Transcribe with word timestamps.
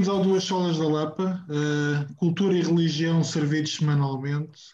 Bem-vindos 0.00 0.18
ao 0.18 0.24
Duas 0.24 0.44
Solas 0.44 0.78
da 0.78 0.88
Lapa, 0.88 1.44
uh, 1.50 2.14
Cultura 2.14 2.54
e 2.54 2.62
Religião 2.62 3.22
servidos 3.22 3.76
semanalmente. 3.76 4.72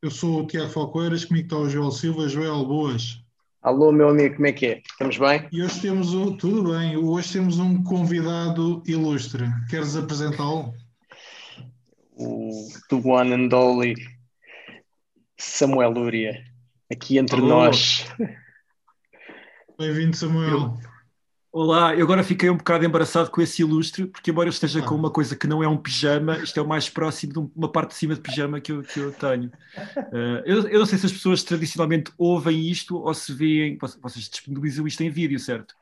Eu 0.00 0.08
sou 0.08 0.42
o 0.42 0.46
Tiago 0.46 0.70
Falcoeiras, 0.70 1.24
comigo 1.24 1.46
está 1.46 1.56
o 1.56 1.68
Joel 1.68 1.90
Silva. 1.90 2.28
Joel, 2.28 2.64
boas. 2.64 3.20
Alô, 3.60 3.90
meu 3.90 4.08
amigo, 4.08 4.36
como 4.36 4.46
é 4.46 4.52
que 4.52 4.66
é? 4.66 4.82
Estamos 4.88 5.18
bem? 5.18 5.48
E 5.50 5.64
hoje 5.64 5.80
temos 5.80 6.14
um, 6.14 6.36
tudo 6.36 6.70
bem, 6.70 6.96
hoje 6.96 7.32
temos 7.32 7.58
um 7.58 7.82
convidado 7.82 8.80
ilustre. 8.86 9.46
Queres 9.68 9.96
apresentá-lo? 9.96 10.72
O 12.16 12.68
The 12.88 13.02
One 13.04 13.32
and 13.32 13.52
Only 13.52 13.96
Samuel 15.36 15.90
Lúria, 15.90 16.40
aqui 16.88 17.18
entre 17.18 17.40
Alô. 17.40 17.48
nós. 17.48 18.06
Bem-vindo, 19.76 20.16
Samuel. 20.16 20.48
Eu, 20.48 20.78
Olá, 21.60 21.92
eu 21.92 22.04
agora 22.04 22.22
fiquei 22.22 22.48
um 22.48 22.56
bocado 22.56 22.84
embaraçado 22.84 23.32
com 23.32 23.42
esse 23.42 23.62
ilustre, 23.62 24.06
porque 24.06 24.30
embora 24.30 24.46
eu 24.48 24.52
esteja 24.52 24.80
com 24.80 24.94
uma 24.94 25.10
coisa 25.10 25.34
que 25.34 25.48
não 25.48 25.60
é 25.60 25.66
um 25.66 25.76
pijama, 25.76 26.38
isto 26.38 26.56
é 26.56 26.62
o 26.62 26.68
mais 26.68 26.88
próximo 26.88 27.32
de 27.32 27.50
uma 27.56 27.68
parte 27.68 27.88
de 27.88 27.96
cima 27.96 28.14
de 28.14 28.20
pijama 28.20 28.60
que 28.60 28.70
eu, 28.70 28.80
que 28.84 29.00
eu 29.00 29.10
tenho. 29.10 29.50
Uh, 29.96 30.40
eu, 30.46 30.68
eu, 30.68 30.78
não 30.78 30.86
sei 30.86 30.96
se 30.98 31.06
as 31.06 31.12
pessoas 31.12 31.42
tradicionalmente 31.42 32.12
ouvem 32.16 32.70
isto 32.70 32.96
ou 32.96 33.12
se 33.12 33.32
veem, 33.32 33.76
vocês 34.00 34.28
disponibilizam 34.28 34.86
isto 34.86 35.02
em 35.02 35.10
vídeo, 35.10 35.36
certo? 35.40 35.74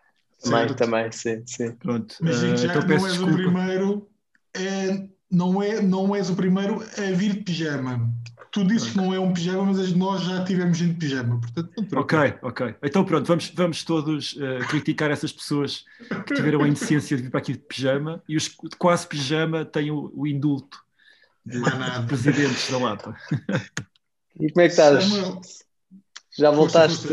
Também, 0.42 0.60
certo. 0.60 0.76
também, 0.76 1.12
sim, 1.12 1.42
sim. 1.44 1.72
Pronto. 1.72 2.16
Mas 2.22 2.42
uh, 2.42 2.56
já 2.56 2.68
então, 2.68 2.80
não 2.80 2.94
és 2.94 3.02
desculpa. 3.02 3.32
o 3.32 3.36
primeiro, 3.36 4.08
é, 4.54 5.06
não, 5.30 5.62
é, 5.62 5.82
não 5.82 6.16
és 6.16 6.30
o 6.30 6.36
primeiro 6.36 6.82
a 6.96 7.10
vir 7.14 7.34
de 7.34 7.42
pijama 7.42 8.10
tu 8.56 8.64
dizes 8.64 8.90
que 8.90 8.96
não 8.96 9.12
é 9.12 9.20
um 9.20 9.34
pijama, 9.34 9.64
mas 9.66 9.92
nós 9.92 10.22
já 10.22 10.42
tivemos 10.42 10.78
gente 10.78 10.94
de 10.94 10.98
pijama. 10.98 11.38
Portanto, 11.38 11.98
ok, 11.98 12.18
ok. 12.40 12.74
Então 12.82 13.04
pronto, 13.04 13.26
vamos, 13.26 13.52
vamos 13.54 13.84
todos 13.84 14.32
uh, 14.32 14.66
criticar 14.70 15.10
essas 15.10 15.30
pessoas 15.30 15.84
que 16.26 16.32
tiveram 16.32 16.62
a 16.62 16.68
indecência 16.68 17.18
de 17.18 17.24
vir 17.24 17.30
para 17.30 17.40
aqui 17.40 17.52
de 17.52 17.58
pijama 17.58 18.22
e 18.26 18.34
os 18.34 18.44
de 18.44 18.76
quase 18.78 19.06
pijama 19.06 19.66
têm 19.66 19.90
o, 19.90 20.10
o 20.14 20.26
indulto 20.26 20.82
de, 21.44 21.60
de 21.60 22.06
presidentes 22.06 22.70
da 22.70 22.78
Lapa. 22.78 23.14
E 24.40 24.50
como 24.50 24.64
é 24.64 24.68
que 24.68 24.72
estás? 24.72 25.04
Já 26.38 26.50
voltaste 26.50 27.08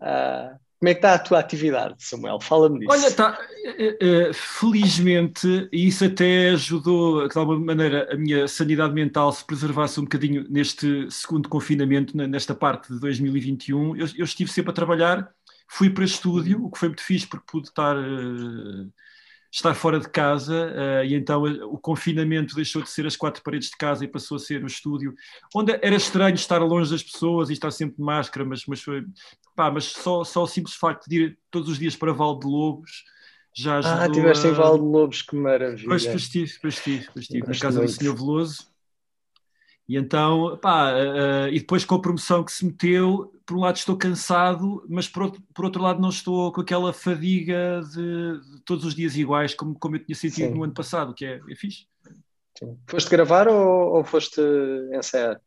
a 0.00 0.58
como 0.84 0.90
é 0.90 0.94
que 0.94 0.98
está 0.98 1.14
a 1.14 1.18
tua 1.18 1.38
atividade, 1.38 1.94
Samuel? 1.98 2.38
Fala-me 2.42 2.80
disso. 2.80 2.92
Olha, 2.92 3.06
está, 3.06 3.38
eh, 3.64 3.96
eh, 3.98 4.30
felizmente, 4.34 5.66
e 5.72 5.86
isso 5.88 6.04
até 6.04 6.50
ajudou, 6.50 7.26
de 7.26 7.38
alguma 7.38 7.58
maneira, 7.58 8.06
a 8.12 8.16
minha 8.18 8.46
sanidade 8.46 8.92
mental 8.92 9.32
se 9.32 9.42
preservasse 9.46 9.98
um 9.98 10.02
bocadinho 10.02 10.44
neste 10.50 11.10
segundo 11.10 11.48
confinamento, 11.48 12.14
nesta 12.14 12.54
parte 12.54 12.92
de 12.92 13.00
2021. 13.00 13.96
Eu, 13.96 14.06
eu 14.18 14.24
estive 14.26 14.50
sempre 14.50 14.72
a 14.72 14.74
trabalhar, 14.74 15.30
fui 15.66 15.88
para 15.88 16.04
estúdio, 16.04 16.62
o 16.62 16.70
que 16.70 16.78
foi 16.78 16.88
muito 16.88 17.02
fixe, 17.02 17.26
porque 17.26 17.46
pude 17.50 17.68
estar 17.68 17.96
uh, 17.96 18.92
estar 19.54 19.72
fora 19.72 20.00
de 20.00 20.08
casa 20.08 20.72
uh, 20.72 21.04
e 21.04 21.14
então 21.14 21.46
eh, 21.46 21.64
o 21.64 21.78
confinamento 21.78 22.56
deixou 22.56 22.82
de 22.82 22.90
ser 22.90 23.06
as 23.06 23.14
quatro 23.14 23.40
paredes 23.40 23.70
de 23.70 23.76
casa 23.76 24.04
e 24.04 24.08
passou 24.08 24.36
a 24.36 24.40
ser 24.40 24.64
o 24.64 24.66
estúdio, 24.66 25.14
onde 25.54 25.70
era 25.80 25.94
estranho 25.94 26.34
estar 26.34 26.58
longe 26.58 26.90
das 26.90 27.04
pessoas 27.04 27.50
e 27.50 27.52
estar 27.52 27.70
sempre 27.70 27.96
de 27.96 28.02
máscara, 28.02 28.44
mas, 28.44 28.66
mas, 28.66 28.82
foi, 28.82 29.04
pá, 29.54 29.70
mas 29.70 29.84
só, 29.84 30.24
só 30.24 30.42
o 30.42 30.46
simples 30.48 30.74
facto 30.74 31.08
de 31.08 31.22
ir 31.22 31.38
todos 31.52 31.68
os 31.68 31.78
dias 31.78 31.94
para 31.94 32.12
Val 32.12 32.36
de 32.36 32.48
Lobos 32.48 33.04
já 33.56 33.78
ajudou. 33.78 34.00
Ah, 34.00 34.06
estiveste 34.06 34.46
a... 34.48 34.50
em 34.50 34.52
Val 34.54 34.76
de 34.76 34.84
Lobos, 34.84 35.22
que 35.22 35.36
maravilha. 35.36 35.88
Pois, 35.88 36.04
pois 36.04 36.22
estive, 36.22 36.52
pois 36.60 36.74
estive, 36.74 37.08
pois 37.12 37.24
estive 37.24 37.46
na 37.46 37.56
casa 37.56 37.78
muito. 37.78 37.92
do 37.92 37.96
Senhor 37.96 38.16
Veloso. 38.16 38.66
E 39.88 39.96
então, 39.96 40.58
pá, 40.60 40.92
uh, 40.92 41.48
e 41.48 41.60
depois 41.60 41.84
com 41.84 41.94
a 41.94 42.02
promoção 42.02 42.42
que 42.42 42.50
se 42.50 42.64
meteu, 42.64 43.32
por 43.46 43.56
um 43.56 43.60
lado 43.60 43.76
estou 43.76 43.96
cansado, 43.96 44.84
mas 44.88 45.08
por 45.08 45.24
outro, 45.24 45.42
por 45.54 45.64
outro 45.64 45.82
lado 45.82 46.00
não 46.00 46.08
estou 46.08 46.52
com 46.52 46.60
aquela 46.60 46.92
fadiga 46.92 47.80
de, 47.92 48.40
de 48.40 48.62
todos 48.64 48.84
os 48.84 48.94
dias 48.94 49.16
iguais, 49.16 49.54
como, 49.54 49.78
como 49.78 49.96
eu 49.96 50.04
tinha 50.04 50.16
sentido 50.16 50.48
Sim. 50.48 50.54
no 50.54 50.64
ano 50.64 50.74
passado, 50.74 51.14
que 51.14 51.24
é, 51.24 51.40
é 51.48 51.54
fixe. 51.54 51.86
Sim. 52.58 52.78
Foste 52.86 53.10
gravar 53.10 53.48
ou, 53.48 53.96
ou 53.96 54.04
foste 54.04 54.40
ensaiar? 54.92 55.40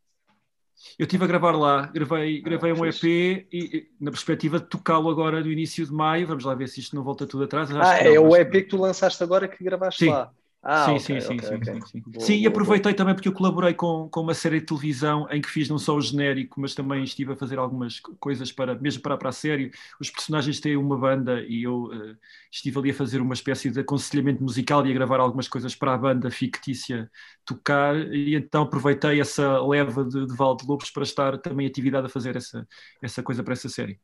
Eu 0.98 1.06
estive 1.06 1.24
a 1.24 1.28
gravar 1.28 1.52
lá, 1.54 1.88
gravei, 1.88 2.38
ah, 2.38 2.50
gravei 2.50 2.72
ah, 2.72 2.76
um 2.76 2.86
EP 2.86 3.04
e, 3.04 3.48
e, 3.52 3.92
na 4.00 4.12
perspectiva 4.12 4.60
de 4.60 4.68
tocá-lo 4.68 5.10
agora 5.10 5.42
no 5.42 5.52
início 5.52 5.86
de 5.86 5.92
maio, 5.92 6.28
vamos 6.28 6.44
lá 6.44 6.54
ver 6.54 6.68
se 6.68 6.80
isto 6.80 6.96
não 6.96 7.04
volta 7.04 7.26
tudo 7.26 7.46
atrás. 7.46 7.72
ah, 7.72 7.98
é 7.98 8.20
o 8.20 8.36
EP 8.36 8.52
que 8.52 8.64
tu 8.66 8.78
lançaste 8.78 9.24
agora 9.24 9.48
que 9.48 9.64
gravaste 9.64 10.06
Sim. 10.06 10.12
lá. 10.12 10.32
Ah, 10.70 10.92
sim, 10.92 11.00
okay, 11.00 11.20
sim, 11.20 11.22
sim, 11.22 11.40
okay, 11.40 11.42
sim, 11.42 11.64
okay. 11.64 11.64
sim, 11.64 11.82
sim. 11.82 12.02
Boa, 12.06 12.12
sim, 12.18 12.34
boa, 12.34 12.44
e 12.44 12.48
aproveitei 12.48 12.94
boa. 12.94 12.94
também 12.94 13.16
porque 13.16 13.30
eu 13.30 13.34
colaborei 13.34 13.74
com, 13.74 14.10
com 14.10 14.20
uma 14.22 14.34
série 14.34 14.60
de 14.60 14.66
televisão 14.66 15.26
em 15.32 15.40
que 15.42 15.48
fiz 15.50 15.70
não 15.70 15.78
só 15.80 15.96
o 15.96 16.02
genérico, 16.02 16.60
mas 16.60 16.76
também 16.76 17.04
estive 17.06 17.32
a 17.32 17.38
fazer 17.38 17.58
algumas 17.58 18.02
coisas 18.20 18.52
para, 18.52 18.76
mesmo 18.76 19.02
para, 19.02 19.18
para 19.18 19.30
a 19.30 19.32
série. 19.32 19.72
Os 19.98 20.10
personagens 20.10 20.60
têm 20.60 20.76
uma 20.76 20.98
banda 20.98 21.42
e 21.48 21.64
eu 21.64 21.86
uh, 21.86 22.18
estive 22.52 22.78
ali 22.80 22.92
a 22.92 22.94
fazer 22.94 23.22
uma 23.22 23.34
espécie 23.34 23.72
de 23.72 23.80
aconselhamento 23.80 24.44
musical 24.44 24.86
e 24.86 24.92
a 24.92 24.94
gravar 24.94 25.22
algumas 25.22 25.48
coisas 25.48 25.74
para 25.74 25.94
a 25.94 25.98
banda 25.98 26.30
fictícia 26.30 27.10
tocar, 27.46 27.96
e 28.14 28.36
então 28.36 28.64
aproveitei 28.64 29.22
essa 29.22 29.62
leva 29.66 30.04
de, 30.04 30.26
de 30.28 30.36
Val 30.36 30.58
de 30.58 30.66
Lobos 30.68 30.90
para 30.92 31.04
estar 31.04 31.38
também 31.38 31.66
atividade 31.66 32.08
a 32.08 32.10
fazer 32.10 32.36
essa, 32.36 32.68
essa 33.02 33.24
coisa 33.24 33.42
para 33.42 33.54
essa 33.54 33.70
série. 33.70 34.00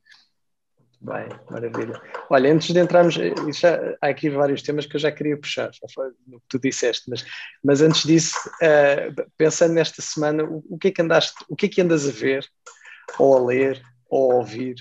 Bem, 1.04 1.28
maravilha. 1.50 2.02
Olha, 2.30 2.54
antes 2.54 2.74
de 2.74 2.80
entrarmos, 2.80 3.16
já, 3.16 3.98
há 4.02 4.08
aqui 4.08 4.30
vários 4.30 4.62
temas 4.62 4.86
que 4.86 4.96
eu 4.96 5.00
já 5.00 5.12
queria 5.12 5.38
puxar, 5.38 5.70
já 5.74 5.86
foi 5.94 6.12
no 6.26 6.40
que 6.40 6.46
tu 6.48 6.58
disseste, 6.58 7.10
mas, 7.10 7.26
mas 7.62 7.82
antes 7.82 8.04
disso, 8.04 8.38
uh, 8.62 9.30
pensando 9.38 9.74
nesta 9.74 10.02
semana, 10.02 10.46
o, 10.46 10.64
o, 10.70 10.78
que 10.78 10.88
é 10.88 10.92
que 10.92 11.02
andaste, 11.02 11.36
o 11.50 11.58
que 11.58 11.66
é 11.66 11.70
que 11.70 11.82
andas 11.82 12.08
a 12.08 12.12
ver, 12.12 12.48
ou 13.20 13.38
a 13.38 13.46
ler, 13.46 13.84
ou 14.10 14.32
a 14.32 14.36
ouvir, 14.36 14.76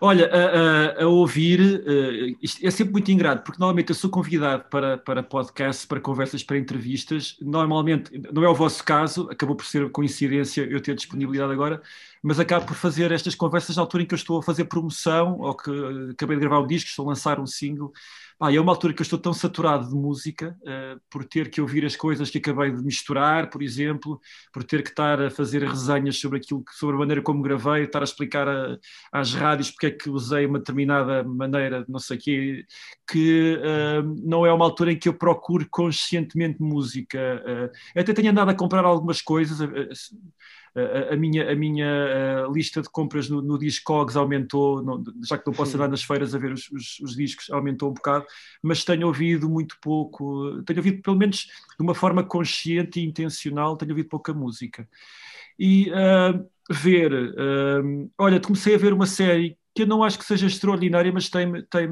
Olha, 0.00 0.30
a, 0.32 1.00
a, 1.00 1.04
a 1.04 1.08
ouvir, 1.08 1.60
uh, 1.60 2.38
é 2.62 2.70
sempre 2.70 2.92
muito 2.92 3.10
ingrato, 3.10 3.42
porque 3.42 3.58
normalmente 3.58 3.90
eu 3.90 3.94
sou 3.94 4.08
convidado 4.08 4.64
para, 4.70 4.96
para 4.98 5.22
podcasts, 5.22 5.84
para 5.84 6.00
conversas, 6.00 6.42
para 6.42 6.56
entrevistas. 6.58 7.36
Normalmente, 7.40 8.10
não 8.32 8.44
é 8.44 8.48
o 8.48 8.54
vosso 8.54 8.84
caso, 8.84 9.28
acabou 9.30 9.56
por 9.56 9.66
ser 9.66 9.90
coincidência 9.90 10.62
eu 10.62 10.80
ter 10.80 10.94
disponibilidade 10.94 11.52
agora, 11.52 11.82
mas 12.22 12.38
acabo 12.38 12.66
por 12.66 12.76
fazer 12.76 13.10
estas 13.12 13.34
conversas 13.34 13.76
na 13.76 13.82
altura 13.82 14.04
em 14.04 14.06
que 14.06 14.14
eu 14.14 14.16
estou 14.16 14.38
a 14.38 14.42
fazer 14.42 14.64
promoção, 14.66 15.38
ou 15.40 15.54
que 15.56 15.70
uh, 15.70 16.10
acabei 16.10 16.36
de 16.36 16.40
gravar 16.40 16.60
um 16.60 16.66
disco, 16.66 16.88
estou 16.88 17.06
a 17.06 17.08
lançar 17.08 17.40
um 17.40 17.46
single, 17.46 17.92
Pá, 18.38 18.52
é 18.52 18.58
uma 18.60 18.72
altura 18.72 18.92
que 18.92 19.00
eu 19.00 19.04
estou 19.04 19.18
tão 19.18 19.32
saturado 19.32 19.88
de 19.88 19.94
música, 19.94 20.56
uh, 20.62 21.00
por 21.08 21.24
ter 21.24 21.50
que 21.50 21.60
ouvir 21.60 21.84
as 21.84 21.94
coisas 21.94 22.28
que 22.30 22.38
acabei 22.38 22.70
de 22.72 22.82
misturar, 22.82 23.48
por 23.48 23.62
exemplo, 23.62 24.20
por 24.52 24.64
ter 24.64 24.82
que 24.82 24.88
estar 24.90 25.20
a 25.20 25.30
fazer 25.30 25.62
resenhas 25.62 26.18
sobre 26.18 26.38
aquilo, 26.38 26.64
sobre 26.72 26.96
a 26.96 26.98
maneira 26.98 27.22
como 27.22 27.42
gravei, 27.42 27.84
estar 27.84 28.00
a 28.00 28.04
explicar 28.04 28.48
a, 28.48 28.76
às 29.12 29.34
rádios 29.34 29.70
porque 29.70 29.86
é 29.86 29.90
que 29.92 30.10
usei 30.10 30.46
uma 30.46 30.58
determinada 30.58 31.22
maneira, 31.22 31.84
não 31.88 32.00
sei 32.00 32.16
o 32.16 32.20
quê, 32.20 32.64
que 33.10 33.56
uh, 33.56 34.14
não 34.24 34.44
é 34.44 34.52
uma 34.52 34.64
altura 34.64 34.92
em 34.92 34.98
que 34.98 35.08
eu 35.08 35.14
procuro 35.14 35.66
conscientemente 35.70 36.60
música. 36.60 37.18
Uh, 37.46 38.00
até 38.00 38.12
tenho 38.12 38.30
andado 38.30 38.50
a 38.50 38.54
comprar 38.54 38.84
algumas 38.84 39.22
coisas, 39.22 39.60
a, 41.10 41.16
minha, 41.16 41.50
a 41.50 41.54
minha 41.54 42.44
a 42.44 42.48
lista 42.48 42.82
de 42.82 42.88
compras 42.90 43.28
no, 43.28 43.40
no 43.40 43.58
Discogs 43.58 44.16
aumentou, 44.16 44.82
não, 44.82 45.02
já 45.22 45.38
que 45.38 45.46
não 45.46 45.54
posso 45.54 45.76
andar 45.76 45.88
nas 45.88 46.02
feiras 46.02 46.34
a 46.34 46.38
ver 46.38 46.52
os, 46.52 46.70
os, 46.70 47.00
os, 47.00 47.16
discos, 47.16 47.50
aumentou 47.50 47.90
um 47.90 47.94
bocado, 47.94 48.26
mas 48.62 48.84
tenho 48.84 49.06
ouvido 49.06 49.48
muito 49.48 49.76
pouco, 49.80 50.62
tenho 50.64 50.80
ouvido 50.80 51.02
pelo 51.02 51.16
menos 51.16 51.46
de 51.78 51.82
uma 51.82 51.94
forma 51.94 52.24
consciente 52.24 53.00
e 53.00 53.04
intencional, 53.04 53.76
tenho 53.76 53.92
ouvido 53.92 54.08
pouca 54.08 54.34
música. 54.34 54.88
E 55.58 55.90
uh, 55.90 56.44
ver, 56.68 57.12
uh, 57.12 58.10
olha, 58.18 58.40
comecei 58.40 58.74
a 58.74 58.78
ver 58.78 58.92
uma 58.92 59.06
série 59.06 59.56
que 59.74 59.82
eu 59.82 59.86
não 59.86 60.04
acho 60.04 60.18
que 60.18 60.24
seja 60.24 60.46
extraordinária, 60.46 61.12
mas 61.12 61.28
tem-me 61.28 61.62
tem 61.64 61.88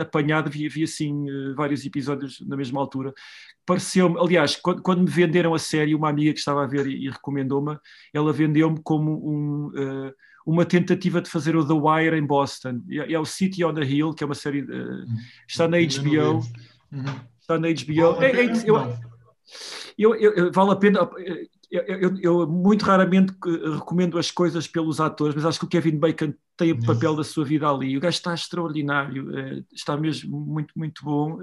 apanhado, 0.00 0.50
vi, 0.50 0.68
vi 0.68 0.82
assim 0.82 1.28
eh, 1.28 1.54
vários 1.54 1.86
episódios 1.86 2.40
na 2.46 2.56
mesma 2.56 2.80
altura. 2.80 3.14
Pareceu-me, 3.64 4.18
aliás, 4.18 4.56
quando, 4.56 4.82
quando, 4.82 5.02
me 5.02 5.10
venderam 5.10 5.54
a 5.54 5.58
série, 5.58 5.94
uma 5.94 6.08
amiga 6.08 6.32
que 6.32 6.40
estava 6.40 6.64
a 6.64 6.66
ver 6.66 6.88
e, 6.88 7.06
e 7.06 7.10
recomendou-me, 7.10 7.78
ela 8.12 8.32
vendeu-me 8.32 8.80
como 8.82 9.12
um, 9.12 9.66
uh, 9.68 10.12
uma 10.44 10.64
tentativa 10.64 11.20
de 11.20 11.30
fazer 11.30 11.54
o 11.54 11.64
The 11.64 11.74
Wire 11.74 12.16
em 12.16 12.26
Boston. 12.26 12.82
É, 12.90 13.12
é, 13.12 13.18
o 13.18 13.24
City 13.24 13.64
on 13.64 13.74
the 13.74 13.84
Hill, 13.84 14.12
que 14.12 14.24
é 14.24 14.26
uma 14.26 14.34
série, 14.34 14.62
uh, 14.62 15.06
está 15.48 15.68
na 15.68 15.76
HBO. 15.78 16.40
Uhum. 16.90 17.04
Está 17.40 17.58
na 17.58 17.68
HBO. 17.68 18.22
É, 18.22 18.30
é, 18.32 18.68
eu, 18.68 19.09
eu, 19.98 20.14
eu, 20.14 20.52
vale 20.52 20.72
a 20.72 20.76
pena 20.76 21.08
eu, 21.70 21.82
eu, 21.82 22.16
eu, 22.20 22.46
muito 22.48 22.84
raramente 22.84 23.32
recomendo 23.74 24.18
as 24.18 24.30
coisas 24.30 24.66
pelos 24.66 25.00
atores, 25.00 25.36
mas 25.36 25.44
acho 25.44 25.58
que 25.58 25.64
o 25.66 25.68
Kevin 25.68 25.98
Bacon 25.98 26.34
tem 26.56 26.72
o 26.72 26.84
papel 26.84 27.14
da 27.14 27.22
sua 27.22 27.44
vida 27.44 27.68
ali. 27.68 27.96
O 27.96 28.00
gajo 28.00 28.16
está 28.16 28.34
extraordinário, 28.34 29.38
eh, 29.38 29.62
está 29.72 29.96
mesmo 29.96 30.40
muito, 30.40 30.76
muito 30.76 31.04
bom. 31.04 31.38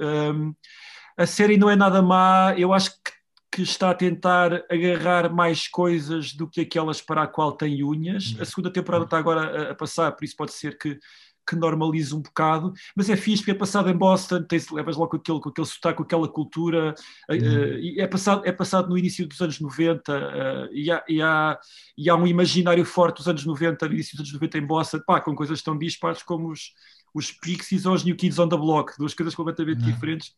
A 1.18 1.25
série 1.25 1.57
não 1.57 1.69
é 1.69 1.75
nada 1.75 2.01
má, 2.01 2.54
eu 2.57 2.74
acho 2.74 2.92
que, 2.92 3.12
que, 3.54 3.62
está 3.62 3.89
a 3.89 3.95
tentar 3.95 4.65
agarrar 4.69 5.33
mais 5.33 5.68
coisas 5.68 6.33
do 6.33 6.48
que 6.48 6.62
aquelas 6.62 7.01
para 7.01 7.24
a 7.24 7.27
qual 7.27 7.54
tem 7.54 7.81
unhas. 7.81 8.36
A 8.39 8.45
segunda 8.45 8.71
temporada 8.71 9.06
está 9.06 9.18
agora 9.18 9.69
a, 9.69 9.71
a 9.71 9.75
passar, 9.75 10.12
por 10.12 10.25
isso 10.25 10.36
pode 10.36 10.51
ser 10.51 10.77
que 10.77 11.00
que 11.47 11.55
normaliza 11.55 12.15
um 12.15 12.21
bocado, 12.21 12.73
mas 12.95 13.09
é 13.09 13.15
fixe 13.15 13.41
porque 13.41 13.51
é 13.51 13.55
passado 13.55 13.89
em 13.89 13.95
Boston, 13.95 14.44
tens, 14.44 14.69
levas 14.69 14.97
logo 14.97 15.11
com 15.11 15.17
aquele, 15.17 15.39
com 15.39 15.49
aquele 15.49 15.67
sotaque, 15.67 15.97
com 15.97 16.03
aquela 16.03 16.27
cultura, 16.27 16.94
uh, 17.29 17.99
é, 17.99 18.07
passado, 18.07 18.41
é 18.45 18.51
passado 18.51 18.89
no 18.89 18.97
início 18.97 19.25
dos 19.27 19.39
anos 19.41 19.59
90 19.59 20.11
uh, 20.11 20.73
e, 20.73 20.91
há, 20.91 21.03
e, 21.07 21.21
há, 21.21 21.59
e 21.97 22.09
há 22.09 22.15
um 22.15 22.27
imaginário 22.27 22.83
forte 22.83 23.17
dos 23.17 23.27
anos 23.27 23.45
90, 23.45 23.88
no 23.88 23.94
início 23.94 24.17
dos 24.17 24.27
anos 24.27 24.33
90 24.33 24.57
em 24.57 24.65
Boston, 24.65 24.99
pá, 25.05 25.21
com 25.21 25.33
coisas 25.33 25.61
tão 25.61 25.77
dispares 25.77 26.21
como 26.21 26.51
os, 26.51 26.73
os 27.18 27.31
Pixies 27.31 27.86
ou 27.86 27.94
os 27.94 28.04
New 28.04 28.16
Kids 28.16 28.38
on 28.38 28.48
the 28.48 28.56
Block, 28.56 28.94
duas 28.98 29.14
coisas 29.14 29.34
completamente 29.34 29.80
não. 29.80 29.88
diferentes, 29.88 30.34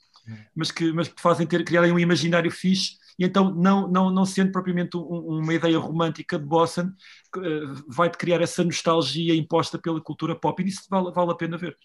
mas 0.55 0.71
que, 0.71 0.91
mas 0.93 1.07
que 1.07 1.21
fazem 1.21 1.45
ter, 1.45 1.63
criarem 1.65 1.91
um 1.91 1.99
imaginário 1.99 2.49
fixe, 2.49 2.97
e 3.17 3.25
então, 3.25 3.53
não, 3.53 3.85
não, 3.87 4.09
não 4.09 4.25
sendo 4.25 4.51
propriamente 4.51 4.95
um, 4.95 5.39
uma 5.39 5.53
ideia 5.53 5.77
romântica 5.77 6.39
de 6.39 6.45
Boston, 6.45 6.91
uh, 7.35 7.83
vai-te 7.87 8.17
criar 8.17 8.41
essa 8.41 8.63
nostalgia 8.63 9.35
imposta 9.35 9.77
pela 9.77 9.99
cultura 9.99 10.35
pop, 10.35 10.63
e 10.63 10.67
isso 10.67 10.83
vale, 10.89 11.11
vale 11.11 11.31
a 11.31 11.35
pena 11.35 11.57
ver. 11.57 11.77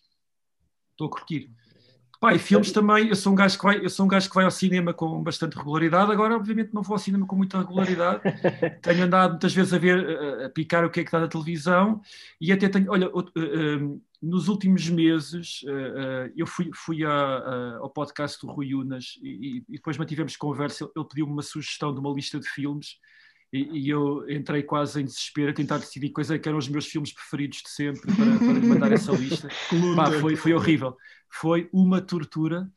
Estou 0.92 1.08
a 1.08 1.10
curtir. 1.10 1.50
Pá, 2.20 2.32
e 2.32 2.38
filmes 2.38 2.70
também, 2.70 3.08
eu 3.08 3.16
sou, 3.16 3.32
um 3.32 3.36
gajo 3.36 3.58
que 3.58 3.64
vai, 3.64 3.84
eu 3.84 3.90
sou 3.90 4.06
um 4.06 4.08
gajo 4.08 4.28
que 4.28 4.34
vai 4.34 4.44
ao 4.44 4.50
cinema 4.50 4.94
com 4.94 5.22
bastante 5.22 5.56
regularidade, 5.56 6.12
agora 6.12 6.36
obviamente 6.36 6.72
não 6.72 6.82
vou 6.82 6.94
ao 6.94 6.98
cinema 6.98 7.26
com 7.26 7.36
muita 7.36 7.58
regularidade, 7.58 8.22
tenho 8.80 9.04
andado 9.04 9.32
muitas 9.32 9.52
vezes 9.52 9.74
a 9.74 9.78
ver, 9.78 10.44
a, 10.44 10.48
picar 10.48 10.84
o 10.84 10.90
que 10.90 11.00
é 11.00 11.02
que 11.02 11.08
está 11.08 11.20
na 11.20 11.28
televisão, 11.28 12.00
e 12.40 12.52
até 12.52 12.68
tenho, 12.68 12.90
olha, 12.90 13.10
uh, 13.10 13.18
uh, 13.18 14.02
nos 14.24 14.48
últimos 14.48 14.88
meses 14.88 15.62
uh, 15.64 16.32
eu 16.36 16.46
fui, 16.46 16.70
fui 16.74 17.04
a, 17.04 17.10
a, 17.10 17.76
ao 17.78 17.90
podcast 17.90 18.44
do 18.44 18.52
Rui 18.52 18.74
Unas 18.74 19.18
e, 19.22 19.58
e 19.58 19.64
depois 19.68 19.98
mantivemos 19.98 20.36
conversa, 20.36 20.90
ele 20.96 21.06
pediu-me 21.06 21.32
uma 21.32 21.42
sugestão 21.42 21.92
de 21.92 22.00
uma 22.00 22.12
lista 22.12 22.40
de 22.40 22.48
filmes, 22.48 22.98
e, 23.52 23.84
e, 23.84 23.88
eu 23.88 24.28
entrei 24.28 24.64
quase 24.64 25.00
em 25.00 25.04
desespero 25.04 25.50
a 25.50 25.54
tentar 25.54 25.78
decidir 25.78 26.10
quais 26.10 26.28
é 26.28 26.40
eram 26.44 26.58
os 26.58 26.68
meus 26.68 26.86
filmes 26.86 27.12
preferidos 27.12 27.58
de 27.62 27.70
sempre 27.70 28.12
para, 28.12 28.36
para 28.36 28.52
lhe 28.52 28.66
mandar 28.66 28.90
essa 28.90 29.12
lista. 29.12 29.48
Pá, 29.94 30.10
foi, 30.10 30.34
foi 30.34 30.52
horrível. 30.52 30.96
Foi 31.30 31.68
uma 31.72 32.00
tortura, 32.00 32.68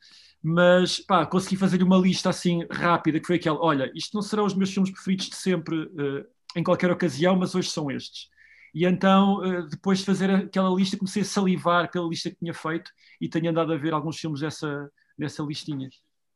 mas 0.44 1.00
pá, 1.00 1.26
consegui 1.26 1.56
fazer 1.56 1.82
uma 1.82 1.98
lista 1.98 2.30
assim 2.30 2.64
rápida, 2.70 3.20
que 3.20 3.26
foi 3.26 3.38
aquela, 3.38 3.60
olha, 3.60 3.92
isto 3.96 4.14
não 4.14 4.22
serão 4.22 4.46
os 4.46 4.54
meus 4.54 4.72
filmes 4.72 4.92
preferidos 4.92 5.30
de 5.30 5.36
sempre 5.36 5.76
uh, 5.76 6.26
em 6.56 6.64
qualquer 6.64 6.92
ocasião, 6.92 7.36
mas 7.36 7.56
hoje 7.56 7.72
são 7.72 7.90
estes. 7.90 8.30
E 8.78 8.86
então, 8.86 9.40
uh, 9.40 9.68
depois 9.68 9.98
de 9.98 10.06
fazer 10.06 10.30
aquela 10.30 10.70
lista, 10.70 10.96
comecei 10.96 11.24
a 11.24 11.26
salivar 11.26 11.90
pela 11.90 12.08
lista 12.08 12.30
que 12.30 12.36
tinha 12.36 12.54
feito 12.54 12.92
e 13.20 13.28
tenho 13.28 13.50
andado 13.50 13.74
a 13.74 13.76
ver 13.76 13.92
alguns 13.92 14.20
filmes 14.20 14.42
dessa, 14.42 14.88
dessa 15.18 15.42
listinha. 15.42 15.90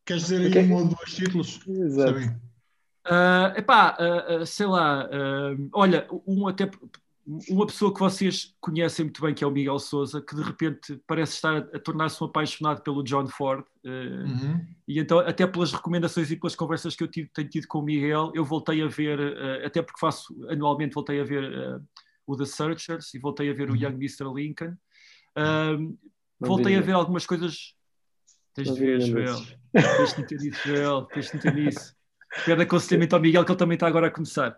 Queres 0.04 0.24
dizer 0.24 0.42
aí 0.42 0.48
okay. 0.48 0.64
um 0.64 0.74
ou 0.74 0.86
dois 0.86 1.14
títulos? 1.14 1.60
Exato. 1.68 2.20
Uh, 3.06 3.56
epá, 3.56 3.96
uh, 4.00 4.42
uh, 4.42 4.46
sei 4.48 4.66
lá, 4.66 5.06
uh, 5.06 5.70
olha, 5.72 6.08
um 6.26 6.48
até 6.48 6.68
uma 7.48 7.68
pessoa 7.68 7.94
que 7.94 8.00
vocês 8.00 8.56
conhecem 8.60 9.06
muito 9.06 9.22
bem, 9.22 9.36
que 9.36 9.44
é 9.44 9.48
o 9.48 9.52
Miguel 9.52 9.78
Souza, 9.78 10.20
que 10.20 10.36
de 10.36 10.42
repente 10.42 11.00
parece 11.06 11.34
estar 11.34 11.58
a, 11.58 11.60
a 11.60 11.80
tornar-se 11.80 12.24
um 12.24 12.26
apaixonado 12.26 12.82
pelo 12.82 13.04
John 13.04 13.28
Ford, 13.28 13.64
uhum. 13.86 14.66
e 14.88 15.00
então, 15.00 15.20
até 15.20 15.46
pelas 15.46 15.72
recomendações 15.72 16.32
e 16.32 16.36
pelas 16.36 16.56
conversas 16.56 16.96
que 16.96 17.04
eu 17.04 17.08
tive, 17.08 17.30
tenho 17.32 17.48
tido 17.48 17.68
com 17.68 17.78
o 17.78 17.84
Miguel, 17.84 18.32
eu 18.34 18.44
voltei 18.44 18.82
a 18.82 18.88
ver, 18.88 19.20
até 19.64 19.84
porque 19.84 20.00
faço 20.00 20.36
anualmente, 20.50 20.96
voltei 20.96 21.22
a 21.22 21.24
ver 21.24 21.80
o 22.34 22.38
The 22.38 22.46
Searchers 22.46 23.14
e 23.14 23.20
voltei 23.20 23.50
a 23.50 23.54
ver 23.54 23.70
uhum. 23.70 23.76
o 23.76 23.78
Young 23.78 23.96
Mr. 23.96 24.26
Lincoln. 24.34 24.76
voltei 26.40 26.76
a 26.76 26.82
ver 26.82 26.94
algumas 26.94 27.26
coisas. 27.26 27.76
Tens 28.54 28.74
de 28.74 28.80
ver, 28.80 29.02
Joel. 29.02 29.42
Tens 29.72 30.16
de 30.16 30.28
ter 30.28 30.42
isso, 30.42 30.68
Joel. 30.68 31.02
Tens 31.06 31.32
de 31.32 31.40
ter 31.40 31.58
isso. 31.58 31.96
Pede 32.46 32.62
aconselhamento 32.62 33.16
ao 33.16 33.22
Miguel, 33.22 33.44
que 33.44 33.52
ele 33.52 33.60
também 33.60 33.76
está 33.76 33.88
agora 33.88 34.08
a 34.08 34.12
começar. 34.12 34.58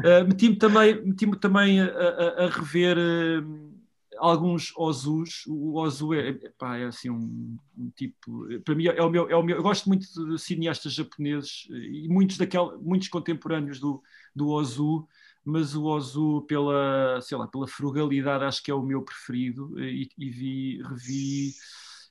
Uh, 0.00 0.26
Meti-me 0.26 0.56
também, 0.56 1.02
meti 1.02 1.26
também 1.38 1.80
a, 1.80 1.86
a, 1.86 2.44
a 2.44 2.50
rever 2.50 2.98
uh, 2.98 3.74
alguns 4.18 4.72
Ozus. 4.76 5.44
O 5.46 5.78
Ozu 5.78 6.12
é, 6.12 6.34
pá, 6.58 6.76
é 6.76 6.84
assim 6.84 7.08
um, 7.08 7.56
um, 7.76 7.90
tipo. 7.96 8.46
Para 8.64 8.74
mim 8.74 8.86
é 8.86 9.02
o, 9.02 9.08
meu, 9.08 9.30
é 9.30 9.36
o 9.36 9.42
meu. 9.42 9.56
Eu 9.56 9.62
gosto 9.62 9.88
muito 9.88 10.06
de 10.06 10.38
cineastas 10.38 10.92
japoneses 10.92 11.66
e 11.70 12.06
muitos, 12.08 12.36
daquel, 12.36 12.78
muitos 12.82 13.08
contemporâneos 13.08 13.80
do, 13.80 14.02
do 14.34 14.48
Ozu, 14.48 15.08
mas 15.46 15.74
o 15.74 15.84
Ozu, 15.84 16.44
pela, 16.48 17.20
sei 17.22 17.38
lá, 17.38 17.46
pela 17.46 17.68
frugalidade, 17.68 18.44
acho 18.44 18.62
que 18.62 18.70
é 18.70 18.74
o 18.74 18.82
meu 18.82 19.02
preferido. 19.02 19.78
E, 19.80 20.08
e 20.18 20.30
vi, 20.30 20.82
revi 20.82 21.54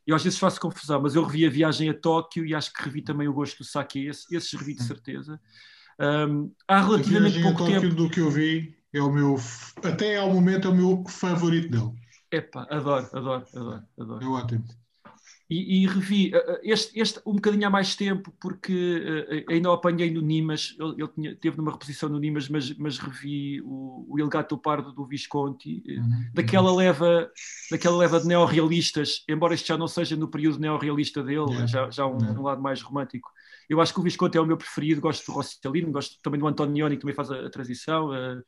eu 0.05 0.15
às 0.15 0.23
vezes 0.23 0.37
faço 0.37 0.59
confusão, 0.59 1.01
mas 1.01 1.15
eu 1.15 1.23
revi 1.23 1.45
a 1.45 1.49
viagem 1.49 1.89
a 1.89 1.93
Tóquio 1.93 2.45
e 2.45 2.53
acho 2.53 2.71
que 2.71 2.83
revi 2.83 3.01
também 3.01 3.27
o 3.27 3.33
gosto 3.33 3.57
do 3.57 3.63
sake, 3.63 4.05
esse, 4.05 4.35
esses 4.35 4.53
revi 4.53 4.75
de 4.75 4.83
hum. 4.83 4.87
certeza. 4.87 5.41
Um, 5.99 6.51
há 6.67 6.81
relativamente 6.81 7.41
pouco 7.41 7.63
a 7.63 7.65
Tóquio 7.65 7.81
tempo. 7.81 7.95
do 7.95 8.09
que 8.09 8.19
eu 8.19 8.29
vi, 8.29 8.75
é 8.93 9.01
o 9.01 9.11
meu, 9.11 9.35
até 9.83 10.17
ao 10.17 10.31
momento, 10.31 10.67
é 10.67 10.71
o 10.71 10.75
meu 10.75 11.03
favorito 11.07 11.69
dele. 11.69 11.91
Epá, 12.31 12.67
adoro, 12.69 13.07
adoro, 13.13 13.45
adoro, 13.55 13.83
adoro. 13.97 14.23
É 14.23 14.27
ótimo. 14.27 14.65
E, 15.47 15.83
e, 15.83 15.87
revi 15.87 16.33
eh, 16.33 16.37
eh, 16.37 16.61
este, 16.63 16.99
este 16.99 17.19
um 17.23 17.33
bocadinho 17.35 17.67
há 17.67 17.69
mais 17.69 17.95
tempo, 17.95 18.33
porque 18.41 19.45
uh, 19.47 19.51
ainda 19.51 19.69
o 19.69 19.73
apanhei 19.73 20.09
no 20.09 20.19
Nimas, 20.19 20.75
ele, 20.79 21.03
ele 21.03 21.07
tinha, 21.09 21.35
teve 21.35 21.57
numa 21.57 21.71
reposição 21.71 22.09
no 22.09 22.17
Nimas, 22.17 22.49
mas, 22.49 22.75
mas 22.77 22.97
revi 22.97 23.61
o, 23.61 24.07
o 24.09 24.19
Il 24.19 24.27
Gato 24.27 24.57
Pardo 24.57 24.91
do 24.91 25.05
Visconti, 25.05 25.83
uhum. 25.87 26.25
daquela, 26.33 26.71
uhum. 26.71 26.77
leva, 26.77 27.29
daquela 27.69 27.95
leva 27.95 28.19
de 28.19 28.27
neorrealistas, 28.27 29.23
embora 29.29 29.53
este 29.53 29.67
já 29.67 29.77
não 29.77 29.87
seja 29.87 30.15
no 30.15 30.27
período 30.27 30.59
neorrealista 30.59 31.21
dele, 31.21 31.67
já, 31.67 31.91
já 31.91 32.07
um, 32.07 32.17
um, 32.17 32.41
lado 32.41 32.59
mais 32.59 32.81
romântico. 32.81 33.29
Eu 33.69 33.81
acho 33.81 33.93
que 33.93 33.99
o 33.99 34.03
Visconti 34.03 34.37
é 34.37 34.41
o 34.41 34.45
meu 34.45 34.57
preferido, 34.57 35.01
gosto 35.01 35.25
do 35.25 35.33
Rossellino, 35.33 35.91
gosto 35.91 36.19
também 36.21 36.39
do 36.39 36.47
Antonioni, 36.47 36.95
que 36.95 37.01
também 37.01 37.15
faz 37.15 37.31
a, 37.31 37.45
a 37.45 37.49
transição. 37.49 38.09
Uh, 38.09 38.43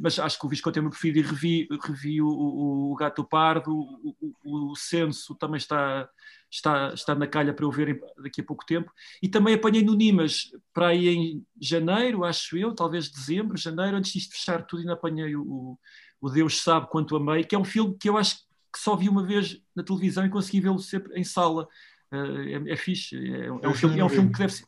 mas 0.00 0.18
acho 0.18 0.38
que 0.38 0.46
o 0.46 0.48
Visconti 0.48 0.78
é 0.78 0.80
o 0.80 0.84
meu 0.84 0.90
preferido 0.90 1.18
e 1.18 1.22
revi, 1.22 1.68
revi 1.82 2.22
o, 2.22 2.26
o, 2.26 2.92
o 2.92 2.96
Gato 2.96 3.24
Pardo, 3.24 3.70
o, 3.70 4.16
o, 4.44 4.72
o 4.72 5.34
também 5.38 5.58
está, 5.58 6.08
está, 6.50 6.94
está 6.94 7.14
na 7.14 7.26
calha 7.26 7.52
para 7.52 7.64
eu 7.64 7.70
ver 7.70 8.00
daqui 8.22 8.40
a 8.40 8.44
pouco 8.44 8.64
tempo. 8.64 8.90
E 9.22 9.28
também 9.28 9.54
apanhei 9.54 9.82
no 9.82 9.94
Nimas 9.94 10.50
para 10.72 10.88
aí 10.88 11.08
em 11.08 11.46
janeiro, 11.60 12.24
acho 12.24 12.56
eu, 12.56 12.74
talvez 12.74 13.10
dezembro, 13.10 13.56
janeiro, 13.56 13.96
antes 13.96 14.12
disto 14.12 14.32
fechar 14.32 14.62
tudo, 14.64 14.80
ainda 14.80 14.94
apanhei 14.94 15.36
o, 15.36 15.78
o 16.20 16.30
Deus 16.30 16.62
Sabe 16.62 16.88
Quanto 16.88 17.16
Amei, 17.16 17.44
que 17.44 17.54
é 17.54 17.58
um 17.58 17.64
filme 17.64 17.96
que 17.98 18.08
eu 18.08 18.16
acho 18.16 18.36
que 18.72 18.80
só 18.80 18.96
vi 18.96 19.08
uma 19.08 19.22
vez 19.22 19.60
na 19.74 19.84
televisão 19.84 20.26
e 20.26 20.30
consegui 20.30 20.60
vê-lo 20.60 20.80
sempre 20.80 21.18
em 21.18 21.22
sala. 21.22 21.68
Uh, 22.12 22.66
é, 22.68 22.72
é 22.72 22.76
fixe, 22.76 23.16
é, 23.16 23.46
é 23.46 23.68
um, 23.68 23.74
filme, 23.74 23.98
é 23.98 24.04
um 24.04 24.08
filme 24.08 24.30
que 24.30 24.38
deve 24.38 24.52
ser, 24.52 24.66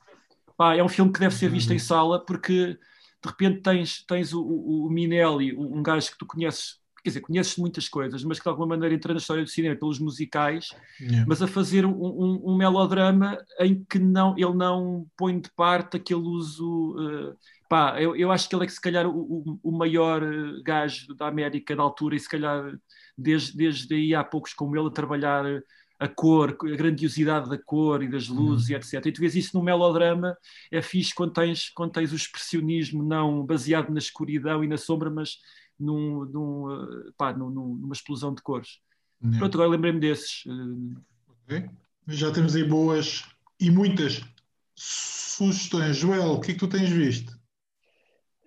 pá, 0.56 0.74
é 0.74 0.82
um 0.82 0.88
filme 0.88 1.12
que 1.12 1.20
deve 1.20 1.34
ser 1.34 1.50
visto 1.50 1.72
em 1.72 1.78
sala 1.78 2.24
porque 2.24 2.78
de 3.22 3.30
repente 3.30 3.60
tens, 3.60 4.04
tens 4.06 4.32
o, 4.32 4.42
o, 4.42 4.86
o 4.86 4.90
Minelli, 4.90 5.56
um 5.56 5.82
gajo 5.82 6.10
que 6.10 6.18
tu 6.18 6.26
conheces, 6.26 6.78
quer 7.02 7.10
dizer, 7.10 7.20
conheces 7.20 7.56
muitas 7.56 7.88
coisas, 7.88 8.22
mas 8.24 8.38
que 8.38 8.44
de 8.44 8.48
alguma 8.48 8.68
maneira 8.68 8.94
entra 8.94 9.12
na 9.12 9.18
história 9.18 9.42
do 9.42 9.48
cinema 9.48 9.76
pelos 9.76 9.98
musicais, 9.98 10.70
yeah. 11.00 11.24
mas 11.26 11.42
a 11.42 11.46
fazer 11.46 11.84
um, 11.84 11.92
um, 11.92 12.42
um, 12.44 12.56
melodrama 12.56 13.38
em 13.60 13.84
que 13.84 13.98
não, 13.98 14.36
ele 14.36 14.54
não 14.54 15.06
põe 15.16 15.38
de 15.40 15.50
parte 15.50 15.96
aquele 15.96 16.20
uso. 16.20 16.96
Uh, 16.96 17.36
pá, 17.68 18.00
eu, 18.00 18.14
eu 18.14 18.30
acho 18.30 18.48
que 18.48 18.54
ele 18.54 18.64
é 18.64 18.66
que 18.66 18.72
se 18.72 18.80
calhar 18.80 19.06
o, 19.06 19.58
o 19.62 19.72
maior 19.72 20.22
eh, 20.22 20.62
gajo 20.64 21.14
da 21.16 21.26
América 21.26 21.74
da 21.74 21.82
altura 21.82 22.14
e 22.14 22.20
se 22.20 22.28
calhar 22.28 22.78
desde, 23.18 23.56
desde 23.56 23.92
aí 23.92 24.14
há 24.14 24.22
poucos 24.22 24.52
como 24.52 24.76
ele 24.76 24.86
a 24.86 24.90
trabalhar 24.92 25.44
a 25.98 26.08
cor, 26.08 26.56
a 26.60 26.76
grandiosidade 26.76 27.48
da 27.48 27.58
cor 27.58 28.02
e 28.02 28.08
das 28.08 28.28
luzes 28.28 28.68
uhum. 28.68 28.74
e 28.74 28.76
etc. 28.76 29.06
E 29.06 29.12
tu 29.12 29.20
vês 29.20 29.34
isso 29.34 29.56
no 29.56 29.64
melodrama, 29.64 30.36
é 30.70 30.82
fixe 30.82 31.14
quando 31.14 31.32
tens, 31.32 31.70
quando 31.70 31.92
tens 31.92 32.12
o 32.12 32.16
expressionismo 32.16 33.02
não 33.02 33.44
baseado 33.44 33.90
na 33.90 33.98
escuridão 33.98 34.62
e 34.62 34.68
na 34.68 34.76
sombra, 34.76 35.10
mas 35.10 35.38
num, 35.78 36.24
num, 36.24 36.70
eh, 36.72 37.10
pá, 37.16 37.32
num, 37.32 37.50
numa 37.50 37.92
explosão 37.92 38.34
de 38.34 38.42
cores. 38.42 38.78
Yeah. 39.22 39.38
Pronto, 39.38 39.54
agora 39.54 39.70
lembrei-me 39.70 40.00
desses. 40.00 40.44
Eh. 40.46 41.00
Okay. 41.44 41.70
Já 42.08 42.30
temos 42.30 42.54
aí 42.54 42.64
boas 42.64 43.24
e 43.58 43.70
muitas 43.70 44.22
sugestões. 44.74 45.96
Joel, 45.96 46.32
o 46.32 46.40
que 46.40 46.52
é 46.52 46.54
que 46.54 46.60
tu 46.60 46.68
tens 46.68 46.90
visto? 46.90 47.35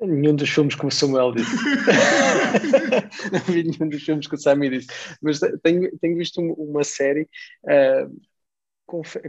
Nenhum 0.02 0.36
dos 0.36 0.50
filmes 0.50 0.76
que 0.76 0.86
o 0.86 0.92
Samuel 0.92 1.34
disse. 1.34 1.56
não 3.32 3.40
vi 3.42 3.64
nenhum 3.64 3.90
dos 3.90 4.02
filmes 4.02 4.28
que 4.28 4.36
o 4.36 4.38
Sammy 4.38 4.70
disse. 4.70 4.88
Mas 5.22 5.40
tenho, 5.62 5.92
tenho 6.00 6.18
visto 6.18 6.40
uma 6.42 6.84
série. 6.86 7.28
Uh, 7.64 8.20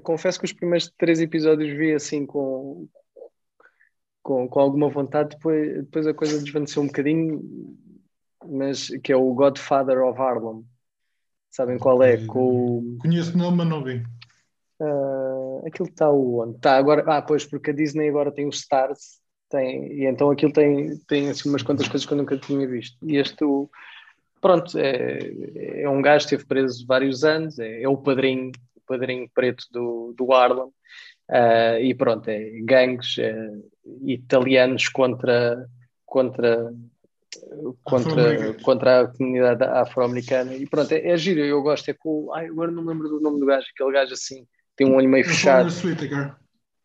confesso 0.02 0.38
que 0.38 0.44
os 0.44 0.52
primeiros 0.52 0.90
três 0.96 1.20
episódios 1.20 1.76
vi 1.76 1.92
assim 1.92 2.24
com, 2.24 2.88
com, 4.22 4.48
com 4.48 4.60
alguma 4.60 4.88
vontade, 4.88 5.30
depois, 5.30 5.74
depois 5.84 6.06
a 6.06 6.14
coisa 6.14 6.42
desvaneceu 6.42 6.82
um 6.82 6.86
bocadinho, 6.86 7.42
mas 8.46 8.88
que 9.02 9.12
é 9.12 9.16
o 9.16 9.34
Godfather 9.34 10.02
of 10.02 10.20
Harlem. 10.20 10.64
Sabem 11.50 11.78
qual 11.78 12.00
é? 12.02 12.24
Com... 12.26 12.96
Conheço 13.02 13.36
não, 13.36 13.50
mas 13.50 13.68
não 13.68 13.82
vi. 13.82 14.04
Uh, 14.80 15.66
aquilo 15.66 15.88
está 15.88 16.08
onde? 16.08 16.56
Está 16.56 16.76
agora. 16.76 17.04
Ah, 17.06 17.20
pois, 17.20 17.44
porque 17.44 17.70
a 17.70 17.74
Disney 17.74 18.08
agora 18.08 18.32
tem 18.32 18.46
os 18.46 18.60
Stars 18.60 19.20
tem, 19.50 19.92
e 19.92 20.06
então 20.06 20.30
aquilo 20.30 20.52
tem, 20.52 20.96
tem 21.08 21.28
assim, 21.28 21.48
umas 21.48 21.62
quantas 21.62 21.88
coisas 21.88 22.06
que 22.06 22.12
eu 22.12 22.18
nunca 22.18 22.38
tinha 22.38 22.66
visto. 22.66 22.96
E 23.02 23.16
este, 23.16 23.44
pronto, 24.40 24.78
é, 24.78 25.82
é 25.82 25.88
um 25.88 26.00
gajo 26.00 26.26
que 26.26 26.34
esteve 26.34 26.48
preso 26.48 26.86
vários 26.86 27.24
anos, 27.24 27.58
é, 27.58 27.82
é 27.82 27.88
o 27.88 27.96
padrinho, 27.96 28.52
o 28.76 28.80
padrinho 28.86 29.28
preto 29.34 29.64
do, 29.72 30.14
do 30.16 30.32
Harlem, 30.32 30.66
uh, 30.66 31.78
e 31.80 31.92
pronto, 31.94 32.28
é 32.28 32.60
gangues 32.62 33.18
é, 33.18 33.50
italianos 34.02 34.88
contra, 34.88 35.66
contra, 36.06 36.72
contra, 37.82 38.54
contra 38.62 39.00
a 39.00 39.08
comunidade 39.08 39.64
afro-americana. 39.64 40.54
E 40.54 40.66
pronto, 40.66 40.92
é, 40.92 41.08
é 41.08 41.16
giro, 41.16 41.40
eu 41.40 41.60
gosto, 41.60 41.88
é 41.90 41.94
com. 41.94 42.32
Ai, 42.32 42.46
agora 42.46 42.70
não 42.70 42.82
me 42.82 42.88
lembro 42.90 43.08
do 43.08 43.20
nome 43.20 43.40
do 43.40 43.46
gajo, 43.46 43.66
aquele 43.74 43.92
gajo 43.92 44.14
assim, 44.14 44.46
tem 44.76 44.86
um 44.86 44.94
olho 44.94 45.08
meio 45.08 45.24
fechado. 45.24 45.68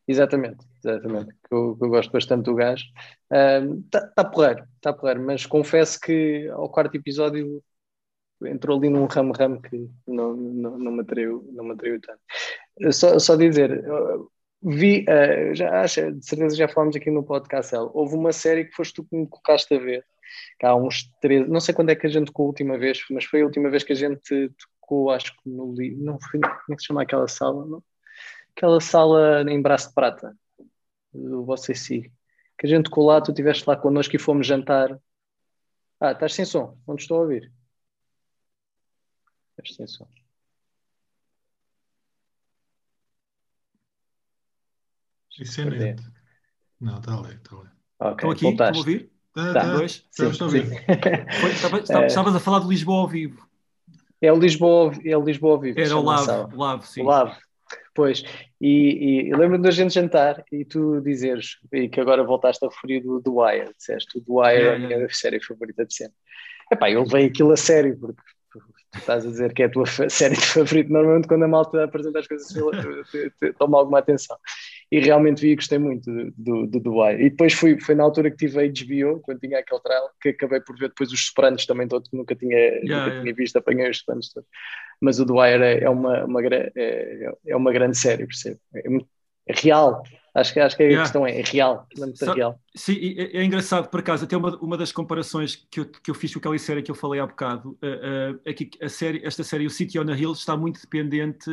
Exatamente, 0.07 0.65
exatamente. 0.85 1.33
Que 1.33 1.53
eu, 1.53 1.77
eu, 1.81 1.89
gosto 1.89 2.11
bastante 2.11 2.45
do 2.45 2.55
gajo. 2.55 2.85
Está 3.31 4.05
um, 4.05 4.11
tá 4.15 4.23
porreiro, 4.23 4.63
está 4.75 4.93
porreiro, 4.93 5.23
mas 5.23 5.45
confesso 5.45 5.99
que 5.99 6.47
ao 6.49 6.69
quarto 6.69 6.95
episódio 6.95 7.63
entrou 8.43 8.77
ali 8.77 8.89
num 8.89 9.05
ramo-ramo 9.05 9.61
que 9.61 9.89
não, 10.07 10.35
não, 10.35 10.77
não, 10.77 10.91
me 10.91 11.01
atraiu, 11.01 11.47
não 11.53 11.63
me 11.63 11.71
atraiu 11.71 11.99
tanto. 12.01 12.93
Só, 12.93 13.17
só 13.17 13.35
dizer, 13.35 13.83
vi, 14.61 15.05
uh, 15.07 15.55
já, 15.55 15.81
acho, 15.81 16.11
de 16.11 16.25
certeza 16.25 16.55
já 16.55 16.67
falámos 16.67 16.95
aqui 16.95 17.11
no 17.11 17.23
podcast, 17.23 17.75
houve 17.93 18.15
uma 18.15 18.31
série 18.31 18.65
que 18.65 18.75
foste 18.75 18.95
tu 18.95 19.05
que 19.05 19.15
me 19.15 19.27
colocaste 19.27 19.73
a 19.73 19.79
ver, 19.79 20.05
há 20.63 20.75
uns 20.75 21.09
três, 21.21 21.47
não 21.47 21.59
sei 21.59 21.73
quando 21.73 21.91
é 21.91 21.95
que 21.95 22.07
a 22.07 22.09
gente 22.09 22.27
tocou 22.27 22.45
a 22.45 22.47
última 22.47 22.77
vez, 22.77 22.99
mas 23.11 23.25
foi 23.25 23.41
a 23.41 23.45
última 23.45 23.69
vez 23.69 23.83
que 23.83 23.93
a 23.93 23.95
gente 23.95 24.51
tocou, 24.81 25.11
acho 25.11 25.31
que 25.33 25.49
no 25.49 25.73
não 25.97 26.19
foi, 26.19 26.39
como 26.39 26.73
é 26.73 26.75
que 26.75 26.81
se 26.81 26.87
chama 26.87 27.03
aquela 27.03 27.27
sala? 27.27 27.65
Não? 27.65 27.83
Aquela 28.55 28.81
sala 28.81 29.43
em 29.49 29.61
Braço 29.61 29.89
de 29.89 29.95
Prata, 29.95 30.35
do 31.15 31.45
Você 31.45 31.73
Si, 31.73 32.11
que 32.57 32.67
a 32.67 32.69
gente 32.69 32.89
lá, 32.97 33.21
tu 33.21 33.31
estiveste 33.31 33.67
lá 33.67 33.75
connosco 33.75 34.15
e 34.15 34.19
fomos 34.19 34.45
jantar. 34.45 34.99
Ah, 35.99 36.11
estás 36.11 36.33
sem 36.33 36.45
som, 36.45 36.77
não 36.87 36.95
te 36.95 37.01
estou 37.01 37.17
a 37.17 37.21
ouvir. 37.21 37.51
Estás 39.57 39.75
sem 39.75 39.87
som. 39.87 40.07
Isso 45.39 45.61
é 45.61 45.65
neto. 45.65 46.03
Não, 46.79 46.97
está 46.97 47.17
ali, 47.17 47.35
está 47.35 47.55
ali. 47.55 47.69
Okay, 47.99 48.29
aqui, 48.29 48.47
estão 48.47 48.67
a 48.67 48.77
ouvir? 48.77 49.11
Tá, 49.33 49.53
tá. 49.53 49.75
Dois? 49.75 50.05
Sim, 50.11 50.29
Estamos 50.29 50.41
a 50.41 50.45
ouvir. 50.45 50.65
É. 51.89 52.05
Estavas 52.07 52.35
a 52.35 52.39
falar 52.39 52.59
do 52.59 52.69
Lisboa 52.69 53.01
ao 53.01 53.07
vivo. 53.07 53.47
É 54.21 54.31
o 54.31 54.39
Lisboa, 54.39 54.93
é 55.03 55.17
o 55.17 55.23
Lisboa 55.23 55.53
ao 55.53 55.59
vivo. 55.59 55.79
Era 55.79 55.95
o 55.97 56.01
Lave, 56.01 56.55
Lave, 56.55 56.87
sim. 56.87 57.01
O 57.01 57.05
Lave. 57.05 57.37
Pois, 57.95 58.25
e, 58.59 59.29
e 59.29 59.33
lembro-me 59.33 59.63
da 59.63 59.71
gente 59.71 59.93
jantar 59.93 60.43
e 60.51 60.65
tu 60.65 60.99
dizeres, 60.99 61.57
e 61.71 61.87
que 61.87 62.01
agora 62.01 62.25
voltaste 62.25 62.65
a 62.65 62.67
referir 62.67 62.99
do, 62.99 63.21
do 63.21 63.39
Wire, 63.39 63.73
disseste, 63.77 64.17
o 64.17 64.21
do 64.21 64.39
Wire 64.39 64.63
é, 64.63 64.75
a 64.75 64.79
minha 64.79 65.07
série 65.09 65.41
favorita 65.41 65.85
de 65.85 65.95
sempre. 65.95 66.17
Epá, 66.69 66.91
eu 66.91 67.03
levei 67.03 67.27
aquilo 67.27 67.53
a 67.53 67.57
sério, 67.57 67.97
porque 67.97 68.21
estás 68.99 69.25
a 69.25 69.29
dizer 69.29 69.53
que 69.53 69.63
é 69.63 69.65
a 69.65 69.69
tua 69.69 69.85
série 70.09 70.35
favorita, 70.35 70.91
normalmente 70.91 71.27
quando 71.27 71.43
a 71.43 71.47
malta 71.47 71.83
apresenta 71.83 72.19
as 72.19 72.27
coisas 72.27 72.47
toma 73.57 73.77
alguma 73.77 73.99
atenção. 73.99 74.37
E 74.91 74.99
realmente 74.99 75.41
vi 75.41 75.51
e 75.51 75.55
gostei 75.55 75.79
muito 75.79 76.09
do, 76.37 76.67
do, 76.67 76.99
Wire. 76.99 77.25
E 77.25 77.29
depois 77.29 77.53
fui, 77.53 77.79
foi 77.79 77.95
na 77.95 78.03
altura 78.03 78.29
que 78.29 78.37
tive 78.37 78.59
a 78.59 78.67
HBO, 78.67 79.19
quando 79.21 79.39
tinha 79.39 79.59
aquele 79.59 79.81
trial, 79.81 80.09
que 80.21 80.29
acabei 80.29 80.59
por 80.61 80.77
ver 80.77 80.89
depois 80.89 81.11
os 81.11 81.25
Sopranos 81.25 81.65
também 81.65 81.87
todos, 81.87 82.09
que 82.09 82.15
nunca 82.15 82.35
tinha, 82.35 82.55
yeah, 82.55 82.81
nunca 82.83 82.93
yeah. 82.93 83.21
tinha 83.21 83.33
visto, 83.33 83.57
apanhei 83.57 83.89
os 83.89 83.97
Sopranos 83.97 84.31
todos. 84.31 84.47
Mas 85.01 85.19
o 85.19 85.43
é, 85.43 85.83
é 85.83 85.89
uma, 85.89 86.23
uma, 86.25 86.41
é, 86.45 87.31
é 87.47 87.55
uma 87.55 87.71
grande 87.71 87.97
série, 87.97 88.25
percebo. 88.27 88.59
É, 88.75 88.81
é 89.47 89.53
real, 89.53 90.03
Acho 90.35 90.53
que, 90.53 90.59
acho 90.59 90.75
que 90.75 90.83
a 90.83 90.85
yeah. 90.85 91.03
questão 91.03 91.25
é, 91.25 91.39
é 91.39 91.41
real, 91.41 91.87
é 91.95 91.99
muito 92.01 92.33
real. 92.33 92.59
Sim, 92.75 93.15
é, 93.17 93.37
é, 93.37 93.43
engraçado, 93.43 93.87
por 93.87 94.01
acaso, 94.01 94.25
até 94.25 94.35
uma, 94.35 94.53
uma 94.57 94.77
das 94.77 94.91
comparações 94.91 95.55
que 95.55 95.79
eu, 95.79 95.85
que 95.85 96.11
eu 96.11 96.13
fiz 96.13 96.33
com 96.33 96.39
aquela 96.39 96.57
série 96.59 96.83
que 96.83 96.91
eu 96.91 96.95
falei 96.95 97.21
há 97.21 97.25
bocado, 97.25 97.69
uh, 97.81 98.33
uh, 98.35 98.39
é 98.43 98.53
que 98.53 98.69
a 98.83 98.89
série, 98.89 99.25
esta 99.25 99.45
série, 99.45 99.65
o 99.65 99.69
City 99.69 99.97
on 99.97 100.11
a 100.11 100.17
Hill, 100.17 100.33
está 100.33 100.57
muito 100.57 100.81
dependente, 100.81 101.49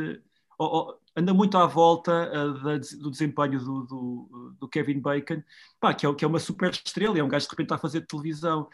ou, 0.58 0.68
ou, 0.68 1.00
anda 1.16 1.32
muito 1.32 1.56
à 1.56 1.64
volta 1.64 2.28
uh, 2.28 2.54
da, 2.54 2.78
do 2.98 3.08
desempenho 3.08 3.60
do, 3.60 3.82
do, 3.84 4.56
do 4.58 4.68
Kevin 4.68 4.98
Bacon, 4.98 5.44
pá, 5.78 5.94
que, 5.94 6.04
é, 6.04 6.12
que 6.12 6.24
é 6.24 6.28
uma 6.28 6.40
super 6.40 6.72
estrela, 6.72 7.16
é 7.16 7.22
um 7.22 7.28
gajo 7.28 7.46
que 7.46 7.50
de 7.50 7.54
repente 7.54 7.66
está 7.66 7.76
a 7.76 7.78
fazer 7.78 8.00
televisão. 8.00 8.68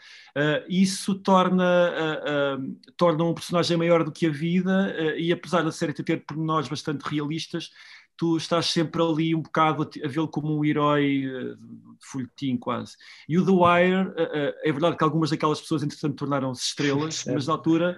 isso 0.67 1.13
torna, 1.19 2.57
torna 2.97 3.25
um 3.25 3.33
personagem 3.35 3.77
maior 3.77 4.03
do 4.03 4.11
que 4.11 4.25
a 4.25 4.31
vida, 4.31 4.91
e 5.17 5.31
apesar 5.31 5.61
da 5.61 5.71
série 5.71 5.93
ter 5.93 6.25
pormenores 6.25 6.67
bastante 6.67 7.03
realistas, 7.03 7.69
tu 8.19 8.35
estás 8.35 8.65
sempre 8.65 9.01
ali 9.01 9.33
um 9.33 9.41
bocado 9.41 9.83
a, 9.83 10.07
vê-lo 10.09 10.27
como 10.27 10.53
um 10.53 10.65
herói 10.65 11.25
uh, 11.25 11.55
de 11.55 12.05
folhetim 12.05 12.57
quase. 12.57 12.97
E 13.29 13.37
o 13.37 13.45
The 13.45 13.51
Wire, 13.51 14.09
uh, 14.09 14.11
uh, 14.11 14.53
é 14.61 14.71
verdade 14.73 14.97
que 14.97 15.03
algumas 15.05 15.29
daquelas 15.29 15.61
pessoas 15.61 15.83
entretanto 15.83 16.15
tornaram-se 16.15 16.65
estrelas, 16.65 17.23
mas 17.25 17.47
na 17.47 17.53
altura 17.53 17.97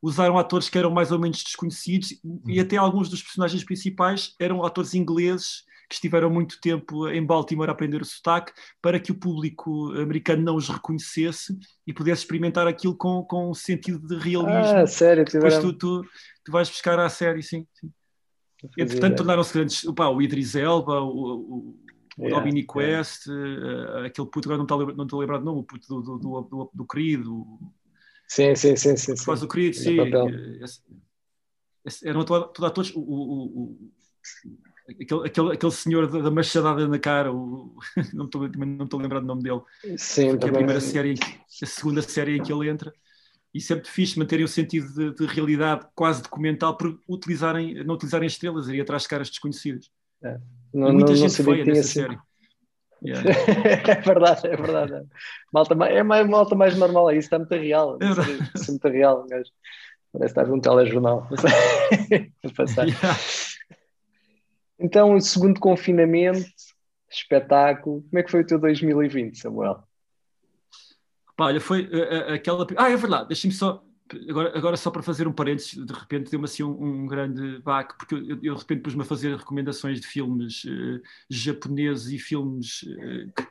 usaram 0.00 0.38
atores 0.38 0.68
que 0.68 0.78
eram 0.78 0.92
mais 0.92 1.10
ou 1.10 1.18
menos 1.18 1.42
desconhecidos 1.42 2.14
e 2.46 2.60
até 2.60 2.76
alguns 2.76 3.08
dos 3.08 3.20
personagens 3.20 3.64
principais 3.64 4.36
eram 4.38 4.64
atores 4.64 4.94
ingleses 4.94 5.64
que 5.88 5.94
estiveram 5.94 6.30
muito 6.30 6.60
tempo 6.60 7.08
em 7.08 7.24
Baltimore 7.24 7.68
a 7.68 7.72
aprender 7.72 8.00
o 8.00 8.04
sotaque 8.04 8.52
para 8.80 9.00
que 9.00 9.10
o 9.10 9.16
público 9.16 9.92
americano 9.94 10.42
não 10.42 10.54
os 10.54 10.68
reconhecesse 10.68 11.58
e 11.84 11.92
pudesse 11.92 12.22
experimentar 12.22 12.68
aquilo 12.68 12.94
com, 12.94 13.24
com 13.24 13.50
um 13.50 13.54
sentido 13.54 13.98
de 13.98 14.16
realismo. 14.16 14.76
Ah, 14.76 14.86
sério? 14.86 15.24
Depois 15.24 15.58
tu, 15.58 15.72
tu, 15.72 16.02
tu 16.44 16.52
vais 16.52 16.68
buscar 16.68 17.00
à 17.00 17.08
série, 17.08 17.42
sim. 17.42 17.66
sim. 17.80 17.90
Entretanto, 18.78 19.16
tornaram-se 19.16 19.52
grandes. 19.52 19.84
Opa, 19.84 20.08
o 20.08 20.22
Idris 20.22 20.54
Elba, 20.54 21.00
o, 21.00 21.08
o, 21.08 21.76
o 22.18 22.22
yeah, 22.22 22.38
Dominic 22.38 22.72
yeah. 22.76 22.98
West, 22.98 23.26
uh, 23.26 24.06
aquele 24.06 24.28
puto, 24.28 24.48
agora 24.48 24.58
não 24.58 24.64
estou 24.64 24.96
não 24.96 25.04
estou 25.04 25.20
lembrado, 25.20 25.44
não, 25.44 25.58
o 25.58 25.62
puto 25.62 25.86
do, 25.88 26.02
do, 26.02 26.18
do, 26.18 26.40
do, 26.42 26.70
do 26.72 26.86
Querido. 26.86 27.46
Sim, 28.28 28.54
sim, 28.54 28.76
sim. 28.76 28.96
sim, 28.96 29.16
sim. 29.16 29.24
Faz 29.24 29.42
o 29.42 29.48
Querido, 29.48 29.76
sim. 29.76 29.98
Eh, 30.00 30.64
eram 32.04 32.24
todos 32.24 32.64
atores. 32.64 32.92
O, 32.94 33.00
o, 33.00 33.92
aquele, 34.90 35.26
aquele, 35.26 35.52
aquele 35.52 35.72
senhor 35.72 36.10
da, 36.10 36.20
da 36.20 36.30
machadada 36.30 36.88
na 36.88 36.98
cara, 36.98 37.32
o, 37.32 37.76
não 38.14 38.24
estou 38.24 38.48
não 38.48 38.84
estou 38.84 39.00
lembrado 39.00 39.22
do 39.22 39.28
nome 39.28 39.42
dele. 39.42 39.60
Sim, 39.96 40.38
Foi 40.38 40.48
a 40.48 40.52
primeira 40.52 40.80
série, 40.80 41.14
a 41.62 41.66
segunda 41.66 42.02
série 42.02 42.36
em 42.38 42.42
que 42.42 42.52
ele 42.52 42.68
entra 42.68 42.92
e 43.56 43.60
sempre 43.60 43.88
fixe 43.88 44.18
manterem 44.18 44.44
o 44.44 44.48
sentido 44.48 44.92
de, 44.92 45.14
de, 45.14 45.26
realidade 45.26 45.86
quase 45.94 46.22
documental 46.22 46.76
por 46.76 47.00
utilizarem, 47.08 47.82
não 47.84 47.94
utilizarem 47.94 48.26
estrelas, 48.26 48.68
ir 48.68 48.80
atrás 48.82 49.02
de 49.02 49.08
caras 49.08 49.30
desconhecidas. 49.30 49.90
É. 50.22 50.38
Não, 50.74 50.92
muita 50.92 51.12
não, 51.12 51.16
gente 51.16 51.42
não 51.42 51.52
feia 51.52 51.64
nessa 51.64 51.80
assim. 51.80 51.92
série. 51.92 52.18
Yeah. 53.04 53.30
é 53.30 54.00
verdade, 54.00 54.46
é 54.46 54.56
verdade. 54.56 55.06
Malta, 55.52 55.74
é 55.84 56.02
mais, 56.02 56.26
malta 56.26 56.54
mais 56.54 56.76
normal, 56.78 57.10
isso 57.10 57.26
está 57.26 57.38
muito 57.38 57.54
real. 57.54 57.98
É 58.00 58.58
isso 58.58 58.70
é 58.70 58.70
muito 58.70 58.88
real, 58.88 59.26
mas 59.28 59.48
parece 60.10 60.32
estar 60.32 60.46
num 60.46 60.58
telejornal. 60.58 61.28
Yeah. 62.42 63.18
Então, 64.78 65.14
o 65.14 65.20
segundo 65.20 65.60
confinamento, 65.60 66.48
espetáculo. 67.10 68.02
Como 68.02 68.18
é 68.18 68.22
que 68.22 68.30
foi 68.30 68.40
o 68.40 68.46
teu 68.46 68.58
2020, 68.58 69.38
Samuel? 69.38 69.85
Pá, 71.36 71.46
olha, 71.46 71.60
foi 71.60 71.84
uh, 71.86 72.32
aquela. 72.32 72.66
Ah, 72.76 72.90
é 72.90 72.96
verdade, 72.96 73.28
deixa-me 73.28 73.52
só. 73.52 73.82
Agora, 74.28 74.56
agora, 74.56 74.76
só 74.76 74.88
para 74.88 75.02
fazer 75.02 75.26
um 75.26 75.32
parênteses, 75.32 75.84
de 75.84 75.92
repente 75.92 76.30
deu-me 76.30 76.44
assim 76.44 76.62
um, 76.62 77.02
um, 77.02 77.06
grande 77.08 77.58
baque, 77.58 77.98
porque 77.98 78.14
eu, 78.14 78.38
eu 78.40 78.54
de 78.54 78.60
repente 78.60 78.80
pus-me 78.80 79.02
a 79.02 79.04
fazer 79.04 79.36
recomendações 79.36 80.00
de 80.00 80.06
filmes 80.06 80.62
uh, 80.64 81.02
japoneses 81.28 82.12
e 82.12 82.18
filmes 82.18 82.84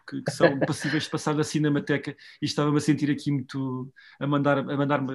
que, 0.08 0.22
que, 0.22 0.32
são 0.32 0.58
passíveis 0.60 1.04
de 1.04 1.10
passar 1.10 1.36
da 1.36 1.44
Cinemateca 1.44 2.16
e 2.42 2.46
estava-me 2.46 2.78
a 2.78 2.80
sentir 2.80 3.12
aqui 3.12 3.32
muito 3.32 3.92
a 4.18 4.26
mandar 4.26 4.60
a 4.60 4.78
mandar-me 4.78 5.14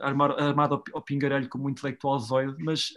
armar, 0.00 0.32
armado 0.32 0.74
ao, 0.74 0.84
ao 0.92 1.02
pingarelho 1.02 1.48
como 1.48 1.68
um 1.68 1.70
intelectual 1.70 2.18
zoide, 2.18 2.56
mas 2.58 2.92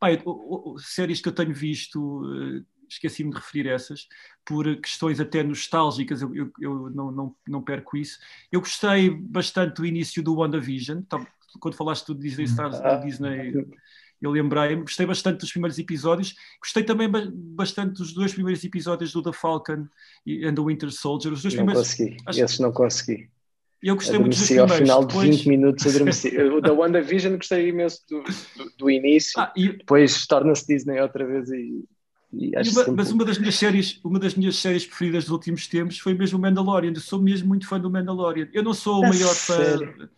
pá, 0.00 0.10
eu, 0.10 0.74
séries 0.78 1.20
que 1.20 1.28
eu 1.28 1.34
tenho 1.34 1.52
visto 1.52 2.64
esqueci-me 2.88 3.30
de 3.30 3.36
referir 3.36 3.68
essas, 3.68 4.08
por 4.44 4.64
questões 4.76 5.20
até 5.20 5.42
nostálgicas, 5.42 6.22
eu, 6.22 6.34
eu, 6.34 6.52
eu 6.60 6.90
não, 6.90 7.10
não, 7.10 7.36
não, 7.48 7.62
perco 7.62 7.96
isso. 7.96 8.18
Eu 8.52 8.60
gostei 8.60 9.10
bastante 9.10 9.76
do 9.76 9.86
início 9.86 10.22
do 10.22 10.36
WandaVision, 10.36 11.02
tá, 11.02 11.24
quando 11.60 11.76
falaste 11.76 12.06
do 12.06 12.14
Disney 12.14 12.44
Stars, 12.44 12.80
do 12.80 13.04
Disney, 13.04 13.52
eu 14.20 14.30
lembrei-me, 14.30 14.82
gostei 14.82 15.06
bastante 15.06 15.40
dos 15.40 15.50
primeiros 15.50 15.78
episódios, 15.78 16.34
gostei 16.60 16.82
também 16.82 17.10
bastante 17.10 17.94
dos 17.94 18.12
dois 18.12 18.32
primeiros 18.32 18.64
episódios 18.64 19.12
do 19.12 19.22
The 19.22 19.32
Falcon 19.32 19.86
and 20.26 20.54
the 20.54 20.62
Winter 20.62 20.90
Soldier. 20.90 21.32
Os 21.32 21.42
dois 21.42 21.54
não 21.54 21.64
primeiros, 21.64 21.88
consegui, 21.88 22.16
acho... 22.26 22.40
esses 22.40 22.58
não 22.58 22.72
consegui. 22.72 23.28
Eu 23.82 23.96
gostei 23.96 24.14
adormeci 24.14 24.54
muito 24.54 24.66
dos 24.66 24.72
primeiros. 24.72 24.90
ao 24.90 25.02
final 25.02 25.04
de 25.04 25.30
20 25.30 25.48
minutos 25.48 25.86
adormeci. 25.86 26.28
o 26.40 26.60
da 26.62 26.72
WandaVision 26.72 27.36
gostei 27.36 27.68
imenso 27.68 28.00
do, 28.08 28.22
do, 28.22 28.72
do 28.78 28.90
início, 28.90 29.38
ah, 29.38 29.52
e... 29.54 29.72
depois 29.72 30.26
torna-se 30.26 30.66
Disney 30.66 30.98
outra 31.00 31.26
vez 31.26 31.50
e 31.50 31.84
uma, 32.34 32.96
mas 32.96 33.10
uma 33.10 33.24
das 33.24 33.38
minhas 33.38 33.54
séries, 33.54 34.00
uma 34.02 34.18
das 34.18 34.34
minhas 34.34 34.56
séries 34.56 34.86
preferidas 34.86 35.24
dos 35.24 35.32
últimos 35.32 35.66
tempos 35.66 35.98
foi 35.98 36.14
mesmo 36.14 36.38
o 36.38 36.42
Mandalorian. 36.42 36.92
Eu 36.94 37.00
sou 37.00 37.20
mesmo 37.20 37.48
muito 37.48 37.66
fã 37.66 37.78
do 37.78 37.90
Mandalorian. 37.90 38.48
Eu 38.52 38.62
não 38.62 38.74
sou 38.74 38.98
o 38.98 39.08
maior 39.08 39.34
sério? 39.34 39.94
fã, 39.96 40.08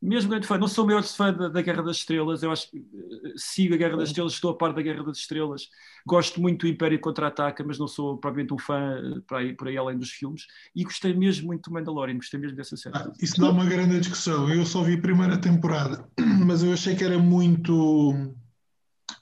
mesmo 0.00 0.30
grande 0.30 0.46
fã, 0.46 0.58
não 0.58 0.68
sou 0.68 0.84
o 0.84 0.86
maior 0.86 1.02
fã 1.02 1.32
da, 1.32 1.48
da, 1.48 1.62
Guerra 1.62 1.82
das 1.82 1.96
Estrelas. 1.96 2.42
Eu 2.42 2.52
acho 2.52 2.70
que 2.70 2.78
eh, 2.78 3.32
sigo 3.36 3.74
a 3.74 3.76
Guerra 3.76 3.96
das 3.96 4.10
Estrelas, 4.10 4.34
estou 4.34 4.50
a 4.50 4.54
par 4.56 4.72
da 4.72 4.82
Guerra 4.82 5.02
das 5.02 5.18
Estrelas. 5.18 5.68
Gosto 6.06 6.40
muito 6.40 6.66
do 6.66 6.68
Império 6.68 7.00
contra-ataca, 7.00 7.64
mas 7.64 7.78
não 7.78 7.88
sou 7.88 8.16
propriamente 8.18 8.52
um 8.52 8.58
fã 8.58 8.98
eh, 8.98 9.20
por 9.26 9.38
aí, 9.38 9.52
por 9.54 9.68
aí 9.68 9.76
além 9.76 9.98
dos 9.98 10.10
filmes. 10.10 10.46
E 10.74 10.84
gostei 10.84 11.14
mesmo 11.14 11.46
muito 11.46 11.70
do 11.70 11.74
Mandalorian, 11.74 12.16
gostei 12.16 12.38
mesmo 12.38 12.56
dessa 12.56 12.76
série. 12.76 12.96
Ah, 12.96 13.10
isso 13.20 13.40
dá 13.40 13.50
uma 13.50 13.64
grande 13.64 13.98
discussão. 13.98 14.48
Eu 14.52 14.66
só 14.66 14.82
vi 14.82 14.94
a 14.94 15.00
primeira 15.00 15.38
temporada, 15.38 16.06
mas 16.44 16.62
eu 16.62 16.72
achei 16.72 16.94
que 16.94 17.04
era 17.04 17.18
muito, 17.18 18.34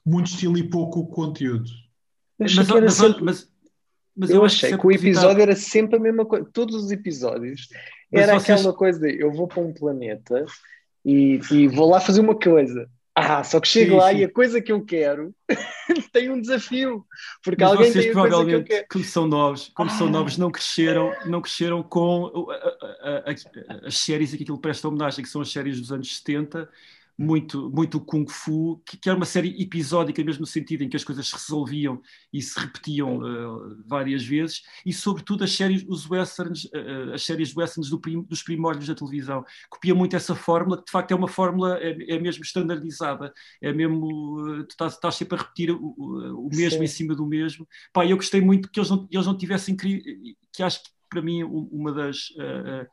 muito 0.05 0.27
estilo 0.27 0.59
e 0.59 0.69
pouco 0.69 1.07
conteúdo. 1.07 1.84
Mas, 2.39 2.55
mas, 2.55 2.69
mas, 2.69 2.95
sempre... 2.95 3.23
mas, 3.23 3.49
mas, 4.17 4.31
eu, 4.31 4.37
eu 4.37 4.45
achei 4.45 4.71
que, 4.71 4.79
que 4.79 4.87
o 4.87 4.93
episódio 4.93 5.43
era 5.43 5.57
sempre 5.57 5.97
a 5.97 6.01
mesma 6.01 6.25
coisa. 6.25 6.49
Todos 6.53 6.77
os 6.77 6.91
episódios 6.91 7.69
era 8.13 8.39
vocês... 8.39 8.59
aquela 8.59 8.75
coisa 8.75 9.01
de 9.01 9.21
eu 9.21 9.33
vou 9.33 9.49
para 9.49 9.63
um 9.63 9.73
planeta 9.73 10.45
e, 11.05 11.41
e, 11.51 11.69
vou 11.69 11.91
lá 11.91 12.01
fazer 12.01 12.21
uma 12.21 12.39
coisa. 12.39 12.89
Ah, 13.17 13.45
só 13.45 13.61
que 13.61 13.69
chego 13.69 13.93
sim, 13.93 13.97
lá 13.97 14.11
sim. 14.11 14.19
e 14.19 14.25
a 14.25 14.33
coisa 14.33 14.61
que 14.61 14.73
eu 14.73 14.85
quero 14.85 15.33
tem 16.13 16.31
um 16.31 16.41
desafio. 16.41 17.05
Porque 17.45 17.63
Mas 17.63 17.73
alguém 17.73 17.93
vocês 17.93 18.05
tem 18.05 18.11
a 18.11 18.15
provavelmente, 18.15 18.51
coisa 18.51 18.65
que 18.65 18.73
eu 18.73 18.77
quero. 18.77 18.89
como 18.91 19.05
são 19.05 19.29
novos, 19.29 19.71
como 19.73 19.91
ah. 19.91 19.95
são 19.95 20.11
novos, 20.11 20.37
não 20.37 20.51
cresceram, 20.51 21.15
não 21.25 21.41
cresceram 21.41 21.83
com 21.83 22.49
a, 22.51 22.55
a, 23.09 23.31
a, 23.31 23.87
as 23.87 23.99
séries 23.99 24.35
a 24.35 24.37
que 24.37 24.43
aquilo 24.43 24.59
presta 24.59 24.89
homenagem, 24.89 25.23
que 25.23 25.31
são 25.31 25.41
as 25.41 25.53
séries 25.53 25.81
dos 25.81 25.93
anos 25.93 26.17
70, 26.17 26.69
muito, 27.19 27.71
muito 27.71 28.01
Kung 28.01 28.27
Fu, 28.29 28.83
que, 28.85 28.97
que, 28.97 29.09
era 29.09 29.17
uma 29.17 29.25
série 29.25 29.61
episódica, 29.63 30.23
mesmo 30.25 30.41
no 30.41 30.47
sentido 30.47 30.83
em 30.83 30.89
que 30.89 30.97
as 30.97 31.05
coisas 31.05 31.29
se 31.29 31.35
resolviam 31.35 32.01
e 32.33 32.43
se 32.43 32.59
repetiam 32.59 33.19
uh, 33.19 33.83
várias 33.87 34.25
vezes, 34.25 34.63
e 34.85 34.93
sobretudo 34.93 35.45
as 35.45 35.53
séries, 35.53 35.85
os 35.89 36.09
westerns, 36.11 36.65
uh, 36.65 37.13
as 37.15 37.25
séries 37.25 37.55
westerns 37.57 37.89
do 37.89 38.01
prim, 38.01 38.23
dos 38.23 38.43
primórdios 38.43 38.89
da 38.89 38.95
televisão. 38.95 39.45
Copia 39.71 39.95
muito 39.95 40.17
essa 40.17 40.35
fórmula, 40.35 40.79
que 40.79 40.87
de 40.87 40.91
facto 40.91 41.13
é 41.13 41.15
uma 41.15 41.29
fórmula, 41.29 41.79
é, 41.79 42.15
é 42.15 42.19
mesmo 42.19 42.43
standardizada, 42.45 43.33
é 43.63 43.73
mesmo, 43.73 44.41
uh, 44.41 44.65
tu 44.65 44.71
estás, 44.71 44.95
estás, 44.95 45.15
sempre 45.15 45.39
a 45.39 45.43
repetir 45.43 45.71
o, 45.71 45.95
o 45.97 46.49
mesmo 46.53 46.79
Sim. 46.79 46.85
em 46.85 46.89
cima 46.89 47.15
do 47.15 47.27
mesmo. 47.27 47.67
Pá, 47.93 48.05
eu 48.05 48.17
gostei 48.17 48.41
muito 48.41 48.71
que 48.71 48.81
eles 48.81 48.91
não, 48.91 49.09
eles 49.11 49.27
não 49.27 49.37
tivessem, 49.37 49.77
que 49.77 50.63
acho 50.63 50.83
que 50.83 50.94
para 51.09 51.23
mim, 51.23 51.43
uma 51.45 51.93
das 51.93 52.31
uh, 52.31 52.87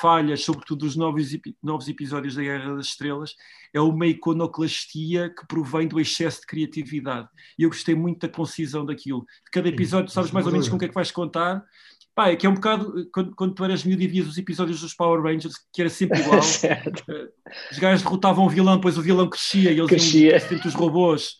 falhas, 0.00 0.42
sobretudo 0.42 0.80
dos 0.80 0.96
novos, 0.96 1.28
novos 1.62 1.88
episódios 1.88 2.34
da 2.34 2.42
Guerra 2.42 2.74
das 2.74 2.86
Estrelas, 2.86 3.34
é 3.72 3.80
uma 3.80 4.06
iconoclastia 4.06 5.30
que 5.30 5.46
provém 5.46 5.86
do 5.86 6.00
excesso 6.00 6.40
de 6.40 6.46
criatividade. 6.46 7.28
E 7.58 7.62
eu 7.62 7.68
gostei 7.68 7.94
muito 7.94 8.20
da 8.20 8.28
concisão 8.28 8.84
daquilo. 8.84 9.26
Cada 9.52 9.68
episódio, 9.68 10.10
sabes 10.10 10.30
mais 10.30 10.46
ou 10.46 10.52
menos 10.52 10.68
com 10.68 10.76
o 10.76 10.78
que 10.78 10.86
é 10.86 10.88
que 10.88 10.94
vais 10.94 11.10
contar, 11.10 11.64
Pá, 12.18 12.30
é 12.30 12.34
que 12.34 12.44
é 12.44 12.50
um 12.50 12.54
bocado, 12.54 13.08
quando, 13.12 13.36
quando 13.36 13.54
tu 13.54 13.64
eras 13.64 13.84
miúdo 13.84 14.02
e 14.02 14.08
vias 14.08 14.26
os 14.26 14.36
episódios 14.36 14.80
dos 14.80 14.92
Power 14.92 15.22
Rangers, 15.22 15.54
que 15.72 15.80
era 15.80 15.88
sempre 15.88 16.18
igual. 16.18 16.40
Eh, 17.08 17.28
os 17.70 17.78
gajos 17.78 18.02
derrotavam 18.02 18.44
o 18.44 18.48
vilão, 18.48 18.74
depois 18.74 18.98
o 18.98 19.02
vilão 19.02 19.30
crescia 19.30 19.70
e 19.70 19.78
eles 19.78 19.88
crescia. 19.88 20.20
iam 20.20 20.32
meter-se 20.32 20.48
dentro 20.50 20.64
dos 20.64 20.74
robôs. 20.74 21.36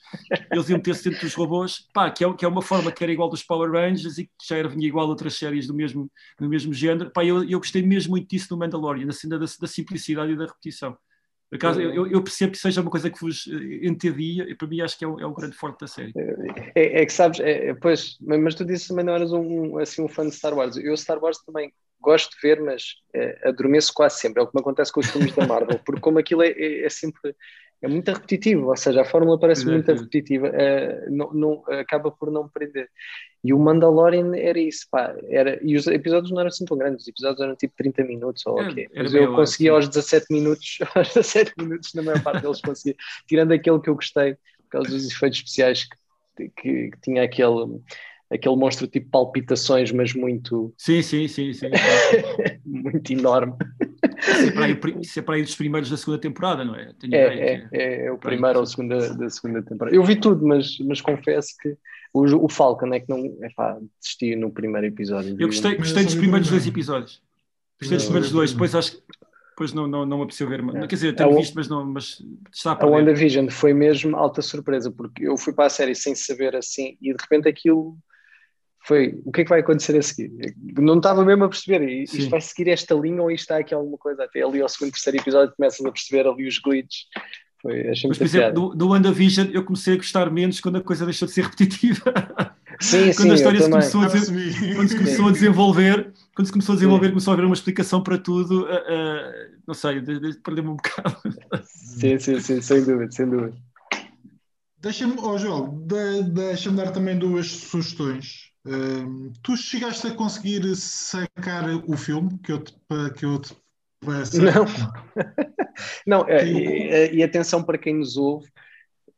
Eles 0.53 0.69
iam 0.69 0.79
meter-se 0.79 1.11
dentro 1.11 1.27
dos 1.27 1.35
robôs. 1.35 1.89
Pá, 1.93 2.11
que 2.13 2.25
é, 2.25 2.33
que 2.33 2.45
é 2.45 2.49
uma 2.49 2.63
forma 2.63 2.93
que 2.93 3.03
era 3.03 3.13
igual 3.13 3.29
dos 3.29 3.43
Power 3.43 3.73
Rangers 3.73 4.19
e 4.19 4.25
que 4.25 4.49
já 4.49 4.57
era, 4.57 4.69
vinha 4.69 4.87
igual 4.87 5.05
a 5.05 5.09
outras 5.09 5.35
séries 5.35 5.67
do 5.67 5.75
mesmo, 5.75 6.09
do 6.39 6.49
mesmo 6.49 6.73
género. 6.73 7.11
Pá, 7.11 7.25
eu, 7.25 7.43
eu 7.43 7.59
gostei 7.59 7.83
mesmo 7.83 8.13
muito 8.13 8.29
disso 8.29 8.47
no 8.51 8.57
Mandalorian, 8.57 9.05
na 9.05 9.13
cena 9.13 9.37
da, 9.37 9.47
da 9.61 9.67
simplicidade 9.67 10.33
e 10.33 10.37
da 10.37 10.47
repetição. 10.47 10.97
Por 11.51 11.57
acaso, 11.57 11.81
eu, 11.81 12.07
eu, 12.07 12.23
percebo 12.23 12.53
que 12.53 12.59
seja 12.59 12.83
uma 12.83 12.91
coisa 12.91 13.09
que 13.09 13.21
vos 13.21 13.49
eh, 13.49 13.87
entedia, 13.87 14.45
e 14.49 14.55
para 14.55 14.69
mim 14.69 14.83
acho 14.83 14.99
que 14.99 15.05
é 15.05 15.09
o, 15.09 15.19
é 15.19 15.25
o 15.25 15.33
grande 15.33 15.57
forte 15.57 15.81
da 15.81 15.87
série. 15.87 16.13
É, 16.75 17.01
é 17.01 17.07
que 17.07 17.13
sabes, 17.13 17.41
é, 17.41 17.69
é, 17.69 17.75
pois, 17.75 18.19
mas 18.21 18.55
tu 18.55 18.67
disse 18.67 18.89
também 18.89 19.05
não 19.05 19.15
eras 19.15 19.33
um, 19.33 19.79
assim, 19.79 20.03
um 20.03 20.09
fã 20.09 20.29
de 20.29 20.35
Star 20.35 20.55
Wars. 20.55 20.77
Eu, 20.77 20.95
Star 20.95 21.19
Wars, 21.19 21.39
também 21.39 21.73
gosto 22.01 22.35
de 22.35 22.41
ver, 22.43 22.61
mas 22.61 22.97
adormeço 23.45 23.93
quase 23.95 24.19
sempre. 24.19 24.41
É 24.41 24.45
o 24.45 24.47
que 24.47 24.55
me 24.55 24.61
acontece 24.61 24.93
com 24.93 25.01
os 25.01 25.11
filmes 25.11 25.35
da 25.35 25.47
Marvel, 25.47 25.81
porque 25.85 26.03
como 26.03 26.19
aquilo 26.19 26.43
é, 26.43 26.51
é, 26.51 26.85
é 26.85 26.91
sempre 26.91 27.35
é 27.81 27.89
muito 27.89 28.11
repetitivo, 28.11 28.69
ou 28.69 28.77
seja, 28.77 29.03
a 29.03 29.05
fórmula 29.05 29.39
parece 29.39 29.65
muito 29.65 29.93
repetitiva, 29.93 30.49
uh, 30.49 31.11
não, 31.11 31.33
não, 31.33 31.65
acaba 31.69 32.11
por 32.11 32.31
não 32.31 32.49
prender. 32.49 32.89
E 33.45 33.55
o 33.55 33.59
Mandalorian 33.59 34.37
era 34.37 34.59
isso, 34.59 34.87
pá, 34.91 35.15
era, 35.29 35.59
e 35.63 35.77
os 35.77 35.87
episódios 35.87 36.33
não 36.33 36.41
eram 36.41 36.49
assim 36.49 36.65
tão 36.65 36.77
grandes, 36.77 37.03
os 37.03 37.09
episódios 37.09 37.41
eram 37.41 37.55
tipo 37.55 37.75
30 37.77 38.03
minutos 38.03 38.45
ou 38.47 38.61
é, 38.61 38.69
ok, 38.69 38.89
mas 38.97 39.15
eu 39.15 39.33
conseguia 39.33 39.73
aos 39.73 39.89
17 39.89 40.27
minutos, 40.31 40.79
aos 40.95 41.09
17 41.09 41.53
minutos, 41.57 41.95
na 41.95 42.03
maior 42.03 42.23
parte 42.23 42.43
deles 42.43 42.61
conseguia, 42.61 42.97
tirando 43.29 43.53
aquele 43.53 43.79
que 43.81 43.89
eu 43.89 43.95
gostei, 43.95 44.35
por 44.35 44.71
causa 44.71 44.91
dos 44.91 45.07
efeitos 45.11 45.39
especiais 45.39 45.89
que, 46.37 46.49
que, 46.49 46.91
que 46.91 47.01
tinha 47.01 47.23
aquele 47.23 47.81
aquele 48.31 48.57
monstro 48.57 48.87
tipo 48.87 49.11
palpitações, 49.11 49.91
mas 49.91 50.13
muito. 50.13 50.73
Sim, 50.77 51.03
sim, 51.03 51.29
sim, 51.29 51.53
sim. 51.53 51.69
muito 52.65 53.13
enorme. 53.13 53.55
Isso 54.19 54.49
é, 54.49 54.51
para 54.51 54.65
aí, 54.65 55.01
isso 55.01 55.19
é 55.19 55.23
para 55.23 55.35
aí 55.37 55.43
dos 55.43 55.55
primeiros 55.55 55.91
da 55.91 55.97
segunda 55.97 56.21
temporada, 56.21 56.65
não 56.65 56.75
é? 56.75 56.93
Tenho 56.99 57.15
é, 57.15 57.19
é, 57.19 57.69
é, 57.73 58.07
é, 58.07 58.13
o 58.13 58.19
primeiro 58.19 58.59
ou 58.59 58.67
segunda 58.67 59.15
da 59.15 59.31
segunda 59.31 59.63
temporada. 59.63 59.97
Eu 59.97 60.05
vi 60.05 60.17
tudo, 60.17 60.47
mas, 60.47 60.79
mas 60.81 61.01
confesso 61.01 61.55
que 61.61 61.77
o, 62.13 62.45
o 62.45 62.49
Falcon 62.49 62.93
é 62.93 63.01
que 63.01 63.09
não. 63.09 63.19
É 63.43 63.49
pá, 63.57 63.79
desisti 64.01 64.37
no 64.37 64.51
primeiro 64.51 64.87
episódio. 64.87 65.37
Eu 65.39 65.49
gostei, 65.49 65.77
gostei 65.77 66.05
dos 66.05 66.15
primeiros 66.15 66.51
dois 66.51 66.67
episódios. 66.67 67.23
Gostei 67.81 67.97
dos 67.97 68.07
primeiros 68.07 68.33
dois, 68.33 68.53
depois 68.53 68.75
acho 68.75 68.93
que 68.93 69.03
depois 69.51 69.73
não, 69.73 69.89
não, 69.89 70.07
não 70.07 70.19
me 70.19 70.23
apeteceu 70.23 70.49
ver. 70.49 70.61
É. 70.61 70.87
Quer 70.87 70.95
dizer, 70.95 71.17
tenho 71.17 71.37
visto, 71.37 71.55
mas, 71.55 71.69
não, 71.69 71.85
mas 71.85 72.23
está 72.53 72.73
a 72.73 72.85
A 72.85 72.87
WandaVision 72.87 73.49
foi 73.49 73.75
mesmo 73.75 74.17
alta 74.17 74.41
surpresa, 74.41 74.91
porque 74.91 75.27
eu 75.27 75.37
fui 75.37 75.53
para 75.53 75.67
a 75.67 75.71
série 75.71 75.97
sem 75.97 76.15
saber 76.15 76.55
assim, 76.55 76.97
e 77.01 77.13
de 77.13 77.21
repente 77.21 77.49
aquilo 77.49 77.99
foi 78.85 79.21
o 79.25 79.33
que 79.33 79.43
é 79.43 79.45
que 79.45 79.51
vai 79.51 79.61
acontecer 79.61 79.97
a 79.99 80.03
seguir? 80.03 80.31
Não 80.79 80.97
estava 80.97 81.25
mesmo 81.25 81.45
a 81.45 81.49
perceber, 81.49 81.83
isto 81.89 82.23
Sim. 82.23 82.29
vai 82.29 82.41
seguir 82.41 82.69
esta 82.71 82.95
linha 82.95 83.23
ou 83.23 83.31
isto 83.31 83.43
está 83.43 83.59
aqui 83.59 83.75
alguma 83.75 83.99
coisa? 83.99 84.25
Até 84.25 84.43
ali 84.43 84.63
ao 84.63 84.69
segundo, 84.69 84.93
terceiro 84.93 85.19
episódio 85.19 85.55
começas 85.57 85.85
a 85.85 85.93
perceber 85.93 86.27
ali 86.27 86.47
os 86.47 86.59
glitches. 86.59 87.07
Foi, 87.61 87.89
achei 87.89 88.09
Mas, 88.09 88.19
por 88.19 88.25
exemplo, 88.25 88.53
do, 88.53 88.75
do 88.75 88.89
WandaVision 88.91 89.49
eu 89.53 89.65
comecei 89.65 89.95
a 89.95 89.97
gostar 89.97 90.31
menos 90.31 90.61
quando 90.61 90.77
a 90.77 90.81
coisa 90.81 91.05
deixou 91.05 91.27
de 91.27 91.35
ser 91.35 91.43
repetitiva. 91.43 92.03
Sim, 92.81 93.13
quando 93.15 93.27
sim, 93.27 93.31
a 93.31 93.35
história 93.35 93.61
se 93.61 93.71
começou, 93.71 94.01
a, 94.03 94.09
quando 94.09 94.89
se 94.89 94.97
começou 94.97 95.29
a 95.29 95.33
desenvolver, 95.33 96.13
quando 96.35 96.47
se 96.47 96.53
começou 96.53 96.73
a 96.73 96.77
desenvolver, 96.77 97.07
sim. 97.07 97.13
começou 97.13 97.33
a 97.33 97.35
haver 97.35 97.45
uma 97.47 97.55
explicação 97.55 98.01
para 98.01 98.17
tudo, 98.17 98.63
uh, 98.63 98.75
uh, 98.75 99.59
não 99.67 99.75
sei, 99.75 100.01
perdeu-me 100.43 100.71
um 100.71 100.77
bocado. 100.77 101.17
Sim, 101.65 102.17
sim, 102.19 102.39
sim, 102.39 102.61
sem 102.61 102.85
dúvida, 102.85 103.11
sem 103.11 103.29
dúvida. 103.29 103.57
Deixa-me, 104.81 105.17
oh 105.19 105.37
João, 105.37 105.85
de, 105.85 106.23
deixa-me 106.23 106.77
dar 106.77 106.93
também 106.93 107.19
duas 107.19 107.49
sugestões 107.49 108.48
tu 109.43 109.57
chegaste 109.57 110.07
a 110.07 110.15
conseguir 110.15 110.75
sacar 110.77 111.65
o 111.87 111.97
filme 111.97 112.39
que 112.39 112.53
eu 112.53 112.63
te, 112.63 112.73
que 113.17 113.25
eu 113.25 113.39
te 113.39 113.57
peço? 114.05 114.41
Não. 114.43 114.65
Não, 116.07 116.29
é, 116.29 116.45
e, 116.45 117.17
e, 117.17 117.23
atenção 117.23 117.63
para 117.63 117.79
quem 117.79 117.95
nos 117.95 118.17
ouve, 118.17 118.49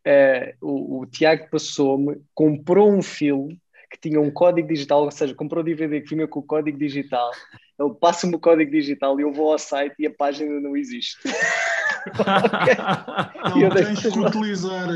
é, 0.04 0.54
o, 0.60 1.00
o 1.00 1.06
Tiago 1.06 1.48
passou-me, 1.50 2.20
comprou 2.34 2.92
um 2.92 3.02
filme 3.02 3.58
que 3.90 3.98
tinha 3.98 4.20
um 4.20 4.30
código 4.30 4.68
digital, 4.68 5.04
ou 5.04 5.10
seja, 5.10 5.34
comprou 5.34 5.62
o 5.62 5.64
DVD 5.64 6.00
que 6.00 6.14
vinha 6.14 6.28
com 6.28 6.40
o 6.40 6.44
código 6.44 6.78
digital, 6.78 7.30
ele 7.78 7.94
passa-me 7.94 8.36
o 8.36 8.38
código 8.38 8.70
digital 8.70 9.18
e 9.18 9.22
eu 9.22 9.32
vou 9.32 9.52
ao 9.52 9.58
site 9.58 9.94
e 9.98 10.06
a 10.06 10.14
página 10.14 10.60
não 10.60 10.76
existe. 10.76 11.18
okay. 12.10 13.62
Não, 13.62 13.70
tens 13.70 14.00
que, 14.00 14.18
utilizar, 14.18 14.88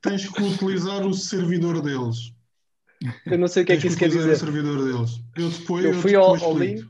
tens 0.00 0.28
que 0.28 0.42
utilizar 0.42 1.06
o 1.06 1.14
servidor 1.14 1.80
deles. 1.80 2.32
Eu 3.26 3.38
não 3.38 3.48
sei 3.48 3.62
o 3.62 3.66
que 3.66 3.72
é 3.72 3.76
que 3.76 3.86
isso 3.86 3.98
quer 3.98 4.08
dizer. 4.08 4.32
O 4.32 4.36
servidor 4.36 4.84
deles. 4.84 5.20
Eu, 5.36 5.48
depois, 5.48 5.84
eu 5.84 5.94
fui 5.94 6.16
eu 6.16 6.22
ao, 6.22 6.44
ao 6.44 6.58
link. 6.58 6.86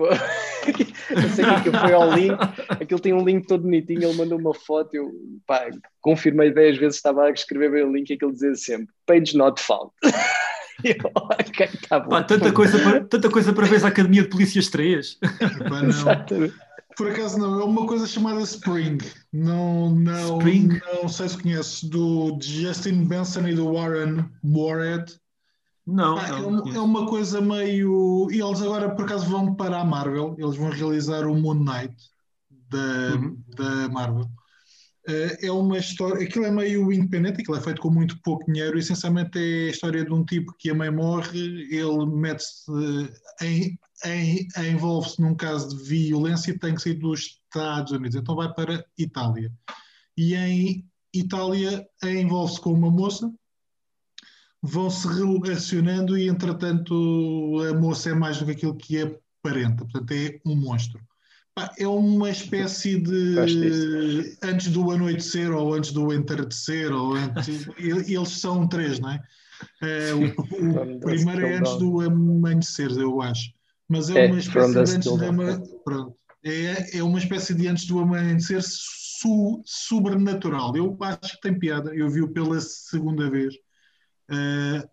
eu 0.00 1.28
sei 1.30 1.44
que 1.62 1.68
eu 1.68 1.72
fui 1.72 1.92
ao 1.92 2.14
link, 2.14 2.38
aquilo 2.68 3.00
tem 3.00 3.12
um 3.12 3.24
link 3.24 3.46
todo 3.46 3.62
bonitinho, 3.62 4.04
ele 4.04 4.16
mandou 4.16 4.38
uma 4.38 4.54
foto, 4.54 4.94
eu 4.94 5.10
pá, 5.46 5.68
confirmei 6.00 6.52
10 6.52 6.78
vezes, 6.78 6.96
estava 6.96 7.24
a 7.24 7.30
escrever 7.30 7.70
bem 7.70 7.82
o 7.82 7.92
link 7.92 8.08
e 8.08 8.14
aquilo 8.14 8.32
dizia 8.32 8.54
sempre 8.54 8.88
page 9.04 9.36
not 9.36 9.60
found. 9.60 9.90
Eu, 10.82 10.94
okay, 11.14 11.68
tá 11.90 12.00
pá, 12.00 12.22
tanta, 12.22 12.50
coisa 12.52 12.78
para, 12.78 13.04
tanta 13.04 13.28
coisa 13.28 13.52
para 13.52 13.66
ver 13.66 13.84
a 13.84 13.88
Academia 13.88 14.22
de 14.22 14.30
Polícias 14.30 14.68
3. 14.68 15.18
Epá, 15.22 15.82
não. 15.82 16.50
Por 16.96 17.10
acaso 17.10 17.38
não, 17.38 17.60
é 17.60 17.64
uma 17.64 17.86
coisa 17.86 18.06
chamada 18.06 18.40
Spring. 18.40 18.98
Não, 19.32 19.90
não, 19.90 20.38
Spring? 20.38 20.80
não 20.94 21.08
sei 21.08 21.28
se 21.28 21.38
conheces, 21.38 21.84
do 21.84 22.38
Justin 22.40 23.04
Benson 23.04 23.46
e 23.48 23.54
do 23.54 23.72
Warren 23.72 24.24
Moorhead. 24.42 25.20
Não, 25.90 26.16
ah, 26.16 26.28
não, 26.28 26.66
é, 26.68 26.76
é, 26.76 26.80
uma 26.80 27.06
coisa 27.06 27.40
meio. 27.40 28.28
E 28.30 28.40
eles 28.40 28.62
agora 28.62 28.94
por 28.94 29.04
acaso 29.04 29.26
vão 29.28 29.54
para 29.54 29.80
a 29.80 29.84
Marvel, 29.84 30.36
eles 30.38 30.56
vão 30.56 30.70
realizar 30.70 31.26
o 31.26 31.34
Moon 31.34 31.54
Knight 31.54 31.96
da, 32.68 33.16
uhum. 33.16 33.42
da 33.56 33.88
Marvel. 33.88 34.30
Uh, 35.08 35.34
é 35.42 35.50
uma 35.50 35.78
história, 35.78 36.22
aquilo 36.22 36.44
é 36.44 36.50
meio 36.50 36.92
independente, 36.92 37.40
aquilo 37.40 37.56
é 37.56 37.60
feito 37.60 37.80
com 37.80 37.90
muito 37.90 38.20
pouco 38.22 38.44
dinheiro, 38.44 38.78
essencialmente 38.78 39.38
é 39.38 39.68
a 39.68 39.70
história 39.70 40.04
de 40.04 40.12
um 40.12 40.24
tipo 40.24 40.54
que 40.58 40.70
a 40.70 40.74
mãe 40.74 40.90
morre, 40.90 41.38
ele 41.74 42.06
mete-se 42.06 42.70
em, 43.40 43.78
em, 44.04 44.48
envolve-se 44.70 45.20
num 45.20 45.34
caso 45.34 45.76
de 45.76 45.82
violência 45.88 46.52
e 46.52 46.58
tem 46.58 46.74
que 46.74 46.82
sair 46.82 46.94
dos 46.94 47.40
Estados 47.48 47.92
Unidos, 47.92 48.14
então 48.14 48.36
vai 48.36 48.52
para 48.52 48.84
Itália. 48.96 49.50
E 50.16 50.34
em 50.34 50.86
Itália 51.14 51.84
envolve-se 52.04 52.60
com 52.60 52.72
uma 52.72 52.90
moça 52.90 53.32
vão 54.62 54.90
se 54.90 55.06
relacionando 55.08 56.16
e, 56.18 56.28
entretanto, 56.28 57.60
a 57.68 57.74
moça 57.74 58.10
é 58.10 58.14
mais 58.14 58.38
do 58.38 58.46
que 58.46 58.52
aquilo 58.52 58.76
que 58.76 58.98
é 58.98 59.18
parenta. 59.42 59.84
Portanto, 59.84 60.12
é 60.12 60.40
um 60.44 60.56
monstro. 60.56 61.00
É 61.78 61.86
uma 61.86 62.30
espécie 62.30 62.98
de 62.98 63.36
antes 64.42 64.68
do 64.68 64.90
anoitecer 64.90 65.50
ou 65.52 65.74
antes 65.74 65.92
do 65.92 66.12
entardecer, 66.12 66.92
ou 66.92 67.14
antes, 67.14 67.68
eles 67.76 68.28
são 68.28 68.66
três, 68.66 68.98
não 68.98 69.10
é? 69.10 69.20
é 69.82 70.14
o, 70.14 70.26
o 70.26 71.00
primeiro 71.00 71.46
é 71.46 71.56
antes 71.56 71.76
do 71.76 72.00
amanhecer, 72.00 72.90
eu 72.92 73.20
acho. 73.20 73.52
Mas 73.88 74.08
é, 74.08 74.26
é 74.26 74.30
uma 74.30 74.38
espécie 74.38 74.72
de 74.72 74.78
antes 74.78 75.10
do 75.10 75.82
pronto, 75.84 76.14
é, 76.44 76.98
é 76.98 77.02
uma 77.02 77.18
espécie 77.18 77.54
de 77.54 77.68
antes 77.68 77.86
do 77.86 77.98
amanhecer 77.98 78.62
su, 78.62 79.62
sobrenatural. 79.64 80.74
Eu 80.76 80.96
acho 81.00 81.34
que 81.34 81.40
tem 81.42 81.58
piada. 81.58 81.94
Eu 81.94 82.08
vi-o 82.08 82.28
pela 82.28 82.60
segunda 82.60 83.28
vez. 83.28 83.54
Uh, 84.30 84.88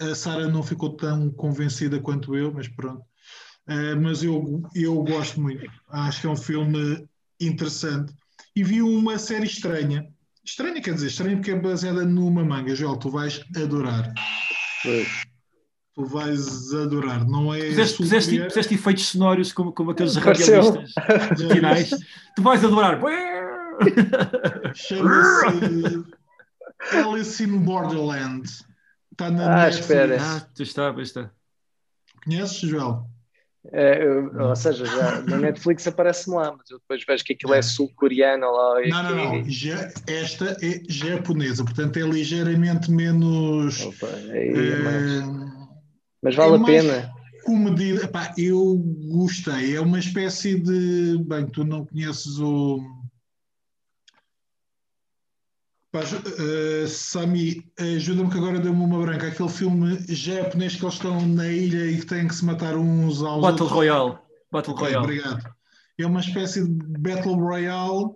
a 0.00 0.14
Sara 0.14 0.48
não 0.48 0.62
ficou 0.62 0.96
tão 0.96 1.30
convencida 1.30 2.00
quanto 2.00 2.36
eu, 2.36 2.52
mas 2.52 2.68
pronto. 2.68 3.02
Uh, 3.68 4.00
mas 4.00 4.22
eu, 4.22 4.62
eu 4.74 5.02
gosto 5.02 5.40
muito. 5.40 5.70
Acho 5.88 6.20
que 6.20 6.26
é 6.26 6.30
um 6.30 6.36
filme 6.36 7.06
interessante. 7.40 8.12
E 8.54 8.62
vi 8.62 8.82
uma 8.82 9.18
série 9.18 9.46
estranha 9.46 10.06
Estranha, 10.44 10.80
quer 10.80 10.94
dizer, 10.94 11.06
estranho 11.06 11.36
porque 11.36 11.52
é 11.52 11.58
baseada 11.58 12.04
numa 12.04 12.44
manga, 12.44 12.74
Joel, 12.74 12.96
tu 12.96 13.10
vais 13.10 13.40
adorar. 13.56 14.12
Tu 15.94 16.04
vais 16.04 16.74
adorar, 16.74 17.24
não 17.28 17.54
é? 17.54 17.60
Fizeste, 17.60 17.96
fizeste, 17.98 18.42
fizeste 18.48 18.74
efeitos 18.74 19.06
sonoros 19.06 19.52
como, 19.52 19.72
como 19.72 19.92
aqueles 19.92 20.16
radialistas 20.16 20.92
finais. 21.52 21.90
tu 22.34 22.42
vais 22.42 22.64
adorar. 22.64 23.00
Chama-se 24.74 26.04
Alice 26.90 27.42
in 27.42 27.58
Borderland. 27.58 28.44
Está 29.12 29.30
na 29.30 29.44
Ah, 29.44 29.64
Netflix. 29.66 29.80
espera. 29.80 30.16
Ah, 30.20 30.40
tu 30.54 30.62
está, 30.62 30.92
pois 30.92 31.08
está. 31.08 31.30
Conheces, 32.24 32.58
Joel? 32.60 33.06
É, 33.72 34.04
eu- 34.04 34.32
ou 34.48 34.56
seja, 34.56 34.84
já 34.84 35.20
na 35.22 35.36
Netflix 35.38 35.86
aparece-me 35.86 36.34
lá, 36.34 36.50
mas 36.56 36.68
eu 36.68 36.78
depois 36.80 37.04
vejo 37.06 37.24
que 37.24 37.32
aquilo 37.34 37.54
é 37.54 37.62
sul-coreano 37.62 38.44
lá. 38.50 38.80
Não, 38.88 39.02
não, 39.04 39.16
não. 39.40 39.44
Ja- 39.48 39.88
esta 40.08 40.56
é 40.60 40.82
japonesa, 40.88 41.62
portanto 41.64 41.96
é 41.96 42.02
ligeiramente 42.02 42.90
menos. 42.90 43.80
Opa, 43.86 44.08
aí 44.08 44.48
é 44.48 44.76
mais- 44.82 45.12
eh, 45.12 45.72
Mas 46.22 46.34
vale 46.34 46.54
é 46.54 46.56
a 46.56 46.64
pena. 46.64 47.12
comedida. 47.44 48.04
Epá, 48.04 48.34
eu 48.36 48.76
gostei. 49.12 49.76
É 49.76 49.80
uma 49.80 49.98
espécie 50.00 50.58
de. 50.58 51.18
Bem, 51.24 51.46
tu 51.46 51.64
não 51.64 51.86
conheces 51.86 52.38
o. 52.40 52.80
Pá, 55.92 56.00
eh, 56.00 56.86
Sami, 56.86 57.62
ajuda-me 57.78 58.30
que 58.30 58.38
agora 58.38 58.58
deu-me 58.58 58.82
uma 58.82 58.98
branca. 58.98 59.26
Aquele 59.28 59.50
filme 59.50 59.98
japonês 60.08 60.74
que 60.74 60.82
eles 60.84 60.94
estão 60.94 61.20
na 61.26 61.46
ilha 61.46 61.90
e 61.90 61.98
que 61.98 62.06
têm 62.06 62.26
que 62.26 62.34
se 62.34 62.44
matar 62.46 62.76
uns 62.76 63.22
aos 63.22 63.42
Battle 63.42 63.46
outros. 63.50 63.70
Royale. 63.70 64.18
Battle 64.50 64.72
Ok, 64.72 64.86
Royale. 64.86 65.04
obrigado. 65.04 65.54
É 65.98 66.06
uma 66.06 66.20
espécie 66.20 66.66
de 66.66 66.98
Battle 66.98 67.34
Royale 67.34 68.06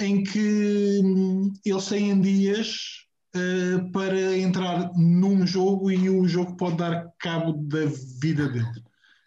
em 0.00 0.24
que 0.24 1.00
hum, 1.04 1.52
eles 1.64 1.86
têm 1.86 2.20
dias 2.20 3.06
eh, 3.36 3.78
para 3.92 4.36
entrar 4.36 4.90
num 4.96 5.46
jogo 5.46 5.92
e 5.92 6.10
o 6.10 6.26
jogo 6.26 6.56
pode 6.56 6.78
dar 6.78 7.06
cabo 7.20 7.52
da 7.52 7.86
vida 8.20 8.48
deles. 8.48 8.82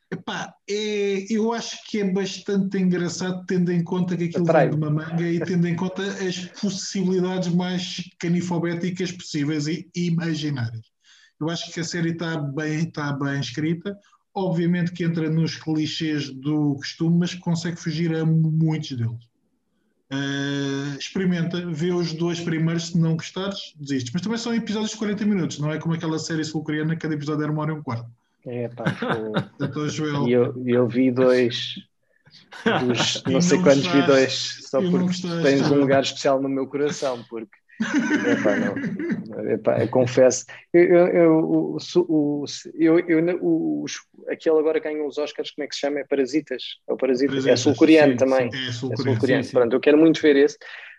Epá, 0.09 0.53
é, 0.69 1.25
eu 1.29 1.51
acho 1.51 1.83
que 1.85 1.99
é 1.99 2.11
bastante 2.11 2.77
engraçado 2.77 3.45
tendo 3.45 3.71
em 3.73 3.83
conta 3.83 4.15
que 4.15 4.25
aquilo 4.25 4.45
Atrai-me. 4.45 4.71
vem 4.71 4.79
de 4.79 4.85
uma 4.85 5.03
manga 5.03 5.29
e 5.29 5.39
tendo 5.41 5.67
em 5.67 5.75
conta 5.75 6.01
as 6.01 6.45
possibilidades 6.61 7.49
mais 7.53 8.09
canifobéticas 8.17 9.11
possíveis 9.11 9.67
e 9.67 9.89
imaginárias. 9.95 10.85
Eu 11.39 11.49
acho 11.49 11.71
que 11.71 11.81
a 11.81 11.83
série 11.83 12.11
está 12.11 12.37
bem, 12.37 12.87
está 12.87 13.11
bem 13.11 13.39
escrita. 13.39 13.97
Obviamente 14.33 14.91
que 14.91 15.03
entra 15.03 15.29
nos 15.29 15.55
clichês 15.55 16.29
do 16.29 16.75
costume, 16.75 17.17
mas 17.19 17.33
consegue 17.35 17.75
fugir 17.75 18.15
a 18.15 18.25
muitos 18.25 18.95
deles. 18.95 19.27
Uh, 20.09 20.97
experimenta, 20.97 21.69
vê 21.69 21.91
os 21.91 22.13
dois 22.13 22.39
primeiros, 22.39 22.87
se 22.87 22.97
não 22.97 23.17
gostares, 23.17 23.73
desistes. 23.75 24.13
Mas 24.13 24.21
também 24.21 24.37
são 24.37 24.53
episódios 24.53 24.91
de 24.91 24.97
40 24.97 25.25
minutos, 25.25 25.59
não 25.59 25.71
é 25.71 25.79
como 25.79 25.95
aquela 25.95 26.17
série 26.17 26.45
sul-coreana 26.45 26.95
cada 26.95 27.13
episódio 27.13 27.43
era 27.43 27.51
uma 27.51 27.61
hora 27.61 27.73
e 27.73 27.75
um 27.75 27.83
quarto. 27.83 28.09
É, 28.47 28.69
pá, 28.69 28.85
pô. 29.07 29.51
Então, 29.59 29.87
Joel, 29.89 30.27
E 30.27 30.31
eu, 30.31 30.53
eu 30.65 30.87
vi 30.87 31.11
dois, 31.11 31.75
dos 32.65 33.23
E 33.27 33.31
não 33.33 33.41
sei 33.41 33.57
não 33.57 33.63
quantos 33.63 33.87
vi 33.87 34.03
dois, 34.03 34.57
só 34.69 34.81
E 34.81 34.89
não 34.89 34.91
porque 34.91 35.07
gostaste. 35.07 35.37
tens 35.41 35.69
um 35.71 35.79
lugar 35.79 36.03
especial 36.03 36.41
no 36.41 36.49
meu 36.49 36.67
coração, 36.67 37.23
porque 37.29 37.55
epá, 38.23 38.55
não, 38.57 38.81
epá, 39.51 39.81
eu 39.81 39.89
confesso, 39.89 40.45
eu, 40.73 40.83
eu, 40.83 41.07
eu, 41.07 41.39
o- 41.39 42.45
eu, 42.75 42.99
eu- 42.99 43.39
o- 43.43 43.83
os- 43.83 43.99
aquele 44.29 44.59
agora 44.59 44.79
ganhou 44.79 45.07
os 45.07 45.17
Oscars, 45.17 45.51
como 45.51 45.65
é 45.65 45.67
que 45.67 45.75
se 45.75 45.81
chama? 45.81 45.99
É 45.99 46.05
Parasitas? 46.05 46.63
É 46.89 46.93
o 46.93 46.97
Parasitas, 46.97 47.47
é 47.47 47.55
sul-coreano 47.55 48.15
também. 48.15 48.49
é 48.53 48.71
É 48.89 48.95
sul-coreano. 48.95 49.19
sul-coreano. 49.19 49.43
sim, 49.43 49.49
sim. 49.49 49.53
Pronto, 49.53 49.73
eu 49.75 49.79
quero 49.81 49.97
muito 49.97 50.21
ver 50.21 50.35
esse, 50.37 50.57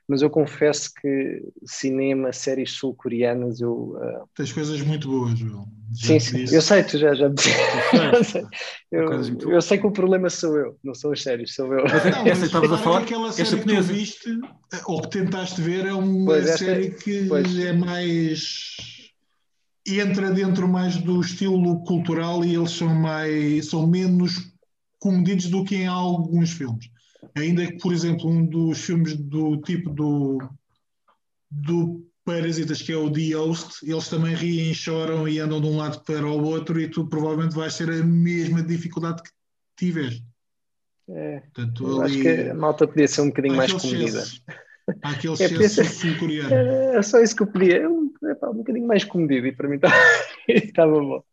mas 0.09 0.23
eu 0.23 0.31
confesso 0.31 0.91
que 1.01 1.43
cinema, 1.67 2.33
séries 2.33 2.73
sul-coreanas, 2.73 3.61
eu. 3.61 3.97
ah, 4.03 4.25
Tens 4.35 4.53
coisas 4.53 4.81
muito 4.81 5.09
boas, 5.09 5.39
Joel. 5.39 5.67
Sim, 6.01 6.21
sim, 6.21 6.37
disse. 6.39 6.55
eu 6.55 6.63
sei, 6.63 6.83
tu 6.85 6.97
já, 6.97 7.13
já 7.15 7.29
me 7.29 7.35
eu, 8.15 8.25
sei. 8.25 8.45
Eu, 8.91 9.07
Coisas 9.07 9.29
muito 9.31 9.51
eu 9.51 9.61
sei 9.61 9.79
que 9.79 9.87
o 9.87 9.91
problema 9.91 10.31
sou 10.31 10.57
eu, 10.57 10.79
não 10.85 10.95
são 10.95 11.11
as 11.13 11.23
séries, 11.23 11.55
sou 11.55 11.67
eu. 11.73 11.85
Não, 11.85 11.87
Essa 12.27 12.41
mas 12.41 12.43
estavas 12.45 12.73
a 12.73 12.79
falar, 12.79 13.01
que 13.05 13.15
aquela 13.15 13.33
série 13.33 13.61
que 13.61 13.75
tu 13.77 13.83
viste, 13.83 14.39
ou 14.87 15.03
que 15.03 15.09
tentaste 15.11 15.61
ver, 15.61 15.87
é 15.87 15.93
uma 15.93 16.27
Pois, 16.27 16.47
esta- 16.47 16.65
série 16.65 16.91
que 16.91 17.27
pois. 17.27 17.59
é 17.59 17.73
mais. 17.73 18.77
entra 19.87 20.31
dentro 20.31 20.69
mais 20.69 20.97
do 20.99 21.21
estilo 21.21 21.83
cultural 21.85 22.45
e 22.45 22.55
eles 22.55 22.71
são 22.71 22.95
mais. 22.95 23.69
são 23.69 23.87
menos 23.87 24.53
comedidos 25.01 25.47
do 25.47 25.65
que 25.65 25.77
em 25.77 25.87
alguns 25.87 26.53
filmes. 26.53 26.89
Ainda 27.37 27.67
que, 27.67 27.79
por 27.79 27.93
exemplo, 27.93 28.29
um 28.31 28.45
dos 28.47 28.79
filmes 28.81 29.17
do 29.17 29.57
tipo 29.63 29.91
do. 29.91 30.39
do 31.51 32.07
Parasitas, 32.29 32.83
que 32.83 32.93
é 32.93 32.97
o 32.97 33.11
The 33.11 33.35
Host, 33.37 33.91
eles 33.91 34.07
também 34.11 34.35
riem, 34.35 34.75
choram 34.75 35.27
e 35.27 35.39
andam 35.39 35.63
de 35.63 35.67
um 35.67 35.79
lado 35.79 36.05
para 36.05 36.27
o 36.27 36.45
outro 36.45 36.79
e 36.79 36.87
tu 36.87 37.07
provavelmente 37.07 37.55
vais 37.55 37.75
ter 37.75 37.89
a 37.89 38.05
mesma 38.05 38.63
dificildade 38.63 39.23
que 39.23 39.31
tiveste. 39.79 40.23
É, 41.09 41.41
Portanto, 41.55 42.03
acho 42.03 42.21
que 42.21 42.29
a 42.51 42.55
malta 42.55 42.87
podia 42.87 43.09
ser 43.09 43.23
um 43.23 43.29
bocadinho 43.29 43.57
mais 43.57 43.73
comedida. 43.73 44.25
Há 45.03 45.11
aquele 45.13 45.33
É, 45.41 45.49
podia 45.49 45.65
excesso 45.67 45.75
ser- 45.95 46.07
sul-coreano. 46.09 46.51
É 46.99 47.03
só 47.03 47.19
isso 47.23 47.35
que 47.35 47.43
eu 47.45 47.47
pedia, 47.47 47.79
é 47.79 47.89
um, 47.89 48.13
um 48.23 48.55
bocadinho 48.59 48.87
mais 48.87 49.05
comedido 49.05 49.47
e 49.47 49.53
para 49.53 49.67
mim 49.67 49.79
tá- 49.79 49.89
estava 50.47 50.93
bom. 51.01 51.25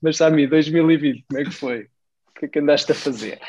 Mas 0.00 0.16
Sami, 0.18 0.46
2020, 0.46 1.24
como 1.28 1.40
é 1.40 1.44
que 1.44 1.50
foi? 1.50 1.80
O 2.28 2.38
que 2.38 2.44
é 2.44 2.48
que 2.48 2.58
andaste 2.60 2.92
a 2.92 2.94
fazer? 2.94 3.40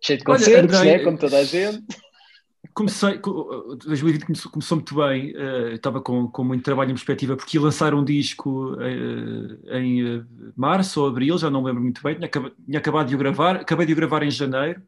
Cheio 0.00 0.20
de 0.20 0.24
Olha, 0.28 0.38
concertos, 0.38 0.76
andei- 0.76 0.98
né? 0.98 1.02
como 1.02 1.18
toda 1.18 1.38
a 1.38 1.42
gente. 1.44 1.84
Comecei, 2.72 3.18
co- 3.18 3.76
2020 3.76 4.24
começou, 4.26 4.50
começou 4.50 4.76
muito 4.78 4.94
bem, 4.96 5.32
eh, 5.36 5.74
estava 5.74 6.00
com, 6.00 6.26
com 6.28 6.42
muito 6.44 6.64
trabalho 6.64 6.90
em 6.90 6.94
perspectiva, 6.94 7.36
porque 7.36 7.56
ia 7.56 7.62
lançar 7.62 7.94
um 7.94 8.04
disco 8.04 8.74
eh, 8.80 9.78
em 9.80 10.18
eh, 10.20 10.24
março 10.56 11.00
ou 11.02 11.08
abril, 11.08 11.36
já 11.38 11.50
não 11.50 11.60
me 11.60 11.66
lembro 11.68 11.82
muito 11.82 12.02
bem, 12.02 12.14
tinha, 12.16 12.26
acaba- 12.26 12.50
tinha 12.66 12.78
acabado 12.78 13.08
de 13.08 13.14
o 13.14 13.18
gravar, 13.18 13.56
acabei 13.56 13.86
de 13.86 13.92
o 13.92 13.96
gravar 13.96 14.22
em 14.22 14.30
janeiro, 14.30 14.82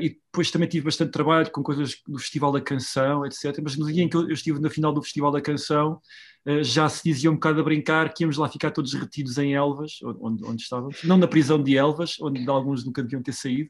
e 0.00 0.10
depois 0.32 0.50
também 0.50 0.66
tive 0.66 0.86
bastante 0.86 1.10
trabalho 1.12 1.50
com 1.50 1.62
coisas 1.62 1.94
do 2.08 2.18
Festival 2.18 2.50
da 2.52 2.60
Canção, 2.60 3.26
etc. 3.26 3.58
Mas 3.62 3.76
no 3.76 3.86
dia 3.92 4.02
em 4.02 4.08
que 4.08 4.16
eu, 4.16 4.30
estive 4.30 4.58
na 4.58 4.70
final 4.70 4.90
do 4.90 5.02
Festival 5.02 5.30
da 5.30 5.42
Canção, 5.42 6.00
eh, 6.46 6.64
já 6.64 6.88
se 6.88 7.02
dizia 7.04 7.30
um 7.30 7.34
bocado 7.34 7.60
a 7.60 7.62
brincar 7.62 8.12
que 8.14 8.24
íamos 8.24 8.38
lá 8.38 8.48
ficar 8.48 8.70
todos 8.70 8.94
retidos 8.94 9.36
em 9.36 9.52
Elvas, 9.54 9.98
onde, 10.02 10.42
onde 10.44 10.62
estávamos, 10.62 11.04
não 11.04 11.18
na 11.18 11.28
prisão 11.28 11.62
de 11.62 11.76
Elvas, 11.76 12.16
onde 12.20 12.48
alguns 12.48 12.82
nunca 12.82 13.02
deviam 13.02 13.22
ter 13.22 13.32
saído, 13.34 13.68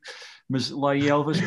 mas 0.48 0.70
lá 0.70 0.96
em 0.96 1.06
Elvas. 1.08 1.38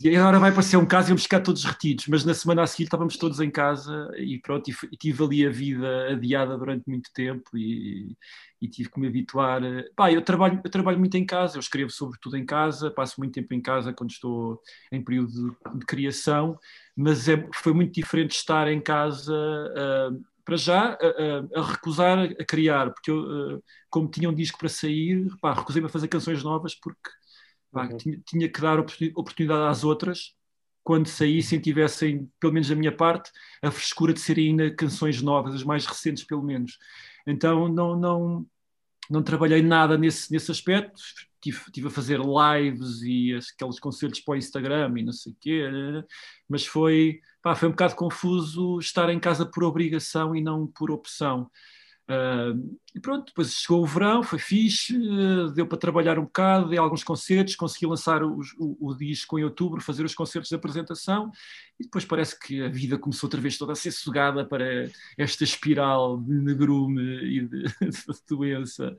E 0.00 0.16
agora 0.16 0.38
vai 0.38 0.50
aparecer 0.50 0.76
um 0.76 0.86
caso 0.86 1.08
e 1.08 1.10
vamos 1.10 1.24
ficar 1.24 1.40
todos 1.40 1.64
retidos, 1.64 2.06
mas 2.06 2.24
na 2.24 2.32
semana 2.32 2.62
a 2.62 2.66
seguir 2.66 2.84
estávamos 2.84 3.16
todos 3.16 3.40
em 3.40 3.50
casa 3.50 4.08
e 4.16 4.38
pronto, 4.38 4.70
e, 4.70 4.96
tive 4.96 5.24
ali 5.24 5.44
a 5.46 5.50
vida 5.50 6.08
adiada 6.12 6.56
durante 6.56 6.84
muito 6.88 7.10
tempo 7.12 7.50
e, 7.56 8.16
e 8.62 8.68
tive 8.68 8.90
que 8.90 9.00
me 9.00 9.08
habituar. 9.08 9.62
a- 9.62 9.84
Pá, 9.96 10.12
eu 10.12 10.22
trabalho, 10.22 10.60
eu 10.64 10.70
trabalho 10.70 10.98
muito 10.98 11.16
em 11.16 11.26
casa, 11.26 11.56
eu 11.56 11.60
escrevo 11.60 11.90
sobretudo 11.90 12.36
em 12.36 12.46
casa, 12.46 12.90
passo 12.92 13.16
muito 13.18 13.34
tempo 13.34 13.47
em 13.54 13.60
casa 13.62 13.92
quando 13.92 14.10
estou 14.10 14.60
em 14.92 15.02
período 15.02 15.32
de, 15.32 15.78
de 15.80 15.86
criação, 15.86 16.58
mas 16.96 17.28
é, 17.28 17.48
foi 17.54 17.72
muito 17.72 17.92
diferente 17.94 18.32
estar 18.32 18.68
em 18.68 18.80
casa. 18.80 19.32
ah, 19.76 20.10
para 20.44 20.56
já, 20.56 20.94
a, 20.94 21.60
a- 21.60 21.62
recusar 21.72 22.18
a 22.40 22.44
criar, 22.44 22.90
porque 22.92 23.10
eu, 23.10 23.56
ah, 23.58 23.60
como 23.90 24.10
tinha 24.10 24.28
um 24.30 24.34
disco 24.34 24.58
para 24.58 24.68
sair, 24.68 25.26
recusei-me 25.56 25.86
a 25.88 25.90
fazer 25.90 26.08
canções 26.08 26.42
novas 26.42 26.74
porque 26.74 27.10
pá, 27.72 27.88
Uhum. 27.88 27.98
tinha, 27.98 28.20
tinha 28.26 28.48
que 28.50 28.60
dar 28.60 28.78
oportuni- 28.78 29.12
oportunidade 29.16 29.70
às 29.70 29.84
outras 29.84 30.34
quando 30.84 31.06
saíssem 31.08 31.60
tivessem, 31.60 32.30
pelo 32.40 32.52
menos 32.52 32.68
da 32.68 32.74
minha 32.76 32.92
parte, 32.96 33.30
a 33.62 33.70
frescura 33.70 34.12
de 34.12 34.20
serem 34.20 34.50
ainda 34.50 34.74
canções 34.74 35.20
novas, 35.22 35.54
as 35.54 35.64
mais 35.64 35.84
recentes 35.86 36.24
pelo 36.24 36.42
menos. 36.42 36.78
Então 37.26 37.68
não, 37.68 37.96
não, 37.98 38.46
não 39.10 39.22
trabalhei 39.22 39.62
nada 39.62 39.98
nesse, 39.98 40.32
nesse 40.32 40.50
aspecto, 40.50 41.00
tive, 41.40 41.58
tive 41.72 41.88
a 41.88 41.90
fazer 41.90 42.18
lives 42.20 43.02
e 43.02 43.34
aqueles 43.54 43.78
concertos 43.78 44.20
para 44.20 44.32
o 44.32 44.36
Instagram 44.36 44.94
e 44.96 45.02
não 45.02 45.12
sei 45.12 45.32
o 45.32 45.36
quê, 45.40 45.64
mas 46.48 46.66
foi, 46.66 47.20
pá, 47.42 47.54
foi 47.54 47.68
um 47.68 47.72
bocado 47.72 47.94
confuso 47.94 48.78
estar 48.78 49.10
em 49.10 49.20
casa 49.20 49.46
por 49.46 49.64
obrigação 49.64 50.34
e 50.34 50.40
não 50.40 50.66
por 50.66 50.90
opção. 50.90 51.50
Uh, 52.10 52.78
e 52.94 53.00
pronto, 53.00 53.26
depois 53.26 53.52
chegou 53.52 53.82
o 53.82 53.86
verão, 53.86 54.22
foi 54.22 54.38
fixe, 54.38 54.96
uh, 54.96 55.50
deu 55.52 55.66
para 55.66 55.76
trabalhar 55.76 56.18
um 56.18 56.24
bocado, 56.24 56.70
dei 56.70 56.78
alguns 56.78 57.04
concertos, 57.04 57.54
consegui 57.54 57.84
lançar 57.84 58.22
o, 58.24 58.40
o 58.58 58.94
disco 58.94 59.38
em 59.38 59.44
outubro, 59.44 59.82
fazer 59.82 60.06
os 60.06 60.14
concertos 60.14 60.48
de 60.48 60.54
apresentação, 60.54 61.30
e 61.78 61.84
depois 61.84 62.06
parece 62.06 62.38
que 62.40 62.62
a 62.62 62.68
vida 62.68 62.96
começou 62.96 63.26
outra 63.26 63.40
vez 63.40 63.58
toda 63.58 63.72
a 63.72 63.76
ser 63.76 63.90
sugada 63.90 64.42
para 64.42 64.90
esta 65.18 65.44
espiral 65.44 66.18
de 66.18 66.32
negrume 66.32 67.02
e 67.02 67.46
de, 67.46 67.62
de 67.62 68.02
doença, 68.26 68.96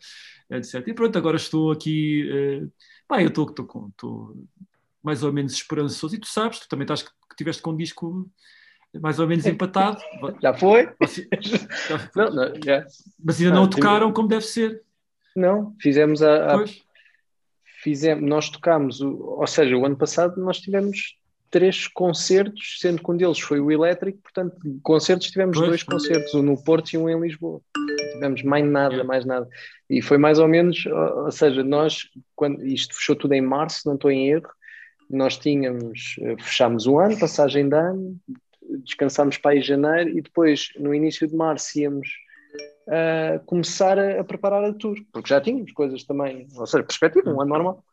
etc. 0.51 0.87
E 0.87 0.93
pronto, 0.93 1.17
agora 1.17 1.37
estou 1.37 1.71
aqui, 1.71 2.29
uh, 2.63 2.71
pá, 3.07 3.23
eu 3.23 3.29
estou, 3.29 3.49
estou, 3.49 3.65
com- 3.65 3.87
estou 3.87 4.47
mais 5.01 5.23
ou 5.23 5.33
menos 5.33 5.53
esperançoso, 5.53 6.15
e 6.15 6.19
tu 6.19 6.27
sabes, 6.27 6.59
tu 6.59 6.69
também 6.69 6.83
estás 6.83 7.01
que 7.01 7.35
tiveste 7.35 7.61
com 7.63 7.71
um 7.71 7.77
disco 7.77 8.29
mais 9.01 9.19
ou 9.19 9.27
menos 9.27 9.45
empatado. 9.45 10.01
Já 10.41 10.53
foi? 10.53 10.89
Você- 10.99 11.27
Não, 12.15 12.29
não, 12.33 12.53
já. 12.63 12.85
mas 13.23 13.39
ainda 13.39 13.53
não 13.53 13.61
Ah, 13.63 13.65
o 13.65 13.69
tocaram 13.69 14.11
como 14.11 14.27
deve 14.27 14.45
ser. 14.45 14.81
não 15.35 15.75
fizemos 15.79 16.21
a, 16.23 16.55
a- 16.55 16.65
fizemos, 17.83 18.27
nós 18.27 18.49
tocámos, 18.49 18.99
o, 19.01 19.15
ou 19.39 19.47
seja, 19.47 19.75
o 19.77 19.85
ano 19.85 19.95
passado 19.97 20.39
nós 20.41 20.59
tivemos 20.59 21.17
três 21.51 21.87
concertos, 21.87 22.77
sendo 22.79 23.01
que 23.03 23.11
um 23.11 23.17
deles 23.17 23.39
foi 23.39 23.59
o 23.59 23.71
elétrico, 23.71 24.19
portanto, 24.21 24.55
concertos 24.83 25.31
tivemos 25.31 25.57
pois, 25.57 25.67
dois 25.69 25.83
concertos, 25.83 26.33
um 26.35 26.43
no 26.43 26.61
Porto 26.63 26.93
e 26.93 26.97
um 26.97 27.09
em 27.09 27.19
Lisboa. 27.19 27.59
Não 27.75 28.13
tivemos 28.13 28.43
mais 28.43 28.65
nada, 28.65 29.03
mais 29.03 29.25
nada. 29.25 29.47
E 29.89 30.01
foi 30.01 30.17
mais 30.19 30.37
ou 30.37 30.47
menos, 30.47 30.85
ou 30.85 31.31
seja, 31.31 31.63
nós, 31.63 32.07
quando 32.35 32.63
isto 32.65 32.93
fechou 32.95 33.15
tudo 33.15 33.33
em 33.33 33.41
março, 33.41 33.81
não 33.87 33.95
estou 33.95 34.11
em 34.11 34.29
erro, 34.29 34.49
nós 35.09 35.37
tínhamos, 35.37 36.15
eh, 36.21 36.35
fechámos 36.39 36.85
um 36.85 36.99
ano, 36.99 37.17
passagem 37.17 37.67
de 37.67 37.75
ano, 37.75 38.15
descansámos 38.83 39.37
para 39.37 39.51
aí 39.51 39.59
em 39.59 39.63
janeiro 39.63 40.09
e 40.09 40.21
depois, 40.21 40.69
no 40.77 40.93
início 40.93 41.27
de 41.27 41.35
março, 41.35 41.79
íamos 41.79 42.07
uh, 42.87 43.43
começar 43.45 43.97
a, 43.97 44.21
a, 44.21 44.23
preparar 44.23 44.63
a 44.63 44.73
tour, 44.73 44.97
porque 45.11 45.29
já 45.29 45.41
tínhamos 45.41 45.71
coisas 45.71 46.03
também, 46.03 46.47
ou 46.55 46.67
seja, 46.67 46.83
perspectiva, 46.83 47.31
um 47.31 47.41
ano 47.41 47.49
normal. 47.49 47.83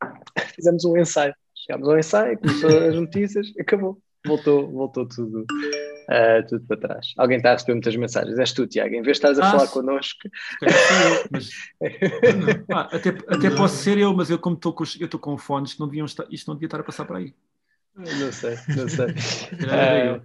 Fizemos 0.54 0.84
um 0.84 0.96
ensaio 0.96 1.34
chegámos 1.64 1.88
ao 1.88 1.98
ensaio, 1.98 2.38
começou 2.38 2.70
as 2.70 2.94
notícias, 2.94 3.52
acabou. 3.58 3.98
Voltou, 4.26 4.70
voltou 4.70 5.06
tudo, 5.06 5.40
uh, 5.42 6.46
tudo 6.48 6.64
para 6.66 6.76
trás. 6.78 7.12
Alguém 7.18 7.36
está 7.36 7.50
a 7.50 7.52
receber 7.52 7.74
muitas 7.74 7.94
mensagens. 7.94 8.38
És 8.38 8.52
tu, 8.52 8.66
Tiago, 8.66 8.94
em 8.94 9.02
vez 9.02 9.18
de 9.18 9.26
estás 9.26 9.38
a 9.38 9.46
ah, 9.46 9.50
falar 9.50 9.68
connosco. 9.68 10.28
Mas, 11.30 11.50
ah, 12.72 12.88
até, 12.90 13.10
até 13.10 13.50
posso 13.50 13.76
ser 13.76 13.98
eu, 13.98 14.14
mas 14.14 14.30
eu, 14.30 14.38
como 14.38 14.56
estou 14.56 14.72
com, 14.72 14.84
eu 14.98 15.04
estou 15.04 15.20
com 15.20 15.36
fones, 15.36 15.78
não 15.78 15.86
deviam 15.86 16.06
estar, 16.06 16.26
isto 16.30 16.48
não 16.48 16.54
devia 16.54 16.68
estar 16.68 16.80
a 16.80 16.84
passar 16.84 17.04
por 17.04 17.16
aí. 17.16 17.34
Não 17.96 18.32
sei, 18.32 18.56
não 18.76 18.88
sei. 18.88 19.06
uh, 19.64 20.22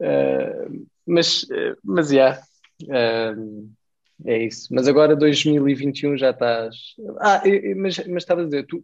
uh, 0.00 0.86
mas, 1.06 1.46
mas, 1.84 2.08
já. 2.10 2.40
Yeah, 2.80 3.36
é 4.24 4.44
isso. 4.44 4.72
Mas 4.72 4.88
agora 4.88 5.14
2021 5.16 6.16
já 6.16 6.30
estás. 6.30 6.76
Ah, 7.20 7.42
mas, 7.76 7.98
mas 8.06 8.22
estava 8.22 8.42
a 8.42 8.44
dizer, 8.44 8.66
tu 8.66 8.82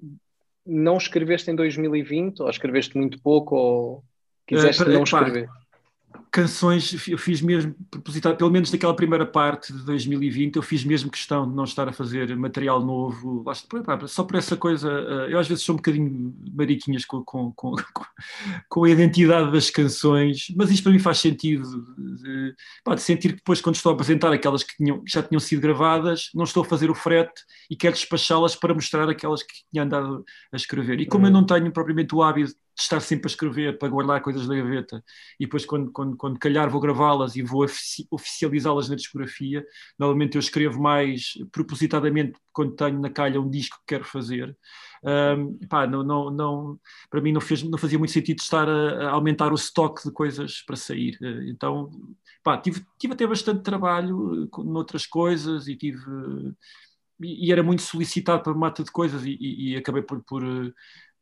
não 0.67 0.97
escreveste 0.97 1.51
em 1.51 1.55
2020 1.55 2.41
ou 2.41 2.51
escreveste 2.51 2.97
muito 2.97 3.21
pouco 3.21 3.57
ou 3.57 4.05
quiseste 4.47 4.83
uh, 4.83 4.89
não 4.89 5.03
escrever? 5.03 5.47
Pá, 5.47 5.64
canções 6.31 7.07
eu 7.09 7.17
fiz 7.17 7.41
mesmo 7.41 7.75
propositado, 7.91 8.37
pelo 8.37 8.51
menos 8.51 8.73
naquela 8.73 8.95
primeira 8.95 9.25
parte 9.25 9.73
de 9.73 9.85
2020, 9.85 10.57
eu 10.57 10.63
fiz 10.63 10.85
mesmo 10.85 11.11
questão 11.11 11.49
de 11.49 11.55
não 11.55 11.65
estar 11.65 11.89
a 11.89 11.93
fazer 11.93 12.35
material 12.37 12.85
novo, 12.85 13.45
só 14.09 14.25
por 14.25 14.37
essa 14.37 14.57
coisa. 14.57 14.91
Eh, 14.91 15.33
eu 15.33 15.39
às 15.39 15.47
vezes 15.47 15.63
sou 15.65 15.75
um 15.75 15.77
bocadinho 15.77 16.35
mariquinhas 16.53 17.05
com, 17.05 17.23
com, 17.25 17.53
com, 17.53 17.75
com 18.69 18.85
a 18.85 18.91
identidade 18.91 19.53
das 19.53 19.71
canções, 19.71 20.47
mas 20.57 20.71
isto 20.71 20.83
para 20.83 20.93
mim 20.93 20.99
faz 20.99 21.19
sentido. 21.19 21.69
De, 21.97 22.55
pá, 22.83 22.95
de 22.95 23.03
sentir 23.03 23.29
que 23.29 23.37
depois, 23.37 23.61
quando 23.61 23.77
estou 23.77 23.91
a 23.91 23.95
apresentar 23.95 24.33
aquelas 24.33 24.63
que 24.63 24.77
tinham, 24.77 25.03
já 25.07 25.23
tinham 25.23 25.41
sido 25.41 25.61
gravadas, 25.61 26.31
não 26.35 26.45
estou 26.45 26.63
a 26.63 26.67
fazer 26.67 26.91
o 26.91 26.95
frete 26.95 27.43
e 27.71 27.77
quero 27.77 27.95
despachá-las 27.95 28.57
para 28.57 28.75
mostrar 28.75 29.09
aquelas 29.09 29.43
que 29.43 29.55
tinha 29.71 29.85
andado 29.85 30.25
a 30.53 30.57
escrever. 30.57 31.01
E 31.01 31.07
como 31.07 31.27
eu 31.27 31.31
não 31.31 31.45
tenho 31.45 31.71
propriamente 31.73 32.15
o 32.15 32.23
hábito 32.23 32.64
estar 32.77 33.01
sempre 33.01 33.27
a 33.27 33.31
escrever 33.31 33.79
para 33.79 33.89
guardar 33.89 34.21
coisas 34.21 34.47
da 34.47 34.55
gaveta. 34.55 35.03
E 35.39 35.45
depois 35.47 35.65
quando, 35.65 35.91
quando, 35.93 36.17
quando 36.17 36.39
calhar 36.39 36.69
vou 36.71 36.81
gravá-las 36.81 37.37
e 37.37 37.43
vou 37.43 37.67
oficializá-las 38.11 38.89
na 38.89 38.97
discografia 38.97 39.65
normalmente 39.99 40.37
eu 40.37 40.41
escrevo 40.41 40.81
mais 40.81 41.35
propositadamente 41.53 42.39
quando 42.53 42.75
tenho 42.75 43.01
na 43.01 43.11
calha 43.11 43.41
um 43.41 43.51
disco 43.51 43.77
que 43.79 43.95
quero 43.95 44.05
fazer. 44.05 44.57
Um, 45.05 45.59
pá, 45.69 45.87
não, 45.87 46.03
não, 46.03 46.31
não, 46.31 46.81
para 47.11 47.21
mim 47.21 47.33
não, 47.33 47.41
fez, 47.41 47.63
não 47.63 47.79
fazia 47.79 47.99
muito 47.99 48.13
sentido 48.13 48.39
estar 48.39 48.69
a, 48.69 49.09
a 49.09 49.11
aumentar 49.13 49.53
o 49.53 49.55
estoque 49.55 50.03
de 50.05 50.13
coisas 50.13 50.63
para 50.63 50.77
sair. 50.77 51.19
Eh, 51.23 51.51
então 51.51 51.91
pá, 52.43 52.57
tive, 52.59 52.85
tive 52.99 53.15
até 53.15 53.27
bastante 53.27 53.63
trabalho 53.63 54.45
eh, 54.45 54.65
noutras 54.65 55.07
coisas 55.07 55.69
e 55.69 55.77
tive 55.77 56.01
e, 57.21 57.49
e 57.49 57.53
era 57.53 57.63
muito 57.63 57.83
solicitado 57.83 58.43
para 58.43 58.55
mata 58.55 58.83
de 58.83 58.91
coisas 58.91 59.25
e, 59.25 59.37
e, 59.41 59.73
e 59.73 59.77
acabei 59.77 60.03
por, 60.03 60.23
por 60.25 60.43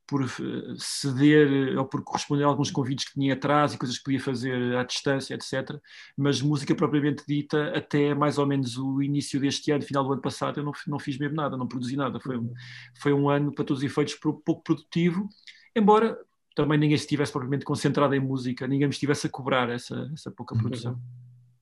por 0.06 0.22
eh, 0.24 0.74
ceder 0.76 1.78
ou 1.78 1.84
por 1.86 2.02
corresponder 2.02 2.44
a 2.44 2.46
alguns 2.46 2.70
convites 2.70 3.06
que 3.06 3.14
tinha 3.14 3.34
atrás 3.34 3.72
e 3.72 3.78
coisas 3.78 3.98
que 3.98 4.04
podia 4.04 4.20
fazer 4.20 4.76
à 4.76 4.84
distância, 4.84 5.34
etc. 5.34 5.78
Mas 6.16 6.42
música 6.42 6.74
propriamente 6.74 7.24
dita, 7.26 7.72
até 7.76 8.14
mais 8.14 8.38
ou 8.38 8.46
menos 8.46 8.76
o 8.76 9.02
início 9.02 9.40
deste 9.40 9.70
ano, 9.70 9.82
final 9.82 10.04
do 10.04 10.12
ano 10.12 10.22
passado, 10.22 10.60
eu 10.60 10.64
não, 10.64 10.72
não 10.86 10.98
fiz 10.98 11.18
mesmo 11.18 11.36
nada, 11.36 11.56
não 11.56 11.66
produzi 11.66 11.96
nada. 11.96 12.20
Foi, 12.20 12.36
um, 12.36 12.52
foi 13.00 13.12
um 13.12 13.28
ano, 13.28 13.54
para 13.54 13.64
todos 13.64 13.82
os 13.82 13.90
efeitos, 13.90 14.14
pouco 14.14 14.62
produtivo, 14.62 15.28
embora 15.74 16.18
também 16.54 16.78
ninguém 16.78 16.96
estivesse 16.96 17.32
propriamente 17.32 17.64
concentrado 17.64 18.14
em 18.14 18.20
música, 18.20 18.66
ninguém 18.66 18.88
me 18.88 18.92
estivesse 18.94 19.26
a 19.26 19.30
cobrar 19.30 19.70
essa, 19.70 20.10
essa 20.12 20.30
pouca 20.30 20.54
produção. 20.54 21.00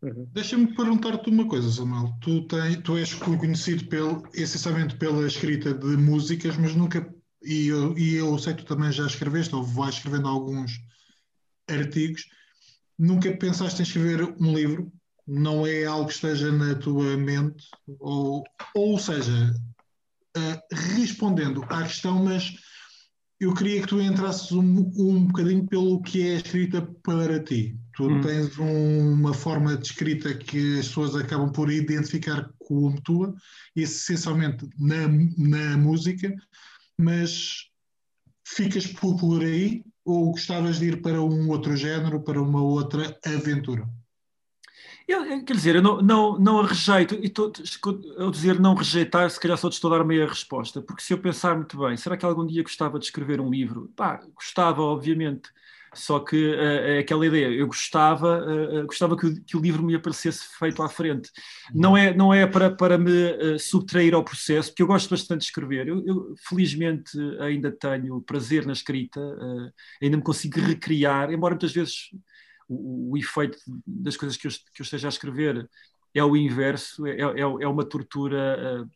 Uhum. 0.02 0.10
uhum. 0.10 0.28
Deixa-me 0.32 0.74
perguntar-te 0.74 1.30
uma 1.30 1.46
coisa, 1.46 1.70
Samuel. 1.70 2.12
Tu, 2.20 2.46
tem, 2.48 2.80
tu 2.80 2.96
és 2.96 3.14
conhecido 3.14 3.84
pelo, 3.86 4.22
essencialmente 4.34 4.96
pela 4.96 5.26
escrita 5.26 5.72
de 5.72 5.96
músicas, 5.96 6.56
mas 6.56 6.74
nunca 6.74 7.14
e 7.42 7.68
eu, 7.68 7.96
e 7.96 8.14
eu 8.14 8.38
sei 8.38 8.54
que 8.54 8.64
tu 8.64 8.74
também 8.74 8.92
já 8.92 9.06
escreveste, 9.06 9.54
ou 9.54 9.62
vais 9.62 9.94
escrevendo 9.94 10.28
alguns 10.28 10.72
artigos, 11.68 12.26
nunca 12.98 13.34
pensaste 13.36 13.80
em 13.80 13.84
escrever 13.84 14.34
um 14.40 14.54
livro? 14.54 14.92
Não 15.26 15.66
é 15.66 15.84
algo 15.84 16.08
que 16.08 16.14
esteja 16.14 16.50
na 16.50 16.74
tua 16.74 17.16
mente? 17.16 17.68
Ou, 17.98 18.44
ou 18.74 18.98
seja, 18.98 19.54
uh, 20.36 20.76
respondendo 20.96 21.64
à 21.64 21.82
questão, 21.82 22.24
mas 22.24 22.54
eu 23.40 23.54
queria 23.54 23.80
que 23.80 23.86
tu 23.86 24.00
entrasses 24.00 24.52
um, 24.52 24.92
um 24.96 25.24
bocadinho 25.24 25.66
pelo 25.66 26.02
que 26.02 26.28
é 26.28 26.34
escrita 26.36 26.82
para 27.02 27.42
ti. 27.42 27.74
Tu 27.96 28.06
hum. 28.06 28.20
tens 28.20 28.58
um, 28.58 29.12
uma 29.12 29.32
forma 29.32 29.76
de 29.76 29.86
escrita 29.86 30.34
que 30.34 30.78
as 30.78 30.88
pessoas 30.88 31.16
acabam 31.16 31.50
por 31.50 31.72
identificar 31.72 32.50
como 32.58 33.00
tua, 33.00 33.34
essencialmente 33.74 34.68
na, 34.78 35.08
na 35.38 35.76
música, 35.78 36.34
mas 37.00 37.66
ficas 38.44 38.86
por, 38.86 39.42
aí 39.42 39.82
ou 40.04 40.32
gostavas 40.32 40.78
de 40.78 40.86
ir 40.86 41.02
para 41.02 41.20
um 41.22 41.48
outro 41.48 41.76
género, 41.76 42.22
para 42.22 42.40
uma 42.40 42.62
outra 42.62 43.18
aventura? 43.24 43.88
Eu, 45.06 45.44
quer 45.44 45.54
dizer, 45.54 45.76
eu 45.76 45.82
não, 45.82 46.00
não, 46.00 46.38
não 46.38 46.60
a 46.60 46.66
rejeito, 46.66 47.16
e 47.16 47.32
ao 48.18 48.30
dizer 48.30 48.60
não 48.60 48.74
rejeitar, 48.74 49.28
se 49.28 49.40
calhar 49.40 49.58
só 49.58 49.68
te 49.68 49.72
estou 49.72 49.92
a 49.92 49.98
dar 49.98 50.04
meia 50.04 50.26
resposta, 50.26 50.80
porque 50.80 51.02
se 51.02 51.12
eu 51.12 51.18
pensar 51.18 51.56
muito 51.56 51.76
bem, 51.78 51.96
será 51.96 52.16
que 52.16 52.24
algum 52.24 52.46
dia 52.46 52.62
gostava 52.62 52.98
de 52.98 53.06
escrever 53.06 53.40
um 53.40 53.50
livro? 53.50 53.92
Pá, 53.96 54.20
gostava, 54.34 54.82
obviamente, 54.82 55.50
só 55.94 56.20
que 56.20 56.54
uh, 56.54 57.00
aquela 57.00 57.26
ideia, 57.26 57.48
eu 57.48 57.66
gostava, 57.66 58.38
uh, 58.38 58.86
gostava 58.86 59.16
que 59.16 59.26
o, 59.26 59.44
que 59.44 59.56
o, 59.56 59.60
livro 59.60 59.82
me 59.82 59.94
aparecesse 59.94 60.46
feito 60.58 60.82
à 60.82 60.88
frente. 60.88 61.30
Não 61.74 61.96
é, 61.96 62.14
não 62.14 62.32
é 62.32 62.46
para, 62.46 62.70
para 62.70 62.96
me 62.96 63.58
subtrair 63.58 64.14
ao 64.14 64.24
processo, 64.24 64.70
porque 64.70 64.82
eu 64.82 64.86
gosto 64.86 65.10
bastante 65.10 65.40
de 65.40 65.46
escrever. 65.46 65.88
Eu, 65.88 66.04
eu 66.06 66.34
felizmente 66.48 67.10
ainda 67.40 67.72
tenho 67.72 68.20
prazer 68.22 68.66
na 68.66 68.72
escrita, 68.72 69.20
ainda 70.00 70.16
me 70.16 70.22
consigo 70.22 70.60
recriar, 70.60 71.32
embora 71.32 71.54
muitas 71.54 71.72
vezes 71.72 72.10
o, 72.68 73.12
o 73.12 73.18
efeito 73.18 73.58
das 73.84 74.16
coisas 74.16 74.36
que 74.36 74.46
eu, 74.46 74.50
que 74.50 74.80
eu 74.80 74.84
esteja 74.84 75.08
a 75.08 75.10
escrever 75.10 75.68
é 76.14 76.24
o 76.24 76.36
inverso, 76.36 77.06
é, 77.06 77.20
é, 77.20 77.40
é 77.40 77.68
uma 77.68 77.84
tortura 77.84 78.88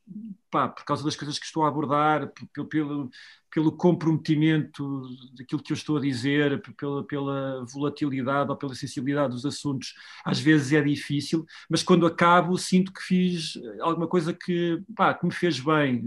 pá, 0.50 0.68
por 0.68 0.84
causa 0.84 1.04
das 1.04 1.16
coisas 1.16 1.38
que 1.38 1.46
estou 1.46 1.64
a 1.64 1.68
abordar, 1.68 2.32
pelo, 2.52 2.68
pelo, 2.68 3.10
pelo 3.50 3.72
comprometimento 3.72 5.02
daquilo 5.36 5.62
que 5.62 5.72
eu 5.72 5.76
estou 5.76 5.96
a 5.96 6.00
dizer, 6.00 6.60
pela, 6.76 7.04
pela 7.04 7.64
volatilidade 7.66 8.50
ou 8.50 8.56
pela 8.56 8.74
sensibilidade 8.74 9.32
dos 9.32 9.46
assuntos. 9.46 9.94
Às 10.24 10.40
vezes 10.40 10.72
é 10.72 10.82
difícil, 10.82 11.46
mas 11.68 11.82
quando 11.82 12.06
acabo 12.06 12.58
sinto 12.58 12.92
que 12.92 13.02
fiz 13.02 13.54
alguma 13.80 14.08
coisa 14.08 14.32
que, 14.32 14.82
pá, 14.96 15.14
que 15.14 15.24
me 15.24 15.32
fez 15.32 15.60
bem, 15.60 16.02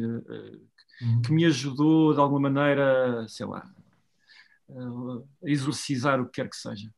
uhum. 1.02 1.22
que 1.22 1.32
me 1.32 1.46
ajudou 1.46 2.14
de 2.14 2.20
alguma 2.20 2.50
maneira, 2.50 3.26
sei 3.30 3.46
lá, 3.46 3.64
a 4.70 5.50
exorcizar 5.50 6.20
o 6.20 6.26
que 6.26 6.42
quer 6.42 6.50
que 6.50 6.58
seja 6.58 6.92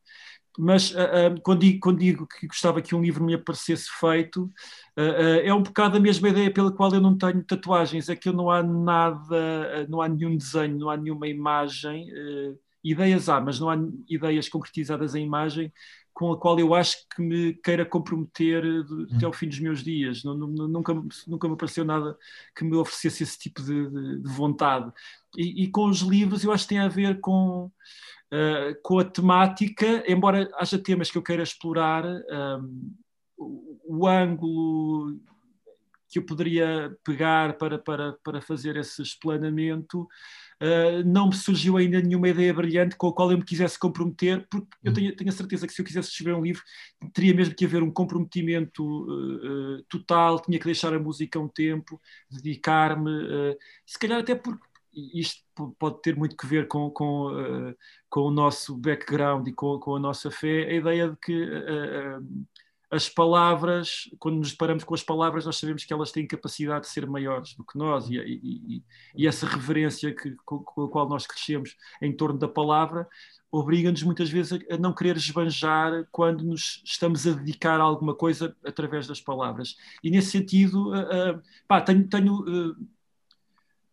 mas 0.61 0.91
uh, 0.91 0.97
uh, 0.97 1.41
quando, 1.41 1.61
digo, 1.61 1.79
quando, 1.79 1.99
digo, 1.99 2.27
que 2.27 2.45
gostava 2.45 2.81
que 2.81 2.93
um 2.93 3.01
livro 3.01 3.23
me 3.23 3.33
aparecesse 3.33 3.89
feito, 3.97 4.43
uh, 4.97 5.39
é 5.41 5.53
um 5.53 5.63
bocado 5.63 5.95
a 5.95 5.99
mesma 6.01 6.27
ideia 6.27 6.51
pela 6.51 6.69
qual 6.69 6.93
eu 6.93 6.99
não 6.99 7.17
tenho 7.17 7.41
tatuagens, 7.45 8.09
é 8.09 8.15
que 8.15 8.27
eu 8.27 8.33
não 8.33 8.51
há 8.51 8.61
nada, 8.61 9.87
não 9.87 10.01
há 10.01 10.09
nenhum 10.09 10.35
desenho, 10.35 10.77
não 10.77 10.89
há 10.89 10.97
nenhuma 10.97 11.29
imagem, 11.29 12.09
ideias 12.83 13.29
há, 13.29 13.39
mas 13.39 13.57
não 13.57 13.69
há 13.69 13.77
ideias 14.09 14.49
concretizadas 14.49 15.15
em 15.15 15.25
imagem 15.25 15.71
com 16.13 16.33
a 16.33 16.37
qual 16.37 16.59
eu 16.59 16.75
acho 16.75 16.97
que 17.15 17.21
me 17.21 17.53
queira 17.53 17.85
comprometer 17.85 18.61
até 19.15 19.25
ao 19.25 19.31
fim 19.31 19.47
dos 19.47 19.59
meus 19.61 19.81
dias. 19.81 20.25
Nunca, 20.25 20.93
nunca 21.25 21.47
me 21.47 21.53
apareceu 21.53 21.85
nada 21.85 22.17
que 22.53 22.65
me 22.65 22.75
oferecesse 22.75 23.23
esse 23.23 23.39
tipo 23.39 23.63
de, 23.63 23.89
de, 23.89 24.21
de 24.21 24.29
vontade. 24.29 24.91
E, 25.37 25.63
e, 25.63 25.67
com 25.69 25.85
os 25.85 26.01
livros 26.01 26.43
eu 26.43 26.51
acho 26.51 26.65
que 26.65 26.69
tem 26.69 26.79
a 26.79 26.89
ver 26.89 27.21
com 27.21 27.71
uh, 28.33 28.75
com 28.83 28.99
a 28.99 29.03
temática, 29.03 30.03
embora 30.07 30.49
haja 30.59 30.77
temas 30.77 31.11
que 31.11 31.17
eu 31.17 31.23
queira 31.23 31.43
explorar, 31.43 32.05
um, 32.05 32.93
o, 33.37 33.79
o 33.85 34.07
ângulo 34.07 35.19
que 36.09 36.17
eu 36.17 36.25
poderia 36.25 36.97
pegar 37.03 37.55
para, 37.57 37.77
para, 37.77 38.13
para 38.23 38.41
fazer 38.41 38.75
esse 38.75 38.99
explanamento, 38.99 40.01
uh, 40.01 41.03
não 41.05 41.27
me 41.27 41.35
surgiu 41.35 41.77
ainda 41.77 42.01
nenhuma 42.01 42.29
ideia 42.29 42.51
brilhante 42.51 42.95
com 42.95 43.07
a 43.07 43.13
qual 43.13 43.31
eu 43.31 43.37
me 43.37 43.45
quisesse 43.45 43.77
comprometer, 43.77 44.45
porque 44.49 44.67
eu 44.83 44.91
tenho, 44.91 45.15
tenho 45.15 45.29
a 45.29 45.33
certeza 45.33 45.67
que 45.67 45.73
se 45.73 45.79
eu 45.79 45.85
quisesse 45.85 46.09
escrever 46.09 46.35
um 46.35 46.41
livro, 46.41 46.63
teria 47.13 47.33
mesmo 47.33 47.53
que 47.53 47.63
haver 47.63 47.83
um 47.83 47.91
comprometimento 47.91 48.83
uh, 48.83 49.77
uh, 49.77 49.83
total, 49.87 50.39
tinha 50.41 50.57
que 50.57 50.65
deixar 50.65 50.93
a 50.93 50.99
música 50.99 51.39
um 51.39 51.47
tempo, 51.47 52.01
dedicar-me, 52.29 53.55
se 53.85 53.99
calhar 53.99 54.19
até 54.19 54.33
porque 54.33 54.68
isto 54.93 55.43
pode 55.77 56.01
ter 56.01 56.15
muito 56.15 56.35
que 56.35 56.47
ver 56.47 56.67
com, 56.67 56.89
com, 56.89 57.27
uh, 57.27 57.75
com 58.09 58.21
o 58.21 58.31
nosso 58.31 58.75
background 58.77 59.47
e 59.47 59.53
com, 59.53 59.79
com, 59.79 59.95
a 59.95 59.99
nossa 59.99 60.31
fé, 60.31 60.67
a 60.69 60.73
ideia 60.73 61.09
de 61.09 61.17
que 61.17 61.43
uh, 61.43 62.45
as 62.91 63.07
palavras, 63.07 64.09
quando 64.17 64.37
nos 64.37 64.51
deparamos 64.51 64.83
com 64.83 64.95
as 64.95 65.03
palavras, 65.03 65.45
nós 65.45 65.57
sabemos 65.57 65.85
que 65.85 65.93
elas 65.93 66.11
têm 66.11 66.25
capacidade 66.25 66.85
de 66.85 66.91
ser 66.91 67.05
maiores 67.05 67.53
do 67.53 67.63
que 67.63 67.77
nós, 67.77 68.09
e, 68.09 68.17
e, 68.17 68.83
e 69.15 69.27
essa 69.27 69.45
reverência 69.45 70.13
que, 70.13 70.35
com, 70.43 70.63
a 70.83 70.89
qual 70.89 71.07
nós 71.07 71.27
crescemos 71.27 71.75
em 72.01 72.11
torno 72.15 72.39
da 72.39 72.47
palavra 72.47 73.07
obriga-nos 73.51 74.03
muitas 74.03 74.29
vezes 74.29 74.59
a, 74.69 74.77
não 74.77 74.93
querer 74.93 75.17
esbanjar 75.17 76.07
quando 76.11 76.43
nos 76.43 76.81
estamos 76.85 77.25
a 77.25 77.31
dedicar 77.31 77.79
a 77.79 77.83
alguma 77.83 78.13
coisa 78.13 78.55
através 78.63 79.07
das 79.07 79.19
palavras. 79.19 79.75
E 80.03 80.11
nesse 80.11 80.31
sentido, 80.31 80.91
uh, 80.91 81.41
pá, 81.67 81.81
tenho. 81.81 82.07
tenho 82.07 82.75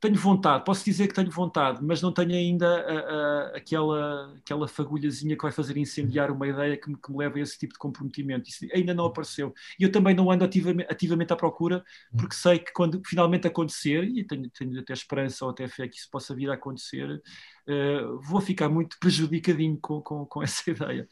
tenho 0.06 0.18
vontade, 0.20 0.64
posso 0.64 0.84
dizer 0.84 1.08
que 1.08 1.14
tenho 1.14 1.30
vontade, 1.30 1.82
mas 1.82 2.00
não 2.00 2.12
tenho 2.12 2.32
ainda 2.32 2.66
a, 2.66 2.98
a, 2.98 3.56
aquela, 3.56 4.34
aquela 4.36 4.68
fagulhazinha 4.68 5.36
que 5.36 5.42
vai 5.42 5.50
fazer 5.50 5.76
incendiar 5.76 6.30
uma 6.30 6.46
ideia 6.46 6.76
que 6.76 6.88
me, 6.88 6.96
que 6.96 7.10
me 7.10 7.18
leva 7.18 7.38
a 7.38 7.40
esse 7.40 7.58
tipo 7.58 7.72
de 7.72 7.78
comprometimento. 7.78 8.48
Isso 8.48 8.66
ainda 8.72 8.94
não 8.94 9.06
apareceu. 9.06 9.52
E 9.78 9.82
eu 9.82 9.90
também 9.90 10.14
não 10.14 10.30
ando 10.30 10.44
ativamente, 10.44 10.88
ativamente 10.90 11.32
à 11.32 11.36
procura, 11.36 11.84
porque 12.16 12.34
sei 12.36 12.58
que 12.60 12.72
quando 12.72 13.02
finalmente 13.04 13.48
acontecer, 13.48 14.04
e 14.04 14.24
tenho, 14.24 14.48
tenho 14.50 14.78
até 14.80 14.92
esperança 14.92 15.44
ou 15.44 15.50
até 15.50 15.66
fé 15.66 15.88
que 15.88 15.96
isso 15.96 16.08
possa 16.10 16.34
vir 16.34 16.50
a 16.50 16.54
acontecer, 16.54 17.10
uh, 17.10 18.20
vou 18.20 18.40
ficar 18.40 18.68
muito 18.68 18.96
prejudicadinho 19.00 19.78
com, 19.80 20.00
com, 20.00 20.24
com 20.24 20.42
essa 20.42 20.62
ideia. 20.70 21.08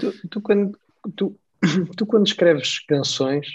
tu, 0.00 0.28
tu, 0.28 0.40
quando, 0.40 0.78
tu, 1.16 1.38
tu, 1.96 2.06
quando 2.06 2.26
escreves 2.26 2.80
canções 2.80 3.46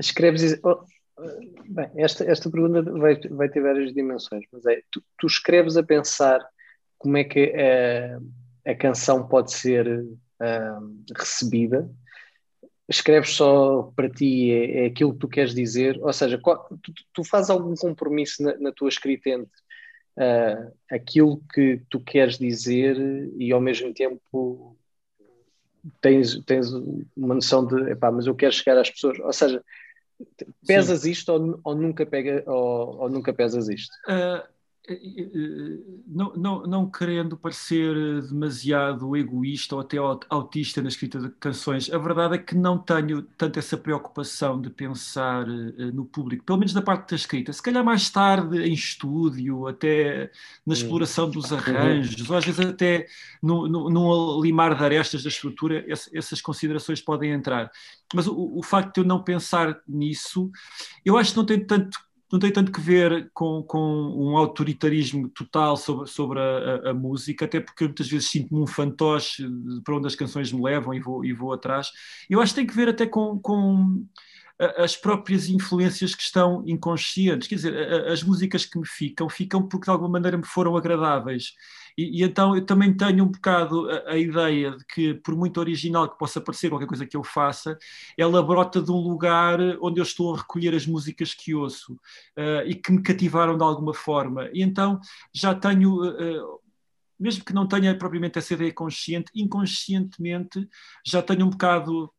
escreves. 0.00 0.58
Oh, 0.64 0.84
bem, 1.68 1.90
esta, 1.96 2.24
esta 2.24 2.50
pergunta 2.50 2.82
vai, 2.82 3.20
vai 3.28 3.48
ter 3.48 3.60
várias 3.60 3.92
dimensões, 3.92 4.44
mas 4.52 4.64
é: 4.66 4.82
tu, 4.90 5.02
tu 5.18 5.26
escreves 5.26 5.76
a 5.76 5.82
pensar 5.82 6.40
como 6.98 7.16
é 7.16 7.24
que 7.24 7.52
a, 8.66 8.70
a 8.70 8.74
canção 8.74 9.26
pode 9.26 9.52
ser 9.52 9.86
uh, 9.88 11.04
recebida, 11.16 11.90
escreves 12.88 13.30
só 13.30 13.92
para 13.94 14.10
ti, 14.10 14.50
é, 14.50 14.84
é, 14.84 14.86
aquilo 14.86 15.12
que 15.12 15.20
tu 15.20 15.28
queres 15.28 15.54
dizer, 15.54 15.98
ou 16.02 16.12
seja, 16.12 16.38
qual, 16.38 16.68
tu, 16.82 16.92
tu 17.12 17.24
fazes 17.24 17.50
algum 17.50 17.74
compromisso 17.74 18.42
na, 18.42 18.56
na 18.58 18.72
tua 18.72 18.88
escrita 18.88 19.30
entre 19.30 19.60
uh, 20.18 20.72
aquilo 20.90 21.42
que 21.54 21.80
tu 21.88 22.00
queres 22.00 22.38
dizer 22.38 22.96
e 23.38 23.52
ao 23.52 23.60
mesmo 23.60 23.94
tempo 23.94 24.76
tens, 26.00 26.38
tens 26.44 26.72
uma 27.16 27.34
noção 27.34 27.66
de, 27.66 27.90
epá, 27.90 28.10
mas 28.10 28.26
eu 28.26 28.34
quero 28.34 28.52
chegar 28.52 28.76
às 28.76 28.90
pessoas, 28.90 29.18
ou 29.20 29.32
seja, 29.32 29.64
Pesas 30.66 31.00
Sim. 31.02 31.10
isto 31.10 31.28
ou, 31.30 31.60
ou, 31.64 31.74
nunca 31.74 32.04
pega, 32.06 32.42
ou, 32.46 33.00
ou 33.02 33.10
nunca 33.10 33.32
pesas 33.32 33.68
isto? 33.68 33.94
Uh, 34.08 34.46
não, 36.06 36.32
não, 36.34 36.62
não 36.66 36.90
querendo 36.90 37.36
parecer 37.36 38.22
demasiado 38.22 39.16
egoísta 39.16 39.74
ou 39.74 39.80
até 39.80 39.96
autista 40.28 40.82
na 40.82 40.88
escrita 40.88 41.18
de 41.18 41.30
canções, 41.30 41.90
a 41.92 41.98
verdade 41.98 42.34
é 42.34 42.38
que 42.38 42.54
não 42.54 42.78
tenho 42.78 43.22
tanto 43.22 43.58
essa 43.58 43.76
preocupação 43.76 44.60
de 44.60 44.70
pensar 44.70 45.46
no 45.46 46.04
público, 46.04 46.44
pelo 46.44 46.58
menos 46.58 46.72
da 46.72 46.82
parte 46.82 47.10
da 47.10 47.16
escrita. 47.16 47.52
Se 47.52 47.62
calhar 47.62 47.84
mais 47.84 48.10
tarde 48.10 48.62
em 48.62 48.72
estúdio, 48.72 49.66
até 49.66 50.30
na 50.66 50.74
exploração 50.74 51.30
dos 51.30 51.52
arranjos, 51.52 52.28
ou 52.28 52.36
às 52.36 52.44
vezes 52.44 52.60
até 52.60 53.06
no 53.42 54.40
limar 54.42 54.76
de 54.76 54.84
arestas 54.84 55.22
da 55.22 55.28
estrutura, 55.28 55.84
essas 55.88 56.40
considerações 56.40 57.00
podem 57.00 57.30
entrar. 57.30 57.70
Mas 58.14 58.26
o, 58.26 58.58
o 58.58 58.62
facto 58.62 58.94
de 58.94 59.00
eu 59.00 59.04
não 59.04 59.22
pensar 59.22 59.80
nisso, 59.86 60.50
eu 61.04 61.16
acho 61.16 61.32
que 61.32 61.36
não 61.36 61.46
tem 61.46 61.64
tanto 61.64 61.98
não 62.30 62.38
tem 62.38 62.52
tanto 62.52 62.70
que 62.70 62.80
ver 62.80 63.30
com, 63.34 63.62
com 63.62 63.80
um 63.80 64.36
autoritarismo 64.36 65.28
total 65.30 65.76
sobre, 65.76 66.06
sobre 66.08 66.38
a, 66.38 66.42
a, 66.42 66.90
a 66.90 66.94
música, 66.94 67.44
até 67.44 67.60
porque 67.60 67.84
muitas 67.84 68.08
vezes 68.08 68.28
sinto-me 68.28 68.62
um 68.62 68.66
fantoche 68.66 69.44
para 69.84 69.96
onde 69.96 70.06
as 70.06 70.14
canções 70.14 70.52
me 70.52 70.62
levam 70.62 70.94
e 70.94 71.00
vou, 71.00 71.24
e 71.24 71.32
vou 71.32 71.52
atrás. 71.52 71.88
Eu 72.28 72.40
acho 72.40 72.52
que 72.52 72.60
tem 72.60 72.66
que 72.66 72.76
ver 72.76 72.88
até 72.88 73.06
com, 73.06 73.38
com 73.38 74.04
as 74.76 74.94
próprias 74.94 75.48
influências 75.48 76.14
que 76.14 76.22
estão 76.22 76.62
inconscientes. 76.66 77.48
Quer 77.48 77.54
dizer, 77.54 78.08
as 78.08 78.22
músicas 78.22 78.66
que 78.66 78.78
me 78.78 78.86
ficam, 78.86 79.28
ficam 79.28 79.66
porque 79.66 79.86
de 79.86 79.90
alguma 79.90 80.10
maneira 80.10 80.36
me 80.36 80.46
foram 80.46 80.76
agradáveis. 80.76 81.54
E, 82.00 82.20
e, 82.20 82.22
então 82.22 82.56
eu 82.56 82.64
também 82.64 82.96
tenho 82.96 83.24
um 83.24 83.28
bocado 83.28 83.90
a, 83.90 84.12
a, 84.12 84.18
ideia 84.18 84.70
de 84.70 84.84
que, 84.86 85.14
por 85.14 85.36
muito 85.36 85.60
original 85.60 86.08
que 86.08 86.18
possa 86.18 86.40
parecer 86.40 86.70
qualquer 86.70 86.86
coisa 86.86 87.06
que 87.06 87.16
eu 87.16 87.22
faça, 87.22 87.78
ela 88.16 88.42
brota 88.42 88.80
de 88.80 88.90
um 88.90 88.96
lugar 88.96 89.58
onde 89.82 90.00
eu 90.00 90.04
estou 90.04 90.34
a 90.34 90.38
recolher 90.38 90.74
as 90.74 90.86
músicas 90.86 91.34
que 91.34 91.54
ouço 91.54 91.92
uh, 91.92 92.66
e 92.66 92.74
que 92.74 92.90
me 92.90 93.02
cativaram 93.02 93.56
de 93.58 93.62
alguma 93.62 93.92
forma. 93.92 94.48
E 94.54 94.62
então 94.62 94.98
já 95.32 95.54
tenho. 95.54 96.02
Uh, 96.02 96.60
mesmo 97.18 97.44
que 97.44 97.52
não 97.52 97.68
tenha 97.68 97.94
propriamente 97.98 98.38
essa 98.38 98.54
ideia 98.54 98.72
consciente, 98.72 99.30
inconscientemente 99.34 100.66
já 101.04 101.20
tenho 101.20 101.44
um 101.44 101.50
bocado 101.50 102.10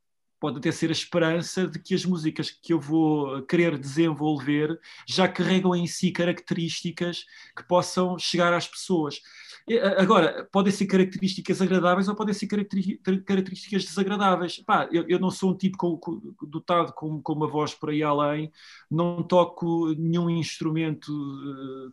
pode 0.42 0.58
até 0.58 0.72
ser 0.72 0.90
a 0.90 0.92
esperança 0.92 1.68
de 1.68 1.78
que 1.78 1.94
as 1.94 2.04
músicas 2.04 2.50
que 2.50 2.74
eu 2.74 2.80
vou 2.80 3.44
querer 3.44 3.78
desenvolver 3.78 4.78
já 5.08 5.28
carregam 5.28 5.76
em 5.76 5.86
si 5.86 6.10
características 6.10 7.26
que 7.56 7.64
possam 7.64 8.18
chegar 8.18 8.52
às 8.52 8.68
pessoas. 8.68 9.22
Agora, 9.98 10.48
podem 10.52 10.72
ser 10.72 10.86
características 10.88 11.62
agradáveis 11.62 12.08
ou 12.08 12.16
podem 12.16 12.34
ser 12.34 12.48
características 12.48 13.86
desagradáveis. 13.86 14.58
Pá, 14.58 14.90
eu, 14.92 15.06
eu, 15.08 15.20
não 15.20 15.30
sou 15.30 15.52
um 15.52 15.58
tipo 15.58 15.78
com, 15.78 15.98
com, 15.98 16.20
dotado 16.48 16.94
com, 16.94 17.22
com, 17.22 17.34
uma 17.34 17.48
voz 17.48 17.74
por 17.74 17.90
aí 17.90 18.02
além, 18.02 18.52
não 18.90 19.22
toco 19.24 19.94
nenhum 19.98 20.30
instrumento, 20.30 21.12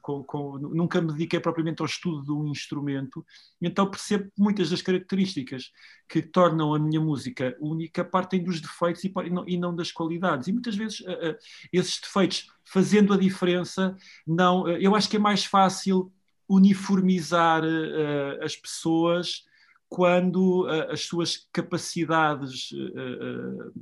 com, 0.02 0.59
nunca 0.59 1.00
me 1.00 1.12
dediquei 1.12 1.40
propriamente 1.40 1.83
ao 1.83 1.87
estudo 1.87 2.24
de 2.24 2.33
um 2.33 2.46
instrumento, 2.48 3.24
então 3.61 3.90
percebo 3.90 4.31
muitas 4.37 4.70
das 4.70 4.83
características 4.83 5.70
que 6.09 6.22
tornam 6.22 6.74
a 6.74 6.78
minha 6.78 7.00
música 7.00 7.57
única 7.61 8.04
partem 8.04 8.42
dos 8.42 8.61
defeitos 8.61 9.04
e, 9.04 9.12
não, 9.31 9.46
e 9.46 9.59
não 9.59 9.74
das 9.74 9.92
qualidades. 9.92 10.48
E 10.48 10.52
muitas 10.52 10.74
vezes 10.74 11.00
uh, 11.00 11.37
esses 11.72 12.00
defeitos, 12.00 12.48
fazendo 12.64 13.12
a 13.12 13.18
diferença, 13.18 13.96
não, 14.26 14.66
eu 14.68 14.94
acho 14.94 15.09
que 15.09 15.16
é 15.16 15.20
mais 15.20 15.44
fácil 15.44 16.11
uniformizar 16.49 17.63
uh, 17.63 18.43
as 18.43 18.57
pessoas 18.57 19.45
quando 19.89 20.67
uh, 20.67 20.91
as 20.91 21.03
suas 21.03 21.49
capacidades, 21.53 22.71
uh, 22.73 23.73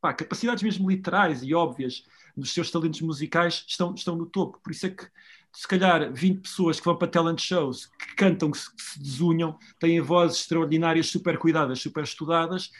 pá, 0.00 0.12
capacidades 0.12 0.62
mesmo 0.62 0.90
literais 0.90 1.42
e 1.42 1.54
óbvias 1.54 2.04
dos 2.36 2.52
seus 2.52 2.70
talentos 2.70 3.00
musicais 3.00 3.64
estão, 3.66 3.94
estão 3.94 4.14
no 4.14 4.26
topo. 4.26 4.60
Por 4.62 4.72
isso 4.72 4.86
é 4.86 4.90
que, 4.90 5.06
se 5.52 5.66
calhar, 5.66 6.12
20 6.12 6.42
pessoas 6.42 6.78
que 6.78 6.84
vão 6.84 6.96
para 6.96 7.08
talent 7.08 7.40
shows, 7.40 7.86
que 7.86 8.14
cantam, 8.14 8.50
que 8.50 8.58
se, 8.58 8.74
que 8.74 8.82
se 8.82 8.98
desunham, 8.98 9.58
têm 9.78 10.00
vozes 10.00 10.40
extraordinárias, 10.40 11.06
super 11.06 11.38
cuidadas, 11.38 11.80
super 11.80 12.04
estudadas, 12.04 12.70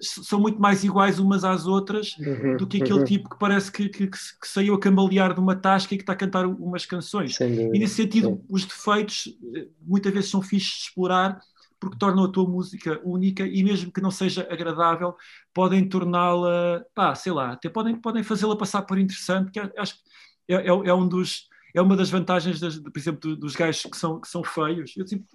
são 0.00 0.40
muito 0.40 0.60
mais 0.60 0.82
iguais 0.82 1.18
umas 1.18 1.44
às 1.44 1.66
outras 1.66 2.16
uhum, 2.18 2.56
do 2.56 2.66
que 2.66 2.82
aquele 2.82 3.00
uhum. 3.00 3.04
tipo 3.04 3.28
que 3.28 3.38
parece 3.38 3.70
que, 3.70 3.88
que, 3.88 4.06
que, 4.06 4.18
saiu 4.44 4.74
a 4.74 4.80
cambalear 4.80 5.34
de 5.34 5.40
uma 5.40 5.54
tasca 5.54 5.94
e 5.94 5.98
que 5.98 6.02
está 6.02 6.14
a 6.14 6.16
cantar 6.16 6.46
umas 6.46 6.86
canções. 6.86 7.38
E 7.40 7.78
nesse 7.78 7.94
sentido, 7.94 8.28
sim. 8.28 8.44
os 8.48 8.64
defeitos 8.64 9.36
eh, 9.54 9.68
muitas 9.82 10.12
vezes 10.12 10.30
são 10.30 10.40
fixos 10.40 10.78
de 10.78 10.84
explorar 10.88 11.38
porque 11.78 11.98
tornam 11.98 12.24
a 12.24 12.32
tua 12.32 12.48
música 12.48 13.00
única 13.04 13.46
e 13.46 13.62
mesmo 13.62 13.92
que 13.92 14.00
não 14.00 14.10
seja 14.10 14.48
agradável, 14.50 15.14
podem 15.52 15.86
torná-la, 15.86 16.82
pá, 16.94 17.14
sei 17.14 17.32
lá, 17.32 17.52
até 17.52 17.68
podem, 17.68 17.94
podem 17.96 18.22
fazê-la 18.22 18.56
passar 18.56 18.82
por 18.82 18.98
interessante, 18.98 19.50
que 19.50 19.60
acho 19.60 19.94
que 19.94 20.00
é, 20.48 20.54
é, 20.54 20.68
é, 20.68 20.94
um 20.94 21.06
dos, 21.06 21.48
é 21.74 21.82
uma 21.82 21.96
das 21.96 22.08
vantagens, 22.08 22.60
das, 22.60 22.78
por 22.78 22.96
exemplo, 22.96 23.36
dos 23.36 23.54
gajos 23.54 23.82
que 23.82 23.96
são, 23.96 24.20
que 24.20 24.28
são 24.28 24.42
feios. 24.42 24.94
Eu 24.96 25.06
sempre, 25.06 25.26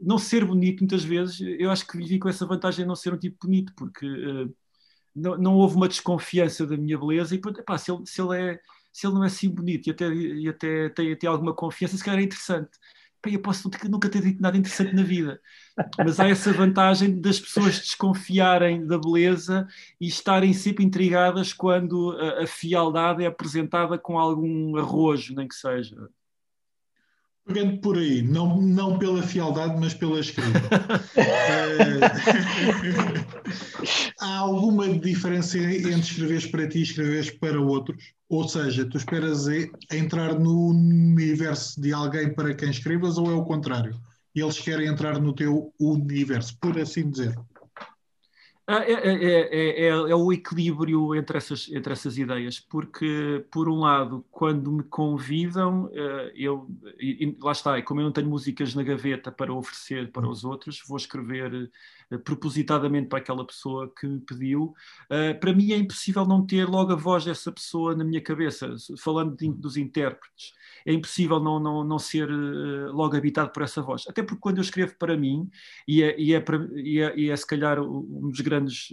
não 0.00 0.18
ser 0.18 0.44
bonito, 0.44 0.80
muitas 0.80 1.04
vezes, 1.04 1.40
eu 1.58 1.70
acho 1.70 1.86
que 1.86 1.96
vivi 1.96 2.18
com 2.18 2.28
essa 2.28 2.46
vantagem 2.46 2.84
de 2.84 2.88
não 2.88 2.96
ser 2.96 3.14
um 3.14 3.18
tipo 3.18 3.46
bonito, 3.46 3.72
porque 3.76 4.06
uh, 4.06 4.54
não, 5.14 5.36
não 5.38 5.54
houve 5.56 5.76
uma 5.76 5.88
desconfiança 5.88 6.66
da 6.66 6.76
minha 6.76 6.98
beleza 6.98 7.34
e 7.34 7.38
epá, 7.38 7.78
se, 7.78 7.92
ele, 7.92 8.06
se, 8.06 8.20
ele 8.20 8.36
é, 8.36 8.60
se 8.92 9.06
ele 9.06 9.14
não 9.14 9.24
é 9.24 9.26
assim 9.26 9.48
bonito 9.48 9.88
e 9.88 9.90
até, 9.90 10.08
e 10.08 10.48
até 10.48 10.88
tem, 10.90 11.16
tem 11.16 11.28
alguma 11.28 11.54
confiança, 11.54 11.96
se 11.96 12.04
calhar 12.04 12.20
é 12.20 12.24
interessante. 12.24 12.70
Eu 13.26 13.42
posso 13.42 13.70
nunca 13.90 14.08
ter 14.08 14.22
dito 14.22 14.40
nada 14.40 14.56
interessante 14.56 14.94
na 14.94 15.02
vida, 15.02 15.38
mas 15.98 16.18
há 16.18 16.28
essa 16.28 16.52
vantagem 16.54 17.20
das 17.20 17.38
pessoas 17.38 17.78
desconfiarem 17.78 18.86
da 18.86 18.98
beleza 18.98 19.68
e 20.00 20.06
estarem 20.08 20.54
sempre 20.54 20.84
intrigadas 20.84 21.52
quando 21.52 22.12
a, 22.12 22.44
a 22.44 22.46
fialdade 22.46 23.22
é 23.22 23.26
apresentada 23.26 23.98
com 23.98 24.18
algum 24.18 24.74
arrojo, 24.78 25.34
nem 25.34 25.46
que 25.46 25.54
seja. 25.54 26.08
Pegando 27.46 27.80
por 27.80 27.98
aí, 27.98 28.22
não, 28.22 28.60
não 28.60 28.98
pela 28.98 29.22
fialdade, 29.22 29.76
mas 29.78 29.94
pela 29.94 30.20
escrita. 30.20 30.60
Eh, 31.16 32.00
há 34.20 34.38
alguma 34.38 34.88
diferença 34.98 35.58
entre 35.58 36.00
escreveres 36.00 36.46
para 36.46 36.68
ti 36.68 36.78
e 36.78 36.82
escreveres 36.82 37.30
para 37.30 37.60
outros? 37.60 38.12
Ou 38.28 38.48
seja, 38.48 38.88
tu 38.88 38.96
esperas 38.96 39.46
entrar 39.90 40.38
no 40.38 40.68
universo 40.68 41.80
de 41.80 41.92
alguém 41.92 42.32
para 42.32 42.54
quem 42.54 42.70
escrevas 42.70 43.18
ou 43.18 43.30
é 43.30 43.34
o 43.34 43.44
contrário? 43.44 44.00
Eles 44.34 44.60
querem 44.60 44.86
entrar 44.86 45.20
no 45.20 45.34
teu 45.34 45.72
universo, 45.80 46.56
por 46.60 46.78
assim 46.78 47.10
dizer. 47.10 47.34
É, 48.72 48.92
é, 48.92 49.86
é, 49.86 49.88
é, 49.88 50.14
o 50.14 50.32
equilíbrio 50.32 51.14
entre 51.16 51.36
essas, 51.36 51.68
entre 51.72 51.92
essas 51.92 52.16
ideias, 52.16 52.60
porque, 52.60 53.44
por 53.50 53.68
um 53.68 53.80
lado, 53.80 54.24
quando 54.30 54.70
me 54.70 54.84
convidam, 54.84 55.90
eu, 56.34 56.68
e, 57.00 57.36
lá 57.40 57.50
está, 57.50 57.82
como 57.82 58.00
eu 58.00 58.04
não 58.04 58.12
tenho 58.12 58.28
músicas 58.28 58.74
na 58.74 58.84
gaveta 58.84 59.32
para 59.32 59.52
oferecer 59.52 60.12
para 60.12 60.28
os 60.28 60.44
outros, 60.44 60.82
vou 60.86 60.96
escrever 60.96 61.70
propositadamente 62.18 63.08
para 63.08 63.18
aquela 63.18 63.46
pessoa 63.46 63.92
que 63.98 64.06
me 64.06 64.20
pediu. 64.20 64.74
Para 65.40 65.52
mim 65.52 65.72
é 65.72 65.76
impossível 65.76 66.26
não 66.26 66.44
ter 66.44 66.66
logo 66.66 66.92
a 66.92 66.96
voz 66.96 67.24
dessa 67.24 67.52
pessoa 67.52 67.94
na 67.94 68.04
minha 68.04 68.20
cabeça, 68.20 68.74
falando 68.98 69.36
de, 69.36 69.48
dos 69.48 69.76
intérpretes 69.76 70.52
é 70.86 70.92
impossível 70.92 71.40
não, 71.40 71.58
não, 71.58 71.84
não 71.84 71.98
ser 71.98 72.30
uh, 72.30 72.92
logo 72.92 73.16
habitado 73.16 73.50
por 73.50 73.62
essa 73.62 73.82
voz. 73.82 74.04
Até 74.08 74.22
porque 74.22 74.40
quando 74.40 74.58
eu 74.58 74.62
escrevo 74.62 74.94
para 74.98 75.16
mim, 75.16 75.48
e 75.86 76.02
é, 76.02 76.18
e 76.18 76.34
é, 76.34 76.40
para, 76.40 76.68
e 76.74 77.00
é, 77.00 77.18
e 77.18 77.30
é 77.30 77.36
se 77.36 77.46
calhar 77.46 77.80
um 77.80 78.28
dos 78.28 78.40
grandes 78.40 78.88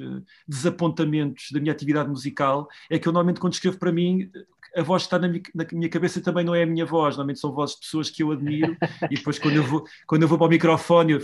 desapontamentos 0.47 1.49
da 1.51 1.59
minha 1.59 1.71
atividade 1.71 2.09
musical, 2.09 2.67
é 2.89 2.99
que 2.99 3.07
eu 3.07 3.11
normalmente 3.11 3.39
quando 3.39 3.53
escrevo 3.53 3.77
para 3.77 3.91
mim, 3.91 4.29
a 4.75 4.81
voz 4.81 5.03
que 5.03 5.07
está 5.07 5.19
na 5.19 5.27
minha, 5.27 5.41
na 5.55 5.65
minha, 5.71 5.89
cabeça 5.89 6.21
também 6.21 6.43
não 6.43 6.53
é 6.53 6.63
a 6.63 6.67
minha 6.67 6.85
voz, 6.85 7.15
normalmente 7.15 7.39
são 7.39 7.51
vozes 7.51 7.75
de 7.75 7.81
pessoas 7.81 8.09
que 8.09 8.21
eu 8.23 8.31
admiro, 8.31 8.77
e 9.09 9.15
depois 9.15 9.39
quando 9.39 9.55
eu 9.55 9.63
vou, 9.63 9.83
quando 10.05 10.23
eu 10.23 10.27
vou 10.27 10.37
para 10.37 10.47
o 10.47 10.49
microfone, 10.49 11.13
eu 11.13 11.21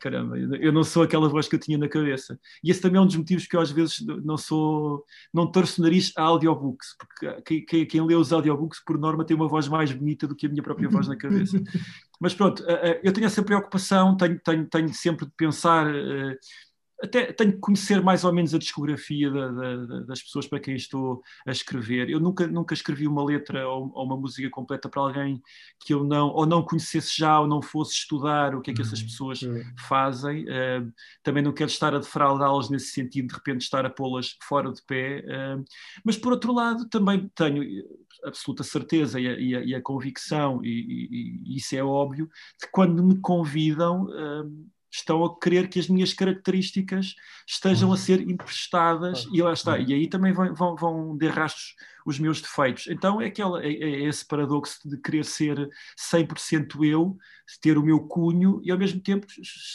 caramba, 0.00 0.38
eu 0.38 0.72
não 0.72 0.82
sou 0.82 1.02
aquela 1.02 1.28
voz 1.28 1.46
que 1.46 1.54
eu 1.54 1.58
tinha 1.60 1.76
na 1.76 1.88
cabeça. 1.88 2.38
E 2.64 2.70
esse 2.70 2.80
também 2.80 2.98
é 2.98 3.00
um 3.02 3.06
dos 3.06 3.16
motivos 3.16 3.46
que 3.46 3.54
eu 3.54 3.60
às 3.60 3.70
vezes 3.70 4.00
não 4.24 4.36
sou, 4.36 5.04
não 5.32 5.50
torço 5.50 5.80
o 5.80 5.84
nariz 5.84 6.12
a 6.16 6.22
audiobooks, 6.22 6.96
porque 6.98 7.62
quem, 7.62 7.86
quem 7.86 8.06
lê 8.06 8.14
os 8.14 8.32
audiobooks, 8.32 8.82
por 8.84 8.98
norma, 8.98 9.24
tem 9.24 9.36
uma 9.36 9.46
voz 9.46 9.68
mais 9.68 9.92
bonita 9.92 10.26
do 10.26 10.34
que 10.34 10.46
a 10.46 10.48
minha 10.48 10.62
própria 10.62 10.88
voz 10.88 11.06
na 11.06 11.16
cabeça. 11.16 11.60
Mas 12.20 12.34
pronto, 12.34 12.62
eh, 12.68 12.90
eh, 12.90 13.00
eu 13.02 13.12
tenho 13.12 13.26
essa 13.26 13.42
preocupação, 13.42 14.16
tenho, 14.16 14.38
tenho, 14.40 14.66
tenho 14.66 14.92
sempre 14.92 15.24
de 15.24 15.32
pensar 15.32 15.86
eh, 15.86 16.36
até 17.02 17.32
tenho 17.32 17.52
que 17.52 17.58
conhecer 17.58 18.02
mais 18.02 18.24
ou 18.24 18.32
menos 18.32 18.54
a 18.54 18.58
discografia 18.58 19.30
da, 19.30 19.48
da, 19.48 20.00
das 20.00 20.22
pessoas 20.22 20.46
para 20.46 20.60
quem 20.60 20.74
estou 20.74 21.22
a 21.46 21.50
escrever. 21.50 22.10
Eu 22.10 22.20
nunca, 22.20 22.46
nunca 22.46 22.74
escrevi 22.74 23.08
uma 23.08 23.24
letra 23.24 23.66
ou, 23.68 23.90
ou, 23.94 24.04
uma 24.04 24.16
música 24.16 24.48
completa 24.50 24.88
para 24.88 25.00
alguém 25.00 25.42
que 25.78 25.94
eu 25.94 26.04
não, 26.04 26.28
ou 26.28 26.44
não 26.44 26.62
conhecesse 26.62 27.16
já, 27.16 27.40
ou 27.40 27.46
não 27.46 27.62
fosse 27.62 27.94
estudar 27.94 28.54
o 28.54 28.60
que 28.60 28.70
é 28.70 28.74
que 28.74 28.82
essas 28.82 29.00
uhum. 29.00 29.06
pessoas 29.06 29.40
fazem. 29.88 30.44
Uh, 30.44 30.92
também 31.22 31.42
não 31.42 31.52
quero 31.52 31.70
estar 31.70 31.94
a 31.94 31.98
defraudá-las 31.98 32.68
nesse 32.68 32.88
sentido, 32.88 33.28
de 33.28 33.34
repente 33.34 33.62
estar 33.62 33.86
a 33.86 33.90
pô-las 33.90 34.36
fora 34.42 34.70
de 34.70 34.82
pé. 34.82 35.20
Uh, 35.20 35.64
mas 36.04 36.18
por 36.18 36.32
outro 36.32 36.52
lado, 36.52 36.88
também 36.88 37.30
tenho 37.34 37.62
absoluta 38.24 38.62
certeza 38.62 39.18
e 39.18 39.26
a, 39.26 39.32
e 39.32 39.56
a, 39.56 39.64
e 39.64 39.74
a 39.74 39.80
convicção, 39.80 40.62
e, 40.62 41.42
e, 41.46 41.56
isso 41.56 41.74
é 41.74 41.82
óbvio, 41.82 42.28
de 42.60 42.70
quando 42.70 43.02
me 43.02 43.18
convidam. 43.20 44.04
Uh, 44.04 44.70
estão 44.90 45.24
a 45.24 45.38
querer 45.38 45.68
que 45.68 45.78
as 45.78 45.88
minhas 45.88 46.12
características 46.12 47.14
estejam 47.46 47.92
a 47.92 47.96
ser 47.96 48.20
emprestadas 48.28 49.26
e 49.32 49.40
lá 49.40 49.52
está. 49.52 49.78
E 49.78 49.92
aí 49.92 50.08
também 50.08 50.32
vão, 50.32 50.54
vão, 50.54 50.76
vão 50.76 51.16
de 51.16 51.28
rastros 51.28 51.74
os 52.04 52.18
meus 52.18 52.40
defeitos. 52.40 52.86
Então 52.88 53.20
é, 53.20 53.26
aquela, 53.26 53.62
é, 53.62 53.68
é 53.68 54.08
esse 54.08 54.26
paradoxo 54.26 54.88
de 54.88 54.96
querer 54.96 55.24
ser 55.24 55.68
100% 55.98 56.84
eu, 56.84 57.16
ter 57.60 57.78
o 57.78 57.82
meu 57.82 58.00
cunho 58.00 58.60
e 58.64 58.70
ao 58.70 58.78
mesmo 58.78 59.00
tempo 59.00 59.26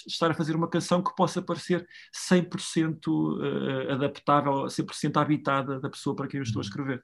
estar 0.07 0.31
a 0.31 0.33
fazer 0.33 0.55
uma 0.55 0.69
canção 0.69 1.03
que 1.03 1.15
possa 1.15 1.41
parecer 1.41 1.87
100% 2.29 3.07
uh, 3.07 3.93
adaptável, 3.93 4.65
100% 4.65 5.21
habitada 5.21 5.79
da 5.79 5.89
pessoa 5.89 6.15
para 6.15 6.27
quem 6.27 6.39
eu 6.39 6.43
estou 6.43 6.59
a 6.61 6.63
escrever. 6.63 7.03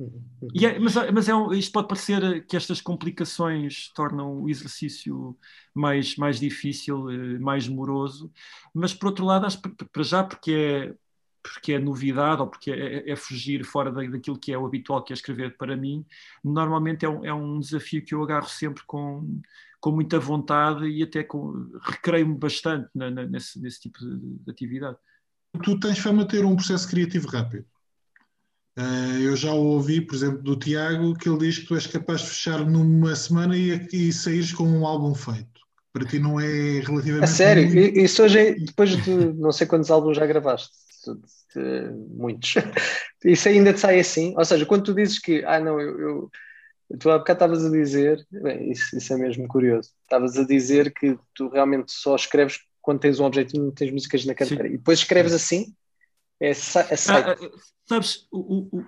Uhum. 0.00 0.48
É, 0.64 0.78
mas 0.78 0.94
mas 1.12 1.28
é 1.28 1.32
isto 1.58 1.72
pode 1.72 1.88
parecer 1.88 2.46
que 2.46 2.56
estas 2.56 2.80
complicações 2.80 3.92
tornam 3.94 4.42
o 4.42 4.48
exercício 4.48 5.36
mais, 5.74 6.16
mais 6.16 6.40
difícil, 6.40 7.10
eh, 7.10 7.38
mais 7.38 7.68
moroso, 7.68 8.32
mas 8.72 8.94
por 8.94 9.08
outro 9.08 9.26
lado, 9.26 9.44
acho 9.44 9.60
para 9.60 10.02
já, 10.02 10.24
porque 10.24 10.52
é, 10.52 10.94
porque 11.42 11.74
é 11.74 11.78
novidade 11.78 12.40
ou 12.40 12.48
porque 12.48 12.70
é, 12.70 13.10
é, 13.10 13.14
fugir 13.16 13.62
fora 13.62 13.92
daquilo 13.92 14.38
que 14.38 14.52
é 14.52 14.58
o 14.58 14.64
habitual, 14.64 15.02
que 15.04 15.12
é 15.12 15.14
escrever 15.14 15.58
para 15.58 15.76
mim, 15.76 16.06
normalmente 16.42 17.04
é 17.04 17.08
um, 17.08 17.24
é 17.24 17.34
um 17.34 17.60
desafio 17.60 18.02
que 18.02 18.14
eu 18.14 18.22
agarro 18.22 18.48
sempre 18.48 18.82
com, 18.86 19.40
com 19.80 19.92
muita 19.92 20.18
vontade 20.18 20.86
e 20.86 21.02
até 21.02 21.26
recreio-me 21.82 22.38
bastante 22.38 22.88
na, 22.94 23.10
na, 23.10 23.26
nesse, 23.26 23.60
nesse 23.60 23.80
tipo 23.80 23.98
de, 23.98 24.18
de 24.18 24.50
atividade. 24.50 24.96
Tu 25.62 25.78
tens 25.78 25.98
fama 25.98 26.24
de 26.24 26.30
ter 26.30 26.44
um 26.44 26.56
processo 26.56 26.88
criativo 26.88 27.28
rápido. 27.28 27.66
Uh, 28.80 29.20
eu 29.20 29.36
já 29.36 29.52
ouvi, 29.52 30.00
por 30.00 30.14
exemplo, 30.14 30.42
do 30.42 30.56
Tiago, 30.56 31.14
que 31.14 31.28
ele 31.28 31.38
diz 31.38 31.58
que 31.58 31.66
tu 31.66 31.74
és 31.74 31.86
capaz 31.86 32.22
de 32.22 32.28
fechar 32.28 32.64
numa 32.64 33.14
semana 33.14 33.54
e, 33.54 33.86
e 33.92 34.10
saíres 34.10 34.52
com 34.52 34.64
um 34.64 34.86
álbum 34.86 35.14
feito. 35.14 35.60
Para 35.92 36.06
ti 36.06 36.18
não 36.18 36.40
é 36.40 36.80
relativamente. 36.80 37.24
A 37.24 37.26
sério? 37.26 37.68
Muito... 37.68 37.98
Isso 37.98 38.22
hoje, 38.22 38.38
é, 38.38 38.54
depois 38.54 38.96
de 38.96 39.10
não 39.34 39.52
sei 39.52 39.66
quantos 39.66 39.90
álbuns 39.90 40.16
já 40.16 40.24
gravaste? 40.24 40.70
Muitos. 42.08 42.54
Isso 43.24 43.48
ainda 43.48 43.74
te 43.74 43.80
sai 43.80 44.00
assim? 44.00 44.34
Ou 44.36 44.44
seja, 44.44 44.64
quando 44.64 44.84
tu 44.84 44.94
dizes 44.94 45.18
que, 45.18 45.44
ah, 45.44 45.60
não, 45.60 45.78
eu. 45.78 46.00
eu 46.00 46.30
Tu 46.98 47.08
há 47.08 47.18
bocado 47.18 47.36
estavas 47.36 47.64
a 47.64 47.70
dizer, 47.70 48.26
bem, 48.32 48.72
isso, 48.72 48.98
isso 48.98 49.12
é 49.12 49.16
mesmo 49.16 49.46
curioso, 49.46 49.90
estavas 50.02 50.36
a 50.36 50.44
dizer 50.44 50.92
que 50.92 51.16
tu 51.36 51.48
realmente 51.48 51.92
só 51.92 52.16
escreves 52.16 52.58
quando 52.82 52.98
tens 52.98 53.20
um 53.20 53.24
objetivo, 53.26 53.62
não 53.62 53.70
tens 53.70 53.92
músicas 53.92 54.24
na 54.24 54.34
carteira. 54.34 54.64
Sim. 54.64 54.74
E 54.74 54.76
depois 54.76 54.98
escreves 54.98 55.32
assim? 55.32 55.72
É, 56.40 56.50
ah, 56.50 56.86
ah, 56.90 57.36
sabes, 57.90 58.28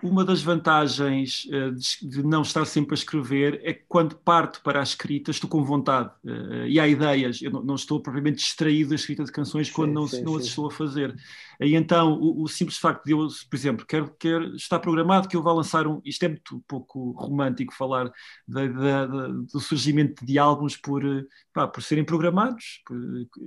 uma 0.03 0.24
das 0.24 0.42
vantagens 0.42 1.46
eh, 1.50 1.70
de 2.03 2.22
não 2.22 2.42
estar 2.42 2.64
sempre 2.64 2.94
a 2.94 2.98
escrever 2.98 3.61
é 3.64 3.72
que 3.72 3.84
quando 3.88 4.14
parto 4.16 4.62
para 4.62 4.78
a 4.78 4.82
escrita 4.82 5.32
estou 5.32 5.50
com 5.50 5.64
vontade 5.64 6.11
eh, 6.24 6.68
e 6.68 6.80
há 6.80 6.86
ideias. 6.86 7.42
Eu 7.42 7.50
não 7.50 7.74
estou 7.74 8.00
propriamente 8.00 8.36
distraído 8.38 8.90
da 8.90 8.94
escrita 8.94 9.24
de 9.24 9.32
canções 9.32 9.70
quando 9.70 9.88
sim, 9.88 9.94
não, 9.94 10.07
sim, 10.07 10.22
não 10.22 10.36
as 10.36 10.44
estou 10.44 10.68
a 10.68 10.70
fazer. 10.70 11.16
E 11.61 11.74
então 11.74 12.12
o, 12.14 12.42
o, 12.42 12.48
simples 12.48 12.78
facto 12.78 13.05
de 13.05 13.12
eu, 13.12 13.26
por 13.48 13.57
exemplo, 13.57 13.86
quero, 13.86 14.14
quero, 14.18 14.55
está 14.57 14.78
programado 14.78 15.28
que 15.28 15.36
eu 15.36 15.42
vá 15.42 15.53
lançar 15.53 15.86
um. 15.86 16.00
Isto 16.05 16.24
é 16.24 16.28
muito 16.28 16.62
pouco 16.66 17.11
romântico 17.12 17.74
falar 17.74 18.11
da, 18.46 18.66
da, 18.66 19.07
da, 19.07 19.28
do 19.28 19.61
surgimento 19.61 20.24
de 20.24 20.38
álbuns 20.38 20.76
por, 20.76 21.05
eh, 21.05 21.24
pá, 21.53 21.66
por 21.66 21.82
serem 21.82 22.05
programados, 22.05 22.82
por, 22.86 22.96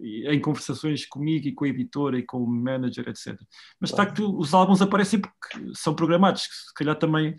em 0.03 0.39
conversações 0.39 1.05
comigo 1.05 1.47
e 1.47 1.53
com 1.53 1.65
a 1.65 1.69
editora 1.69 2.17
e 2.17 2.23
com 2.23 2.43
o 2.43 2.47
manager, 2.47 3.07
etc. 3.07 3.39
Mas 3.79 3.91
de 3.91 3.95
facto 3.95 4.37
os 4.37 4.53
álbuns 4.53 4.81
aparecem 4.81 5.19
porque 5.19 5.44
são 5.73 5.93
programados, 5.93 6.47
que 6.47 6.53
se 6.53 6.73
calhar 6.73 6.95
também 6.95 7.35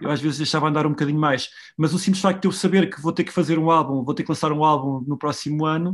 eu 0.00 0.10
às 0.10 0.20
vezes 0.20 0.38
deixava 0.38 0.68
andar 0.68 0.86
um 0.86 0.90
bocadinho 0.90 1.18
mais, 1.18 1.48
mas 1.76 1.94
o 1.94 1.98
simples 1.98 2.20
facto 2.20 2.42
de 2.42 2.48
eu 2.48 2.52
saber 2.52 2.90
que 2.90 3.00
vou 3.00 3.12
ter 3.12 3.24
que 3.24 3.32
fazer 3.32 3.58
um 3.58 3.70
álbum, 3.70 4.02
vou 4.02 4.14
ter 4.14 4.24
que 4.24 4.30
lançar 4.30 4.52
um 4.52 4.64
álbum 4.64 5.04
no 5.06 5.16
próximo 5.16 5.64
ano, 5.64 5.92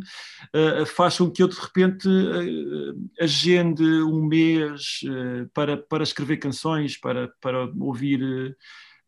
uh, 0.54 0.86
faz 0.86 1.18
com 1.18 1.30
que 1.30 1.42
eu 1.42 1.48
de 1.48 1.60
repente 1.60 2.08
uh, 2.08 3.10
agende 3.20 3.84
um 3.84 4.24
mês 4.24 5.00
uh, 5.04 5.48
para, 5.52 5.76
para 5.76 6.02
escrever 6.02 6.38
canções, 6.38 6.98
para, 6.98 7.28
para 7.40 7.70
ouvir 7.78 8.56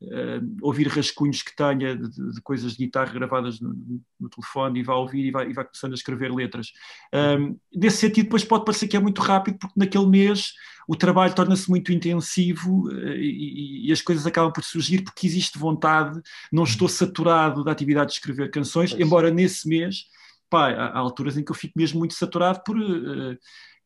uh, 0.04 0.56
ouvir 0.62 0.88
rascunhos 0.88 1.42
que 1.42 1.54
tenha 1.54 1.96
de, 1.96 2.32
de, 2.32 2.40
coisas 2.42 2.72
de 2.72 2.84
guitarra 2.84 3.12
gravadas 3.12 3.60
no, 3.60 3.74
no, 4.20 4.28
telefone 4.28 4.80
e 4.80 4.82
vai 4.82 4.96
ouvir 4.96 5.26
e 5.26 5.30
vai, 5.30 5.48
e 5.48 5.52
vai 5.52 5.64
começando 5.64 5.92
a 5.92 5.94
escrever 5.94 6.32
letras. 6.32 6.72
Um, 7.12 7.58
nesse 7.74 7.98
sentido, 7.98 8.24
depois 8.24 8.44
pode 8.44 8.64
parecer 8.64 8.88
que 8.88 8.96
é 8.96 9.00
muito 9.00 9.20
rápido, 9.20 9.58
porque 9.58 9.78
naquele 9.78 10.06
mês 10.06 10.52
o 10.86 10.94
trabalho 10.94 11.34
torna-se 11.34 11.68
muito 11.68 11.92
intensivo 11.92 12.88
uh, 12.88 13.16
e, 13.16 13.88
e, 13.88 13.92
as 13.92 14.02
coisas 14.02 14.26
acabam 14.26 14.52
por 14.52 14.64
surgir 14.64 15.02
porque 15.02 15.26
existe 15.26 15.58
vontade, 15.58 16.20
não 16.52 16.64
estou 16.64 16.88
saturado 16.88 17.64
da 17.64 17.72
atividade 17.72 18.08
de 18.08 18.14
escrever 18.14 18.50
canções, 18.50 18.92
embora 18.92 19.30
nesse 19.30 19.68
mês, 19.68 20.06
pá, 20.48 20.70
há, 20.70 20.86
há, 20.86 20.98
alturas 20.98 21.36
em 21.36 21.44
que 21.44 21.50
eu 21.50 21.56
fico 21.56 21.74
mesmo 21.76 21.98
muito 21.98 22.14
saturado 22.14 22.62
por. 22.64 22.78
Uh, 22.78 23.36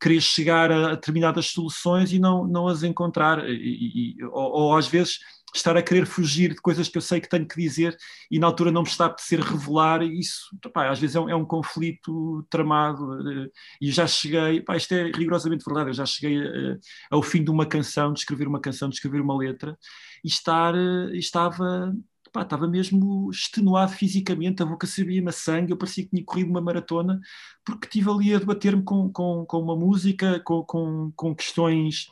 querer 0.01 0.21
chegar 0.21 0.71
a, 0.71 0.91
determinadas 0.95 1.47
soluções 1.47 2.13
e 2.13 2.19
não, 2.19 2.47
não 2.47 2.69
as 2.69 2.83
encontrar, 2.83 3.49
e, 3.49 4.17
e, 4.17 4.25
ou, 4.25 4.53
ou 4.53 4.77
às 4.77 4.87
vezes 4.87 5.19
estar 5.55 5.77
a 5.77 5.83
querer 5.83 6.07
fugir 6.07 6.51
de 6.51 6.61
coisas 6.61 6.89
que 6.89 6.99
eu 6.99 7.03
sei 7.03 7.21
que 7.21 7.29
tenho 7.29 7.47
que 7.47 7.61
dizer 7.61 7.97
e 8.31 8.39
na 8.39 8.47
altura 8.47 8.71
não 8.71 8.83
me 8.83 8.89
está 8.89 9.05
a 9.05 9.07
apetecer 9.09 9.41
revelar, 9.41 10.03
isso 10.03 10.49
pá, 10.73 10.91
às 10.91 10.99
vezes 10.99 11.17
é 11.17 11.21
um, 11.21 11.29
é 11.29 11.35
um, 11.35 11.45
conflito 11.45 12.47
tramado 12.51 13.29
eh, 13.29 13.51
e 13.81 13.91
já 13.91 14.07
cheguei, 14.07 14.61
pá, 14.61 14.77
isto 14.77 14.93
é 14.93 15.05
rigorosamente 15.05 15.65
verdade, 15.65 15.91
eu 15.91 15.95
já 15.95 16.07
cheguei 16.07 16.39
a, 16.41 16.79
ao 17.11 17.23
fim 17.23 17.43
de 17.43 17.51
uma 17.51 17.67
canção, 17.67 18.13
de 18.13 18.21
escrever 18.21 18.47
uma 18.47 18.61
canção, 18.61 18.89
de 18.89 18.97
escrever 18.97 19.21
uma 19.21 19.37
letra 19.37 19.79
e 20.25 20.29
estar, 20.29 20.75
eh, 20.75 21.17
estava 21.17 21.95
Pá, 22.33 22.43
estava 22.43 22.69
mesmo 22.69 23.31
extenuado 23.31 23.93
fisicamente, 23.93 24.63
a 24.63 24.67
boca 24.67 24.87
sabia-me 24.87 25.29
a 25.31 25.33
sangue, 25.33 25.73
eu 25.73 25.77
parecia 25.79 26.05
que 26.05 26.11
tinha 26.11 26.25
corrido 26.25 26.51
uma 26.51 26.61
maratona, 26.61 27.19
porque 27.65 27.87
estive 27.87 28.11
ali 28.11 28.35
a 28.35 28.39
debater-me 28.39 28.83
com, 28.83 29.11
com, 29.11 29.47
com 29.47 29.59
uma 29.61 29.77
música, 29.77 30.41
com, 30.41 30.63
com, 30.63 31.13
com 31.17 31.35
questões 31.35 32.09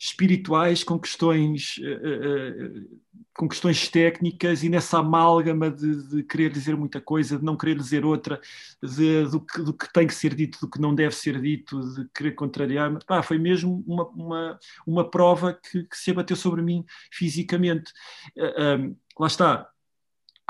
espirituais, 0.00 0.82
com 0.82 0.98
questões, 0.98 1.76
uh, 1.76 1.84
uh, 1.84 3.00
com 3.34 3.46
questões 3.46 3.86
técnicas 3.88 4.64
e 4.64 4.70
nessa 4.70 4.98
amálgama 4.98 5.70
de, 5.70 6.08
de, 6.08 6.22
querer 6.22 6.50
dizer 6.50 6.74
muita 6.74 7.02
coisa, 7.02 7.38
de 7.38 7.44
não 7.44 7.54
querer 7.54 7.76
dizer 7.76 8.02
outra, 8.02 8.40
de, 8.82 9.24
do, 9.24 9.40
que, 9.42 9.62
do, 9.62 9.74
que, 9.74 9.92
tem 9.92 10.06
que 10.06 10.14
ser 10.14 10.34
dito, 10.34 10.58
do 10.58 10.70
que 10.70 10.80
não 10.80 10.94
deve 10.94 11.14
ser 11.14 11.38
dito, 11.38 11.78
de 11.94 12.08
querer 12.14 12.32
contrariar. 12.32 12.98
Pá, 13.04 13.22
foi 13.22 13.38
mesmo 13.38 13.84
uma, 13.86 14.08
uma, 14.08 14.58
uma 14.86 15.10
prova 15.10 15.52
que, 15.52 15.84
que, 15.84 15.96
se 15.96 16.12
abateu 16.12 16.36
sobre 16.36 16.62
mim 16.62 16.82
fisicamente. 17.12 17.92
Uh, 18.34 18.86
um, 18.86 18.96
lá 19.18 19.26
está. 19.26 19.70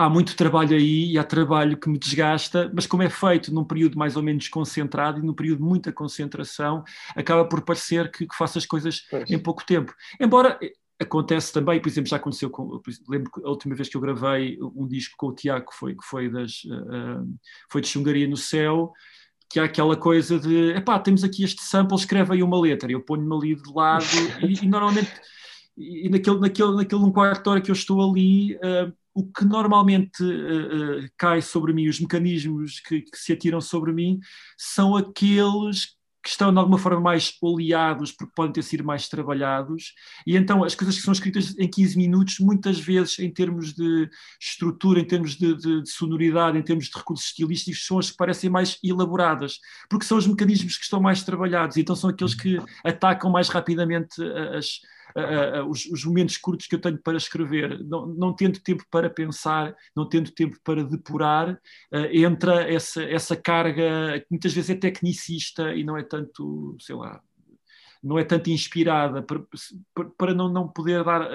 Há 0.01 0.09
muito 0.09 0.34
trabalho 0.34 0.74
aí 0.74 1.12
e 1.12 1.18
há 1.18 1.22
trabalho 1.22 1.76
que 1.76 1.86
me 1.86 1.98
desgasta, 1.98 2.72
mas 2.74 2.86
como 2.86 3.03
é 3.03 3.11
feito 3.11 3.53
num 3.53 3.64
período 3.64 3.98
mais 3.98 4.16
ou 4.16 4.22
menos 4.22 4.48
concentrado 4.48 5.18
e 5.18 5.22
num 5.22 5.34
período 5.34 5.59
de 5.59 5.64
muita 5.64 5.92
concentração, 5.92 6.82
acaba 7.14 7.44
por 7.44 7.61
parecer 7.61 8.11
que, 8.11 8.26
que 8.26 8.34
faço 8.34 8.57
as 8.57 8.64
coisas 8.64 9.07
pois. 9.11 9.30
em 9.30 9.38
pouco 9.38 9.62
tempo. 9.66 9.94
Embora 10.18 10.59
eh, 10.62 10.72
acontece 10.98 11.53
também, 11.53 11.78
por 11.78 11.90
exemplo, 11.90 12.09
já 12.09 12.16
aconteceu 12.16 12.48
com, 12.48 12.80
lembro 13.11 13.30
que 13.30 13.44
a 13.44 13.51
última 13.51 13.74
vez 13.74 13.90
que 13.90 13.96
eu 13.98 14.01
gravei 14.01 14.59
um 14.74 14.88
disco 14.88 15.16
com 15.18 15.26
o 15.26 15.34
Tiago 15.34 15.70
foi 15.70 15.94
que 15.94 16.05
foi 16.05 16.30
das 16.30 16.64
uh, 16.64 17.38
foi 17.70 17.82
de 17.82 17.88
Xungaria 17.88 18.26
no 18.26 18.38
céu, 18.38 18.94
que 19.51 19.61
há 19.61 19.64
aquela 19.64 19.96
coisa 19.98 20.38
de, 20.38 20.70
epá, 20.70 20.98
temos 20.98 21.22
aqui 21.22 21.44
este 21.44 21.62
sample, 21.62 21.98
escreve 21.98 22.32
aí 22.32 22.42
uma 22.42 22.59
letra, 22.59 22.90
eu 22.90 23.03
ponho-me 23.03 23.34
ali 23.36 23.55
de 23.55 23.70
lado 23.70 24.07
e, 24.40 24.64
e 24.64 24.66
normalmente 24.66 25.12
e 25.76 26.09
naquele, 26.09 26.40
naquele, 26.40 26.76
naquele 26.76 27.03
um 27.03 27.12
quarto 27.12 27.42
de 27.42 27.48
hora 27.48 27.61
que 27.61 27.70
eu 27.70 27.74
estou 27.74 28.11
ali, 28.11 28.57
uh, 28.57 28.92
o 29.14 29.26
que 29.26 29.44
normalmente 29.44 30.22
uh, 30.22 31.04
uh, 31.04 31.08
cai 31.16 31.42
sobre 31.42 31.72
mim, 31.72 31.88
os 31.88 32.00
mecanismos 32.00 32.80
que, 32.80 33.02
que, 33.02 33.16
se 33.16 33.32
atiram 33.32 33.61
sobre 33.61 33.92
mim, 33.92 34.18
são 34.56 34.96
aqueles 34.96 35.98
que 36.22 36.28
estão 36.28 36.52
de 36.52 36.58
alguma 36.58 36.78
forma 36.78 37.00
mais 37.00 37.32
oleados, 37.40 38.12
porque 38.12 38.32
podem 38.36 38.52
ter 38.52 38.62
sido 38.62 38.84
mais 38.84 39.08
trabalhados, 39.08 39.94
e 40.26 40.36
então 40.36 40.62
as 40.62 40.74
coisas 40.74 40.96
que 40.96 41.02
são 41.02 41.12
escritas 41.12 41.56
em 41.58 41.68
15 41.68 41.96
minutos, 41.96 42.38
muitas 42.40 42.78
vezes 42.78 43.18
em 43.18 43.32
termos 43.32 43.72
de 43.72 44.08
estrutura, 44.38 45.00
em 45.00 45.06
termos 45.06 45.34
de, 45.36 45.56
de, 45.56 45.82
de 45.82 45.90
sonoridade, 45.90 46.58
em 46.58 46.62
termos 46.62 46.86
de 46.86 46.96
recursos 46.96 47.26
estilísticos, 47.26 47.86
são 47.86 47.98
as 47.98 48.11
que 48.11 48.16
parecem 48.16 48.50
mais 48.50 48.78
elaboradas, 48.84 49.58
porque 49.88 50.04
são 50.04 50.18
os 50.18 50.26
mecanismos 50.26 50.76
que 50.76 50.84
estão 50.84 51.00
mais 51.00 51.22
trabalhados, 51.22 51.78
então 51.78 51.96
são 51.96 52.11
aqueles 52.11 52.34
que 52.34 52.58
atacam 52.84 53.30
mais 53.30 53.48
rapidamente 53.48 54.22
as 54.54 54.80
uh, 55.16 55.62
uh, 55.62 55.70
os, 55.70 55.86
os, 55.86 56.04
momentos 56.04 56.36
curtos 56.36 56.66
que 56.66 56.74
eu 56.74 56.80
tenho 56.80 56.98
para 56.98 57.16
escrever, 57.16 57.82
não, 57.84 58.06
não 58.06 58.34
tendo 58.34 58.61
tempo 58.61 58.84
para 58.90 59.11
pensar, 59.11 59.74
não 59.94 60.08
tendo 60.08 60.30
tempo 60.30 60.56
para 60.62 60.84
depurar, 60.84 61.58
entra 62.12 62.70
essa, 62.70 63.02
essa 63.02 63.36
carga 63.36 64.20
que 64.20 64.26
muitas 64.30 64.52
vezes 64.52 64.70
é 64.70 64.74
tecnicista 64.74 65.74
e 65.74 65.84
não 65.84 65.96
é 65.96 66.02
tanto, 66.02 66.76
sei 66.80 66.94
lá, 66.94 67.20
não 68.02 68.18
é 68.18 68.24
tanto 68.24 68.50
inspirada, 68.50 69.22
para, 69.22 69.42
para 70.16 70.34
não, 70.34 70.48
não 70.48 70.68
poder 70.68 71.04
dar, 71.04 71.28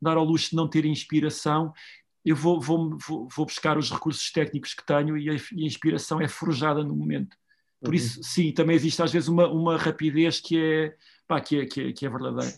dar 0.00 0.16
ao 0.16 0.24
luxo 0.24 0.50
de 0.50 0.56
não 0.56 0.68
ter 0.68 0.84
inspiração, 0.84 1.72
eu 2.26 2.34
vou, 2.34 2.60
vou, 2.60 2.98
vou, 3.08 3.46
buscar 3.46 3.78
os 3.78 3.88
recursos 3.88 4.32
técnicos 4.32 4.74
que 4.74 4.84
tenho 4.84 5.16
e 5.16 5.30
a, 5.30 5.34
e 5.34 5.62
a 5.62 5.66
inspiração 5.66 6.20
é 6.20 6.26
forjada 6.26 6.82
no 6.82 6.94
momento. 6.94 7.36
Por 7.80 7.90
uhum. 7.90 7.94
isso, 7.94 8.20
sim, 8.24 8.50
também 8.50 8.74
existe 8.74 9.00
às 9.00 9.12
vezes 9.12 9.28
uma, 9.28 9.48
uma 9.48 9.76
rapidez 9.76 10.40
que 10.40 10.58
é, 10.58 10.94
pá, 11.26 11.40
que, 11.40 11.60
é, 11.60 11.66
que, 11.66 11.88
é, 11.88 11.92
que 11.92 12.06
é 12.06 12.08
verdadeira. 12.08 12.52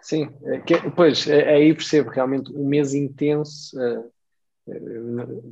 Sim, 0.00 0.30
é 0.44 0.60
que, 0.60 0.90
pois, 0.90 1.26
é, 1.26 1.54
aí 1.54 1.74
percebo 1.74 2.10
realmente 2.10 2.52
um 2.52 2.66
mês 2.66 2.94
intenso 2.94 3.76
uh, 3.78 4.10
uh, 4.68 5.48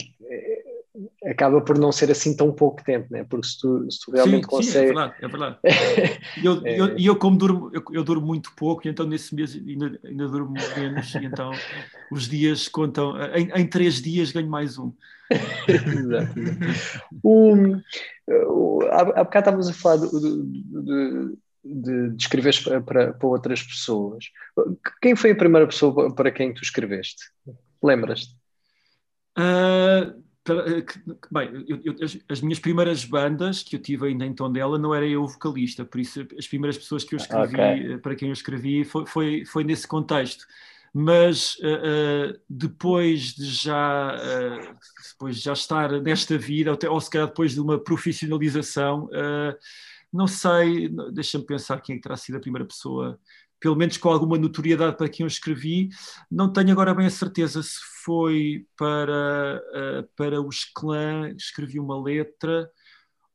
acaba 1.27 1.61
por 1.61 1.77
não 1.79 1.91
ser 1.91 2.11
assim 2.11 2.37
tão 2.37 2.53
pouco 2.53 2.83
tempo, 2.85 3.09
né? 3.11 3.25
porque 3.25 3.49
se 3.49 3.59
tu, 3.59 3.91
se 3.91 3.99
tu 4.01 4.13
realmente 4.13 4.45
sim, 4.45 4.51
consegues. 4.51 4.73
Sim, 4.73 4.79
é 4.79 4.87
verdade, 4.87 5.15
é 5.21 5.29
verdade. 5.29 5.59
E 6.41 6.47
eu, 6.47 6.67
é... 6.67 6.81
eu, 6.81 6.99
eu, 6.99 7.17
como 7.17 7.37
durmo, 7.37 7.71
eu, 7.73 7.83
eu, 7.93 8.05
durmo 8.05 8.27
muito 8.27 8.53
pouco, 8.55 8.87
então 8.87 9.07
nesse 9.07 9.35
mês 9.35 9.55
ainda, 9.55 9.99
ainda 10.05 10.29
durmo 10.29 10.55
menos, 10.77 11.15
e 11.15 11.25
então 11.25 11.51
os 12.11 12.29
dias 12.29 12.69
contam. 12.69 13.17
Em, 13.35 13.51
em 13.61 13.67
três 13.67 14.01
dias 14.01 14.31
ganho 14.31 14.49
mais 14.49 14.79
um. 14.79 14.93
Exato. 15.69 16.35
Um, 17.25 17.81
há, 18.91 19.01
há 19.01 19.25
bocado 19.25 19.39
estávamos 19.39 19.69
a 19.69 19.73
falar 19.73 19.97
do, 19.97 20.21
do, 20.21 20.43
do, 20.45 21.39
de, 21.65 22.11
de 22.11 22.23
escreveres 22.23 22.61
para, 22.61 22.81
para, 22.81 23.13
para, 23.13 23.29
outras 23.29 23.63
pessoas. 23.63 24.27
Quem 25.01 25.17
foi 25.17 25.31
a 25.31 25.37
primeira 25.37 25.67
pessoa 25.67 26.15
para 26.15 26.31
quem 26.31 26.53
tu 26.53 26.63
escreveste? 26.63 27.25
Lembras-te? 27.83 28.35
Uh, 29.39 30.23
bem, 31.31 31.65
eu, 31.67 31.81
eu, 31.85 31.95
as, 32.03 32.19
as, 32.29 32.41
minhas 32.41 32.59
primeiras 32.59 33.05
bandas 33.05 33.63
que 33.63 33.77
eu 33.77 33.81
tive 33.81 34.09
ainda 34.09 34.25
em 34.25 34.35
Tondela 34.35 34.79
não 34.79 34.95
era 34.95 35.07
eu 35.07 35.27
vocalista, 35.27 35.85
por 35.85 36.01
isso 36.01 36.27
as 36.39 36.47
primeiras 36.47 36.79
pessoas 36.79 37.03
que 37.03 37.15
eu 37.15 37.17
escrevi, 37.17 37.55
okay. 37.55 37.99
para 37.99 38.15
quem 38.15 38.29
eu 38.29 38.33
escrevi, 38.33 38.85
foi, 38.85 39.07
foi, 39.07 39.45
foi 39.45 39.65
nesse 39.65 39.89
contexto 39.89 40.47
mas 40.97 41.57
uh, 41.57 42.31
uh, 42.37 42.41
depois 42.49 43.35
de 43.35 43.47
já 43.47 44.15
uh, 44.15 44.77
depois 45.11 45.39
de 45.39 45.43
já 45.43 45.53
estar 45.53 45.91
nesta 46.01 46.39
vida, 46.39 46.71
ou, 46.71 46.93
ou 46.93 47.01
se 47.01 47.11
calhar 47.11 47.27
depois 47.27 47.53
de 47.53 47.61
uma 47.61 47.83
profissionalização, 47.83 49.11
não 50.15 50.29
sei, 50.29 50.89
deixa-me 51.13 51.45
pensar 51.45 51.81
quem 51.81 51.97
é 51.97 52.01
terá 52.01 52.17
sido 52.17 52.37
a 52.37 52.41
primeira 52.41 52.65
pessoa, 52.65 53.19
pelo 53.61 53.75
menos 53.75 53.97
com 53.97 54.09
alguma 54.09 54.39
notoriedade 54.39 54.97
para 54.97 55.09
quem 55.09 55.25
eu 55.25 55.29
escrevi. 55.29 55.89
Não 56.31 56.53
tenho 56.53 56.71
agora 56.71 56.95
bem 56.95 57.07
a 57.07 57.11
certeza 57.11 57.61
se 57.63 57.81
foi 58.05 58.65
para, 58.77 59.61
uh, 59.75 60.09
para 60.15 60.41
os 60.41 60.67
clãs, 60.73 61.35
escrevi 61.37 61.81
uma 61.81 62.01
letra, 62.01 62.71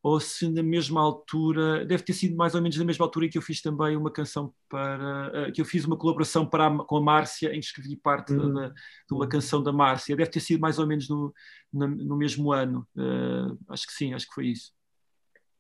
ou 0.02 0.22
se 0.22 0.50
na 0.50 0.64
mesma 0.64 1.02
altura, 1.02 1.86
deve 1.86 2.04
ter 2.04 2.14
sido 2.14 2.38
mais 2.38 2.56
ou 2.56 2.62
menos 2.62 2.78
na 2.78 2.86
mesma 2.86 3.06
altura 3.06 3.26
em 3.26 3.30
que 3.30 3.38
eu 3.38 3.42
fiz 3.42 3.62
também 3.62 3.98
uma 3.98 4.10
canção 4.10 4.54
para, 4.70 5.50
uh, 5.50 5.52
que 5.52 5.60
eu 5.60 5.66
fiz 5.66 5.84
uma 5.84 5.98
colaboração 5.98 6.46
para 6.46 6.68
a, 6.68 6.78
com 6.86 6.96
a 6.96 7.02
Márcia, 7.02 7.50
em 7.50 7.60
que 7.60 7.66
escrevi 7.66 7.98
parte 7.98 8.32
uhum. 8.32 8.54
de, 8.54 8.70
de, 8.70 9.14
uma 9.14 9.28
canção 9.28 9.62
da 9.62 9.74
Márcia. 9.74 10.16
Deve 10.16 10.30
ter 10.32 10.40
sido 10.40 10.62
mais 10.62 10.80
ou 10.80 10.88
menos 10.88 11.10
no, 11.10 11.34
no, 11.74 11.88
no 11.90 12.16
mesmo 12.16 12.54
ano. 12.54 12.88
Uh, 12.96 13.60
acho 13.68 13.86
que 13.86 13.94
sim, 13.94 14.14
acho 14.14 14.28
que 14.28 14.34
foi 14.34 14.48
isso. 14.48 14.79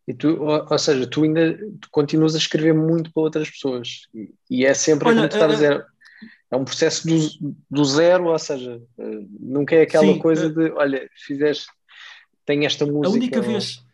E 0.09 0.13
tu, 0.15 0.41
ou, 0.41 0.65
ou, 0.67 0.79
seja, 0.79 1.05
tu 1.05 1.21
ainda 1.21 1.55
tu 1.79 1.87
continuas 1.91 2.33
a 2.33 2.39
escrever 2.39 2.73
muito 2.73 3.13
para 3.13 3.21
outras 3.21 3.47
pessoas 3.47 4.07
e, 4.11 4.33
e 4.49 4.65
é 4.65 4.73
sempre 4.73 5.07
Olha, 5.07 5.17
como 5.17 5.29
tu 5.29 5.33
estás 5.33 5.51
a 5.51 5.53
dizer, 5.53 5.85
é 6.49 6.55
um 6.55 6.65
processo 6.65 7.07
do, 7.07 7.55
do 7.69 7.85
zero, 7.85 8.25
ou 8.25 8.39
seja, 8.39 8.81
eh, 8.97 9.19
nunca 9.39 9.75
é 9.75 9.83
aquela 9.83 10.11
sim, 10.11 10.17
coisa 10.17 10.47
uh, 10.47 10.49
de 10.49 10.71
olha, 10.71 11.07
fizeste, 11.13 11.67
tem 12.43 12.65
esta 12.65 12.87
música. 12.87 13.07
A 13.07 13.11
única 13.11 13.39
vez, 13.39 13.85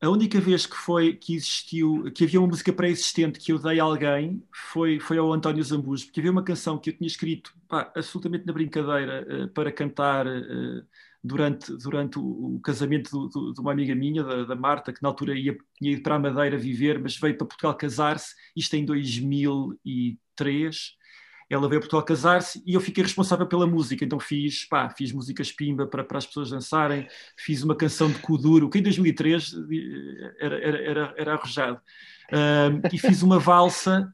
a 0.00 0.08
única 0.08 0.40
vez 0.40 0.66
que 0.66 0.76
foi 0.76 1.14
que 1.14 1.34
existiu, 1.34 2.12
que 2.14 2.22
havia 2.22 2.38
uma 2.38 2.46
música 2.46 2.72
pré-existente 2.72 3.40
que 3.40 3.50
eu 3.50 3.58
dei 3.58 3.80
a 3.80 3.82
alguém 3.82 4.40
foi, 4.52 5.00
foi 5.00 5.18
ao 5.18 5.32
António 5.32 5.64
Zambujo, 5.64 6.04
porque 6.04 6.20
havia 6.20 6.30
uma 6.30 6.44
canção 6.44 6.78
que 6.78 6.90
eu 6.90 6.96
tinha 6.96 7.08
escrito 7.08 7.52
pá, 7.66 7.90
absolutamente 7.96 8.46
na 8.46 8.52
brincadeira 8.52 9.26
uh, 9.28 9.48
para 9.48 9.72
cantar. 9.72 10.28
Uh, 10.28 10.84
durante, 11.24 11.74
durante 11.78 12.18
o, 12.18 12.60
casamento 12.62 13.10
do, 13.10 13.28
do, 13.28 13.54
de 13.54 13.60
uma 13.60 13.72
amiga 13.72 13.94
minha, 13.94 14.22
da, 14.22 14.44
da, 14.44 14.54
Marta, 14.54 14.92
que 14.92 15.02
na 15.02 15.08
altura 15.08 15.34
ia, 15.34 15.56
ia 15.80 15.92
ir 15.92 16.02
para 16.02 16.16
a 16.16 16.18
Madeira 16.18 16.58
viver, 16.58 16.98
mas 16.98 17.16
veio 17.16 17.38
para 17.38 17.46
Portugal 17.46 17.74
casar-se, 17.74 18.34
isto 18.54 18.74
em 18.74 18.84
2003. 18.84 20.92
Ela 21.48 21.68
veio 21.68 21.78
a 21.78 21.80
Portugal 21.80 22.04
casar-se 22.04 22.62
e 22.66 22.74
eu 22.74 22.80
fiquei 22.80 23.02
responsável 23.02 23.46
pela 23.46 23.66
música, 23.66 24.04
então 24.04 24.20
fiz, 24.20 24.66
pá, 24.66 24.90
fiz 24.90 25.12
músicas 25.12 25.50
pimba 25.50 25.86
para, 25.86 26.04
para 26.04 26.18
as 26.18 26.26
pessoas 26.26 26.50
dançarem, 26.50 27.08
fiz 27.38 27.62
uma 27.62 27.76
canção 27.76 28.10
de 28.10 28.18
Kuduro, 28.18 28.68
que 28.68 28.78
em 28.78 28.82
2003 28.82 29.54
era, 30.40 30.58
era, 30.58 30.82
era, 30.82 31.14
era 31.16 31.34
arrojado, 31.34 31.80
um, 32.32 32.88
e 32.92 32.98
fiz 32.98 33.22
uma 33.22 33.38
valsa 33.38 34.12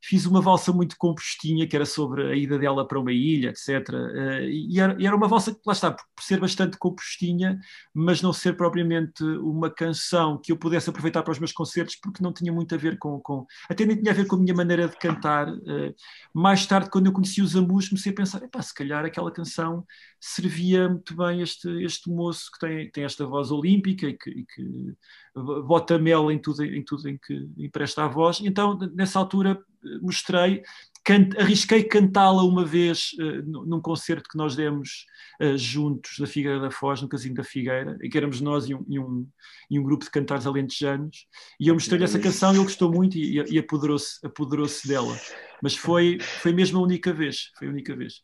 fiz 0.00 0.26
uma 0.26 0.40
valsa 0.40 0.72
muito 0.72 0.96
compostinha, 0.96 1.66
que 1.66 1.74
era 1.74 1.84
sobre 1.84 2.32
a 2.32 2.34
ida 2.34 2.58
dela 2.58 2.86
para 2.86 2.98
uma 2.98 3.12
ilha, 3.12 3.50
etc. 3.50 3.68
Eh, 4.14 4.48
e 4.50 4.80
era, 4.80 5.16
uma 5.16 5.28
valsa 5.28 5.52
que, 5.52 5.60
lá 5.66 5.72
está, 5.72 5.90
por, 5.90 6.04
ser 6.20 6.40
bastante 6.40 6.78
compostinha, 6.78 7.58
mas 7.92 8.22
não 8.22 8.32
ser 8.32 8.56
propriamente 8.56 9.22
uma 9.24 9.70
canção 9.70 10.40
que 10.42 10.52
eu 10.52 10.56
pudesse 10.56 10.88
aproveitar 10.88 11.22
para 11.22 11.32
os 11.32 11.38
meus 11.38 11.52
concertos, 11.52 11.96
porque 11.96 12.22
não 12.22 12.32
tinha 12.32 12.52
muito 12.52 12.74
a 12.74 12.78
ver 12.78 12.98
com. 12.98 13.20
com 13.20 13.46
até 13.68 13.84
nem 13.84 13.96
tinha 13.96 14.12
a 14.12 14.14
ver 14.14 14.26
com 14.26 14.36
a 14.36 14.38
minha 14.38 14.54
maneira 14.54 14.88
de 14.88 14.96
cantar. 14.96 15.48
Eh, 15.48 15.94
mais 16.32 16.66
tarde, 16.66 16.90
quando 16.90 17.06
eu 17.06 17.12
conheci 17.12 17.42
os 17.42 17.56
Ambus, 17.56 17.88
comecei 17.88 18.12
a 18.12 18.14
pensar: 18.14 18.40
se 18.62 18.74
calhar 18.74 19.04
aquela 19.04 19.32
canção 19.32 19.84
servia 20.20 20.88
muito 20.88 21.16
bem 21.16 21.42
este, 21.42 21.68
este 21.84 22.10
moço 22.10 22.50
que 22.52 22.58
tem, 22.58 22.90
tem 22.90 23.04
esta 23.04 23.24
voz 23.26 23.50
olímpica 23.50 24.06
e 24.06 24.16
que, 24.16 24.30
e 24.30 24.44
que 24.44 24.94
bota 25.34 25.98
mel 25.98 26.30
em 26.30 26.38
tudo, 26.38 26.64
em 26.64 26.84
tudo 26.84 27.08
em 27.08 27.16
que 27.18 27.48
empresta 27.56 28.04
a 28.04 28.08
voz. 28.08 28.40
Então, 28.42 28.78
nessa 28.94 29.18
altura, 29.18 29.60
mostrei, 30.00 30.62
can, 31.04 31.28
arrisquei 31.38 31.84
cantá-la 31.84 32.42
uma 32.42 32.64
vez 32.64 33.12
uh, 33.18 33.66
num 33.66 33.80
concerto 33.80 34.28
que 34.28 34.36
nós 34.36 34.54
demos 34.54 35.06
uh, 35.40 35.56
juntos 35.56 36.18
da 36.18 36.26
Figueira 36.26 36.60
da 36.60 36.70
Foz, 36.70 37.00
no 37.00 37.08
Casino 37.08 37.34
da 37.34 37.44
Figueira, 37.44 37.96
em 38.02 38.08
que 38.08 38.18
éramos 38.18 38.40
nós 38.40 38.68
e 38.68 38.74
um, 38.74 38.84
e 38.88 38.98
um, 38.98 39.26
e 39.70 39.78
um 39.78 39.82
grupo 39.82 40.04
de 40.04 40.10
cantares 40.10 40.46
alentejanos, 40.46 41.26
e 41.58 41.68
eu 41.68 41.74
mostrei-lhe 41.74 42.04
essa 42.04 42.18
canção 42.18 42.52
e 42.52 42.56
ele 42.56 42.64
gostou 42.64 42.92
muito 42.92 43.16
e, 43.16 43.42
e 43.50 43.58
apoderou-se 43.58 44.24
apoderou 44.24 44.66
dela. 44.86 45.18
Mas 45.62 45.74
foi, 45.74 46.18
foi 46.20 46.52
mesmo 46.52 46.78
a 46.78 46.82
única 46.82 47.12
vez, 47.12 47.50
foi 47.58 47.68
a 47.68 47.70
única 47.70 47.96
vez. 47.96 48.22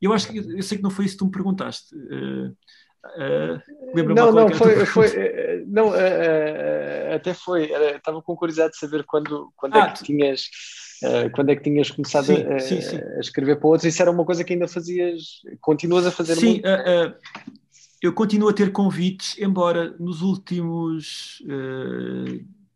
Eu 0.00 0.12
acho 0.12 0.28
que, 0.28 0.38
eu 0.38 0.62
sei 0.62 0.78
que 0.78 0.82
não 0.82 0.90
foi 0.90 1.04
isso 1.04 1.14
que 1.14 1.18
tu 1.18 1.26
me 1.26 1.30
perguntaste, 1.30 1.94
uh, 1.94 2.56
Uh, 3.02 4.14
não, 4.14 4.30
não, 4.30 4.50
foi, 4.50 4.84
foi 4.84 5.06
uh, 5.06 5.64
não, 5.66 5.88
uh, 5.88 7.14
até 7.14 7.32
foi, 7.32 7.70
estava 7.96 8.20
com 8.20 8.36
curiosidade 8.36 8.72
de 8.72 8.78
saber 8.78 9.04
quando, 9.04 9.50
quando 9.56 9.74
é 9.76 9.80
ah, 9.80 9.86
é 9.86 9.92
que 9.92 10.04
tinhas 10.04 10.48
quando 11.34 11.48
é 11.48 11.56
que 11.56 11.62
tinhas 11.62 11.90
começado 11.90 12.26
sim, 12.26 12.42
a, 12.42 12.58
sim, 12.58 12.82
sim. 12.82 12.98
a, 13.16 13.20
escrever 13.20 13.56
para 13.56 13.68
outros, 13.68 13.86
isso 13.86 14.02
era 14.02 14.10
uma 14.10 14.22
coisa 14.22 14.44
que 14.44 14.52
ainda 14.52 14.68
fazias, 14.68 15.40
continuas 15.58 16.06
a 16.06 16.10
fazer 16.10 16.36
sim, 16.36 16.60
eu 18.02 18.12
continuo 18.12 18.50
a 18.50 18.52
ter 18.52 18.70
convites, 18.70 19.38
embora 19.38 19.94
nos 19.98 20.20
últimos 20.20 21.42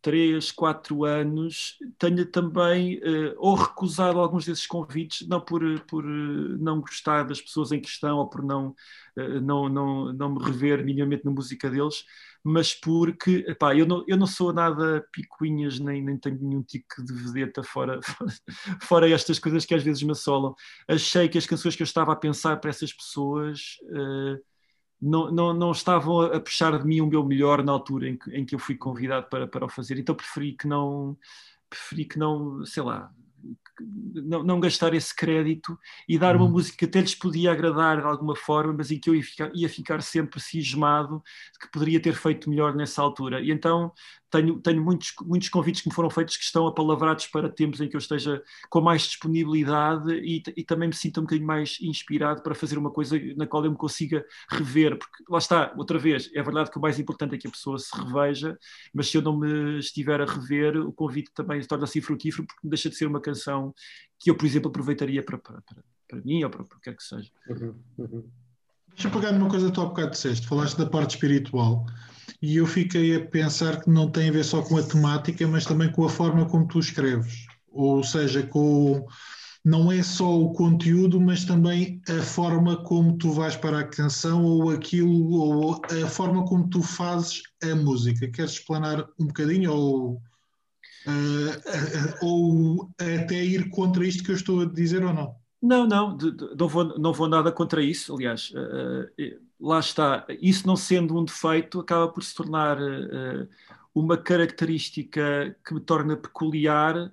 três, 0.04 0.52
quatro 0.52 1.04
anos, 1.04 1.78
tenha 1.98 2.26
também 2.26 2.98
uh, 2.98 3.34
ou 3.38 3.54
recusado 3.54 4.20
alguns 4.20 4.44
desses 4.44 4.66
convites, 4.66 5.26
não 5.26 5.40
por, 5.40 5.62
por 5.86 6.04
uh, 6.04 6.58
não 6.58 6.82
gostar 6.82 7.22
das 7.22 7.40
pessoas 7.40 7.72
em 7.72 7.80
questão 7.80 8.18
ou 8.18 8.28
por 8.28 8.44
não, 8.44 8.74
uh, 9.16 9.40
não, 9.40 9.66
não, 9.66 10.12
não 10.12 10.34
me 10.34 10.44
rever 10.44 10.84
minimamente 10.84 11.24
na 11.24 11.30
música 11.30 11.70
deles, 11.70 12.04
mas 12.44 12.74
porque 12.74 13.46
epá, 13.48 13.74
eu, 13.74 13.86
não, 13.86 14.04
eu 14.06 14.18
não 14.18 14.26
sou 14.26 14.52
nada 14.52 15.02
picuinhas, 15.10 15.80
nem, 15.80 16.04
nem 16.04 16.18
tenho 16.18 16.38
nenhum 16.38 16.62
tipo 16.62 17.02
de 17.02 17.14
vedeta 17.14 17.62
fora, 17.62 17.98
fora, 18.82 19.08
estas 19.08 19.38
coisas 19.38 19.64
que 19.64 19.74
às 19.74 19.82
vezes 19.82 20.02
me 20.02 20.12
assolam. 20.12 20.54
Achei 20.86 21.30
que 21.30 21.38
as 21.38 21.46
canções 21.46 21.74
que 21.74 21.82
eu 21.82 21.86
estava 21.86 22.12
a 22.12 22.16
pensar 22.16 22.58
para 22.58 22.68
essas 22.68 22.92
pessoas 22.92 23.78
não, 25.04 25.30
não, 25.30 25.52
não 25.52 25.70
estavam 25.70 26.22
a 26.22 26.40
puxar 26.40 26.78
de 26.78 26.86
mim 26.86 27.00
o 27.02 27.06
meu 27.06 27.22
melhor 27.22 27.62
na 27.62 27.72
altura 27.72 28.08
em 28.08 28.16
que, 28.16 28.30
em 28.30 28.44
que 28.44 28.54
eu 28.54 28.58
fui 28.58 28.74
convidado 28.74 29.26
para, 29.28 29.46
para 29.46 29.66
o 29.66 29.68
fazer. 29.68 29.98
Então 29.98 30.14
preferi 30.14 30.52
que 30.52 30.66
não, 30.66 31.16
preferi 31.68 32.06
que 32.06 32.18
não, 32.18 32.64
sei 32.64 32.82
lá, 32.82 33.12
não, 34.14 34.42
não, 34.42 34.60
gastar 34.60 34.94
esse 34.94 35.14
crédito 35.14 35.78
e 36.08 36.18
dar 36.18 36.36
uma 36.36 36.46
uhum. 36.46 36.52
música 36.52 36.78
que 36.78 36.84
até 36.86 37.00
lhes 37.02 37.14
podia 37.14 37.52
agradar 37.52 38.00
de 38.00 38.06
alguma 38.06 38.34
forma, 38.34 38.72
mas 38.72 38.90
em 38.90 38.98
que 38.98 39.10
eu 39.10 39.14
ia 39.14 39.22
ficar, 39.22 39.50
ia 39.54 39.68
ficar 39.68 40.00
sempre 40.00 40.40
cismado 40.40 41.22
de 41.52 41.58
que 41.58 41.70
poderia 41.70 42.00
ter 42.00 42.14
feito 42.14 42.48
melhor 42.48 42.74
nessa 42.74 43.02
altura. 43.02 43.42
E 43.42 43.50
então 43.50 43.92
tenho, 44.34 44.58
tenho 44.58 44.82
muitos, 44.82 45.12
muitos 45.24 45.48
convites 45.48 45.80
que 45.80 45.88
me 45.88 45.94
foram 45.94 46.10
feitos 46.10 46.36
que 46.36 46.42
estão 46.42 46.66
apalavrados 46.66 47.28
para 47.28 47.48
tempos 47.48 47.80
em 47.80 47.88
que 47.88 47.94
eu 47.94 48.00
esteja 48.00 48.42
com 48.68 48.80
mais 48.80 49.02
disponibilidade 49.02 50.12
e, 50.12 50.42
e 50.56 50.64
também 50.64 50.88
me 50.88 50.94
sinto 50.94 51.20
um 51.20 51.22
bocadinho 51.22 51.46
mais 51.46 51.78
inspirado 51.80 52.42
para 52.42 52.54
fazer 52.54 52.76
uma 52.76 52.90
coisa 52.90 53.16
na 53.36 53.46
qual 53.46 53.64
eu 53.64 53.70
me 53.70 53.76
consiga 53.76 54.24
rever, 54.50 54.98
porque 54.98 55.22
lá 55.28 55.38
está, 55.38 55.72
outra 55.76 56.00
vez, 56.00 56.28
é 56.34 56.42
verdade 56.42 56.68
que 56.68 56.78
o 56.78 56.80
mais 56.80 56.98
importante 56.98 57.36
é 57.36 57.38
que 57.38 57.46
a 57.46 57.50
pessoa 57.50 57.78
se 57.78 57.96
reveja, 57.96 58.58
mas 58.92 59.08
se 59.08 59.16
eu 59.16 59.22
não 59.22 59.38
me 59.38 59.78
estiver 59.78 60.20
a 60.20 60.24
rever, 60.24 60.76
o 60.76 60.92
convite 60.92 61.30
também 61.32 61.60
torna-se 61.62 62.00
frutífero 62.00 62.44
porque 62.44 62.68
deixa 62.68 62.90
de 62.90 62.96
ser 62.96 63.06
uma 63.06 63.20
canção 63.20 63.72
que 64.18 64.30
eu, 64.30 64.34
por 64.34 64.46
exemplo, 64.46 64.68
aproveitaria 64.68 65.22
para, 65.22 65.38
para, 65.38 65.62
para, 65.62 65.84
para 66.08 66.20
mim 66.22 66.42
ou 66.42 66.50
para 66.50 66.62
o 66.62 66.64
que 66.68 66.80
quer 66.80 66.96
que 66.96 67.04
seja. 67.04 67.30
Uhum, 67.48 67.74
uhum. 67.98 68.24
Deixa 68.88 69.08
eu 69.08 69.12
pegar 69.12 69.30
numa 69.30 69.48
coisa 69.48 69.66
que 69.68 69.72
tu 69.72 69.80
há 69.80 69.86
bocado 69.86 70.10
disseste, 70.10 70.48
falaste 70.48 70.76
da 70.76 70.86
parte 70.86 71.10
espiritual 71.10 71.86
e 72.40 72.56
eu 72.56 72.66
fiquei 72.66 73.16
a 73.16 73.24
pensar 73.26 73.80
que 73.80 73.90
não 73.90 74.10
tem 74.10 74.28
a 74.28 74.32
ver 74.32 74.44
só 74.44 74.62
com 74.62 74.76
a 74.76 74.82
temática, 74.82 75.46
mas 75.46 75.64
também 75.64 75.90
com 75.90 76.04
a 76.04 76.08
forma 76.08 76.46
como 76.46 76.66
tu 76.66 76.78
escreves. 76.78 77.46
Ou 77.70 78.02
seja, 78.02 78.42
com 78.42 79.06
não 79.64 79.90
é 79.90 80.02
só 80.02 80.38
o 80.38 80.52
conteúdo, 80.52 81.18
mas 81.18 81.44
também 81.44 82.02
a 82.08 82.22
forma 82.22 82.76
como 82.84 83.16
tu 83.16 83.32
vais 83.32 83.56
para 83.56 83.80
a 83.80 83.88
canção 83.88 84.44
ou 84.44 84.70
aquilo, 84.70 85.32
ou 85.32 85.80
a 86.04 86.06
forma 86.06 86.44
como 86.44 86.68
tu 86.68 86.82
fazes 86.82 87.42
a 87.62 87.74
música. 87.74 88.28
Queres 88.28 88.52
explanar 88.52 89.08
um 89.18 89.26
bocadinho 89.26 89.72
ou, 89.72 90.12
uh, 91.06 92.20
uh, 92.20 92.26
ou 92.26 92.90
até 93.00 93.42
ir 93.42 93.70
contra 93.70 94.06
isto 94.06 94.22
que 94.22 94.32
eu 94.32 94.36
estou 94.36 94.60
a 94.60 94.66
dizer 94.66 95.02
ou 95.02 95.14
não? 95.14 95.34
Não, 95.62 95.86
não, 95.86 96.18
não 96.58 96.68
vou, 96.68 96.98
não 96.98 97.12
vou 97.14 97.26
nada 97.26 97.50
contra 97.50 97.82
isso. 97.82 98.14
Aliás, 98.14 98.52
uh, 98.54 99.08
lá 99.64 99.80
está, 99.80 100.26
isso 100.40 100.66
não 100.66 100.76
sendo 100.76 101.18
um 101.18 101.24
defeito, 101.24 101.80
acaba 101.80 102.06
por 102.08 102.22
se 102.22 102.34
tornar 102.34 102.78
uh, 102.78 103.48
uma 103.94 104.16
característica 104.16 105.56
que 105.66 105.72
me 105.72 105.80
torna 105.80 106.16
peculiar, 106.16 107.10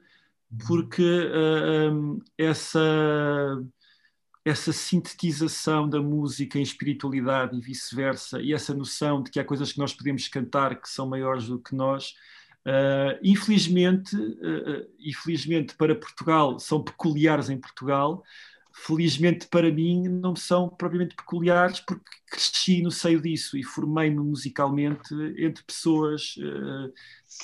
porque 0.68 1.02
uh, 1.02 1.93
um, 1.93 2.20
essa, 2.38 3.64
essa 4.43 4.74
sintetização 4.74 5.88
da 5.88 6.02
música 6.02 6.60
em 6.60 6.62
espiritualidade 6.62 7.56
e 7.58 7.62
vice-versa, 7.62 8.41
e 8.41 8.54
essa 8.54 8.74
noção 8.74 9.24
de 9.24 9.32
que 9.32 9.39
há 9.39 9.45
coisas 9.45 9.72
que 9.72 9.80
nós 9.80 9.93
podemos 9.93 10.28
cantar 10.28 10.82
que 10.82 10.89
são 10.89 11.08
maiores 11.08 11.47
do 11.47 11.58
que 11.58 11.74
nós. 11.74 12.14
Uh, 12.68 13.18
infelizmente, 13.24 14.16
infelizmente 14.99 15.74
para 15.76 15.95
Portugal, 15.95 16.60
são 16.60 16.84
peculiares 16.84 17.49
em 17.49 17.58
Portugal, 17.58 18.24
felizmente 18.74 19.47
para 19.47 19.72
mim, 19.72 20.07
não 20.07 20.36
são 20.36 20.69
propriamente 20.69 21.15
peculiares, 21.15 21.80
porque 21.80 22.03
cresci 22.30 22.82
no 22.82 22.91
seio 22.91 23.22
disso 23.22 23.57
e 23.57 23.63
formei-me 23.63 24.17
musicalmente 24.17 25.13
entre 25.38 25.63
pessoas 25.63 26.36
uh, 26.38 26.93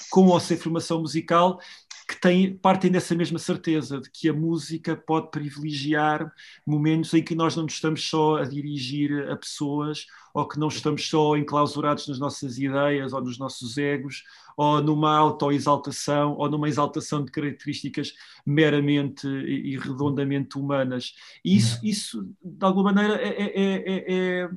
com 0.10 0.28
ou 0.28 0.40
sem 0.40 0.58
formação 0.58 1.02
musical 1.02 1.60
que 2.08 2.20
têm, 2.22 2.56
partem 2.56 2.90
dessa 2.90 3.14
mesma 3.14 3.38
certeza 3.38 4.00
de 4.00 4.10
que 4.10 4.30
a 4.30 4.34
música 4.34 4.96
pode 4.96 5.30
privilegiar 5.30 6.32
momentos 6.66 7.14
em 7.14 7.22
que 7.22 7.36
nós 7.36 7.56
não 7.56 7.66
estamos 7.66 8.08
só 8.08 8.38
a 8.38 8.46
dirigir 8.46 9.30
a 9.30 9.36
pessoas 9.36 10.08
ou 10.34 10.48
que 10.48 10.58
não 10.58 10.70
estamos 10.70 11.08
só 11.08 11.36
enclausurados 11.36 12.08
nas 12.08 12.18
nossas 12.18 12.58
ideias 12.58 13.12
ou 13.12 13.22
nos 13.22 13.38
nossos 13.38 13.78
egos 13.78 14.24
ou 14.56 14.82
numa 14.82 15.18
autoexaltação 15.18 16.38
ou 16.38 16.50
numa 16.50 16.70
exaltação 16.70 17.26
de 17.26 17.32
características 17.32 18.14
meramente 18.46 19.28
e 19.28 19.78
redondamente 19.78 20.58
humanas. 20.58 21.14
E 21.44 21.58
isso, 21.58 21.80
isso 21.84 22.36
de 22.42 22.66
alguma 22.66 22.94
maneira, 22.94 23.22
é, 23.22 23.44
é, 23.44 23.84
é, 23.86 24.42
é 24.44 24.50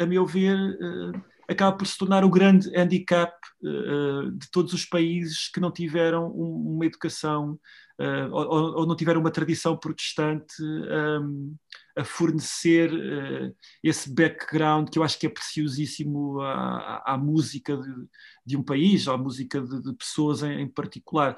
a 0.00 0.06
meu 0.06 0.24
ver, 0.24 0.56
acaba 1.48 1.76
por 1.76 1.86
se 1.86 1.96
tornar 1.98 2.24
o 2.24 2.30
grande 2.30 2.74
handicap 2.76 3.34
uh, 3.62 4.30
de 4.32 4.50
todos 4.50 4.72
os 4.72 4.84
países 4.84 5.48
que 5.48 5.60
não 5.60 5.70
tiveram 5.70 6.28
um, 6.28 6.74
uma 6.74 6.86
educação 6.86 7.58
uh, 8.00 8.32
ou, 8.32 8.78
ou, 8.78 8.86
não 8.86 8.96
tiveram 8.96 9.20
uma 9.20 9.30
tradição 9.30 9.76
protestante 9.76 10.54
um, 10.62 11.54
a 11.96 12.04
fornecer 12.04 12.92
uh, 12.92 13.54
esse 13.82 14.12
background 14.12 14.88
que 14.88 14.98
eu 14.98 15.02
acho 15.02 15.18
que 15.18 15.26
é 15.26 15.30
preciosíssimo 15.30 16.40
à, 16.40 17.14
à 17.14 17.18
música 17.18 17.76
de, 17.76 17.94
de, 18.46 18.56
um 18.56 18.62
país, 18.62 19.06
à 19.06 19.16
música 19.16 19.60
de, 19.60 19.82
de 19.82 19.92
pessoas 19.94 20.42
em, 20.42 20.62
em 20.62 20.68
particular 20.68 21.36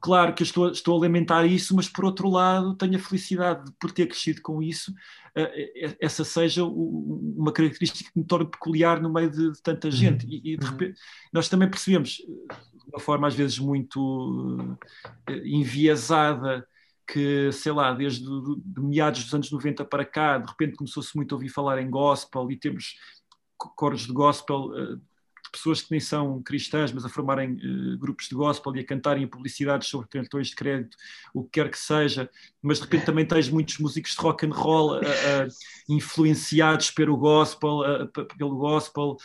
claro 0.00 0.34
que 0.34 0.42
eu 0.42 0.44
estou, 0.44 0.70
estou 0.70 0.96
a 0.96 1.00
lamentar 1.00 1.46
isso, 1.46 1.74
mas 1.74 1.88
por 1.88 2.04
outro 2.04 2.28
lado 2.28 2.74
tenho 2.74 2.96
a 2.96 2.98
felicidade 2.98 3.64
de, 3.64 3.72
por 3.80 3.90
ter 3.92 4.06
crescido 4.06 4.40
com 4.42 4.62
isso, 4.62 4.92
uh, 4.92 5.96
essa 6.00 6.24
seja 6.24 6.64
uma 6.64 7.52
característica 7.52 8.10
que 8.10 8.18
me 8.18 8.24
torna 8.24 8.46
peculiar 8.46 9.00
no 9.00 9.12
meio 9.12 9.30
de, 9.30 9.52
tanta 9.62 9.88
uhum. 9.88 9.92
gente. 9.92 10.26
E, 10.26 10.54
e 10.54 10.56
de 10.56 10.64
uhum. 10.64 10.72
repente, 10.72 11.00
nós 11.32 11.48
também 11.48 11.68
percebemos, 11.68 12.10
de 12.10 12.90
uma 12.92 13.00
forma 13.00 13.26
às 13.26 13.34
vezes 13.34 13.58
muito 13.58 14.76
enviesada, 15.44 16.66
que, 17.06 17.52
sei 17.52 17.72
lá, 17.72 17.92
desde 17.92 18.24
do, 18.24 18.60
de 18.64 18.80
meados 18.80 19.24
dos 19.24 19.32
anos 19.32 19.50
90 19.50 19.84
para 19.84 20.04
cá, 20.04 20.38
de 20.38 20.48
repente 20.48 20.76
começou-se 20.76 21.14
muito 21.14 21.34
a 21.34 21.36
ouvir 21.36 21.48
falar 21.48 21.80
em 21.80 21.88
gospel 21.88 22.50
e 22.50 22.56
temos 22.56 22.96
coros 23.56 24.02
de 24.06 24.12
gospel 24.12 24.72
pessoas 25.50 25.82
que 25.82 25.90
nem 25.90 26.00
são 26.00 26.42
cristãs, 26.42 26.92
mas 26.92 27.04
a 27.04 27.08
formarem 27.08 27.52
uh, 27.52 27.98
grupos 27.98 28.28
de 28.28 28.34
gospel 28.34 28.76
e 28.76 28.80
a 28.80 28.86
cantarem 28.86 29.26
publicidades 29.26 29.88
sobre 29.88 30.08
cartões 30.08 30.48
de 30.48 30.54
crédito, 30.56 30.96
o 31.34 31.44
que 31.44 31.50
quer 31.52 31.70
que 31.70 31.78
seja, 31.78 32.28
mas 32.62 32.78
de 32.78 32.84
repente 32.84 33.06
também 33.06 33.24
tens 33.24 33.48
muitos 33.48 33.78
músicos 33.78 34.12
de 34.12 34.20
rock 34.20 34.46
and 34.46 34.52
roll 34.52 34.96
uh, 34.96 35.00
uh, 35.00 35.48
influenciados 35.88 36.90
pelo 36.90 37.16
gospel, 37.16 37.80
pelo 38.36 38.56
gospel 38.56 39.16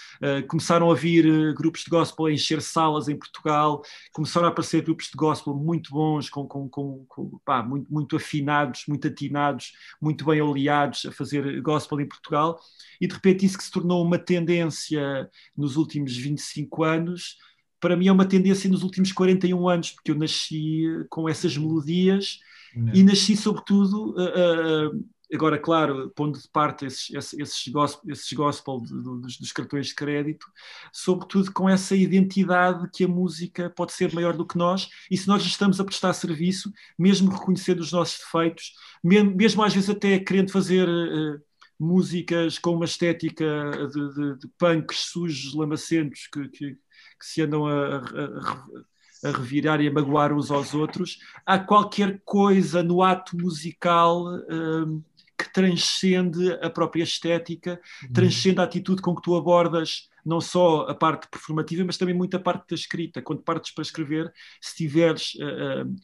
começaram 0.48 0.92
a 0.92 0.96
vir 0.96 1.54
grupos 1.56 1.84
de 1.84 1.90
gospel 1.90 2.26
a 2.28 2.32
encher 2.32 2.62
salas 2.62 3.08
em 3.08 3.18
Portugal, 3.18 3.82
começaram 4.14 4.48
a 4.48 4.50
aparecer 4.50 4.84
grupos 4.84 5.06
de 5.06 5.16
gospel 5.16 5.56
muito 5.56 5.92
bons, 5.92 6.30
com, 6.30 6.48
com, 6.48 6.70
com, 6.70 7.06
com 7.08 7.40
pá, 7.44 7.64
muito, 7.64 7.92
muito 7.92 8.16
afinados, 8.16 8.84
muito 8.88 9.08
atinados, 9.08 9.74
muito 10.00 10.26
bem 10.26 10.42
oleados 10.42 11.06
a 11.06 11.12
fazer 11.12 11.62
gospel 11.62 12.02
em 12.02 12.08
Portugal, 12.08 12.60
e 13.00 13.08
de 13.08 13.14
repente 13.14 13.46
isso 13.46 13.58
que 13.58 13.64
se 13.64 13.72
tornou 13.72 14.06
uma 14.06 14.20
tendência 14.20 15.30
nos 15.58 15.76
últimos 15.76 16.11
25 16.16 16.84
anos, 16.84 17.38
para 17.82 17.98
mim 17.98 18.08
é 18.08 18.12
uma 18.12 18.26
tendência 18.26 18.70
nos 18.70 18.84
últimos 18.84 19.12
41 19.12 19.68
anos, 19.68 19.92
porque 19.92 20.12
eu 20.12 20.16
nasci 20.16 20.84
com 21.10 21.28
essas 21.28 21.58
melodias 21.58 22.40
Não. 22.76 22.94
e 22.94 23.04
nasci 23.04 23.36
sobretudo, 23.36 24.12
uh, 24.12 24.94
uh, 24.94 25.06
agora 25.34 25.58
claro, 25.58 26.12
pondo 26.16 26.40
de 26.40 26.48
parte 26.48 26.86
esses, 26.86 27.10
esses, 27.34 27.68
gospel, 27.70 28.12
esses 28.12 28.32
gospel 28.34 28.80
dos, 28.80 29.40
dos, 29.40 29.52
cartões 29.52 29.88
de 29.88 29.96
crédito, 29.96 30.46
sobretudo 30.94 31.52
com 31.52 31.68
essa 31.68 31.96
identidade 31.96 32.88
que 32.94 33.06
a 33.06 33.08
música 33.08 33.68
pode 33.72 33.94
ser 33.94 34.14
maior 34.14 34.38
do 34.38 34.46
que 34.46 34.58
nós 34.58 34.88
e 35.10 35.18
se 35.18 35.28
nós 35.28 35.44
estamos 35.44 35.80
a 35.80 35.84
prestar 35.84 36.14
serviço, 36.14 36.72
mesmo 36.98 37.32
reconhecendo 37.32 37.80
os 37.80 37.92
nossos 37.92 38.20
defeitos, 38.20 38.74
mesmo, 39.04 39.36
mesmo 39.36 39.64
às 39.64 39.74
vezes 39.74 39.90
até 39.90 40.20
querendo 40.20 40.52
fazer... 40.52 40.88
Uh, 40.88 41.51
músicas 41.82 42.60
com 42.60 42.76
uma 42.76 42.86
estética 42.86 43.72
de, 43.92 44.14
de, 44.14 44.40
de 44.40 44.48
punks 44.58 45.00
sujos, 45.12 45.56
lamacentos, 45.56 46.28
que, 46.28 46.48
que, 46.50 46.72
que 46.74 47.26
se 47.26 47.42
andam 47.42 47.66
a, 47.66 47.98
a, 47.98 49.28
a, 49.28 49.32
revirar 49.32 49.82
e 49.82 49.88
a 49.88 49.92
magoar 49.92 50.32
uns 50.32 50.52
aos 50.52 50.76
outros. 50.76 51.18
Há 51.44 51.58
qualquer 51.58 52.22
coisa 52.24 52.84
no 52.84 53.02
ato 53.02 53.36
musical 53.36 54.26
um, 54.28 55.02
que 55.36 55.52
transcende 55.52 56.52
a 56.62 56.70
própria 56.70 57.04
estética, 57.04 57.82
uhum. 58.04 58.14
transcende 58.14 58.60
a 58.60 58.64
atitude 58.64 59.02
com 59.02 59.16
que 59.16 59.24
tu 59.24 59.36
abordas 59.36 60.08
não 60.24 60.40
só 60.40 60.82
a 60.82 60.94
parte 60.94 61.28
performativa, 61.30 61.84
mas 61.84 61.98
também 61.98 62.14
muita 62.14 62.40
parte 62.40 62.70
da 62.70 62.76
escrita. 62.76 63.24
Quando 63.24 63.42
partes 63.42 63.74
para 63.74 63.82
escrever, 63.82 64.32
se 64.62 64.76
tiveres. 64.76 65.34
Uh, 65.34 65.88
uh, 65.88 65.96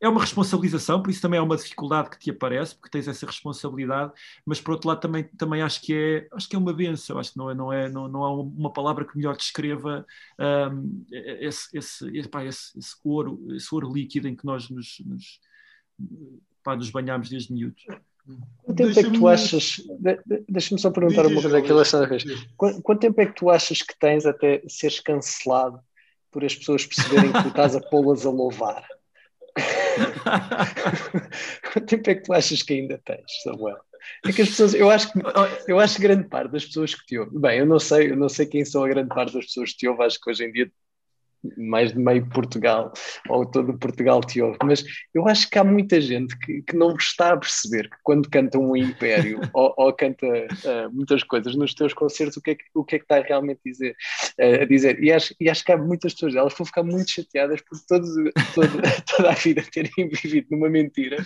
é 0.00 0.08
uma 0.08 0.20
responsabilização, 0.20 1.02
por 1.02 1.10
isso 1.10 1.20
também 1.20 1.38
é 1.38 1.42
uma 1.42 1.56
dificuldade 1.56 2.08
que 2.08 2.18
te 2.18 2.30
aparece, 2.30 2.74
porque 2.74 2.90
tens 2.90 3.06
essa 3.06 3.26
responsabilidade, 3.26 4.12
mas 4.46 4.60
por 4.60 4.72
outro 4.72 4.88
lado 4.88 5.00
também, 5.00 5.24
também 5.36 5.60
acho 5.60 5.82
que 5.82 5.92
é 5.94 6.28
acho 6.32 6.48
que 6.48 6.56
é 6.56 6.58
uma 6.58 6.72
benção, 6.72 7.18
acho 7.18 7.32
que 7.32 7.38
não 7.38 7.50
é, 7.50 7.54
não 7.54 7.72
é, 7.72 7.88
não, 7.88 8.08
não 8.08 8.24
há 8.24 8.32
uma 8.32 8.72
palavra 8.72 9.04
que 9.04 9.16
melhor 9.16 9.36
descreva 9.36 10.06
um, 10.72 11.04
esse, 11.10 11.76
esse, 11.76 12.16
esse, 12.16 12.78
esse, 12.78 12.96
ouro, 13.04 13.46
esse 13.54 13.74
ouro 13.74 13.92
líquido 13.92 14.26
em 14.26 14.34
que 14.34 14.46
nós 14.46 14.70
nos, 14.70 15.00
nos, 15.04 15.38
pá, 16.64 16.74
nos 16.74 16.88
banhamos 16.90 17.28
desde 17.28 17.52
miúdos. 17.52 17.84
Quanto 18.62 18.76
tempo 18.76 18.98
é 18.98 19.02
que 19.02 19.10
tu 19.10 19.28
achas? 19.28 19.82
Deixa-me 20.48 20.80
só 20.80 20.90
perguntar 20.90 21.26
uma 21.26 21.42
coisa 21.42 21.58
aqui, 21.58 21.70
Alexandre 21.70 22.24
Quanto, 22.56 22.82
quanto 22.82 23.00
tempo 23.00 23.20
é 23.20 23.26
que 23.26 23.34
tu 23.34 23.50
achas 23.50 23.82
que 23.82 23.98
tens 23.98 24.24
até 24.24 24.62
seres 24.66 25.00
cancelado 25.00 25.80
por 26.30 26.44
as 26.44 26.54
pessoas 26.54 26.86
perceberem 26.86 27.32
que 27.32 27.42
tu 27.42 27.48
estás 27.48 27.74
a 27.74 27.80
pô-las 27.80 28.24
a 28.24 28.30
louvar? 28.30 28.86
Quanto 31.72 31.86
tempo 31.86 32.10
é 32.10 32.14
que 32.14 32.22
tu 32.22 32.32
achas 32.32 32.62
que 32.62 32.74
ainda 32.74 33.00
tens, 33.04 33.42
Samuel? 33.42 33.78
É 34.26 34.32
que 34.32 34.42
as 34.42 34.48
pessoas, 34.48 34.74
eu 34.74 34.90
acho 34.90 35.12
que 35.12 35.20
eu 35.68 35.78
acho 35.78 35.96
que 35.96 36.02
grande 36.02 36.28
parte 36.28 36.52
das 36.52 36.64
pessoas 36.64 36.94
que 36.94 37.04
te 37.06 37.18
ouvem, 37.18 37.40
bem, 37.40 37.58
eu 37.58 37.66
não 37.66 37.78
sei, 37.78 38.10
eu 38.10 38.16
não 38.16 38.28
sei 38.28 38.46
quem 38.46 38.64
são 38.64 38.84
a 38.84 38.88
grande 38.88 39.08
parte 39.08 39.34
das 39.34 39.46
pessoas 39.46 39.72
que 39.72 39.78
te 39.78 39.88
ouvem, 39.88 40.06
acho 40.06 40.18
que 40.20 40.30
hoje 40.30 40.44
em 40.44 40.52
dia 40.52 40.72
mais 41.56 41.92
de 41.92 41.98
meio 41.98 42.28
Portugal, 42.28 42.92
ou 43.28 43.46
todo 43.46 43.78
Portugal 43.78 44.20
te 44.20 44.42
ouve, 44.42 44.58
mas 44.62 44.84
eu 45.14 45.26
acho 45.26 45.48
que 45.48 45.58
há 45.58 45.64
muita 45.64 46.00
gente 46.00 46.36
que, 46.38 46.62
que 46.62 46.76
não 46.76 46.94
está 46.94 47.32
a 47.32 47.36
perceber 47.36 47.88
que 47.88 47.96
quando 48.02 48.28
canta 48.28 48.58
um 48.58 48.76
Império 48.76 49.40
ou, 49.54 49.74
ou, 49.76 49.92
canta 49.92 50.26
uh, 50.26 50.92
muitas 50.92 51.22
coisas 51.22 51.54
nos 51.54 51.74
teus 51.74 51.94
concertos, 51.94 52.36
o 52.36 52.42
que 52.42 52.50
é 52.50 52.54
que, 52.54 52.64
o 52.74 52.84
que, 52.84 52.96
é 52.96 52.98
que 52.98 53.04
está 53.04 53.20
realmente 53.20 53.60
a 53.64 53.70
dizer. 53.70 53.96
Uh, 54.38 54.62
a 54.62 54.64
dizer. 54.64 55.02
E, 55.02 55.12
acho, 55.12 55.34
e 55.40 55.48
acho 55.48 55.64
que 55.64 55.72
há 55.72 55.76
muitas 55.76 56.14
pessoas, 56.14 56.34
elas 56.34 56.54
vão 56.56 56.66
ficar 56.66 56.82
muito 56.82 57.10
chateadas 57.10 57.60
por 57.62 57.78
todos, 57.88 58.10
todo, 58.54 58.82
toda 59.16 59.30
a 59.30 59.34
vida 59.34 59.62
terem 59.72 60.08
vivido 60.08 60.46
numa 60.50 60.68
mentira 60.68 61.24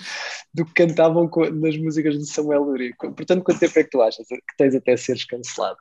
do 0.52 0.64
que 0.64 0.72
cantavam 0.74 1.30
nas 1.52 1.76
músicas 1.76 2.18
de 2.18 2.26
Samuel 2.26 2.62
Lurico. 2.62 3.12
Portanto, 3.12 3.42
quanto 3.42 3.60
tempo 3.60 3.78
é 3.78 3.84
que 3.84 3.90
tu 3.90 4.02
achas 4.02 4.26
que 4.28 4.56
tens 4.56 4.74
até 4.74 4.96
seres 4.96 5.24
cancelado? 5.24 5.78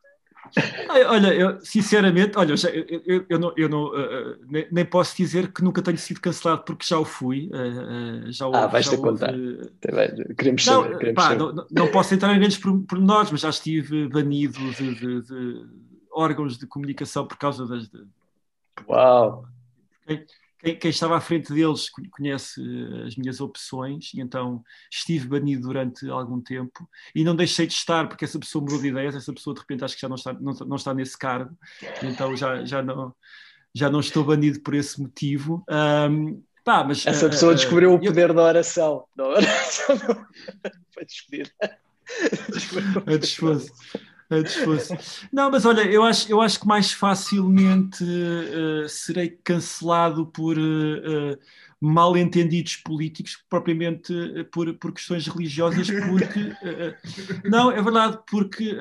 Olha, 1.07 1.33
eu 1.33 1.59
sinceramente, 1.61 2.37
olha, 2.37 2.53
eu, 2.53 3.01
eu, 3.05 3.25
eu 3.29 3.39
não, 3.39 3.53
eu 3.57 3.69
não 3.69 3.85
uh, 3.85 4.37
nem, 4.47 4.67
nem, 4.71 4.85
posso 4.85 5.15
dizer 5.15 5.51
que 5.51 5.63
nunca 5.63 5.81
tenho 5.81 5.97
sido 5.97 6.19
cancelado 6.19 6.63
porque 6.63 6.85
já 6.85 6.99
o 6.99 7.05
fui. 7.05 7.49
Uh, 7.49 8.31
já 8.31 8.47
o, 8.47 8.55
ah, 8.55 8.67
vais-te 8.67 8.97
contar. 8.97 9.33
Queremos 10.37 10.65
não, 10.65 10.83
saber. 10.83 10.97
Queremos 10.97 11.23
pá, 11.23 11.29
saber. 11.29 11.39
Não, 11.39 11.67
não, 11.71 11.87
posso 11.87 12.13
entrar 12.13 12.35
em 12.35 12.39
grandes 12.39 12.57
pormenores, 12.57 13.31
mas 13.31 13.41
já 13.41 13.49
estive 13.49 14.07
banido 14.09 14.59
de, 14.73 14.95
de, 14.95 15.21
de, 15.21 15.65
órgãos 16.11 16.57
de 16.57 16.67
comunicação 16.67 17.25
por 17.25 17.37
causa 17.37 17.65
das. 17.65 17.89
De... 17.89 18.03
Uau! 18.87 19.45
Okay? 20.03 20.25
Quem, 20.63 20.75
quem, 20.77 20.89
estava 20.91 21.17
à 21.17 21.21
frente 21.21 21.53
deles 21.53 21.89
conhece 22.09 22.61
eh, 22.61 23.07
as 23.07 23.15
minhas 23.15 23.41
opções, 23.41 24.11
e 24.13 24.21
então 24.21 24.63
estive 24.91 25.27
banido 25.27 25.67
durante 25.67 26.09
algum 26.09 26.39
tempo 26.39 26.89
e 27.13 27.23
não 27.23 27.35
deixei 27.35 27.67
de 27.67 27.73
estar, 27.73 28.07
porque 28.07 28.23
essa 28.23 28.39
pessoa 28.39 28.63
mudou 28.63 28.79
de 28.79 28.87
ideias, 28.87 29.15
essa 29.15 29.33
pessoa 29.33 29.53
de 29.53 29.59
repente 29.59 29.83
acho 29.83 29.95
que 29.95 30.01
já 30.01 30.07
não 30.07 30.15
está, 30.15 30.33
não, 30.33 30.53
não 30.53 30.75
está 30.77 30.93
nesse 30.93 31.17
cargo, 31.17 31.55
então 32.01 32.35
já, 32.35 32.63
já, 32.63 32.81
não, 32.81 33.13
já 33.75 33.89
não 33.89 33.99
estou 33.99 34.23
banido 34.23 34.61
por 34.61 34.73
esse 34.73 35.01
motivo. 35.01 35.63
Um, 35.69 36.41
pá, 36.63 36.83
mas, 36.83 37.05
essa 37.05 37.27
pessoa 37.29 37.51
uh, 37.51 37.55
descobriu 37.55 37.91
uh, 37.91 37.95
o 37.95 37.99
poder 37.99 38.29
eu... 38.29 38.33
da 38.33 38.43
oração. 38.43 39.05
Da 39.15 39.27
oração 39.27 39.97
foi 40.93 41.05
despedida. 41.05 41.51
A 43.05 43.17
disposto. 44.41 44.97
Não, 45.31 45.51
mas 45.51 45.65
olha, 45.65 45.81
eu 45.81 46.03
acho, 46.03 46.31
eu 46.31 46.41
acho 46.41 46.59
que 46.59 46.67
mais 46.67 46.91
facilmente 46.91 48.03
uh, 48.03 48.87
serei 48.87 49.29
cancelado 49.43 50.25
por 50.27 50.57
uh, 50.57 51.37
mal 51.79 52.15
entendidos 52.15 52.77
políticos, 52.77 53.43
propriamente 53.49 54.13
por, 54.51 54.73
por 54.75 54.93
questões 54.93 55.27
religiosas, 55.27 55.87
porque. 55.89 56.53
não, 57.43 57.69
é 57.69 57.81
verdade, 57.81 58.19
porque 58.29 58.73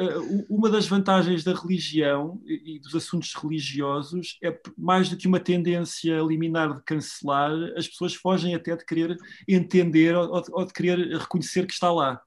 uma 0.48 0.70
das 0.70 0.86
vantagens 0.86 1.42
da 1.42 1.53
religião 1.53 2.40
e, 2.46 2.76
e 2.76 2.78
dos 2.78 2.94
assuntos 2.94 3.34
religiosos 3.34 4.38
é 4.40 4.57
mais 4.78 5.09
do 5.09 5.16
que 5.16 5.26
uma 5.26 5.40
tendência 5.40 6.20
liminar 6.20 6.74
de 6.74 6.82
cancelar, 6.84 7.50
as 7.76 7.88
pessoas 7.88 8.14
fogem 8.14 8.55
até 8.55 8.76
de 8.76 8.84
querer 8.84 9.16
entender 9.48 10.14
ou, 10.14 10.42
ou 10.53 10.64
de 10.64 10.72
querer 10.72 10.98
reconhecer 11.18 11.66
que 11.66 11.72
está 11.72 11.90
lá. 11.90 12.22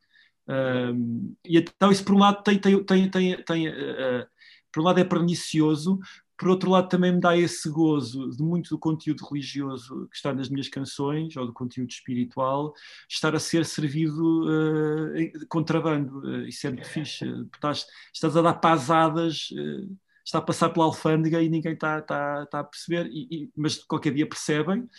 E 1.43 1.57
então 1.57 1.91
isso 1.91 2.03
por 2.03 2.15
um 2.15 2.19
lado 2.19 2.43
tem, 2.43 2.59
tem, 2.59 2.83
tem, 2.83 3.09
tem, 3.09 3.43
tem 3.43 3.69
uh, 3.69 4.27
por 4.71 4.81
um 4.81 4.83
lado 4.83 4.99
é 4.99 5.03
pernicioso, 5.03 5.99
por 6.37 6.49
outro 6.49 6.69
lado 6.69 6.89
também 6.89 7.13
me 7.13 7.19
dá 7.19 7.37
esse 7.37 7.69
gozo 7.69 8.29
de 8.29 8.43
muito 8.43 8.69
do 8.69 8.79
conteúdo 8.79 9.25
religioso 9.25 10.07
que 10.09 10.17
está 10.17 10.33
nas 10.33 10.49
minhas 10.49 10.67
canções 10.67 11.35
ou 11.37 11.45
do 11.45 11.53
conteúdo 11.53 11.89
espiritual 11.89 12.73
estar 13.09 13.33
a 13.35 13.39
ser 13.39 13.65
servido 13.65 14.43
uh, 14.43 15.47
contrabando. 15.47 16.19
Uh, 16.19 16.45
isso 16.45 16.67
é 16.67 16.71
muito 16.71 16.87
fixe. 16.89 17.25
Estás, 17.53 17.85
estás 18.13 18.35
a 18.35 18.41
dar 18.41 18.55
pasadas, 18.55 19.49
uh, 19.51 19.97
está 20.25 20.39
a 20.39 20.41
passar 20.41 20.69
pela 20.71 20.85
alfândega 20.85 21.41
e 21.41 21.47
ninguém 21.47 21.73
está, 21.73 21.99
está, 21.99 22.43
está 22.43 22.59
a 22.59 22.63
perceber, 22.63 23.07
e, 23.07 23.27
e, 23.31 23.51
mas 23.55 23.77
qualquer 23.77 24.13
dia 24.13 24.27
percebem. 24.27 24.89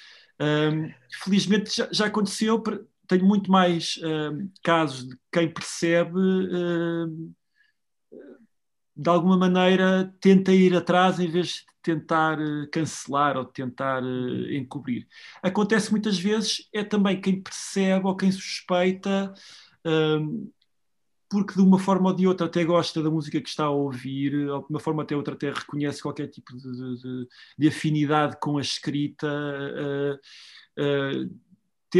Um, 0.41 0.91
felizmente 1.23 1.75
já, 1.75 1.89
já 1.91 2.07
aconteceu 2.07 2.63
tenho 3.07 3.25
muito 3.25 3.51
mais 3.51 3.97
uh, 3.99 4.51
casos 4.63 5.09
de 5.09 5.17
quem 5.33 5.53
percebe, 5.53 6.19
uh, 6.19 7.35
de 8.97 9.11
alguma 9.11 9.37
maneira, 9.37 10.13
tenta 10.21 10.53
ir 10.53 10.75
atrás 10.75 11.21
em 11.21 11.29
vez 11.29 11.49
de 11.49 11.65
tentar 11.83 12.41
uh, 12.41 12.69
cancelar 12.71 13.37
ou 13.37 13.45
tentar 13.45 14.03
encobrir. 14.51 15.07
Acontece 15.43 15.91
muitas 15.91 16.19
vezes, 16.19 16.69
é 16.73 16.83
também 16.83 17.21
quem 17.21 17.41
percebe 17.41 18.07
ou 18.07 18.17
quem 18.17 18.33
suspeita, 18.33 19.33
porque 21.29 21.55
de 21.55 21.61
uma 21.61 21.79
forma 21.79 22.11
ou 22.11 22.17
de 22.17 22.27
outra 22.27 22.47
até 22.47 22.65
gosta 22.65 23.03
da 23.03 23.11
música 23.11 23.41
que 23.41 23.49
está 23.49 23.65
a 23.65 23.71
ouvir, 23.71 24.49
ou 24.49 24.61
de 24.61 24.67
uma 24.71 24.81
forma 24.81 25.03
ou 25.03 25.07
de 25.07 25.15
outra 25.15 25.35
até 25.35 25.51
reconhece 25.51 26.03
qualquer 26.03 26.29
tipo 26.29 26.57
de, 26.57 27.03
de, 27.03 27.29
de 27.59 27.69
afinidade 27.69 28.37
com 28.41 28.59
a 28.59 28.61
escrita. 28.61 29.27
Uh, 30.79 31.31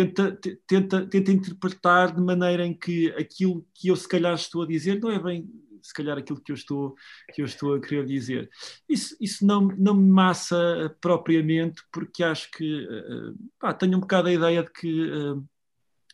tenta, 0.05 0.39
tenta, 0.67 1.07
tenta 1.07 1.33
interpretar 1.33 2.15
de 2.15 2.21
maneira 2.21 2.67
em 2.67 2.75
que 2.75 3.09
aquilo 3.13 3.67
que 3.73 3.89
eu 3.89 3.97
se 3.97 4.09
calhar 4.09 4.35
estou 4.35 4.63
a 4.63 4.67
dizer 4.67 5.01
não 5.01 5.11
é 5.11 5.19
bem 5.19 5.49
se 5.87 5.95
calhar 5.95 6.19
aquilo 6.19 6.41
que 6.41 6.51
eu 6.51 6.57
estou, 6.57 6.97
que 7.33 7.41
eu 7.41 7.47
estou 7.47 7.75
a 7.75 7.81
querer 7.81 8.05
dizer. 8.05 8.51
Isso, 8.89 9.17
isso 9.21 9.47
não, 9.47 9.69
não 9.79 9.95
me 9.95 10.11
massa 10.11 10.95
propriamente, 11.01 11.81
porque 11.93 12.25
acho 12.25 12.51
que 12.51 12.85
uh, 12.85 13.37
pá, 13.59 13.73
tenho 13.73 13.97
um 13.97 14.01
bocado 14.01 14.29
a 14.29 14.33
ideia 14.33 14.65
de 14.65 14.73
que 14.73 15.09
uh, 15.09 15.45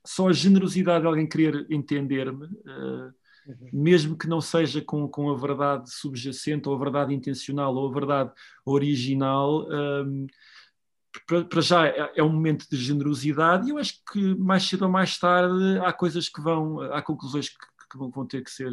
só 0.04 0.28
a 0.28 0.32
generosidade 0.32 1.00
de 1.00 1.06
alguém 1.06 1.26
querer 1.26 1.66
entender-me, 1.70 2.44
uh, 2.44 3.12
uhum. 3.46 3.70
mesmo 3.72 4.18
que 4.18 4.28
não 4.28 4.42
seja 4.42 4.82
com, 4.82 5.08
com 5.08 5.30
a 5.30 5.36
verdade 5.36 5.90
subjacente, 5.90 6.68
ou 6.68 6.74
a 6.74 6.78
verdade 6.78 7.14
intencional, 7.14 7.74
ou 7.74 7.88
a 7.88 7.92
verdade 7.92 8.30
original, 8.66 9.66
para 11.26 11.60
já 11.60 11.86
é, 11.86 12.12
é 12.16 12.22
um 12.22 12.32
momento 12.32 12.66
de 12.70 12.76
generosidade 12.76 13.66
e 13.66 13.70
eu 13.70 13.78
acho 13.78 13.94
que 14.10 14.34
mais 14.36 14.64
cedo 14.64 14.82
ou 14.82 14.90
mais 14.90 15.18
tarde 15.18 15.78
há 15.84 15.92
coisas 15.92 16.28
que 16.28 16.40
vão, 16.40 16.80
há 16.80 17.02
conclusões 17.02 17.48
que, 17.48 17.56
que 17.90 17.98
vão 17.98 18.26
ter 18.26 18.42
que 18.42 18.50
ser 18.50 18.72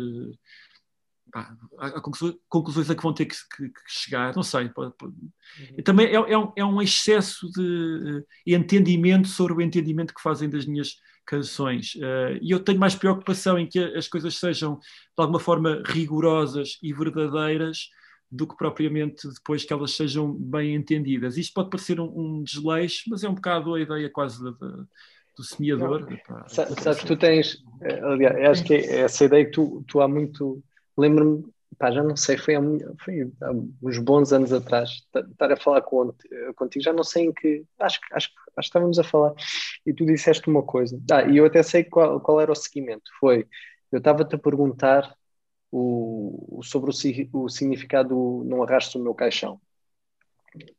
há 1.34 2.02
conclusões 2.02 2.90
a 2.90 2.96
que 2.96 3.04
vão 3.04 3.14
ter 3.14 3.26
que, 3.26 3.36
que, 3.56 3.70
que 3.70 3.82
chegar, 3.88 4.36
não 4.36 4.44
sei. 4.44 4.70
Pode, 4.70 4.94
pode. 4.98 5.14
Uhum. 5.14 5.84
Também 5.84 6.08
é, 6.08 6.14
é, 6.14 6.38
um, 6.38 6.52
é, 6.56 6.66
um, 6.66 6.82
excesso 6.82 7.50
de 7.52 7.62
uh, 8.20 8.26
entendimento 8.46 9.28
sobre 9.28 9.54
o 9.54 9.62
entendimento 9.62 10.14
que 10.14 10.22
fazem 10.22 10.50
das 10.50 10.66
minhas 10.66 10.96
canções. 11.26 11.96
Uh, 11.96 12.40
e 12.42 12.52
eu 12.52 12.60
tenho 12.60 12.80
mais 12.80 12.96
preocupação 12.96 13.58
em 13.60 13.68
que 13.68 13.80
as 13.80 14.08
coisas 14.08 14.36
sejam, 14.38 14.78
de 14.78 14.82
alguma 15.18 15.40
forma, 15.40 15.84
rigorosas 15.86 16.78
e 16.82 16.94
verdadeiras 16.94 17.90
do 18.32 18.48
que 18.48 18.56
propriamente 18.56 19.28
depois 19.28 19.64
que 19.64 19.74
elas 19.74 19.96
sejam 19.96 20.32
bem 20.32 20.76
entendidas. 20.76 21.38
Isto 21.38 21.54
pode 21.54 21.70
parecer 21.70 22.00
um, 22.00 22.12
um 22.16 22.44
desleixo, 22.44 23.06
mas 23.10 23.24
é 23.24 23.30
um 23.30 23.34
bocado 23.34 23.74
a 23.74 23.82
ideia 23.82 24.10
quase 24.10 24.40
do 25.40 25.44
semeador. 25.44 26.06
sabes, 26.48 27.04
tu 27.04 27.16
tens, 27.16 27.64
eh, 27.82 28.00
aliás, 28.02 28.50
acho 28.50 28.64
que 28.66 28.74
é 28.74 29.00
essa 29.02 29.24
ideia 29.24 29.46
que 29.46 29.52
tu, 29.52 29.84
tu 29.88 30.02
há 30.02 30.08
muito, 30.08 30.62
lembro-me, 30.98 31.46
pá, 31.78 31.92
já 31.92 32.04
não 32.04 32.18
sei, 32.18 32.38
foi 32.38 32.56
há, 32.56 32.62
foi 33.04 33.32
há, 33.42 33.52
uns 33.82 33.98
bons 34.00 34.34
anos 34.34 34.52
atrás, 34.52 34.90
estar 35.16 35.52
a 35.52 35.56
falar 35.56 35.82
com, 35.82 36.14
contigo, 36.58 36.84
já 36.84 36.92
não 36.92 37.06
sei 37.06 37.28
em 37.28 37.34
que, 37.34 37.64
acho, 37.80 38.00
acho, 38.12 38.30
acho 38.30 38.30
que 38.30 38.62
estávamos 38.62 39.00
a 39.00 39.04
falar, 39.04 39.34
e 39.86 39.94
tu 39.94 40.06
disseste 40.06 40.50
uma 40.50 40.62
coisa, 40.62 41.00
ah, 41.10 41.24
e 41.24 41.38
eu 41.38 41.46
até 41.46 41.64
sei 41.64 41.86
qual, 41.86 42.20
qual 42.20 42.42
era 42.42 42.52
o 42.52 42.56
seguimento, 42.56 43.10
foi, 43.18 43.48
eu 43.94 44.00
estava-te 44.00 44.36
a 44.36 44.38
perguntar 44.38 45.16
o, 45.72 46.62
sobre 46.64 46.90
o, 46.92 46.94
o 47.34 47.50
significado 47.50 48.10
do 48.10 48.44
não 48.46 48.64
arrasto 48.64 49.00
o 49.00 49.04
meu 49.04 49.14
caixão. 49.14 49.60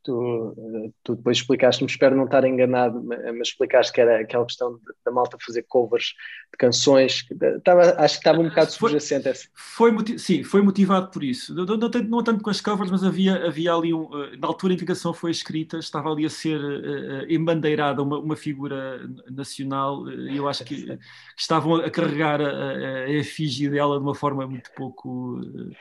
Tu, 0.03 0.93
tu 1.03 1.15
depois 1.15 1.37
explicaste-me, 1.37 1.89
espero 1.89 2.15
não 2.15 2.25
estar 2.25 2.43
enganado, 2.43 3.01
mas 3.03 3.47
explicaste 3.47 3.93
que 3.93 4.01
era 4.01 4.19
aquela 4.19 4.45
questão 4.45 4.79
da 5.05 5.11
malta 5.11 5.37
fazer 5.39 5.63
covers 5.63 6.13
de 6.51 6.57
canções. 6.57 7.25
Estava, 7.57 7.95
acho 7.97 8.15
que 8.15 8.19
estava 8.19 8.39
um 8.39 8.49
bocado 8.49 8.71
subjacente. 8.71 9.29
Essa. 9.29 9.47
Foi, 9.53 9.93
sim, 10.17 10.43
foi 10.43 10.61
motivado 10.61 11.09
por 11.09 11.23
isso. 11.23 11.55
Não, 11.55 11.65
não, 11.65 11.89
tanto, 11.89 12.03
não, 12.03 12.23
tanto, 12.23 12.43
com 12.43 12.49
as 12.49 12.59
covers, 12.59 12.91
mas 12.91 13.03
havia, 13.03 13.45
havia 13.45 13.73
ali 13.73 13.93
um. 13.93 14.09
Eh, 14.23 14.37
na 14.37 14.47
altura 14.47 14.73
em 14.73 14.77
que 14.77 14.83
a 14.83 14.87
canção 14.87 15.13
foi 15.13 15.31
escrita, 15.31 15.77
estava 15.77 16.11
ali 16.11 16.25
a 16.25 16.29
ser 16.29 16.59
uh, 16.59 17.31
embandeirada 17.31 18.03
uma, 18.03 18.19
uma 18.19 18.35
figura 18.35 19.07
nacional 19.29 20.09
e 20.09 20.35
eu 20.35 20.47
acho 20.49 20.65
que, 20.65 20.97
estavam 21.37 21.75
a 21.75 21.89
carregar 21.89 22.41
a, 22.41 22.49
a, 22.49 23.03
a 23.05 23.09
efígie 23.09 23.69
dela 23.69 23.97
de 23.97 24.03
uma 24.03 24.15
forma 24.15 24.45
muito 24.45 24.69
pouco. 24.75 25.39
Uh, 25.39 25.71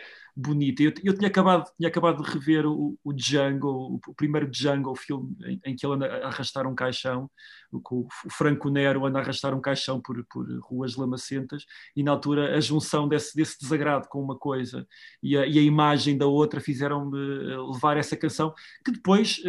bonita. 0.40 0.82
Eu, 0.82 0.92
eu 1.04 1.14
tinha, 1.14 1.28
acabado, 1.28 1.70
tinha 1.76 1.88
acabado 1.88 2.22
de 2.22 2.30
rever 2.30 2.66
o, 2.66 2.98
o 3.04 3.12
Django, 3.12 4.00
o, 4.06 4.14
primeiro 4.14 4.50
Django, 4.50 4.90
o 4.90 4.96
filme 4.96 5.36
em, 5.44 5.60
em, 5.64 5.76
que 5.76 5.84
ele 5.84 5.94
anda 5.94 6.06
a 6.06 6.28
arrastar 6.28 6.66
um 6.66 6.74
caixão, 6.74 7.30
o, 7.72 7.78
o 8.00 8.08
Franco 8.30 8.68
Nero 8.70 9.04
anda 9.06 9.18
a 9.18 9.22
arrastar 9.22 9.54
um 9.54 9.60
caixão 9.60 10.00
por, 10.00 10.24
por 10.24 10.46
ruas 10.60 10.96
lamacentas, 10.96 11.64
e 11.94 12.02
na 12.02 12.12
altura 12.12 12.56
a 12.56 12.60
junção 12.60 13.06
desse, 13.08 13.36
desse 13.36 13.58
desagrado 13.60 14.08
com 14.08 14.22
uma 14.22 14.36
coisa 14.36 14.86
e 15.22 15.36
a, 15.36 15.46
e 15.46 15.58
a 15.58 15.62
imagem 15.62 16.16
da 16.16 16.26
outra 16.26 16.60
fizeram-me 16.60 17.18
eh, 17.18 17.56
levar 17.72 17.96
essa 17.96 18.16
canção, 18.16 18.54
que 18.84 18.92
depois. 18.92 19.40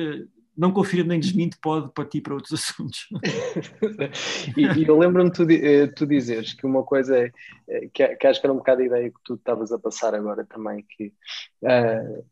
Não 0.57 0.71
confirma 0.71 1.09
nem 1.09 1.19
desmente, 1.19 1.57
pode 1.61 1.91
partir 1.93 2.21
para 2.21 2.33
outros 2.33 2.53
assuntos. 2.59 3.07
e, 4.57 4.79
e, 4.79 4.87
eu 4.87 4.97
lembro-me 4.97 5.31
tu, 5.31 5.49
eh, 5.49 5.87
tu 5.87 6.05
dizeres 6.05 6.53
que 6.53 6.65
uma 6.65 6.83
coisa 6.83 7.31
é, 7.67 7.87
que, 7.93 8.07
que, 8.15 8.27
acho 8.27 8.39
que 8.39 8.45
era 8.45 8.53
um 8.53 8.57
bocado 8.57 8.81
a 8.81 8.85
ideia 8.85 9.09
que 9.09 9.19
tu 9.23 9.35
estavas 9.35 9.71
a 9.71 9.79
passar 9.79 10.13
agora 10.13 10.45
também, 10.45 10.85
que, 10.89 11.13
uh, 11.63 12.25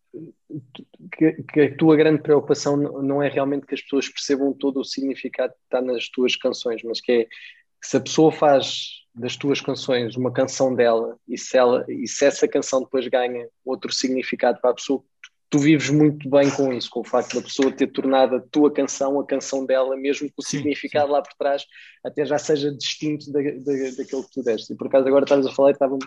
que, 1.13 1.43
que, 1.43 1.61
a 1.61 1.77
tua 1.77 1.95
grande 1.95 2.21
preocupação 2.21 2.75
não 2.75 3.23
é 3.23 3.29
realmente 3.29 3.65
que 3.65 3.75
as 3.75 3.81
pessoas 3.81 4.09
percebam 4.09 4.53
todo 4.53 4.81
o 4.81 4.85
significado 4.85 5.53
que 5.53 5.63
está 5.63 5.81
nas 5.81 6.09
tuas 6.09 6.35
canções, 6.35 6.83
mas 6.83 6.99
que 6.99 7.11
é 7.11 7.23
que 7.25 7.87
se 7.87 7.97
a 7.97 8.01
pessoa 8.01 8.31
faz 8.31 8.99
das 9.15 9.35
tuas 9.35 9.59
canções 9.59 10.15
uma 10.15 10.31
canção 10.31 10.73
dela 10.73 11.17
e 11.27 11.37
se, 11.37 11.57
ela, 11.57 11.85
e 11.87 12.07
se 12.07 12.25
essa 12.25 12.47
canção 12.47 12.81
depois 12.81 13.07
ganha 13.07 13.47
outro 13.65 13.91
significado 13.91 14.59
para 14.61 14.71
a 14.71 14.75
pessoa, 14.75 15.03
tu 15.49 15.57
vives 15.57 15.89
muito 15.89 16.29
bem 16.29 16.49
com 16.51 16.71
isso, 16.71 16.89
com 16.89 16.99
o 16.99 17.03
facto 17.03 17.35
da 17.35 17.41
pessoa 17.41 17.71
ter 17.71 17.87
tornado 17.87 18.35
a 18.35 18.39
tua 18.39 18.71
canção 18.71 19.19
a 19.19 19.25
canção 19.25 19.65
dela, 19.65 19.97
mesmo 19.97 20.27
que 20.27 20.35
o 20.37 20.43
sim, 20.43 20.57
significado 20.57 21.07
sim. 21.07 21.13
lá 21.13 21.21
por 21.21 21.33
trás 21.33 21.65
até 22.03 22.23
já 22.23 22.37
seja 22.37 22.71
distinto 22.71 23.31
da, 23.31 23.41
da, 23.41 23.95
daquilo 23.97 24.23
que 24.23 24.31
tu 24.31 24.43
deste. 24.43 24.73
E 24.73 24.75
por 24.75 24.87
acaso 24.87 25.07
agora 25.07 25.25
estás 25.25 25.45
a 25.45 25.51
falar, 25.51 25.71
estava, 25.71 25.97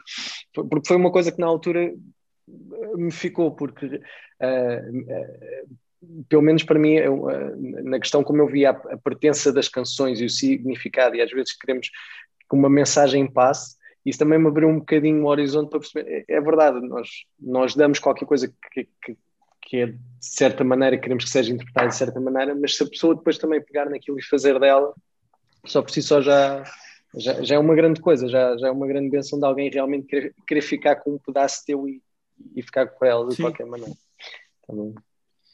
porque 0.55 0.87
foi 0.87 0.97
uma 0.97 1.11
coisa 1.11 1.33
que 1.33 1.41
na 1.41 1.47
altura 1.47 1.93
me 2.95 3.11
ficou, 3.11 3.51
porque 3.51 3.87
uh, 3.87 3.99
uh, 3.99 5.77
pelo 6.29 6.43
menos 6.43 6.63
para 6.63 6.79
mim, 6.79 7.01
uh, 7.01 7.83
na 7.85 7.99
questão 7.99 8.23
como 8.23 8.43
eu 8.43 8.47
via 8.47 8.71
a, 8.71 8.95
a 8.95 8.97
pertença 8.97 9.53
das 9.53 9.69
canções 9.69 10.21
e 10.21 10.25
o 10.25 10.31
significado, 10.31 11.17
e 11.17 11.23
às 11.23 11.31
vezes 11.31 11.57
queremos 11.57 11.89
que 11.89 12.57
uma 12.57 12.71
mensagem 12.71 13.31
passe, 13.31 13.77
isso 14.05 14.19
também 14.19 14.39
me 14.39 14.49
abriu 14.49 14.69
um 14.69 14.79
bocadinho 14.79 15.23
o 15.23 15.29
horizonte 15.29 15.71
para 15.71 15.79
perceber. 15.79 16.25
É, 16.29 16.37
é 16.37 16.41
verdade, 16.41 16.81
nós, 16.87 17.09
nós 17.41 17.75
damos 17.75 17.99
qualquer 17.99 18.27
coisa 18.27 18.49
que, 18.73 18.89
que, 19.03 19.17
que 19.73 19.79
é 19.79 19.87
de 19.87 19.97
certa 20.21 20.63
maneira, 20.63 20.99
queremos 20.99 21.25
que 21.25 21.31
seja 21.31 21.51
interpretada 21.51 21.89
de 21.89 21.97
certa 21.97 22.21
maneira, 22.21 22.55
mas 22.55 22.77
se 22.77 22.83
a 22.83 22.87
pessoa 22.87 23.15
depois 23.15 23.39
também 23.39 23.59
pegar 23.59 23.89
naquilo 23.89 24.19
e 24.19 24.23
fazer 24.23 24.61
dela, 24.61 24.93
só 25.65 25.81
por 25.81 25.91
si 25.91 26.03
só 26.03 26.21
já, 26.21 26.63
já, 27.17 27.43
já 27.43 27.55
é 27.55 27.59
uma 27.59 27.75
grande 27.75 27.99
coisa, 27.99 28.29
já, 28.29 28.55
já 28.59 28.69
é 28.69 28.71
uma 28.71 28.87
grande 28.87 29.09
benção 29.09 29.39
de 29.39 29.47
alguém 29.47 29.71
realmente 29.71 30.07
querer, 30.09 30.35
querer 30.47 30.61
ficar 30.61 30.97
com 30.97 31.15
um 31.15 31.19
pedaço 31.19 31.65
teu 31.65 31.89
e, 31.89 32.03
e 32.55 32.63
ficar 32.63 32.87
com 32.87 33.03
ela 33.03 33.27
de 33.27 33.37
Sim. 33.37 33.45
qualquer 33.45 33.65
maneira. 33.65 33.95
Também. 34.67 34.95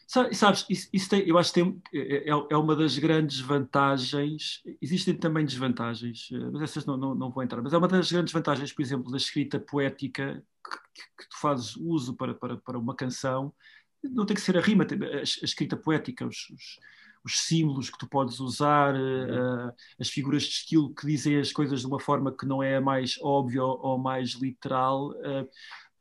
Sabes, 0.08 0.66
isso, 0.68 0.88
isso 0.90 1.08
tem, 1.08 1.28
eu 1.28 1.38
acho 1.38 1.52
que 1.52 1.62
tem, 1.62 1.82
é, 1.94 2.30
é, 2.30 2.46
é 2.50 2.56
uma 2.56 2.74
das 2.74 2.98
grandes 2.98 3.38
vantagens. 3.40 4.62
Existem 4.82 5.14
também 5.14 5.44
desvantagens, 5.44 6.30
eh, 6.32 6.50
mas 6.50 6.62
essas 6.62 6.86
não, 6.86 6.96
não, 6.96 7.14
não 7.14 7.30
vou 7.30 7.42
entrar. 7.42 7.60
Mas 7.62 7.74
é 7.74 7.78
uma 7.78 7.86
das 7.86 8.10
grandes 8.10 8.32
vantagens, 8.32 8.72
por 8.72 8.80
exemplo, 8.80 9.12
da 9.12 9.18
escrita 9.18 9.60
poética 9.60 10.42
que, 10.64 11.02
que 11.02 11.28
tu 11.28 11.38
fazes 11.38 11.76
uso 11.76 12.16
para, 12.16 12.34
para, 12.34 12.56
para 12.56 12.78
uma 12.78 12.96
canção, 12.96 13.52
não 14.02 14.26
tem 14.26 14.34
que 14.34 14.40
ser 14.40 14.56
a 14.56 14.60
rima, 14.60 14.84
a, 14.84 15.22
escrita 15.22 15.76
poética, 15.76 16.26
os, 16.26 16.48
os, 16.50 16.78
os, 17.24 17.40
símbolos 17.40 17.90
que 17.90 17.98
tu 17.98 18.08
podes 18.08 18.40
usar, 18.40 18.94
uh, 18.94 19.72
as 19.98 20.08
figuras 20.08 20.42
de 20.42 20.50
estilo 20.50 20.94
que 20.94 21.06
dizem 21.06 21.38
as 21.38 21.52
coisas 21.52 21.80
de 21.80 21.86
uma 21.86 22.00
forma 22.00 22.34
que 22.34 22.46
não 22.46 22.62
é 22.62 22.76
a 22.76 22.80
mais 22.80 23.18
óbvia 23.20 23.62
ou 23.62 23.98
mais 23.98 24.30
literal, 24.30 25.10
uh, 25.10 25.48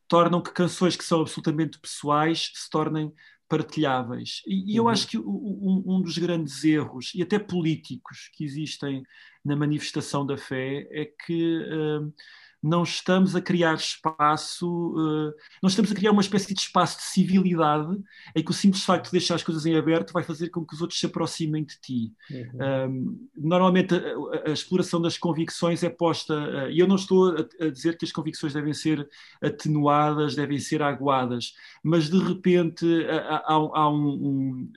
tornam 0.08 0.42
que 0.42 0.52
canções 0.52 0.96
que 0.96 1.04
são 1.04 1.22
absolutamente 1.22 1.80
pessoais 1.80 2.52
se 2.54 2.70
tornem 2.70 3.14
partilháveis. 3.50 4.42
E, 4.46 4.74
e 4.74 4.76
eu 4.76 4.84
uhum. 4.84 4.90
acho 4.90 5.08
que 5.08 5.18
um, 5.18 5.84
um, 5.86 6.02
dos 6.02 6.18
grandes 6.18 6.64
erros, 6.64 7.12
e 7.16 7.22
até 7.22 7.40
políticos, 7.40 8.30
que 8.34 8.44
existem 8.44 9.04
na 9.44 9.56
manifestação 9.56 10.26
da 10.26 10.38
fé 10.38 10.88
é 10.92 11.06
que. 11.06 11.58
Uh, 11.64 12.14
não 12.62 12.84
estamos 12.84 13.36
a 13.36 13.42
criar 13.42 13.76
espaço, 13.76 14.68
uh, 14.68 15.34
não 15.62 15.68
estamos 15.68 15.92
a 15.92 15.96
criar 15.96 16.12
uma 16.12 16.22
espécie 16.22 16.54
de 16.54 16.60
espaço 16.60 16.98
de 16.98 17.04
civilidade 17.04 17.98
em 18.36 18.44
que 18.44 18.52
o 18.52 18.54
simples 18.54 18.84
facto 18.84 19.06
de 19.06 19.12
deixar 19.12 19.36
as 19.36 19.44
coisas 19.44 19.66
em 19.66 19.76
aberto 19.76 20.12
vai 20.12 20.24
fazer 20.24 20.50
com 20.50 20.66
que 20.66 20.74
os 20.74 20.82
outros 20.82 21.00
se 21.00 21.06
aproximem 21.06 21.64
de 21.64 21.80
ti. 21.80 22.14
Uhum. 22.30 22.90
Um, 22.90 23.28
normalmente 23.36 23.94
a, 23.96 24.50
a, 24.50 24.52
exploração 24.52 25.02
das 25.02 25.18
convicções 25.18 25.84
é 25.84 25.90
posta, 25.90 26.34
uh, 26.34 26.70
e 26.70 26.80
eu 26.80 26.88
não 26.88 26.96
estou 26.96 27.36
a, 27.36 27.66
a, 27.66 27.70
dizer 27.70 27.98
que 27.98 28.06
as 28.06 28.12
convicções 28.12 28.54
devem 28.54 28.74
ser 28.74 29.08
atenuadas, 29.42 30.36
devem 30.36 30.60
ser 30.60 30.82
aguadas, 30.82 31.54
mas 31.84 32.10
de 32.10 32.18
repente 32.18 32.86
há, 33.10 33.44
há 33.48 33.90
um, 33.90 34.08
um, 34.08 34.72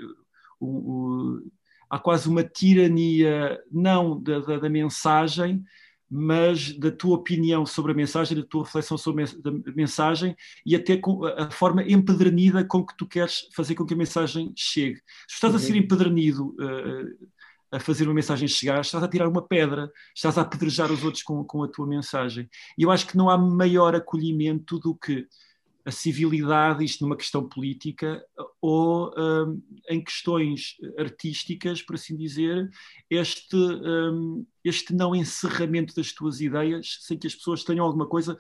um 0.60 1.50
há 1.90 1.98
quase 1.98 2.28
uma 2.28 2.44
tirania, 2.44 3.60
não 3.70 4.22
da, 4.22 4.38
da, 4.38 4.58
da 4.60 4.68
mensagem, 4.68 5.64
mas 6.11 6.76
da 6.76 6.90
tua 6.90 7.16
opinião 7.16 7.64
sobre 7.64 7.92
a 7.92 7.94
mensagem, 7.94 8.36
da 8.36 8.44
tua 8.44 8.64
reflexão 8.64 8.98
sobre 8.98 9.22
a 9.22 9.28
mensagem 9.76 10.36
e 10.66 10.74
até 10.74 10.96
com 10.96 11.24
a 11.24 11.50
forma 11.50 11.84
empedernida 11.84 12.64
com 12.64 12.84
que 12.84 12.96
tu 12.96 13.06
queres 13.06 13.48
fazer 13.54 13.76
com 13.76 13.86
que 13.86 13.94
a 13.94 13.96
mensagem 13.96 14.52
chegue. 14.56 14.96
Se 15.28 15.34
estás 15.34 15.52
uhum. 15.52 15.61
a 15.61 15.62
ser 15.62 15.76
empedernido 15.76 16.48
uh, 16.58 17.28
a 17.70 17.78
fazer 17.78 18.04
uma 18.04 18.14
mensagem 18.14 18.48
chegar, 18.48 18.80
estás 18.80 19.04
a 19.04 19.08
tirar 19.08 19.28
uma 19.28 19.46
pedra, 19.46 19.90
estás 20.14 20.36
a 20.36 20.40
apedrejar 20.42 20.90
os 20.90 21.04
outros 21.04 21.22
com, 21.22 21.44
com 21.44 21.62
a 21.62 21.68
tua 21.68 21.86
mensagem. 21.86 22.50
E 22.76 22.82
eu 22.82 22.90
acho 22.90 23.06
que 23.06 23.16
não 23.16 23.30
há 23.30 23.38
maior 23.38 23.94
acolhimento 23.94 24.80
do 24.80 24.96
que 24.96 25.28
a 25.84 25.90
civilidade, 25.90 26.84
isto 26.84 27.04
numa 27.04 27.16
questão 27.16 27.48
política, 27.48 28.24
ou 28.60 29.12
um, 29.16 29.62
em 29.88 30.02
questões 30.02 30.76
artísticas, 30.98 31.82
por 31.82 31.94
assim 31.94 32.16
dizer, 32.16 32.70
este, 33.08 33.56
um, 33.56 34.44
este 34.64 34.94
não 34.94 35.14
encerramento 35.14 35.94
das 35.94 36.12
tuas 36.12 36.40
ideias, 36.40 36.98
sem 37.00 37.18
que 37.18 37.26
as 37.26 37.34
pessoas 37.34 37.64
tenham 37.64 37.84
alguma 37.84 38.06
coisa 38.06 38.36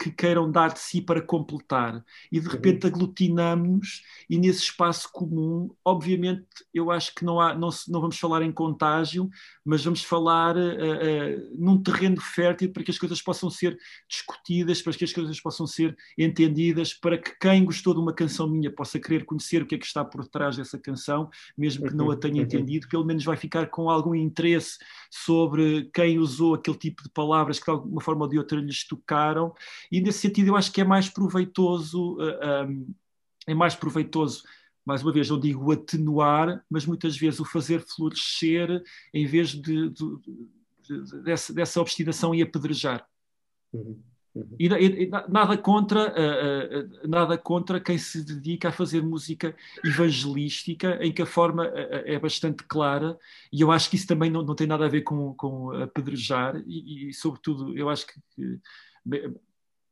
que 0.00 0.10
queiram 0.10 0.50
dar 0.50 0.72
de 0.72 0.78
si 0.78 1.02
para 1.02 1.20
completar. 1.20 2.02
E 2.32 2.40
de 2.40 2.46
uhum. 2.46 2.52
repente 2.52 2.86
aglutinamos 2.86 4.02
e 4.30 4.38
nesse 4.38 4.62
espaço 4.62 5.10
comum, 5.12 5.70
obviamente, 5.84 6.46
eu 6.72 6.90
acho 6.90 7.14
que 7.14 7.22
não, 7.22 7.38
há, 7.38 7.54
não, 7.54 7.68
não 7.86 8.00
vamos 8.00 8.18
falar 8.18 8.40
em 8.40 8.50
contágio, 8.50 9.28
mas 9.70 9.84
vamos 9.84 10.02
falar 10.02 10.56
uh, 10.56 10.60
uh, 10.60 11.56
num 11.56 11.80
terreno 11.80 12.20
fértil 12.20 12.72
para 12.72 12.82
que 12.82 12.90
as 12.90 12.98
coisas 12.98 13.22
possam 13.22 13.48
ser 13.48 13.78
discutidas, 14.08 14.82
para 14.82 14.92
que 14.92 15.04
as 15.04 15.12
coisas 15.12 15.40
possam 15.40 15.64
ser 15.64 15.96
entendidas, 16.18 16.92
para 16.92 17.16
que 17.16 17.38
quem 17.38 17.64
gostou 17.64 17.94
de 17.94 18.00
uma 18.00 18.12
canção 18.12 18.48
minha 18.48 18.68
possa 18.68 18.98
querer 18.98 19.24
conhecer 19.24 19.62
o 19.62 19.66
que 19.66 19.76
é 19.76 19.78
que 19.78 19.86
está 19.86 20.04
por 20.04 20.26
trás 20.26 20.56
dessa 20.56 20.76
canção, 20.76 21.30
mesmo 21.56 21.86
que 21.86 21.94
não 21.94 22.10
a 22.10 22.16
tenha 22.16 22.38
uhum. 22.38 22.42
entendido, 22.42 22.88
pelo 22.88 23.04
menos 23.04 23.24
vai 23.24 23.36
ficar 23.36 23.68
com 23.68 23.88
algum 23.88 24.12
interesse 24.12 24.76
sobre 25.08 25.88
quem 25.94 26.18
usou 26.18 26.54
aquele 26.54 26.76
tipo 26.76 27.04
de 27.04 27.10
palavras 27.10 27.60
que 27.60 27.66
de 27.66 27.70
alguma 27.70 28.00
forma 28.00 28.22
ou 28.22 28.28
de 28.28 28.38
outra 28.38 28.58
lhes 28.58 28.84
tocaram 28.84 29.54
e 29.92 30.00
nesse 30.00 30.18
sentido 30.18 30.48
eu 30.48 30.56
acho 30.56 30.72
que 30.72 30.80
é 30.80 30.84
mais 30.84 31.08
proveitoso, 31.08 32.16
uh, 32.16 32.22
eh, 32.22 32.64
um, 32.64 32.92
é 33.46 33.54
mais 33.54 33.76
proveitoso, 33.76 34.42
mais 34.84 35.02
uma 35.02 35.12
vez, 35.12 35.28
não 35.28 35.38
digo 35.38 35.70
atenuar, 35.72 36.64
mas 36.68 36.86
muitas 36.86 37.16
vezes 37.16 37.40
o 37.40 37.44
fazer 37.44 37.80
florescer 37.80 38.82
em 39.12 39.26
vez 39.26 39.50
de, 39.50 39.60
de, 39.60 39.90
de, 39.90 41.02
de 41.04 41.22
dessa, 41.22 41.52
dessa 41.52 41.80
obstinação 41.80 42.34
e 42.34 42.42
apedrejar. 42.42 43.06
Uhum. 43.72 44.00
Uhum. 44.32 44.56
E, 44.60 44.66
e, 44.66 45.10
nada 45.28 45.58
contra 45.58 46.08
uh, 46.08 47.04
uh, 47.04 47.08
nada 47.08 47.36
contra 47.36 47.80
quem 47.80 47.98
se 47.98 48.24
dedica 48.24 48.68
a 48.68 48.72
fazer 48.72 49.02
música 49.02 49.56
evangelística 49.84 51.04
em 51.04 51.12
que 51.12 51.20
a 51.20 51.26
forma 51.26 51.66
uh, 51.66 52.02
é 52.04 52.16
bastante 52.16 52.62
clara 52.62 53.18
e 53.52 53.60
eu 53.60 53.72
acho 53.72 53.90
que 53.90 53.96
isso 53.96 54.06
também 54.06 54.30
não, 54.30 54.42
não 54.42 54.54
tem 54.54 54.68
nada 54.68 54.86
a 54.86 54.88
ver 54.88 55.02
com, 55.02 55.34
com 55.34 55.72
apedrejar 55.72 56.62
e, 56.64 57.08
e 57.08 57.12
sobretudo 57.12 57.76
eu 57.76 57.88
acho 57.88 58.06
que, 58.06 58.20
que 58.36 58.60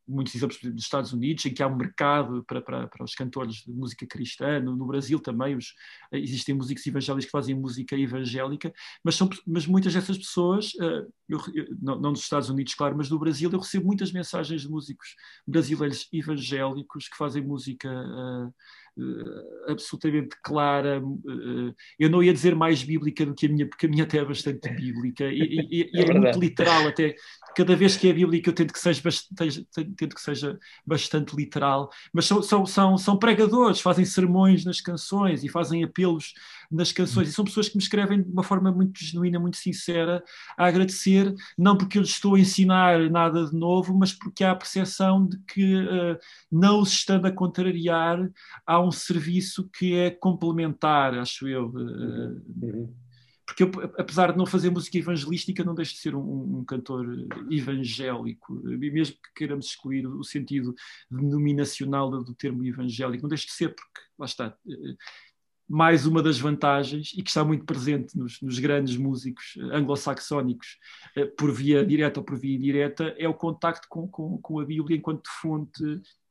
muitos 0.09 0.35
exemplos 0.35 0.59
dos 0.61 0.83
Estados 0.83 1.13
Unidos, 1.13 1.45
em 1.45 1.53
que 1.53 1.63
há 1.63 1.67
um 1.67 1.77
mercado 1.77 2.43
para, 2.45 2.63
para, 2.63 2.87
para 2.89 3.05
os 3.05 3.15
cantores 3.15 3.57
de 3.57 3.73
música 3.73 4.07
cristã, 4.07 4.59
no, 4.59 4.75
no, 4.75 4.87
Brasil 4.87 5.21
também 5.21 5.57
os, 5.57 5.75
existem 6.13 6.55
músicos 6.55 6.87
evangélicos 6.87 7.27
que 7.27 7.31
fazem 7.31 7.55
música 7.55 7.97
evangélica, 7.97 8.73
mas, 9.05 9.15
são, 9.17 9.29
mas 9.47 9.67
muitas 9.67 9.93
dessas 9.93 10.17
pessoas, 10.17 10.73
uh, 10.75 11.13
eu, 11.29 11.39
eu, 11.55 11.67
não, 11.81 12.01
nos 12.01 12.21
Estados 12.21 12.49
Unidos, 12.49 12.75
claro, 12.75 12.97
mas 12.97 13.11
no 13.11 13.19
Brasil, 13.19 13.51
eu 13.53 13.59
recebo 13.59 13.87
muitas 13.87 14.11
mensagens 14.11 14.63
de 14.63 14.69
músicos 14.69 15.15
brasileiros 15.47 16.09
evangélicos 16.13 17.09
que 17.09 17.17
fazem 17.17 17.43
música 17.43 17.89
uh, 17.89 18.55
uh, 18.99 19.71
absolutamente 19.73 20.37
clara. 20.43 21.01
Uh, 21.03 21.75
eu 21.99 22.11
não 22.11 22.23
ia 22.23 22.33
dizer 22.33 22.55
mais 22.55 22.83
bíblica 22.83 23.25
do 23.25 23.35
que 23.35 23.47
a 23.47 23.49
minha, 23.49 23.67
porque 23.67 23.87
a 23.87 23.89
minha 23.89 24.05
até 24.05 24.19
é 24.19 24.25
bastante 24.25 24.69
bíblica 24.71 25.25
e, 25.25 25.41
e, 25.41 25.91
e 25.95 26.01
é, 26.01 26.11
é 26.11 26.15
muito 26.15 26.39
literal 26.39 26.87
até. 26.87 27.15
Cada 27.57 27.75
vez 27.77 27.97
que 27.97 28.09
é 28.09 28.13
bíblica 28.13 28.51
eu 28.51 28.55
tento 28.55 28.73
que 28.73 28.79
seja 28.79 29.01
bastante, 29.03 29.69
tento 29.97 30.15
que 30.15 30.21
seja 30.21 30.59
bastante 30.87 31.35
literal, 31.35 31.91
mas 32.13 32.27
são, 32.27 32.43
são, 32.43 32.67
são, 32.67 32.99
são 32.99 33.19
pregadores, 33.19 33.81
fazem 33.81 34.05
sermões 34.05 34.65
nas 34.65 34.81
canções 34.81 35.45
e 35.45 35.49
fazem 35.49 35.85
apelos 35.85 36.35
nas 36.71 36.93
canções 36.93 37.29
e 37.29 37.33
são 37.33 37.45
pessoas 37.45 37.69
que 37.69 37.77
me 37.77 37.83
escrevem 37.83 38.23
de 38.23 38.31
uma 38.31 38.43
forma 38.43 38.71
muito 38.71 39.03
genuína, 39.03 39.41
muito 39.41 39.57
sincera, 39.57 40.23
a 40.57 40.67
agradecer, 40.67 41.35
não 41.57 41.77
porque 41.77 41.99
eu 41.99 42.03
lhes 42.03 42.11
estou 42.11 42.35
a 42.35 42.41
ensinar 42.41 43.11
nada 43.11 43.47
de 43.47 43.57
novo, 43.57 43.97
mas 43.97 44.13
porque 44.13 44.45
há 44.45 44.53
a 44.53 44.57
percepção 44.57 45.27
de 45.27 45.39
que 45.39 45.77
uh, 45.77 46.19
não 46.51 46.81
os 46.81 46.93
estando 46.93 47.27
a 47.27 47.33
contrariar, 47.33 48.19
há 48.67 48.81
um 48.81 48.88
serviço 48.93 49.69
que 49.71 49.95
é 49.95 50.11
complementar, 50.11 51.15
acho 51.19 51.47
eu. 51.49 51.69
Uh, 51.69 52.95
porque 53.49 53.63
eu, 53.63 53.71
apesar 53.97 54.33
de 54.33 54.37
não 54.37 54.45
fazer 54.45 54.69
música 54.69 54.99
evangelística, 54.99 55.65
não 55.65 55.75
deixo 55.75 55.95
de 55.95 56.01
ser 56.01 56.15
um, 56.15 56.59
um, 56.59 56.65
cantor 56.65 57.07
evangélico, 57.51 58.53
mesmo 58.63 59.17
que 59.17 59.33
queiramos 59.35 59.67
excluir 59.67 60.07
o 60.07 60.23
sentido 60.23 60.75
denominacional 61.11 62.11
do 62.11 62.35
termo 62.35 62.63
evangélico, 62.63 63.23
não 63.23 63.29
deixo 63.29 63.47
de 63.47 63.53
ser, 63.53 63.71
porque 63.71 64.01
lá 64.19 64.27
está. 64.27 64.55
Mais 65.67 66.05
uma 66.05 66.23
das 66.23 66.39
vantagens, 66.39 67.15
e 67.17 67.23
que 67.23 67.31
está 67.31 67.43
muito 67.43 67.65
presente 67.65 68.17
nos, 68.19 68.39
nos 68.43 68.59
grandes 68.59 68.99
músicos 68.99 69.57
anglo-saxónicos, 69.73 70.77
eh, 71.17 71.25
por 71.25 71.51
via 71.51 71.85
direta 71.87 72.21
ou 72.21 72.27
por 72.27 72.39
via 72.39 72.55
indireta, 72.55 73.15
é 73.19 73.29
o 73.29 73.35
contacto 73.35 73.87
com, 73.89 74.07
com, 74.09 74.39
com 74.39 74.61
a 74.61 74.65
Bíblia 74.65 74.97
enquanto 74.97 75.29
fonte, 75.41 75.83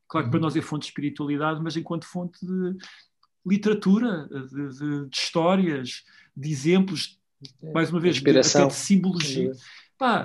claro 0.07 0.27
que 0.27 0.31
para 0.31 0.37
uhum. 0.37 0.43
nós 0.43 0.55
é 0.55 0.61
fonte 0.61 0.83
de 0.83 0.87
espiritualidade, 0.87 1.61
mas 1.61 1.75
enquanto 1.75 2.05
fonte 2.05 2.45
de 2.45 2.77
literatura, 3.45 4.27
de, 4.27 4.69
de, 4.69 5.09
de 5.09 5.17
histórias, 5.17 6.03
de 6.35 6.49
exemplos, 6.51 7.19
mais 7.73 7.89
uma 7.89 7.99
vez, 7.99 8.17
de, 8.17 8.23
de 8.23 8.73
simbologia. 8.73 9.51
Pá, 9.97 10.21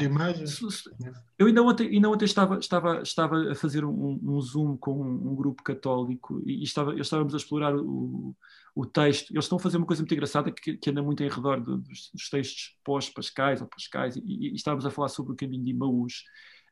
eu 1.39 1.47
ainda 1.47 1.63
ontem, 1.63 1.89
ainda 1.89 2.11
ontem 2.11 2.27
estava, 2.27 2.59
estava, 2.59 3.01
estava 3.01 3.53
a 3.53 3.55
fazer 3.55 3.87
um, 3.87 4.21
um 4.23 4.39
Zoom 4.39 4.77
com 4.77 5.01
um, 5.01 5.31
um 5.31 5.35
grupo 5.35 5.63
católico 5.63 6.43
e, 6.45 6.63
estava, 6.63 6.95
estávamos 6.95 7.33
a 7.33 7.39
explorar 7.39 7.75
o, 7.75 8.37
o 8.75 8.85
texto. 8.85 9.31
Eles 9.33 9.47
estão 9.47 9.57
a 9.57 9.61
fazer 9.61 9.79
uma 9.79 9.87
coisa 9.87 10.03
muito 10.03 10.13
engraçada 10.13 10.53
que, 10.53 10.77
que 10.77 10.91
anda 10.91 11.03
muito 11.03 11.23
em 11.23 11.29
redor 11.29 11.59
dos, 11.59 12.11
dos 12.13 12.29
textos 12.29 12.77
pós-pascais 12.85 13.63
ou 13.63 13.67
pascais 13.67 14.15
e, 14.17 14.23
e, 14.27 14.55
estávamos 14.55 14.85
a 14.85 14.91
falar 14.91 15.09
sobre 15.09 15.33
o 15.33 15.37
caminho 15.37 15.65
de 15.65 15.71
Imaús. 15.71 16.25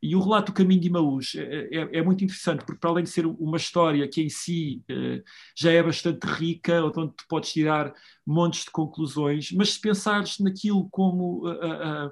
E 0.03 0.17
o 0.17 0.21
relato 0.21 0.51
do 0.51 0.55
caminho 0.55 0.81
de 0.81 0.89
Imaús 0.89 1.35
é, 1.37 1.69
é, 1.71 1.99
é, 1.99 2.03
muito 2.03 2.25
interessante, 2.25 2.65
porque 2.65 2.81
para 2.81 2.91
além 2.91 3.05
de 3.05 3.11
ser 3.11 3.27
uma 3.27 3.57
história 3.57 4.09
que 4.09 4.23
em 4.23 4.31
si 4.31 4.83
eh, 4.89 5.23
já 5.55 5.71
é 5.71 5.83
bastante 5.83 6.25
rica, 6.25 6.83
onde 6.85 7.13
tu 7.15 7.25
podes 7.29 7.53
tirar 7.53 7.93
montes 8.27 8.65
de 8.65 8.71
conclusões, 8.71 9.53
mas 9.53 9.75
se 9.75 9.81
pensares 9.81 10.39
naquilo 10.39 10.89
como... 10.91 11.47
Uh, 11.49 12.07
uh, 12.07 12.11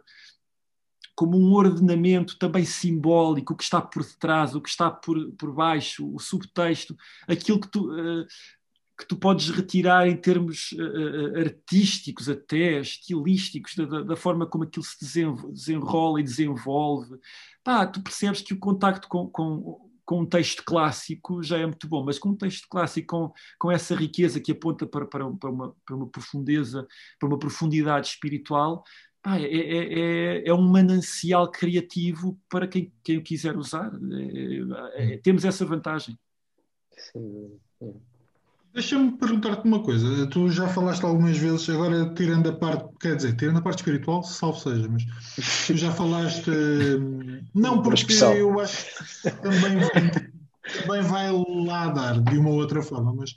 como 1.15 1.37
um 1.37 1.53
ordenamento 1.53 2.39
também 2.39 2.65
simbólico, 2.65 3.53
o 3.53 3.57
que 3.57 3.65
está 3.65 3.81
por 3.81 4.05
detrás, 4.05 4.55
o 4.55 4.61
que 4.61 4.69
está 4.69 4.89
por, 4.89 5.33
por 5.33 5.53
baixo, 5.53 6.09
o 6.15 6.21
subtexto, 6.21 6.97
aquilo 7.27 7.61
que 7.61 7.67
tu, 7.67 7.91
uh, 7.91 8.25
que 8.99 9.07
tu 9.07 9.17
podes 9.17 9.49
retirar 9.51 10.09
em 10.09 10.17
termos 10.17 10.73
uh, 10.73 11.39
artísticos, 11.39 12.29
até 12.29 12.81
estilísticos, 12.81 13.77
da, 13.77 14.03
da, 14.03 14.17
forma 14.17 14.45
como 14.45 14.65
aquilo 14.65 14.85
se 14.85 14.99
desenrola 15.53 16.21
e 16.21 16.25
desenvolve. 16.25 17.17
Pá, 17.63 17.87
tu 17.87 18.03
percebes 18.03 18.41
que 18.41 18.53
o 18.53 18.59
contacto 18.59 19.07
com, 19.07 19.29
com, 19.29 19.89
com 20.05 20.21
um 20.23 20.27
texto 20.27 20.65
clássico 20.65 21.43
já 21.45 21.59
é 21.59 21.65
muito 21.65 21.87
bom, 21.87 22.03
mas 22.05 22.19
com 22.19 22.31
um 22.31 22.35
texto 22.35 22.67
clássico 22.69 23.07
com, 23.07 23.33
com 23.57 23.71
essa 23.71 23.95
riqueza 23.95 24.41
que 24.41 24.51
aponta 24.51 24.85
para, 24.85 25.07
para, 25.07 25.25
uma, 25.25 25.77
para 25.87 25.95
uma 25.95 26.09
profundeza, 26.09 26.85
para 27.21 27.29
uma 27.29 27.39
profundidade 27.39 28.09
espiritual, 28.09 28.83
é, 29.27 29.43
é, 29.43 30.41
é, 30.43 30.49
é, 30.49 30.55
um 30.55 30.63
manancial 30.63 31.51
criativo 31.51 32.41
para 32.49 32.67
quem, 32.67 32.93
quem 33.05 33.19
o 33.19 33.23
quiser 33.23 33.57
usar. 33.57 33.93
É, 34.95 35.15
é, 35.15 35.19
temos 35.19 35.45
essa 35.45 35.65
vantagem. 35.65 36.19
Deixa-me 38.73 39.17
perguntar-te 39.17 39.67
uma 39.67 39.83
coisa. 39.83 40.27
Tu 40.29 40.51
já 40.51 40.69
falaste 40.69 41.03
algumas 41.05 41.37
vezes, 41.37 41.69
agora 41.69 42.13
tirando 42.15 42.49
a 42.49 42.53
parte, 42.53 42.87
quer 43.01 43.17
dizer, 43.17 43.37
tirando 43.37 43.59
a 43.59 43.63
parte 43.63 43.79
espiritual, 43.79 44.23
salvo 44.23 44.59
seja, 44.59 44.89
mas 44.89 45.05
tu 45.67 45.77
já 45.77 45.93
falaste. 45.93 46.51
Não, 47.55 47.81
porque 47.83 48.13
eu 48.13 48.61
acho 48.61 48.87
que 49.23 49.31
também 49.31 49.79
vai, 49.79 50.11
também 50.83 51.03
vai 51.03 51.33
lá 51.65 51.89
dar 51.89 52.21
de 52.21 52.39
uma 52.39 52.51
ou 52.51 52.57
outra 52.57 52.83
forma, 52.83 53.13
mas 53.15 53.37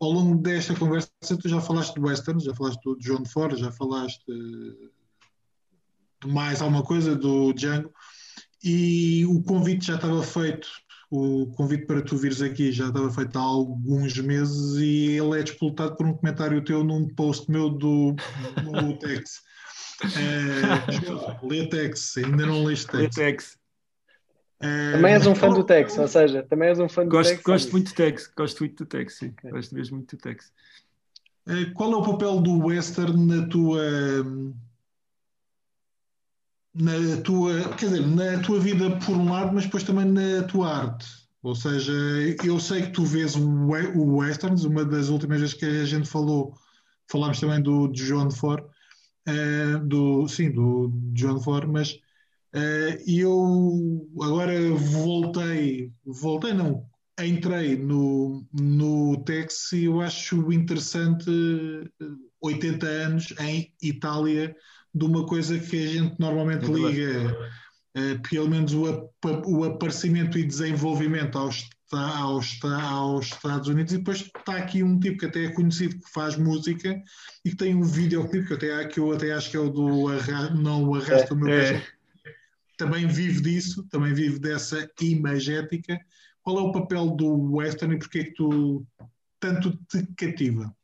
ao 0.00 0.10
longo 0.10 0.36
desta 0.36 0.74
conversa 0.74 1.08
tu 1.40 1.48
já 1.48 1.60
falaste 1.60 1.94
de 1.94 2.00
westerns, 2.00 2.44
já 2.44 2.54
falaste 2.54 2.82
do 2.82 2.98
John 2.98 3.24
Ford, 3.24 3.56
já 3.56 3.70
falaste 3.70 4.24
de 4.26 4.90
mais 6.26 6.60
alguma 6.60 6.82
coisa 6.82 7.14
do 7.14 7.52
Django 7.52 7.92
e 8.62 9.24
o 9.26 9.42
convite 9.42 9.86
já 9.86 9.96
estava 9.96 10.22
feito, 10.22 10.68
o 11.10 11.46
convite 11.56 11.86
para 11.86 12.02
tu 12.02 12.16
vires 12.16 12.42
aqui 12.42 12.72
já 12.72 12.88
estava 12.88 13.10
feito 13.10 13.38
há 13.38 13.42
alguns 13.42 14.18
meses 14.18 14.76
e 14.76 15.16
ele 15.16 15.38
é 15.38 15.42
disputado 15.42 15.96
por 15.96 16.06
um 16.06 16.14
comentário 16.14 16.64
teu 16.64 16.82
num 16.82 17.08
post 17.08 17.50
meu 17.50 17.70
do, 17.70 18.14
do 18.62 18.98
Tex. 18.98 19.42
É, 20.02 21.46
lê 21.46 21.68
Tex, 21.68 22.16
ainda 22.18 22.46
não 22.46 22.64
leste 22.64 22.86
Tex. 22.88 23.14
Tex. 23.14 23.58
É, 24.58 24.92
também 24.92 25.12
és 25.12 25.26
um 25.26 25.34
fã 25.34 25.50
do 25.50 25.64
Tex, 25.64 25.98
ou 25.98 26.08
seja, 26.08 26.42
também 26.42 26.68
és 26.68 26.78
um 26.78 26.88
fã 26.88 27.04
do 27.04 27.10
gosto, 27.10 27.30
Tex. 27.30 27.42
Gosto 27.42 27.72
muito 27.72 27.88
do 27.90 27.94
Tex, 27.94 28.32
gosto 28.36 28.58
muito 28.60 28.84
do 28.84 28.86
Tex, 28.86 29.18
sim. 29.18 29.28
Okay. 29.38 29.50
Gosto 29.50 29.74
mesmo 29.74 29.96
muito 29.96 30.16
do 30.16 30.20
Tex. 30.20 30.52
É, 31.46 31.66
qual 31.66 31.92
é 31.92 31.96
o 31.96 32.02
papel 32.02 32.40
do 32.40 32.66
western 32.66 33.26
na 33.26 33.46
tua 33.46 33.82
na 36.78 37.20
tua, 37.22 37.68
quer 37.76 37.86
dizer, 37.86 38.06
na 38.06 38.40
tua 38.40 38.60
vida 38.60 38.90
por 38.98 39.16
um 39.16 39.30
lado, 39.30 39.54
mas 39.54 39.64
depois 39.64 39.82
também 39.82 40.04
na 40.06 40.42
tua 40.44 40.68
arte? 40.68 41.06
Ou 41.42 41.54
seja, 41.54 41.92
eu 42.44 42.58
sei 42.58 42.82
que 42.82 42.90
tu 42.92 43.04
vês 43.04 43.36
o 43.36 44.16
westerns, 44.16 44.64
uma 44.64 44.84
das 44.84 45.08
últimas 45.08 45.40
vezes 45.40 45.54
que 45.54 45.64
a 45.64 45.84
gente 45.84 46.08
falou, 46.08 46.54
falámos 47.10 47.38
também 47.40 47.62
do 47.62 47.88
John 47.88 48.30
Ford, 48.30 48.64
uh, 49.28 49.78
do, 49.86 50.26
sim, 50.28 50.50
do 50.50 50.90
John 51.12 51.40
Ford, 51.40 51.68
mas 51.68 52.00
eh, 52.56 53.02
e 53.06 53.20
eu 53.20 54.08
agora 54.22 54.58
voltei, 54.74 55.92
voltei 56.06 56.54
não, 56.54 56.88
entrei 57.22 57.76
no, 57.76 58.46
no 58.50 59.22
Tex 59.24 59.72
e 59.72 59.84
eu 59.84 60.00
acho 60.00 60.50
interessante 60.50 61.30
80 62.40 62.86
eh, 62.86 63.04
anos 63.04 63.34
em 63.38 63.74
Itália 63.82 64.56
de 64.96 65.04
uma 65.04 65.26
coisa 65.26 65.58
que 65.58 65.84
a 65.84 65.88
gente 65.88 66.18
normalmente 66.18 66.64
é 66.64 66.68
liga, 66.68 67.38
uh, 67.96 68.28
pelo 68.28 68.48
menos 68.48 68.72
o, 68.72 69.10
o 69.46 69.64
aparecimento 69.64 70.38
e 70.38 70.44
desenvolvimento 70.44 71.36
aos, 71.36 71.68
aos, 71.92 72.58
aos 72.64 73.26
Estados 73.26 73.68
Unidos, 73.68 73.92
e 73.92 73.98
depois 73.98 74.20
está 74.20 74.56
aqui 74.56 74.82
um 74.82 74.98
tipo 74.98 75.18
que 75.18 75.26
até 75.26 75.44
é 75.44 75.52
conhecido 75.52 75.98
que 75.98 76.10
faz 76.10 76.36
música 76.36 76.98
e 77.44 77.50
que 77.50 77.56
tem 77.56 77.74
um 77.74 77.82
videoclipe 77.82 78.48
que, 78.48 78.54
até, 78.54 78.84
que 78.86 78.98
eu 78.98 79.12
até 79.12 79.32
acho 79.32 79.50
que 79.50 79.56
é 79.56 79.60
o 79.60 79.68
do 79.68 80.08
Arra, 80.08 80.50
Não 80.50 80.94
Arrasta 80.94 81.34
o 81.34 81.36
Meu 81.36 81.52
é 81.52 81.82
também 82.76 83.06
vive 83.06 83.40
disso, 83.40 83.86
também 83.90 84.12
vive 84.12 84.38
dessa 84.38 84.88
imagética. 85.00 85.98
Qual 86.42 86.58
é 86.58 86.60
o 86.60 86.72
papel 86.72 87.10
do 87.10 87.54
western 87.54 87.96
e 87.96 87.98
porquê 87.98 88.18
é 88.18 88.24
que 88.24 88.34
tu 88.34 88.86
tanto 89.40 89.76
te 89.88 90.06
cativa? 90.14 90.74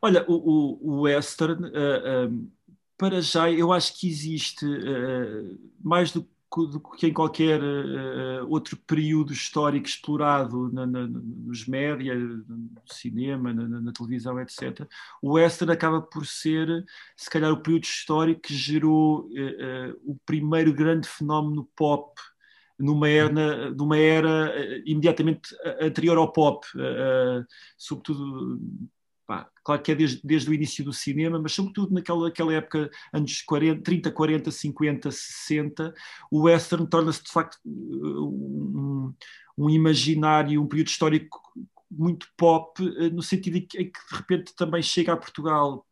Olha, 0.00 0.24
o, 0.28 0.34
o, 0.34 0.78
o 0.82 1.00
western, 1.02 1.64
uh, 1.64 2.28
uh, 2.28 2.52
para 2.96 3.20
já, 3.20 3.50
eu 3.50 3.72
acho 3.72 3.98
que 3.98 4.08
existe 4.08 4.64
uh, 4.64 5.58
mais 5.82 6.12
do 6.12 6.28
do 6.62 6.80
que 6.80 7.08
em 7.08 7.12
qualquer 7.12 7.60
uh, 7.60 8.48
outro 8.48 8.76
período 8.76 9.32
histórico 9.32 9.86
explorado 9.86 10.72
na, 10.72 10.86
na, 10.86 11.06
nos 11.06 11.66
média, 11.66 12.14
no 12.14 12.70
cinema, 12.86 13.52
na, 13.52 13.80
na, 13.80 13.92
televisão, 13.92 14.40
etc. 14.40 14.86
O 15.20 15.32
western 15.32 15.72
acaba 15.72 16.00
por 16.00 16.24
ser, 16.26 16.84
se 17.16 17.28
calhar, 17.28 17.50
o 17.50 17.60
período 17.60 17.84
histórico 17.84 18.42
que 18.42 18.54
gerou 18.54 19.22
uh, 19.22 19.26
uh, 19.26 20.12
o 20.12 20.16
primeiro 20.24 20.72
grande 20.72 21.08
fenómeno 21.08 21.68
pop 21.74 22.20
numa 22.78 23.08
era, 23.08 23.70
numa 23.70 23.96
era 23.96 24.52
imediatamente 24.84 25.54
anterior 25.80 26.18
ao 26.18 26.32
pop, 26.32 26.66
sobretudo 27.78 28.60
Pá, 29.26 29.48
claro 29.64 29.80
que 29.82 29.90
é 29.92 29.94
desde, 29.94 30.20
desde, 30.22 30.50
o 30.50 30.54
início 30.54 30.84
do 30.84 30.92
cinema, 30.92 31.38
mas 31.38 31.52
sobretudo 31.52 31.94
naquela, 31.94 32.24
naquela 32.24 32.52
época, 32.52 32.90
anos 33.12 33.40
40, 33.42 33.82
30, 33.82 34.10
40, 34.10 34.50
50, 34.50 35.10
60, 35.10 35.94
o 36.30 36.42
western 36.42 36.86
torna-se 36.86 37.22
de 37.24 37.30
facto 37.32 37.58
um, 37.64 39.14
um, 39.56 39.70
imaginário, 39.70 40.60
um 40.60 40.68
período 40.68 40.88
histórico 40.88 41.40
muito 41.90 42.28
pop, 42.36 42.82
eh, 42.98 43.08
no 43.10 43.22
sentido 43.22 43.56
em 43.56 43.66
que, 43.66 43.78
de 43.78 43.92
repente 44.12 44.54
também 44.54 44.82
chega 44.82 45.12
a 45.14 45.16
Portugal 45.16 45.86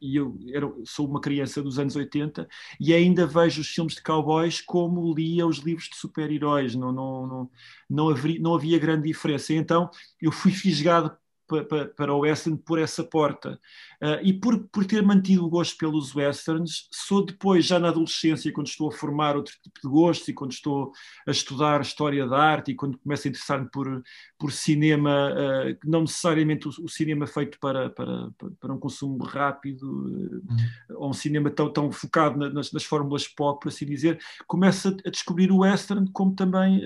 e 0.00 0.16
eu 0.16 0.38
era, 0.52 0.70
sou 0.84 1.08
uma 1.08 1.20
criança 1.20 1.62
dos 1.62 1.78
anos 1.78 1.96
80 1.96 2.48
e 2.80 2.92
ainda 2.94 3.26
vejo 3.26 3.60
os 3.60 3.68
filmes 3.68 3.94
de 3.94 4.02
cowboys 4.02 4.60
como 4.60 5.14
lia 5.14 5.46
os 5.46 5.58
livros 5.58 5.88
de 5.88 5.96
super-heróis, 5.96 6.74
não, 6.74 6.92
não, 6.92 7.26
não, 7.26 7.50
não, 7.88 8.14
não 8.40 8.54
havia 8.54 8.78
grande 8.78 9.08
diferença. 9.08 9.52
Então 9.52 9.90
eu 10.20 10.30
fui 10.32 10.52
fisgado 10.52 11.16
para, 11.48 11.86
para 11.86 12.14
o 12.14 12.20
western 12.20 12.58
por 12.58 12.78
essa 12.78 13.02
porta. 13.02 13.58
Uh, 14.02 14.22
e 14.22 14.32
por, 14.32 14.68
por 14.68 14.84
ter 14.84 15.02
mantido 15.02 15.44
o 15.44 15.48
gosto 15.48 15.76
pelos 15.76 16.14
westerns, 16.14 16.88
sou 16.92 17.24
depois, 17.24 17.64
já 17.64 17.78
na 17.78 17.88
adolescência, 17.88 18.52
quando 18.52 18.68
estou 18.68 18.88
a 18.88 18.92
formar 18.92 19.34
outro 19.34 19.54
tipo 19.62 19.80
de 19.82 19.88
gostos 19.88 20.28
e 20.28 20.32
quando 20.32 20.52
estou 20.52 20.92
a 21.26 21.30
estudar 21.30 21.80
história 21.80 22.26
da 22.26 22.38
arte 22.38 22.70
e 22.70 22.74
quando 22.74 22.98
começo 22.98 23.26
a 23.26 23.30
interessar-me 23.30 23.68
por, 23.70 24.02
por 24.38 24.52
cinema, 24.52 25.32
uh, 25.32 25.76
não 25.84 26.02
necessariamente 26.02 26.68
o, 26.68 26.70
o, 26.84 26.88
cinema 26.88 27.26
feito 27.26 27.58
para, 27.58 27.90
para, 27.90 28.30
para 28.60 28.72
um 28.72 28.78
consumo 28.78 29.24
rápido, 29.24 29.84
uh, 29.86 30.96
ou 30.96 31.10
um 31.10 31.14
cinema 31.14 31.50
tão, 31.50 31.72
tão 31.72 31.90
focado 31.90 32.38
nas, 32.50 32.70
nas 32.70 32.84
fórmulas 32.84 33.26
pop, 33.26 33.60
por 33.60 33.68
assim 33.68 33.86
dizer, 33.86 34.20
começo 34.46 34.88
a, 34.88 35.10
descobrir 35.10 35.50
o 35.50 35.58
western 35.58 36.08
como 36.12 36.34
também, 36.34 36.80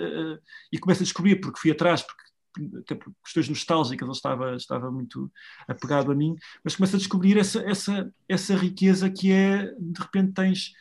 e 0.73 0.79
começo 0.79 1.03
a 1.03 1.05
descobrir, 1.05 1.37
porque 1.37 1.61
fui 1.61 1.71
atrás, 1.71 2.03
porque 2.03 2.32
até 2.79 2.95
por 2.95 3.13
questões 3.23 3.49
nostálgicas, 3.49 4.07
ele 4.07 4.17
estava, 4.17 4.57
estava 4.57 4.91
muito 4.91 5.31
apegado 5.67 6.13
a 6.13 6.15
mim, 6.15 6.37
mas 6.63 6.77
começa 6.77 6.97
a 6.97 6.99
descobrir 6.99 7.39
essa, 7.39 7.61
essa, 7.61 8.13
essa 8.29 8.55
riqueza 8.55 9.11
que 9.11 9.33
é, 9.33 9.67
de 9.79 10.01
repente 10.01 10.33
tens 10.33 10.73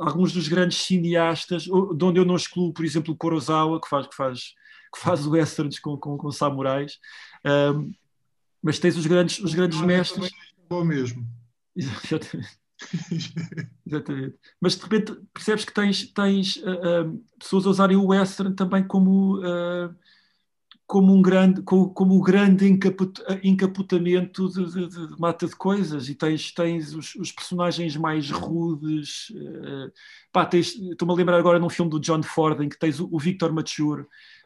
alguns 0.00 0.32
dos 0.32 0.48
grandes 0.48 0.78
cineastas, 0.78 1.64
de 1.64 2.04
onde 2.04 2.18
eu 2.18 2.24
não 2.24 2.36
excluo, 2.36 2.72
por 2.72 2.84
exemplo, 2.84 3.14
o 3.14 3.16
Kurosawa, 3.16 3.80
que 3.80 3.88
faz, 3.88 4.06
que 4.06 4.14
faz, 4.14 4.40
que 4.94 5.00
faz 5.00 5.26
westerns 5.26 5.78
com, 5.78 5.96
com, 5.96 6.16
com 6.16 6.30
samurais, 6.30 6.98
um, 7.74 7.92
mas 8.62 8.78
tens 8.78 8.96
os 8.96 9.06
grandes, 9.06 9.38
os 9.38 9.54
grandes 9.54 9.80
ah, 9.80 9.86
mestres. 9.86 10.30
Bom 10.68 10.84
mesmo. 10.84 11.26
Exatamente. 11.74 12.62
Exatamente. 13.86 14.36
Mas 14.60 14.76
de 14.76 14.82
repente 14.82 15.14
percebes 15.32 15.64
que 15.64 15.72
tens, 15.72 16.06
tens 16.12 16.56
uh, 16.56 17.06
uh, 17.06 17.24
pessoas 17.38 17.66
a 17.66 17.70
usarem 17.70 17.96
o 17.96 18.06
western 18.06 18.54
também 18.54 18.84
como 18.84 19.38
uh, 19.38 19.94
como 20.92 21.14
um 21.14 21.22
grande, 21.22 21.62
como, 21.62 21.88
como 21.88 22.14
o 22.18 22.20
grande 22.20 22.68
encaput, 22.68 23.18
encaputamento 23.42 24.46
de, 24.50 24.70
de, 24.70 24.88
de, 24.88 25.18
mata 25.18 25.46
de 25.46 25.56
coisas 25.56 26.06
e 26.10 26.14
tens, 26.14 26.52
tens 26.52 26.94
os, 26.94 27.14
os 27.14 27.32
personagens 27.32 27.96
mais 27.96 28.30
rudes. 28.30 29.30
Uh, 29.30 29.90
estou-me 30.54 31.14
a 31.14 31.16
lembrar 31.16 31.38
agora 31.38 31.58
num 31.58 31.70
filme 31.70 31.90
do 31.90 31.98
John 31.98 32.22
Ford 32.22 32.60
em 32.60 32.68
que 32.68 32.78
tens 32.78 33.00
o, 33.00 33.08
o 33.10 33.18
Victor 33.18 33.54
Mature, 33.54 34.04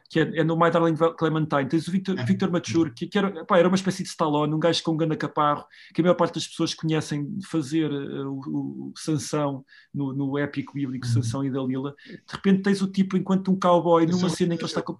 que 0.09 0.21
é, 0.21 0.39
é, 0.39 0.43
no 0.45 0.57
My 0.57 0.71
Darling 0.71 0.95
Clementine, 1.17 1.67
tens 1.67 1.85
o 1.85 1.91
Victor, 1.91 2.17
é. 2.17 2.23
Victor 2.23 2.49
Mature, 2.49 2.93
que, 2.93 3.07
que 3.07 3.17
era, 3.17 3.43
pá, 3.43 3.57
era 3.57 3.67
uma 3.67 3.75
espécie 3.75 4.03
de 4.03 4.07
Stallone, 4.07 4.53
um 4.53 4.59
gajo 4.59 4.81
com 4.83 4.93
um 4.93 4.97
ganda 4.97 5.17
caparro, 5.17 5.65
que 5.93 5.99
a 5.99 6.03
maior 6.05 6.15
parte 6.15 6.35
das 6.35 6.47
pessoas 6.47 6.73
conhecem 6.73 7.27
fazer 7.45 7.91
uh, 7.91 8.31
o, 8.31 8.91
o, 8.91 8.93
Sansão 8.95 9.65
no, 9.93 10.13
no 10.13 10.37
épico 10.37 10.71
bíblico 10.75 11.05
uhum. 11.07 11.11
Sansão 11.11 11.43
e 11.43 11.51
Dalila. 11.51 11.93
De 12.07 12.33
repente 12.33 12.61
tens 12.61 12.81
o 12.81 12.87
tipo 12.87 13.17
enquanto 13.17 13.51
um 13.51 13.59
cowboy 13.59 14.05
numa 14.05 14.29
cena 14.29 14.53
em 14.53 14.57
que 14.57 14.63
ele 14.63 14.69
está 14.69 14.81
com 14.81 14.97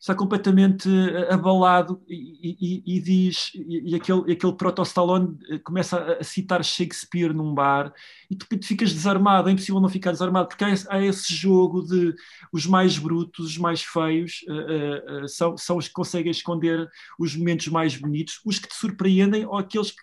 está 0.00 0.14
completamente 0.14 0.88
eh, 0.88 1.32
abalado 1.32 2.02
e, 2.08 2.56
e, 2.58 2.96
e 2.96 3.00
diz, 3.00 3.52
e, 3.54 3.90
e 3.90 3.94
aquele, 3.94 4.32
aquele 4.32 4.54
proto-Stallone 4.54 5.36
eh, 5.50 5.58
começa 5.58 6.16
a, 6.18 6.24
citar 6.24 6.64
Shakespeare 6.64 7.34
num 7.34 7.52
bar 7.52 7.92
e 8.30 8.34
de 8.34 8.42
repente 8.42 8.66
ficas 8.66 8.94
desarmado, 8.94 9.50
é 9.50 9.52
impossível 9.52 9.78
não 9.78 9.90
ficar 9.90 10.12
desarmado, 10.12 10.48
porque 10.48 10.64
há 10.64 10.70
esse, 10.70 10.86
há 10.90 11.04
esse 11.04 11.34
jogo 11.34 11.82
de 11.82 12.14
os 12.50 12.64
mais 12.64 12.96
brutos, 12.96 13.44
os 13.50 13.58
mais 13.58 13.82
feios, 13.82 14.40
uh, 14.48 15.24
uh, 15.24 15.28
são, 15.28 15.54
são 15.58 15.76
os 15.76 15.86
que 15.86 15.92
conseguem 15.92 16.30
esconder 16.30 16.88
os 17.18 17.36
momentos 17.36 17.68
mais 17.68 17.94
bonitos, 17.94 18.40
os 18.46 18.58
que 18.58 18.68
te 18.68 18.74
surpreendem 18.74 19.44
ou 19.44 19.58
aqueles 19.58 19.90
que 19.90 20.00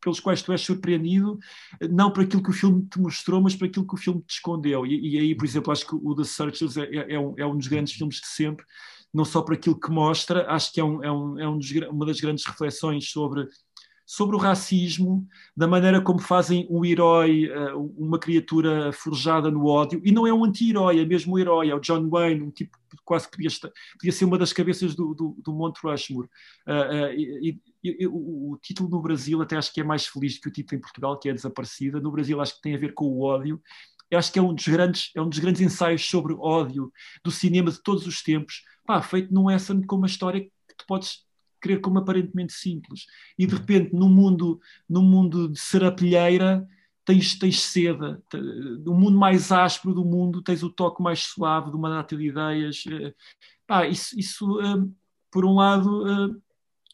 pelos 0.00 0.20
quais 0.20 0.42
tu 0.42 0.52
és 0.52 0.60
surpreendido, 0.60 1.38
não 1.90 2.10
por 2.10 2.22
aquilo 2.22 2.42
que 2.42 2.50
o 2.50 2.52
filme 2.52 2.86
te 2.86 3.00
mostrou, 3.00 3.40
mas 3.40 3.56
por 3.56 3.66
aquilo 3.66 3.86
que 3.86 3.94
o 3.94 3.96
filme 3.96 4.20
te 4.20 4.34
escondeu. 4.34 4.84
E, 4.86 5.14
e 5.14 5.18
aí, 5.18 5.34
por 5.34 5.46
exemplo, 5.46 5.72
acho 5.72 5.86
que 5.86 5.94
o 5.94 6.14
The 6.14 6.24
Searchers 6.24 6.76
é, 6.76 6.82
é, 6.82 7.14
é, 7.14 7.18
um, 7.18 7.34
é 7.38 7.46
um 7.46 7.56
dos 7.56 7.66
grandes 7.66 7.94
filmes 7.94 8.16
de 8.16 8.26
sempre, 8.26 8.66
não 9.14 9.24
só 9.24 9.40
por 9.40 9.54
aquilo 9.54 9.78
que 9.78 9.90
mostra, 9.90 10.44
acho 10.50 10.72
que 10.72 10.80
é, 10.80 10.84
um, 10.84 11.02
é, 11.04 11.12
um, 11.12 11.38
é 11.38 11.48
um 11.48 11.56
dos, 11.56 11.70
uma 11.88 12.04
das 12.04 12.20
grandes 12.20 12.44
reflexões 12.44 13.08
sobre, 13.08 13.46
sobre 14.04 14.34
o 14.34 14.38
racismo, 14.38 15.24
da 15.56 15.68
maneira 15.68 16.00
como 16.00 16.18
fazem 16.18 16.66
um 16.68 16.84
herói, 16.84 17.48
uh, 17.48 17.94
uma 17.96 18.18
criatura 18.18 18.92
forjada 18.92 19.52
no 19.52 19.66
ódio, 19.66 20.02
e 20.04 20.10
não 20.10 20.26
é 20.26 20.34
um 20.34 20.44
anti-herói, 20.44 20.98
é 20.98 21.06
mesmo 21.06 21.34
um 21.34 21.38
herói, 21.38 21.70
é 21.70 21.74
o 21.74 21.80
John 21.80 22.08
Wayne, 22.08 22.42
um 22.42 22.50
tipo 22.50 22.76
que 22.90 23.02
quase 23.04 23.30
podia, 23.30 23.48
estar, 23.48 23.70
podia 23.98 24.12
ser 24.12 24.24
uma 24.24 24.38
das 24.38 24.52
cabeças 24.52 24.94
do, 24.94 25.14
do, 25.14 25.36
do 25.38 25.52
Monte 25.52 25.80
Rushmore. 25.82 26.28
Uh, 26.66 26.72
uh, 26.72 27.12
e, 27.12 27.60
e, 27.82 28.06
o, 28.06 28.52
o, 28.52 28.58
título 28.62 28.88
no 28.88 29.00
Brasil 29.00 29.40
até 29.42 29.56
acho 29.56 29.72
que 29.72 29.80
é 29.80 29.84
mais 29.84 30.06
feliz 30.06 30.38
que 30.38 30.48
o 30.48 30.52
título 30.52 30.78
em 30.78 30.80
Portugal, 30.80 31.18
que 31.18 31.28
é 31.28 31.32
Desaparecida. 31.32 32.00
No 32.00 32.10
Brasil 32.10 32.40
acho 32.40 32.56
que 32.56 32.62
tem 32.62 32.74
a 32.74 32.78
ver 32.78 32.94
com 32.94 33.06
o 33.06 33.22
ódio, 33.22 33.60
eu 34.14 34.18
acho 34.18 34.32
que 34.32 34.38
é 34.38 34.42
um 34.42 34.54
dos 34.54 34.66
grandes, 34.66 35.10
é 35.14 35.20
um 35.20 35.28
dos 35.28 35.38
grandes 35.38 35.60
ensaios 35.60 36.04
sobre 36.06 36.34
ódio 36.34 36.92
do 37.22 37.30
cinema 37.30 37.70
de 37.70 37.82
todos 37.82 38.06
os 38.06 38.22
tempos, 38.22 38.62
pá, 38.86 39.02
feito 39.02 39.32
num 39.32 39.44
western 39.44 39.84
com 39.86 39.96
uma 39.96 40.06
história 40.06 40.40
que 40.40 40.76
tu 40.76 40.84
podes 40.86 41.24
querer 41.60 41.80
como 41.80 41.98
aparentemente 41.98 42.52
simples. 42.52 43.06
E 43.38 43.46
de 43.46 43.54
repente, 43.54 43.94
no 43.94 44.08
mundo, 44.08 44.60
no 44.88 45.02
mundo 45.02 45.48
de 45.48 45.58
serapilheira, 45.58 46.66
tens, 47.04 47.38
tens 47.38 47.60
seda. 47.60 48.22
No 48.84 48.94
mundo 48.94 49.18
mais 49.18 49.50
áspero 49.50 49.94
do 49.94 50.04
mundo, 50.04 50.42
tens 50.42 50.62
o 50.62 50.70
toque 50.70 51.02
mais 51.02 51.20
suave 51.20 51.70
de 51.70 51.76
uma 51.76 51.88
data 51.88 52.16
de 52.16 52.28
ideias. 52.28 52.84
Eh, 52.86 53.14
pá, 53.66 53.86
isso, 53.86 54.18
isso 54.18 54.60
eh, 54.60 54.86
por 55.30 55.44
um 55.44 55.54
lado, 55.54 56.06
eh, 56.06 56.36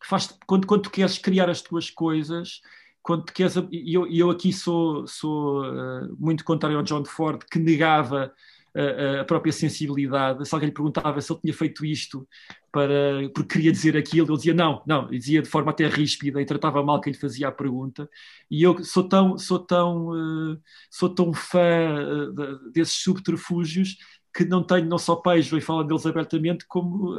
faz 0.05 0.39
quando, 0.47 0.67
quando 0.67 0.83
tu 0.83 0.91
queres 0.91 1.19
criar 1.19 1.51
as 1.51 1.61
tuas 1.61 1.91
coisas, 1.91 2.61
quando 3.03 3.25
queres, 3.33 3.55
e 3.71 3.95
eu, 3.95 4.07
eu 4.07 4.31
aqui 4.31 4.53
sou, 4.53 5.07
sou 5.07 5.65
uh, 5.65 6.17
muito 6.19 6.45
contrário 6.45 6.77
ao 6.77 6.83
John 6.83 7.05
Ford, 7.05 7.43
que 7.51 7.59
negava 7.59 8.33
uh, 8.75 9.21
a 9.21 9.25
própria 9.25 9.53
sensibilidade. 9.53 10.47
Se 10.47 10.55
alguém 10.55 10.69
lhe 10.69 10.75
perguntava 10.75 11.21
se 11.21 11.33
ele 11.33 11.41
tinha 11.41 11.55
feito 11.55 11.85
isto 11.85 12.29
para, 12.71 13.29
porque 13.35 13.55
queria 13.55 13.73
dizer 13.73 13.97
aquilo, 13.97 14.29
ele 14.29 14.37
dizia 14.37 14.55
não, 14.55 14.83
não, 14.87 15.09
ele 15.09 15.19
dizia 15.19 15.43
de 15.43 15.49
forma 15.49 15.71
até 15.71 15.87
ríspida 15.87 16.41
e 16.41 16.47
tratava 16.47 16.83
mal 16.83 17.01
quem 17.01 17.13
lhe 17.13 17.19
fazia 17.19 17.49
a 17.49 17.53
pergunta. 17.53 18.09
E 18.51 18.63
eu 18.63 18.85
sou 18.85 19.09
tão, 19.09 19.39
sou 19.39 19.59
tão, 19.59 20.09
uh, 20.11 20.61
sou 20.91 21.09
tão 21.09 21.33
fã 21.33 22.33
de, 22.35 22.73
desses 22.73 23.03
subterfúgios 23.03 23.97
que 24.33 24.45
não 24.45 24.63
tenho, 24.63 24.87
não 24.87 24.99
só 24.99 25.17
peixe 25.17 25.57
e 25.57 25.61
falo 25.61 25.83
deles 25.83 26.07
abertamente, 26.07 26.65
como 26.69 27.17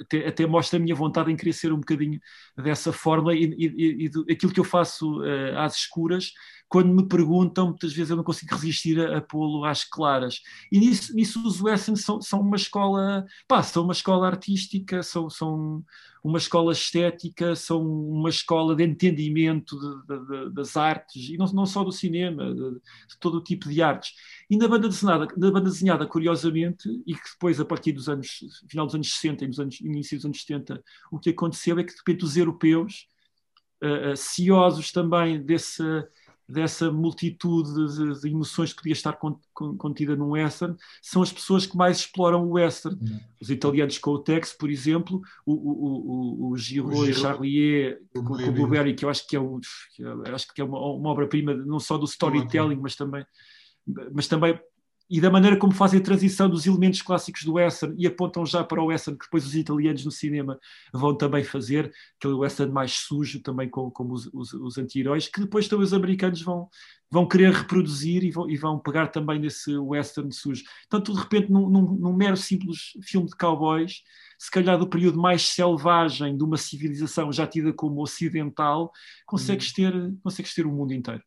até, 0.00 0.26
até, 0.26 0.46
mostra 0.46 0.78
a 0.78 0.82
minha 0.82 0.94
vontade 0.94 1.30
em 1.30 1.36
querer 1.36 1.52
ser 1.52 1.72
um 1.72 1.78
bocadinho 1.78 2.20
dessa 2.56 2.92
forma 2.92 3.34
e, 3.34 3.44
e, 3.44 4.10
e 4.28 4.32
aquilo 4.32 4.52
que 4.52 4.60
eu 4.60 4.64
faço 4.64 5.20
uh, 5.20 5.58
às 5.58 5.76
escuras, 5.76 6.32
quando 6.70 6.94
me 6.94 7.04
perguntam, 7.06 7.70
muitas 7.70 7.92
vezes 7.92 8.10
eu 8.10 8.16
não 8.16 8.22
consigo 8.22 8.54
resistir 8.54 9.00
a, 9.00 9.18
a 9.18 9.20
pô-lo 9.20 9.64
às 9.64 9.82
claras. 9.82 10.40
E 10.70 10.78
nisso, 10.78 11.12
nisso 11.16 11.44
os 11.44 11.60
Wessens 11.60 12.04
são, 12.04 12.22
são 12.22 12.40
uma 12.40 12.54
escola, 12.54 13.26
pá, 13.48 13.60
são 13.60 13.82
uma 13.82 13.92
escola 13.92 14.28
artística, 14.28 15.02
são, 15.02 15.28
são 15.28 15.84
uma 16.22 16.38
escola 16.38 16.72
estética, 16.72 17.56
são 17.56 17.84
uma 17.84 18.28
escola 18.28 18.76
de 18.76 18.84
entendimento 18.84 19.76
de, 20.06 20.26
de, 20.26 20.54
das 20.54 20.76
artes, 20.76 21.30
e 21.30 21.36
não, 21.36 21.46
não 21.46 21.66
só 21.66 21.82
do 21.82 21.90
cinema, 21.90 22.54
de, 22.54 22.70
de, 22.70 23.18
todo 23.18 23.38
o 23.38 23.42
tipo 23.42 23.68
de 23.68 23.82
artes. 23.82 24.12
E 24.48 24.56
na 24.56 24.68
banda 24.68 24.88
desenhada, 24.88 25.26
na 25.36 25.50
banda 25.50 25.68
desenhada, 25.68 26.06
curiosamente, 26.06 26.88
e 27.04 27.14
que 27.14 27.30
depois, 27.32 27.58
a 27.58 27.64
partir 27.64 27.90
dos 27.90 28.08
anos, 28.08 28.44
final 28.68 28.86
dos 28.86 28.94
anos 28.94 29.12
60 29.14 29.44
e 29.44 29.48
nos 29.48 29.58
anos, 29.58 29.80
início 29.80 30.16
dos 30.16 30.24
anos 30.24 30.40
70, 30.40 30.80
o 31.10 31.18
que 31.18 31.30
aconteceu 31.30 31.76
é 31.80 31.82
que, 31.82 31.90
de 31.90 31.98
repente, 31.98 32.24
os 32.24 32.36
europeus, 32.36 33.08
uh, 33.82 34.12
uh, 34.12 34.16
ciosos 34.16 34.92
também 34.92 35.42
desse 35.42 35.82
dessa 36.50 36.90
multitude 36.90 37.70
de, 37.72 38.20
de, 38.20 38.28
emoções 38.28 38.72
que 38.72 38.78
podia 38.78 38.92
estar 38.92 39.18
contida 39.54 40.16
num 40.16 40.30
western, 40.30 40.76
são 41.00 41.22
as 41.22 41.32
pessoas 41.32 41.66
que 41.66 41.76
mais 41.76 41.98
exploram 41.98 42.46
o 42.46 42.52
western. 42.52 42.98
Uhum. 43.00 43.20
Os 43.40 43.50
italianos 43.50 43.98
com 43.98 44.10
o 44.10 44.18
Tex, 44.18 44.52
por 44.52 44.70
exemplo, 44.70 45.20
o, 45.46 45.52
o, 45.52 46.48
o, 46.48 46.50
o 46.50 46.56
Giro 46.56 47.08
e 47.08 47.14
Charlier 47.14 48.00
com, 48.14 48.24
com 48.24 48.34
o 48.34 48.52
Blueberry, 48.52 48.94
que 48.94 49.04
eu 49.04 49.08
acho 49.08 49.26
que 49.26 49.36
é, 49.36 49.40
o, 49.40 49.60
acho 50.34 50.52
que 50.52 50.60
é 50.60 50.64
uma, 50.64 50.78
uma 50.78 51.10
obra-prima 51.10 51.54
não 51.54 51.78
só 51.78 51.96
do 51.96 52.04
storytelling, 52.04 52.76
mas 52.76 52.96
também, 52.96 53.24
mas 54.12 54.26
também 54.26 54.58
e 55.10 55.20
da 55.20 55.28
maneira 55.28 55.56
como 55.56 55.72
fazem 55.72 55.98
a 55.98 56.02
transição 56.02 56.48
dos 56.48 56.66
elementos 56.66 57.02
clássicos 57.02 57.42
do 57.42 57.54
western 57.54 57.94
e 57.98 58.06
apontam 58.06 58.46
já 58.46 58.62
para 58.62 58.80
o 58.80 58.86
western 58.86 59.18
que 59.18 59.24
depois 59.24 59.44
os 59.44 59.56
italianos 59.56 60.04
no 60.04 60.10
cinema 60.12 60.56
vão 60.92 61.16
também 61.16 61.42
fazer, 61.42 61.92
aquele 62.16 62.34
western 62.34 62.72
mais 62.72 62.92
sujo 62.92 63.42
também 63.42 63.68
como, 63.68 63.90
como 63.90 64.14
os, 64.14 64.30
os, 64.32 64.52
os 64.52 64.78
anti-heróis, 64.78 65.26
que 65.26 65.40
depois 65.40 65.66
também 65.66 65.84
os 65.84 65.92
americanos 65.92 66.40
vão, 66.42 66.68
vão 67.10 67.26
querer 67.26 67.52
reproduzir 67.52 68.22
e 68.22 68.30
vão, 68.30 68.48
e 68.48 68.56
vão 68.56 68.78
pegar 68.78 69.08
também 69.08 69.40
nesse 69.40 69.76
western 69.76 70.30
sujo. 70.32 70.62
Portanto, 70.88 71.12
de 71.12 71.20
repente, 71.20 71.50
num, 71.50 71.68
num, 71.68 71.92
num 71.96 72.12
mero 72.12 72.36
simples 72.36 72.92
filme 73.02 73.26
de 73.26 73.36
cowboys, 73.36 74.04
se 74.38 74.50
calhar 74.50 74.78
do 74.78 74.88
período 74.88 75.20
mais 75.20 75.42
selvagem 75.42 76.36
de 76.36 76.44
uma 76.44 76.56
civilização 76.56 77.32
já 77.32 77.48
tida 77.48 77.72
como 77.72 78.00
ocidental, 78.00 78.92
consegues, 79.26 79.70
hum. 79.70 79.72
ter, 79.74 80.14
consegues 80.22 80.54
ter 80.54 80.66
o 80.66 80.72
mundo 80.72 80.94
inteiro. 80.94 81.22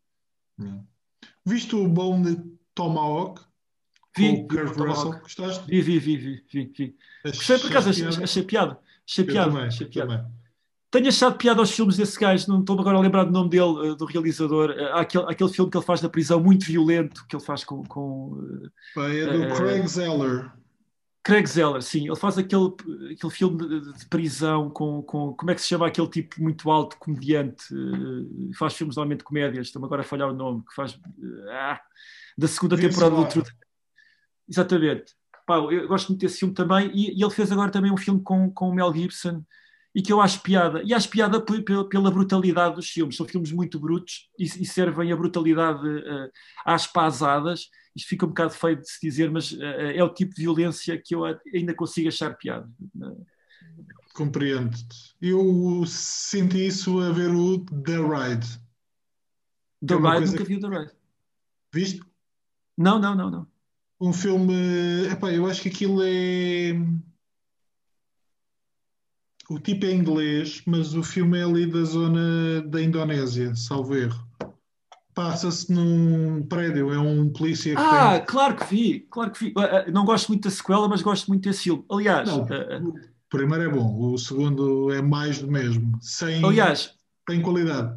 Hum. 0.58 0.86
Viste 1.46 1.76
o 1.76 1.86
Bone 1.86 2.58
Tomahawk? 2.74 3.53
Vi, 4.16 4.46
vi? 5.68 6.00
Vi, 6.00 6.18
vi, 6.18 6.44
vi, 6.52 6.74
vi. 6.78 6.96
Gostei 7.26 7.58
por 7.58 7.70
acaso, 7.70 7.90
achei, 7.90 8.44
piada. 8.44 8.80
Achei 9.08 9.24
piada. 9.24 9.66
Achei 9.66 9.88
piada. 9.88 10.32
tenho 10.92 11.08
achado 11.08 11.36
piada 11.36 11.60
aos 11.60 11.72
filmes 11.72 11.98
desse 11.98 12.20
gajo, 12.20 12.48
não 12.48 12.60
estou 12.60 12.80
agora 12.80 12.98
a 12.98 13.02
lembrar 13.02 13.24
do 13.24 13.32
nome 13.32 13.50
dele, 13.50 13.90
eh, 13.90 13.96
do 13.96 14.06
realizador. 14.06 14.70
Eh, 14.70 14.92
há 14.92 15.02
aquele, 15.02 15.24
aquele 15.24 15.50
filme 15.50 15.72
que 15.72 15.78
ele 15.78 15.86
faz 15.86 16.02
na 16.02 16.10
prisão, 16.10 16.40
muito 16.40 16.66
violento, 16.66 17.26
que 17.28 17.36
ele 17.36 17.44
faz 17.44 17.64
com. 17.64 17.84
com 17.84 18.40
é 18.98 19.26
do 19.26 19.44
uh, 19.44 19.56
Craig 19.56 19.88
Zeller. 19.88 20.52
Craig 21.24 21.48
Zeller, 21.48 21.82
sim, 21.82 22.06
ele 22.06 22.16
faz 22.16 22.38
aquele, 22.38 22.72
aquele 23.14 23.32
filme 23.32 23.58
de, 23.58 23.94
de, 23.94 24.06
prisão 24.06 24.70
com, 24.70 25.02
com. 25.02 25.34
Como 25.34 25.50
é 25.50 25.56
que 25.56 25.62
se 25.62 25.70
chama 25.70 25.88
aquele 25.88 26.10
tipo 26.10 26.40
muito 26.40 26.70
alto, 26.70 26.98
comediante? 26.98 27.74
Uh, 27.74 28.52
faz 28.60 28.76
filmes 28.76 28.96
normalmente 28.96 29.24
comédias, 29.24 29.68
estou-me 29.68 29.88
agora 29.88 30.02
a 30.02 30.06
falhar 30.06 30.30
o 30.30 30.34
nome, 30.34 30.62
que 30.62 30.76
faz. 30.76 30.94
Uh, 30.94 31.50
ah, 31.50 31.82
da 32.38 32.48
segunda 32.48 32.76
Vince 32.76 32.90
temporada 32.90 33.16
do 33.16 33.28
True. 33.28 33.44
Exatamente. 34.50 35.14
Pá, 35.46 35.58
eu 35.58 35.88
gosto 35.88 36.10
muito 36.10 36.22
desse 36.22 36.40
filme 36.40 36.54
também, 36.54 36.90
e, 36.94 37.20
e, 37.20 37.24
ele 37.24 37.34
fez 37.34 37.52
agora 37.52 37.72
também 37.72 37.92
um 37.92 37.98
filme 37.98 38.22
com, 38.22 38.50
com 38.52 38.70
o 38.70 38.74
Mel 38.74 38.94
Gibson 38.94 39.44
e 39.96 40.02
que 40.02 40.12
eu 40.12 40.22
acho 40.22 40.42
piada. 40.42 40.82
E 40.84 40.94
acho 40.94 41.10
piada 41.10 41.40
pela 41.42 42.12
brutalidade 42.12 42.76
dos 42.76 42.90
filmes. 42.90 43.16
São 43.16 43.28
filmes 43.28 43.52
muito 43.52 43.80
brutos 43.80 44.30
e, 44.40 44.46
e 44.46 44.66
servem 44.66 45.12
a 45.12 45.16
brutalidade 45.16 45.88
uh, 45.88 46.32
às 46.66 46.88
pasadas. 46.88 47.70
Isto 47.96 48.10
fica 48.10 48.26
um 48.26 48.30
bocado 48.30 48.54
feio 48.54 48.78
de 48.78 48.90
se 48.90 49.00
dizer, 49.02 49.30
mas 49.30 49.52
uh, 49.52 49.62
é 49.62 50.04
o 50.04 50.14
tipo 50.14 50.34
de 50.34 50.42
violência 50.42 51.00
que 51.00 51.14
eu 51.14 51.24
ainda 51.26 51.76
consigo 51.76 52.08
achar 52.08 52.36
piada. 52.36 52.68
Compreendo-te. 54.16 55.16
Eu 55.22 55.84
senti 55.86 56.68
isso 56.68 57.00
a 57.00 57.12
ver 57.12 57.30
o 57.30 57.60
The 57.60 57.98
Ride. 57.98 58.48
The 59.86 59.94
é 59.94 59.98
Ride, 59.98 60.32
nunca 60.32 60.44
vi 60.44 60.56
o 60.56 60.60
The 60.60 60.80
Ride. 60.80 60.92
Viste? 61.72 62.02
Não, 62.78 62.98
não, 62.98 63.14
não, 63.14 63.30
não. 63.30 63.53
Um 64.00 64.12
filme. 64.12 65.08
Epá, 65.12 65.32
eu 65.32 65.46
acho 65.46 65.62
que 65.62 65.70
aquilo 65.70 66.02
é 66.04 66.74
o 69.50 69.60
tipo 69.60 69.86
é 69.86 69.92
inglês, 69.92 70.62
mas 70.66 70.96
o 70.96 71.04
filme 71.04 71.38
é 71.38 71.44
ali 71.44 71.66
da 71.66 71.84
zona 71.84 72.62
da 72.62 72.82
Indonésia, 72.82 73.56
salvo 73.56 73.96
erro. 73.96 74.28
Passa-se 75.14 75.72
num 75.72 76.42
prédio, 76.48 76.92
é 76.92 76.98
um 76.98 77.32
polícia 77.32 77.76
que 77.76 77.82
Ah, 77.82 78.18
tem... 78.18 78.26
claro 78.26 78.56
que 78.56 78.66
vi, 78.66 79.00
claro 79.12 79.32
que 79.32 79.46
vi. 79.46 79.54
Eh, 79.56 79.86
eh, 79.88 79.92
não 79.92 80.06
gosto 80.06 80.30
muito 80.30 80.46
da 80.46 80.50
sequela, 80.50 80.88
mas 80.88 81.04
gosto 81.04 81.28
muito 81.28 81.44
desse 81.44 81.64
filme. 81.64 81.86
Aliás, 81.92 82.28
Não, 82.28 82.42
uh, 82.44 82.90
o 82.90 83.00
primeiro 83.30 83.64
é 83.64 83.70
bom, 83.70 84.12
o 84.12 84.18
segundo 84.18 84.92
é 84.92 85.02
mais 85.04 85.40
do 85.40 85.52
mesmo, 85.52 86.00
sem 86.02 86.44
aliás, 86.44 86.96
tem 87.28 87.42
qualidade 87.42 87.96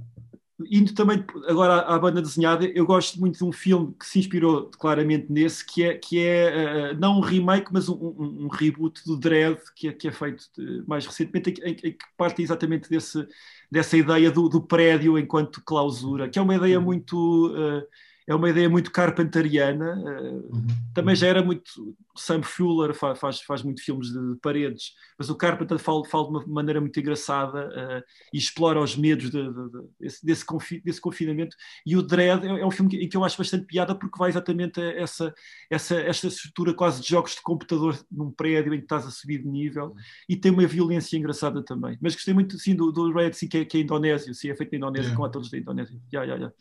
indo 0.70 0.94
também 0.94 1.22
agora 1.46 1.80
à, 1.82 1.98
banda 1.98 2.22
desenhada, 2.22 2.64
eu 2.64 2.86
gosto 2.86 3.20
muito 3.20 3.36
de 3.36 3.44
um 3.44 3.52
filme 3.52 3.94
que 3.98 4.06
se 4.06 4.18
inspirou 4.18 4.70
claramente 4.78 5.26
nesse, 5.30 5.64
que 5.64 5.82
é, 5.82 5.94
que 5.94 6.18
é 6.18 6.92
uh, 6.92 6.98
não 6.98 7.18
um 7.18 7.20
remake, 7.20 7.70
mas 7.70 7.88
um, 7.88 7.94
um, 7.94 8.44
um, 8.44 8.48
reboot 8.48 9.04
do 9.04 9.18
Dread, 9.18 9.58
que 9.74 9.88
é, 9.88 9.92
que 9.92 10.08
é 10.08 10.12
feito 10.12 10.44
de, 10.56 10.82
mais 10.86 11.04
recentemente, 11.04 11.60
em, 11.62 11.70
em, 11.70 11.74
que 11.74 11.98
parte 12.16 12.42
exatamente 12.42 12.88
desse, 12.88 13.26
dessa 13.70 13.96
ideia 13.96 14.30
do, 14.30 14.48
do, 14.48 14.62
prédio 14.62 15.18
enquanto 15.18 15.62
clausura, 15.62 16.28
que 16.28 16.38
é 16.38 16.42
uma 16.42 16.54
ideia 16.54 16.78
uhum. 16.78 16.84
muito. 16.84 17.48
Uh, 17.48 17.86
é 18.26 18.34
uma 18.34 18.50
ideia 18.50 18.68
muito 18.68 18.90
carpentariana. 18.90 19.94
Uhum. 19.94 20.66
Também 20.92 21.14
já 21.14 21.28
era 21.28 21.42
muito. 21.42 21.96
Sam 22.16 22.42
Fuller 22.42 22.94
faz, 22.94 23.18
faz, 23.18 23.40
faz 23.42 23.62
muito 23.62 23.82
filmes 23.82 24.08
de 24.08 24.36
paredes, 24.40 24.92
mas 25.18 25.28
o 25.28 25.34
Carpenter 25.34 25.78
fala, 25.78 26.02
fala 26.06 26.24
de 26.24 26.30
uma 26.30 26.46
maneira 26.46 26.80
muito 26.80 26.98
engraçada 26.98 27.68
uh, 27.68 28.02
e 28.32 28.38
explora 28.38 28.80
os 28.80 28.96
medos 28.96 29.30
de, 29.30 29.42
de, 29.42 29.70
de, 29.70 29.88
desse, 30.00 30.24
desse, 30.24 30.44
confi, 30.44 30.80
desse, 30.80 31.00
confinamento. 31.00 31.54
E 31.84 31.94
o 31.94 32.02
Dread 32.02 32.44
é, 32.44 32.60
é 32.60 32.66
um 32.66 32.70
filme 32.70 32.96
em 33.04 33.08
que 33.08 33.16
eu 33.16 33.22
acho 33.22 33.36
bastante 33.36 33.66
piada 33.66 33.94
porque 33.94 34.18
vai 34.18 34.30
exatamente 34.30 34.80
a 34.80 34.92
essa, 34.94 35.34
essa, 35.70 35.94
essa 35.96 36.26
estrutura 36.26 36.72
quase 36.72 37.02
de 37.02 37.08
jogos 37.08 37.34
de 37.34 37.42
computador 37.42 37.98
num 38.10 38.30
prédio 38.30 38.72
em 38.72 38.78
que 38.78 38.84
estás 38.84 39.06
a 39.06 39.10
subir 39.10 39.42
de 39.42 39.48
nível 39.48 39.94
e 40.26 40.36
tem 40.36 40.50
uma 40.50 40.66
violência 40.66 41.18
engraçada 41.18 41.62
também. 41.62 41.98
Mas 42.00 42.14
gostei 42.14 42.32
muito 42.32 42.58
sim, 42.58 42.74
do, 42.74 42.90
do 42.90 43.12
Dread, 43.12 43.36
sim, 43.36 43.46
que 43.46 43.58
é, 43.58 43.64
que 43.64 43.76
é 43.76 43.80
Indonésia, 43.82 44.32
sim, 44.32 44.48
é 44.48 44.56
feito 44.56 44.72
na 44.72 44.78
Indonésia, 44.78 45.08
yeah. 45.08 45.16
com 45.16 45.24
atores 45.24 45.50
da 45.50 45.58
Indonésia. 45.58 46.00
Yeah, 46.12 46.32
yeah, 46.32 46.36
yeah. 46.36 46.54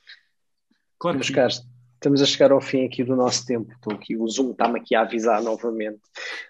Claro 1.06 1.20
Meus 1.20 1.30
caros, 1.30 1.64
estamos 1.94 2.20
a 2.20 2.26
chegar 2.26 2.52
ao 2.52 2.60
fim 2.60 2.84
aqui 2.84 3.04
do 3.04 3.16
nosso 3.16 3.46
tempo. 3.46 3.72
Estou 3.72 3.94
aqui, 3.94 4.18
o 4.18 4.28
Zoom 4.28 4.54
está-me 4.54 4.80
aqui 4.80 4.96
a 4.96 5.02
avisar 5.02 5.40
novamente. 5.40 6.00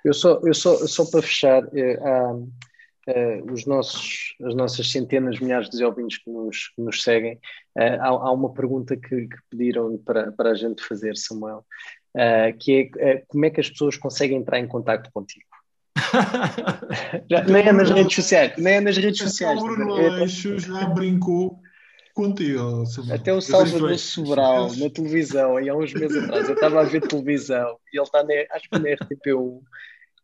Eu 0.05 0.13
só, 0.13 0.39
eu 0.45 0.53
só, 0.53 0.77
só 0.87 1.03
para 1.11 1.21
fechar, 1.21 1.61
uh, 1.61 2.37
uh, 2.41 3.51
os 3.51 3.65
nossos, 3.65 4.33
as 4.45 4.55
nossas 4.55 4.89
centenas, 4.89 5.41
milhares 5.41 5.69
de 5.69 5.83
ouvintes 5.83 6.19
que 6.19 6.29
nos, 6.29 6.69
que 6.69 6.81
nos 6.81 7.03
seguem, 7.03 7.33
uh, 7.77 7.99
há, 7.99 8.07
há, 8.07 8.31
uma 8.31 8.53
pergunta 8.53 8.95
que, 8.95 9.27
que, 9.27 9.37
pediram 9.49 9.97
para, 9.97 10.31
para 10.31 10.51
a 10.51 10.55
gente 10.55 10.81
fazer, 10.81 11.17
Samuel, 11.17 11.65
que 12.57 12.89
é 12.97 13.25
como 13.27 13.43
é 13.43 13.49
que 13.49 13.59
as 13.59 13.69
pessoas 13.69 13.97
conseguem 13.97 14.37
entrar 14.37 14.57
em 14.57 14.67
contato 14.69 15.11
contigo? 15.13 15.49
já, 17.29 17.43
nem 17.43 17.67
é 17.67 17.73
nas 17.73 17.89
redes 17.89 18.15
sociais, 18.15 18.53
nem 18.57 18.75
é 18.75 18.79
nas 18.79 18.95
redes 18.95 19.19
sociais. 19.19 19.61
O 19.61 19.65
Bruno 19.65 19.95
Aleixo 19.95 20.57
já 20.57 20.85
brincou 20.85 21.59
contigo. 22.15 22.83
Até 23.13 23.31
o 23.33 23.41
Salvador 23.41 23.99
Sobral 23.99 24.73
na 24.77 24.89
televisão, 24.89 25.59
e 25.59 25.69
há 25.69 25.75
uns 25.75 25.93
meses 25.93 26.23
atrás, 26.23 26.47
eu 26.47 26.55
estava 26.55 26.81
a 26.81 26.83
ver 26.85 27.01
televisão 27.01 27.77
e 27.93 27.97
ele 27.99 28.03
está, 28.03 28.25
acho 28.51 28.69
que 28.69 28.79
na 28.79 28.89
RTP1, 28.89 29.61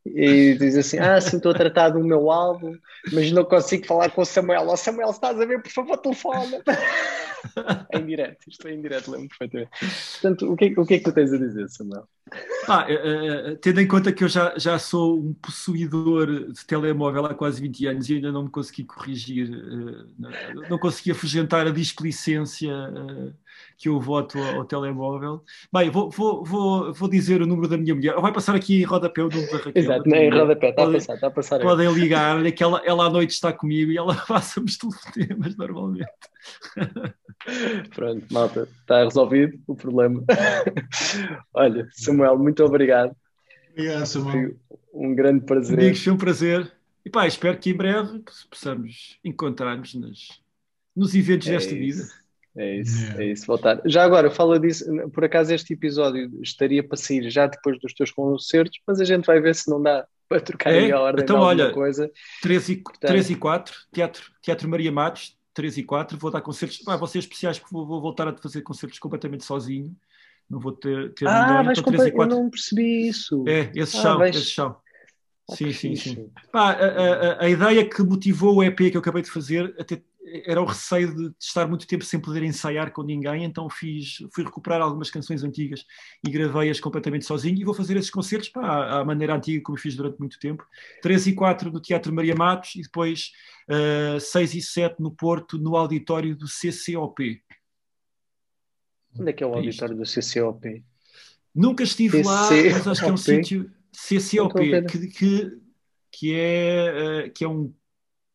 e 0.05 0.55
diz 0.55 0.75
assim: 0.75 0.97
Ah, 0.97 1.19
sim, 1.21 1.37
estou 1.37 1.51
a 1.51 1.55
tratar 1.55 1.89
do 1.89 2.03
meu 2.03 2.31
álbum, 2.31 2.75
mas 3.11 3.31
não 3.31 3.45
consigo 3.45 3.85
falar 3.85 4.09
com 4.09 4.21
o 4.21 4.25
Samuel. 4.25 4.67
Ó, 4.67 4.73
oh, 4.73 4.77
Samuel, 4.77 5.11
estás 5.11 5.39
a 5.39 5.45
ver, 5.45 5.61
por 5.61 5.71
favor, 5.71 5.97
telefone. 5.97 6.57
é 7.91 7.97
indireto, 7.99 8.49
isto 8.49 8.67
é 8.67 8.73
indireto, 8.73 9.11
lembro 9.11 9.29
perfeitamente. 9.29 9.71
Portanto, 10.13 10.51
o 10.51 10.55
que, 10.55 10.73
o 10.79 10.85
que 10.85 10.93
é 10.95 10.97
que 10.97 11.03
tu 11.03 11.11
tens 11.11 11.31
a 11.31 11.37
dizer, 11.37 11.69
Samuel? 11.69 12.07
Ah, 12.67 12.87
uh, 12.89 13.55
tendo 13.57 13.81
em 13.81 13.87
conta 13.87 14.11
que 14.11 14.23
eu 14.23 14.29
já, 14.29 14.53
já 14.57 14.79
sou 14.79 15.19
um 15.19 15.33
possuidor 15.33 16.51
de 16.51 16.65
telemóvel 16.65 17.25
há 17.25 17.33
quase 17.33 17.61
20 17.61 17.87
anos 17.87 18.09
e 18.09 18.15
ainda 18.15 18.31
não 18.31 18.43
me 18.43 18.49
consegui 18.49 18.83
corrigir, 18.83 19.49
uh, 19.49 20.07
não, 20.17 20.69
não 20.69 20.79
consegui 20.79 21.11
afugentar 21.11 21.67
a 21.67 21.71
displicência 21.71 22.71
uh, 22.71 23.33
que 23.77 23.89
eu 23.89 23.99
voto 23.99 24.37
ao, 24.37 24.65
telemóvel. 24.65 25.43
Bem, 25.71 25.89
vou, 25.89 26.09
vou, 26.09 26.43
vou, 26.43 26.93
vou, 26.93 27.09
dizer 27.09 27.41
o 27.41 27.47
número 27.47 27.67
da 27.67 27.77
minha 27.77 27.95
mulher. 27.95 28.15
Vai 28.15 28.31
passar 28.31 28.55
aqui 28.55 28.81
em 28.81 28.83
rodapé 28.83 29.21
o 29.21 29.29
número 29.29 29.51
da 29.51 29.57
Raquel. 29.57 29.71
Exato, 29.75 30.09
em 30.09 30.29
rodapé, 30.29 30.69
está 30.69 30.83
a 30.83 30.91
passar, 30.91 31.13
está 31.15 31.27
a 31.27 31.31
passar. 31.31 31.59
Podem 31.61 31.91
ligar-lhe, 31.93 32.51
que 32.51 32.63
ela, 32.63 32.81
ela 32.85 33.05
à 33.05 33.09
noite 33.09 33.31
está 33.31 33.51
comigo 33.51 33.91
e 33.91 33.97
ela 33.97 34.15
passa-me 34.27 34.67
os 34.67 34.77
telefonemas 34.77 35.55
normalmente. 35.55 36.09
Pronto, 37.95 38.25
malta, 38.31 38.67
está 38.81 39.03
resolvido 39.03 39.59
o 39.67 39.75
problema. 39.75 40.23
Olha, 41.53 41.87
Samuel, 41.91 42.37
muito 42.37 42.63
obrigado. 42.63 43.15
Obrigado, 43.71 44.05
Samuel. 44.05 44.31
Foi 44.31 44.55
um 44.93 45.15
grande 45.15 45.45
prazer. 45.45 45.79
Amigos, 45.79 46.03
foi 46.03 46.13
um 46.13 46.17
prazer. 46.17 46.71
E 47.03 47.09
pá, 47.09 47.25
espero 47.25 47.57
que 47.57 47.71
em 47.71 47.75
breve 47.75 48.23
possamos 48.49 49.17
encontrar-nos 49.23 49.95
nos 50.95 51.15
eventos 51.15 51.47
é 51.47 51.51
desta 51.51 51.73
isso. 51.73 52.03
vida. 52.03 52.20
É 52.55 52.75
isso, 52.77 53.01
yeah. 53.01 53.23
é 53.23 53.25
isso, 53.27 53.45
voltar. 53.45 53.81
Já 53.85 54.03
agora, 54.03 54.29
fala 54.29 54.59
disso, 54.59 54.85
por 55.13 55.23
acaso 55.23 55.53
este 55.53 55.73
episódio 55.73 56.29
estaria 56.41 56.83
para 56.83 56.97
sair 56.97 57.29
já 57.29 57.47
depois 57.47 57.79
dos 57.79 57.93
teus 57.93 58.11
concertos, 58.11 58.79
mas 58.85 58.99
a 58.99 59.05
gente 59.05 59.25
vai 59.25 59.39
ver 59.39 59.55
se 59.55 59.69
não 59.69 59.81
dá 59.81 60.05
para 60.27 60.41
trocar 60.41 60.73
é? 60.73 60.91
a 60.91 60.99
ordem 60.99 61.23
então, 61.23 61.39
olha, 61.39 61.71
coisa. 61.71 62.11
3 62.41 62.69
e, 62.69 62.75
Portanto, 62.77 63.09
3 63.09 63.29
e 63.29 63.35
4, 63.35 63.75
Teatro, 63.91 64.23
Teatro 64.41 64.69
Maria 64.69 64.91
Matos, 64.91 65.37
3 65.53 65.77
e 65.77 65.83
4, 65.83 66.17
vou 66.17 66.31
dar 66.31 66.41
concertos, 66.41 66.81
ah, 66.87 66.97
vão 66.97 67.07
ser 67.07 67.19
especiais 67.19 67.57
porque 67.57 67.73
vou, 67.73 67.85
vou, 67.85 68.01
voltar 68.01 68.27
a 68.27 68.35
fazer 68.35 68.61
concertos 68.61 68.99
completamente 68.99 69.45
sozinho, 69.45 69.95
não 70.49 70.59
vou 70.59 70.73
ter, 70.73 71.13
ter 71.13 71.27
ah, 71.27 71.47
ninguém. 71.47 71.65
Mas 71.65 71.79
então, 71.79 71.93
3 71.93 72.07
e 72.07 72.11
4, 72.11 72.35
eu 72.35 72.43
não 72.43 72.49
percebi 72.49 73.07
isso. 73.07 73.45
É, 73.47 73.71
esse 73.73 73.97
ah, 73.97 74.01
chão, 74.01 74.17
vais... 74.17 74.35
esse 74.35 74.45
chão. 74.45 74.75
Sim, 75.49 75.73
sim, 75.73 75.95
sim. 75.95 76.29
Pá, 76.51 76.71
a, 76.71 77.41
a, 77.41 77.43
a, 77.43 77.49
ideia 77.49 77.83
que 77.87 78.01
motivou 78.03 78.57
o 78.57 78.63
EP 78.63 78.77
que 78.77 78.95
eu 78.95 79.01
acabei 79.01 79.21
de 79.21 79.29
fazer 79.29 79.75
até 79.77 80.01
era 80.45 80.61
o 80.61 80.65
receio 80.65 81.13
de 81.13 81.33
estar 81.39 81.67
muito 81.67 81.85
tempo 81.85 82.05
sem 82.05 82.19
poder 82.19 82.43
ensaiar 82.43 82.91
com 82.91 83.03
ninguém, 83.03 83.43
então 83.43 83.69
fiz, 83.69 84.17
fui 84.33 84.43
recuperar 84.43 84.81
algumas 84.81 85.09
canções 85.09 85.43
antigas 85.43 85.85
e 86.25 86.29
gravei-as 86.29 86.79
completamente 86.79 87.25
sozinho 87.25 87.59
e 87.59 87.63
vou 87.63 87.73
fazer 87.73 87.97
esses 87.97 88.09
concertos 88.09 88.49
pá, 88.49 88.99
à 88.99 89.05
maneira 89.05 89.35
antiga 89.35 89.61
como 89.63 89.77
fiz 89.77 89.95
durante 89.95 90.19
muito 90.19 90.39
tempo. 90.39 90.65
3 91.01 91.27
e 91.27 91.33
4 91.33 91.71
no 91.71 91.79
Teatro 91.79 92.13
Maria 92.13 92.35
Matos 92.35 92.75
e 92.75 92.81
depois 92.81 93.31
uh, 93.69 94.15
eh, 94.15 94.19
6 94.19 94.55
e 94.55 94.61
7 94.61 95.01
no 95.01 95.11
Porto, 95.11 95.57
no 95.57 95.75
auditório 95.75 96.35
do 96.35 96.45
CCOP. 96.45 97.41
Onde 99.19 99.29
é 99.29 99.33
que 99.33 99.43
é 99.43 99.47
o 99.47 99.53
auditório 99.53 99.95
do 99.95 100.03
CCOP? 100.03 100.83
Nunca 101.53 101.83
estive 101.83 102.23
lá, 102.23 102.49
mas 102.49 102.87
acho 102.87 103.01
que 103.01 103.09
é 103.09 103.13
um 103.13 103.17
sítio 103.17 103.69
CCOP, 103.91 104.85
que, 104.85 105.07
que, 105.07 105.61
que, 106.11 106.33
é, 106.33 107.25
uh, 107.27 107.31
que 107.31 107.43
é 107.43 107.47
um 107.47 107.73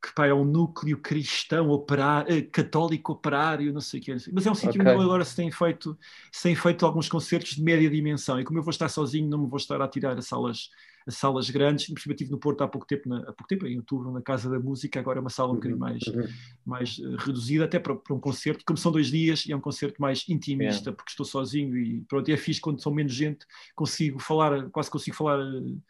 que 0.06 0.14
pá, 0.14 0.26
é 0.26 0.32
um 0.32 0.44
núcleo 0.44 0.96
cristão 0.98 1.68
operário, 1.70 2.32
eh, 2.32 2.42
católico 2.42 3.12
operário, 3.12 3.72
não 3.72 3.80
sei 3.80 3.98
o 3.98 4.02
quê. 4.02 4.16
Mas 4.32 4.46
é 4.46 4.50
um 4.50 4.54
sítio 4.54 4.80
okay. 4.80 4.94
onde 4.94 5.02
agora 5.02 5.24
se 5.24 5.34
tem, 5.34 5.50
feito, 5.50 5.98
se 6.30 6.44
tem 6.44 6.54
feito 6.54 6.86
alguns 6.86 7.08
concertos 7.08 7.56
de 7.56 7.62
média 7.62 7.90
dimensão. 7.90 8.38
E 8.38 8.44
como 8.44 8.58
eu 8.58 8.62
vou 8.62 8.70
estar 8.70 8.88
sozinho, 8.88 9.28
não 9.28 9.38
me 9.38 9.48
vou 9.48 9.56
estar 9.56 9.82
a 9.82 9.88
tirar 9.88 10.16
a 10.16 10.22
salas, 10.22 10.70
a 11.08 11.10
salas 11.10 11.50
grandes. 11.50 11.88
Inclusive, 11.90 12.14
estive 12.14 12.30
no 12.30 12.38
Porto 12.38 12.62
há 12.62 12.68
pouco 12.68 12.86
tempo, 12.86 13.08
na, 13.08 13.18
há 13.18 13.32
pouco 13.32 13.48
tempo, 13.48 13.66
em 13.66 13.76
outubro, 13.78 14.12
na 14.12 14.22
Casa 14.22 14.48
da 14.48 14.60
Música. 14.60 15.00
Agora 15.00 15.18
é 15.18 15.20
uma 15.20 15.30
sala 15.30 15.50
um 15.50 15.56
bocadinho 15.56 15.80
uhum, 15.80 15.88
mais, 15.88 16.02
uhum. 16.02 16.28
mais 16.64 16.98
uh, 16.98 17.16
reduzida, 17.16 17.64
até 17.64 17.80
para, 17.80 17.96
para, 17.96 18.14
um 18.14 18.20
concerto. 18.20 18.64
Como 18.64 18.76
são 18.76 18.92
dois 18.92 19.08
dias, 19.08 19.44
e 19.44 19.52
é 19.52 19.56
um 19.56 19.60
concerto 19.60 20.00
mais 20.00 20.24
intimista, 20.28 20.92
porque 20.92 21.10
estou 21.10 21.26
sozinho 21.26 21.76
e 21.76 22.02
pronto, 22.02 22.30
é 22.30 22.36
fixe 22.36 22.60
quando 22.60 22.80
são 22.80 22.94
menos 22.94 23.12
gente, 23.12 23.44
consigo 23.74 24.20
falar, 24.20 24.70
quase 24.70 24.88
consigo 24.88 25.16
falar 25.16 25.40
uh, 25.40 25.82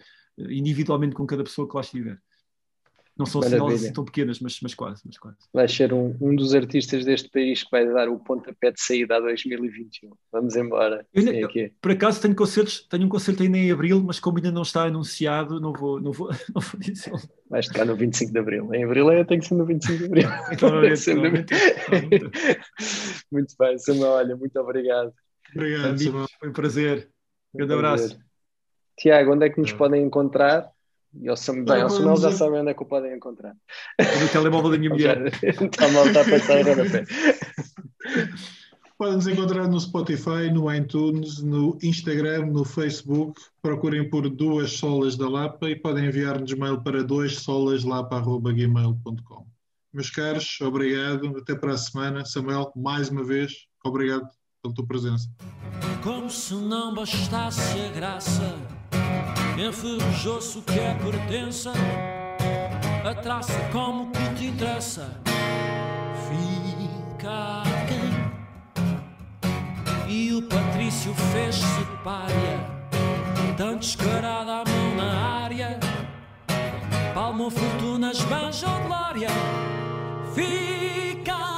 individualmente 0.51 1.15
com 1.15 1.27
cada 1.27 1.45
pessoa 1.45 1.69
que 1.69 1.75
lá 1.75 1.83
estiver. 1.83 2.19
Não 3.19 3.25
são 3.25 3.41
sinais 3.41 3.91
tão 3.93 4.05
pequenas, 4.05 4.41
mas, 4.41 4.59
mas 4.61 4.75
quase, 4.75 5.03
mas 5.07 5.17
quase. 5.17 5.39
Vai 5.53 5.67
ser 5.67 5.93
um, 5.95 6.15
um 6.21 6.37
dos 6.37 6.55
artistas 6.55 7.03
deste 7.03 7.31
país 7.31 7.65
que 7.65 7.71
vai 7.71 7.87
dar 7.87 8.11
o 8.11 8.19
pontapé 8.19 8.71
de 8.71 8.81
saída 8.81 9.17
a 9.17 9.21
2021. 9.21 10.11
Vamos 10.31 10.55
embora. 10.55 11.07
Eu, 11.15 11.23
eu, 11.33 11.49
por 11.81 11.93
acaso 11.93 12.21
tenho 12.21 12.35
concertos, 12.35 12.87
tenho 12.91 13.07
um 13.07 13.09
concerto 13.09 13.43
ainda 13.43 13.57
em 13.57 13.73
Abril, 13.73 14.03
mas 14.03 14.21
como 14.21 14.37
ainda 14.37 14.53
não 14.53 14.61
está 14.61 14.85
anunciado, 14.85 15.59
não 15.59 15.73
vou, 15.73 15.99
não 15.99 16.13
vou, 16.13 16.29
não 16.55 16.61
vou 16.61 16.79
dizer. 16.79 17.13
Vai 17.49 17.61
estar 17.61 17.87
no 17.87 17.97
25 17.97 18.33
de 18.33 18.39
Abril. 18.39 18.75
Em 18.75 18.85
Abril 18.85 19.11
é, 19.11 19.25
tem 19.25 19.39
que 19.39 19.47
ser 19.47 19.55
no 19.55 19.65
25 19.65 19.99
de 19.99 20.05
Abril. 20.05 20.29
Então, 20.53 20.71
muito 23.33 23.55
bem, 23.59 23.79
Samuel, 23.79 24.11
olha, 24.11 24.37
muito 24.37 24.59
obrigado. 24.61 25.13
Obrigado, 25.55 25.99
Samuel. 25.99 26.27
Foi 26.39 26.49
um 26.51 26.53
prazer. 26.53 27.09
Um 27.55 27.59
grande 27.59 27.73
abraço. 27.73 28.19
Tiago, 28.99 29.33
onde 29.33 29.47
é 29.47 29.51
que 29.51 29.61
nos 29.61 29.73
podem 29.73 30.03
encontrar? 30.03 30.71
E 31.21 31.29
ao 31.29 31.37
Samuel, 31.37 31.65
bem, 31.65 31.89
Samuel 31.89 32.17
já 32.17 32.33
sabem 32.33 32.61
onde 32.61 32.71
é 32.71 32.75
que 32.75 32.83
o 32.83 32.87
podem 32.87 33.15
encontrar. 33.15 33.55
No 34.21 34.29
telemóvel 34.29 34.71
da 34.71 34.79
minha 34.79 34.91
mulher. 34.95 35.33
Está 35.43 35.89
mal, 35.89 36.07
está 36.07 36.21
a 36.21 36.25
pensar 36.25 36.61
em 36.61 36.91
pé. 36.91 37.05
Podem 38.99 39.17
nos 39.17 39.27
encontrar 39.27 39.69
no 39.69 39.79
Spotify, 39.79 40.51
no 40.51 40.73
iTunes, 40.73 41.43
no 41.43 41.77
Instagram, 41.83 42.47
no 42.47 42.65
Facebook. 42.65 43.39
Procurem 43.61 44.09
por 44.09 44.27
Duas 44.31 44.73
Solas 44.73 45.19
da 45.19 45.29
Lapa 45.29 45.69
e 45.69 45.77
podem 45.77 46.07
enviar-nos 46.07 46.55
mail 46.55 46.81
para 46.81 47.05
duassolas.lapa.gmail.com 47.05 49.47
Meus 49.93 50.09
caros, 50.09 50.59
obrigado. 50.63 51.37
Até 51.37 51.55
para 51.55 51.73
a 51.73 51.77
semana. 51.77 52.25
Samuel, 52.25 52.73
mais 52.75 53.11
uma 53.11 53.23
vez, 53.23 53.67
obrigado 53.85 54.27
pela 54.63 54.75
tua 54.75 54.87
presença. 54.87 55.29
Como 56.03 56.31
se 56.31 56.55
não 56.55 56.95
bastasse 56.95 57.79
a 57.79 57.93
graça 57.93 58.76
enferrujou-se 59.59 60.59
o 60.59 60.63
que 60.63 60.79
é 60.79 60.95
pertença, 60.95 61.73
a 63.05 63.15
traça 63.15 63.59
como 63.73 64.11
que 64.11 64.35
te 64.35 64.47
interessa, 64.47 65.21
fica 66.29 67.63
quem? 67.89 68.27
E 70.09 70.35
o 70.35 70.43
Patrício 70.43 71.15
fez-se 71.33 71.85
párea, 72.05 72.61
tão 73.57 73.77
descarado 73.77 74.51
a 74.51 74.65
mão 74.65 74.97
na 74.97 75.43
área, 75.43 75.81
palmou 77.15 77.51
fortunas, 77.51 78.21
banjo 78.23 78.67
glória, 78.87 79.29
fica 80.35 81.56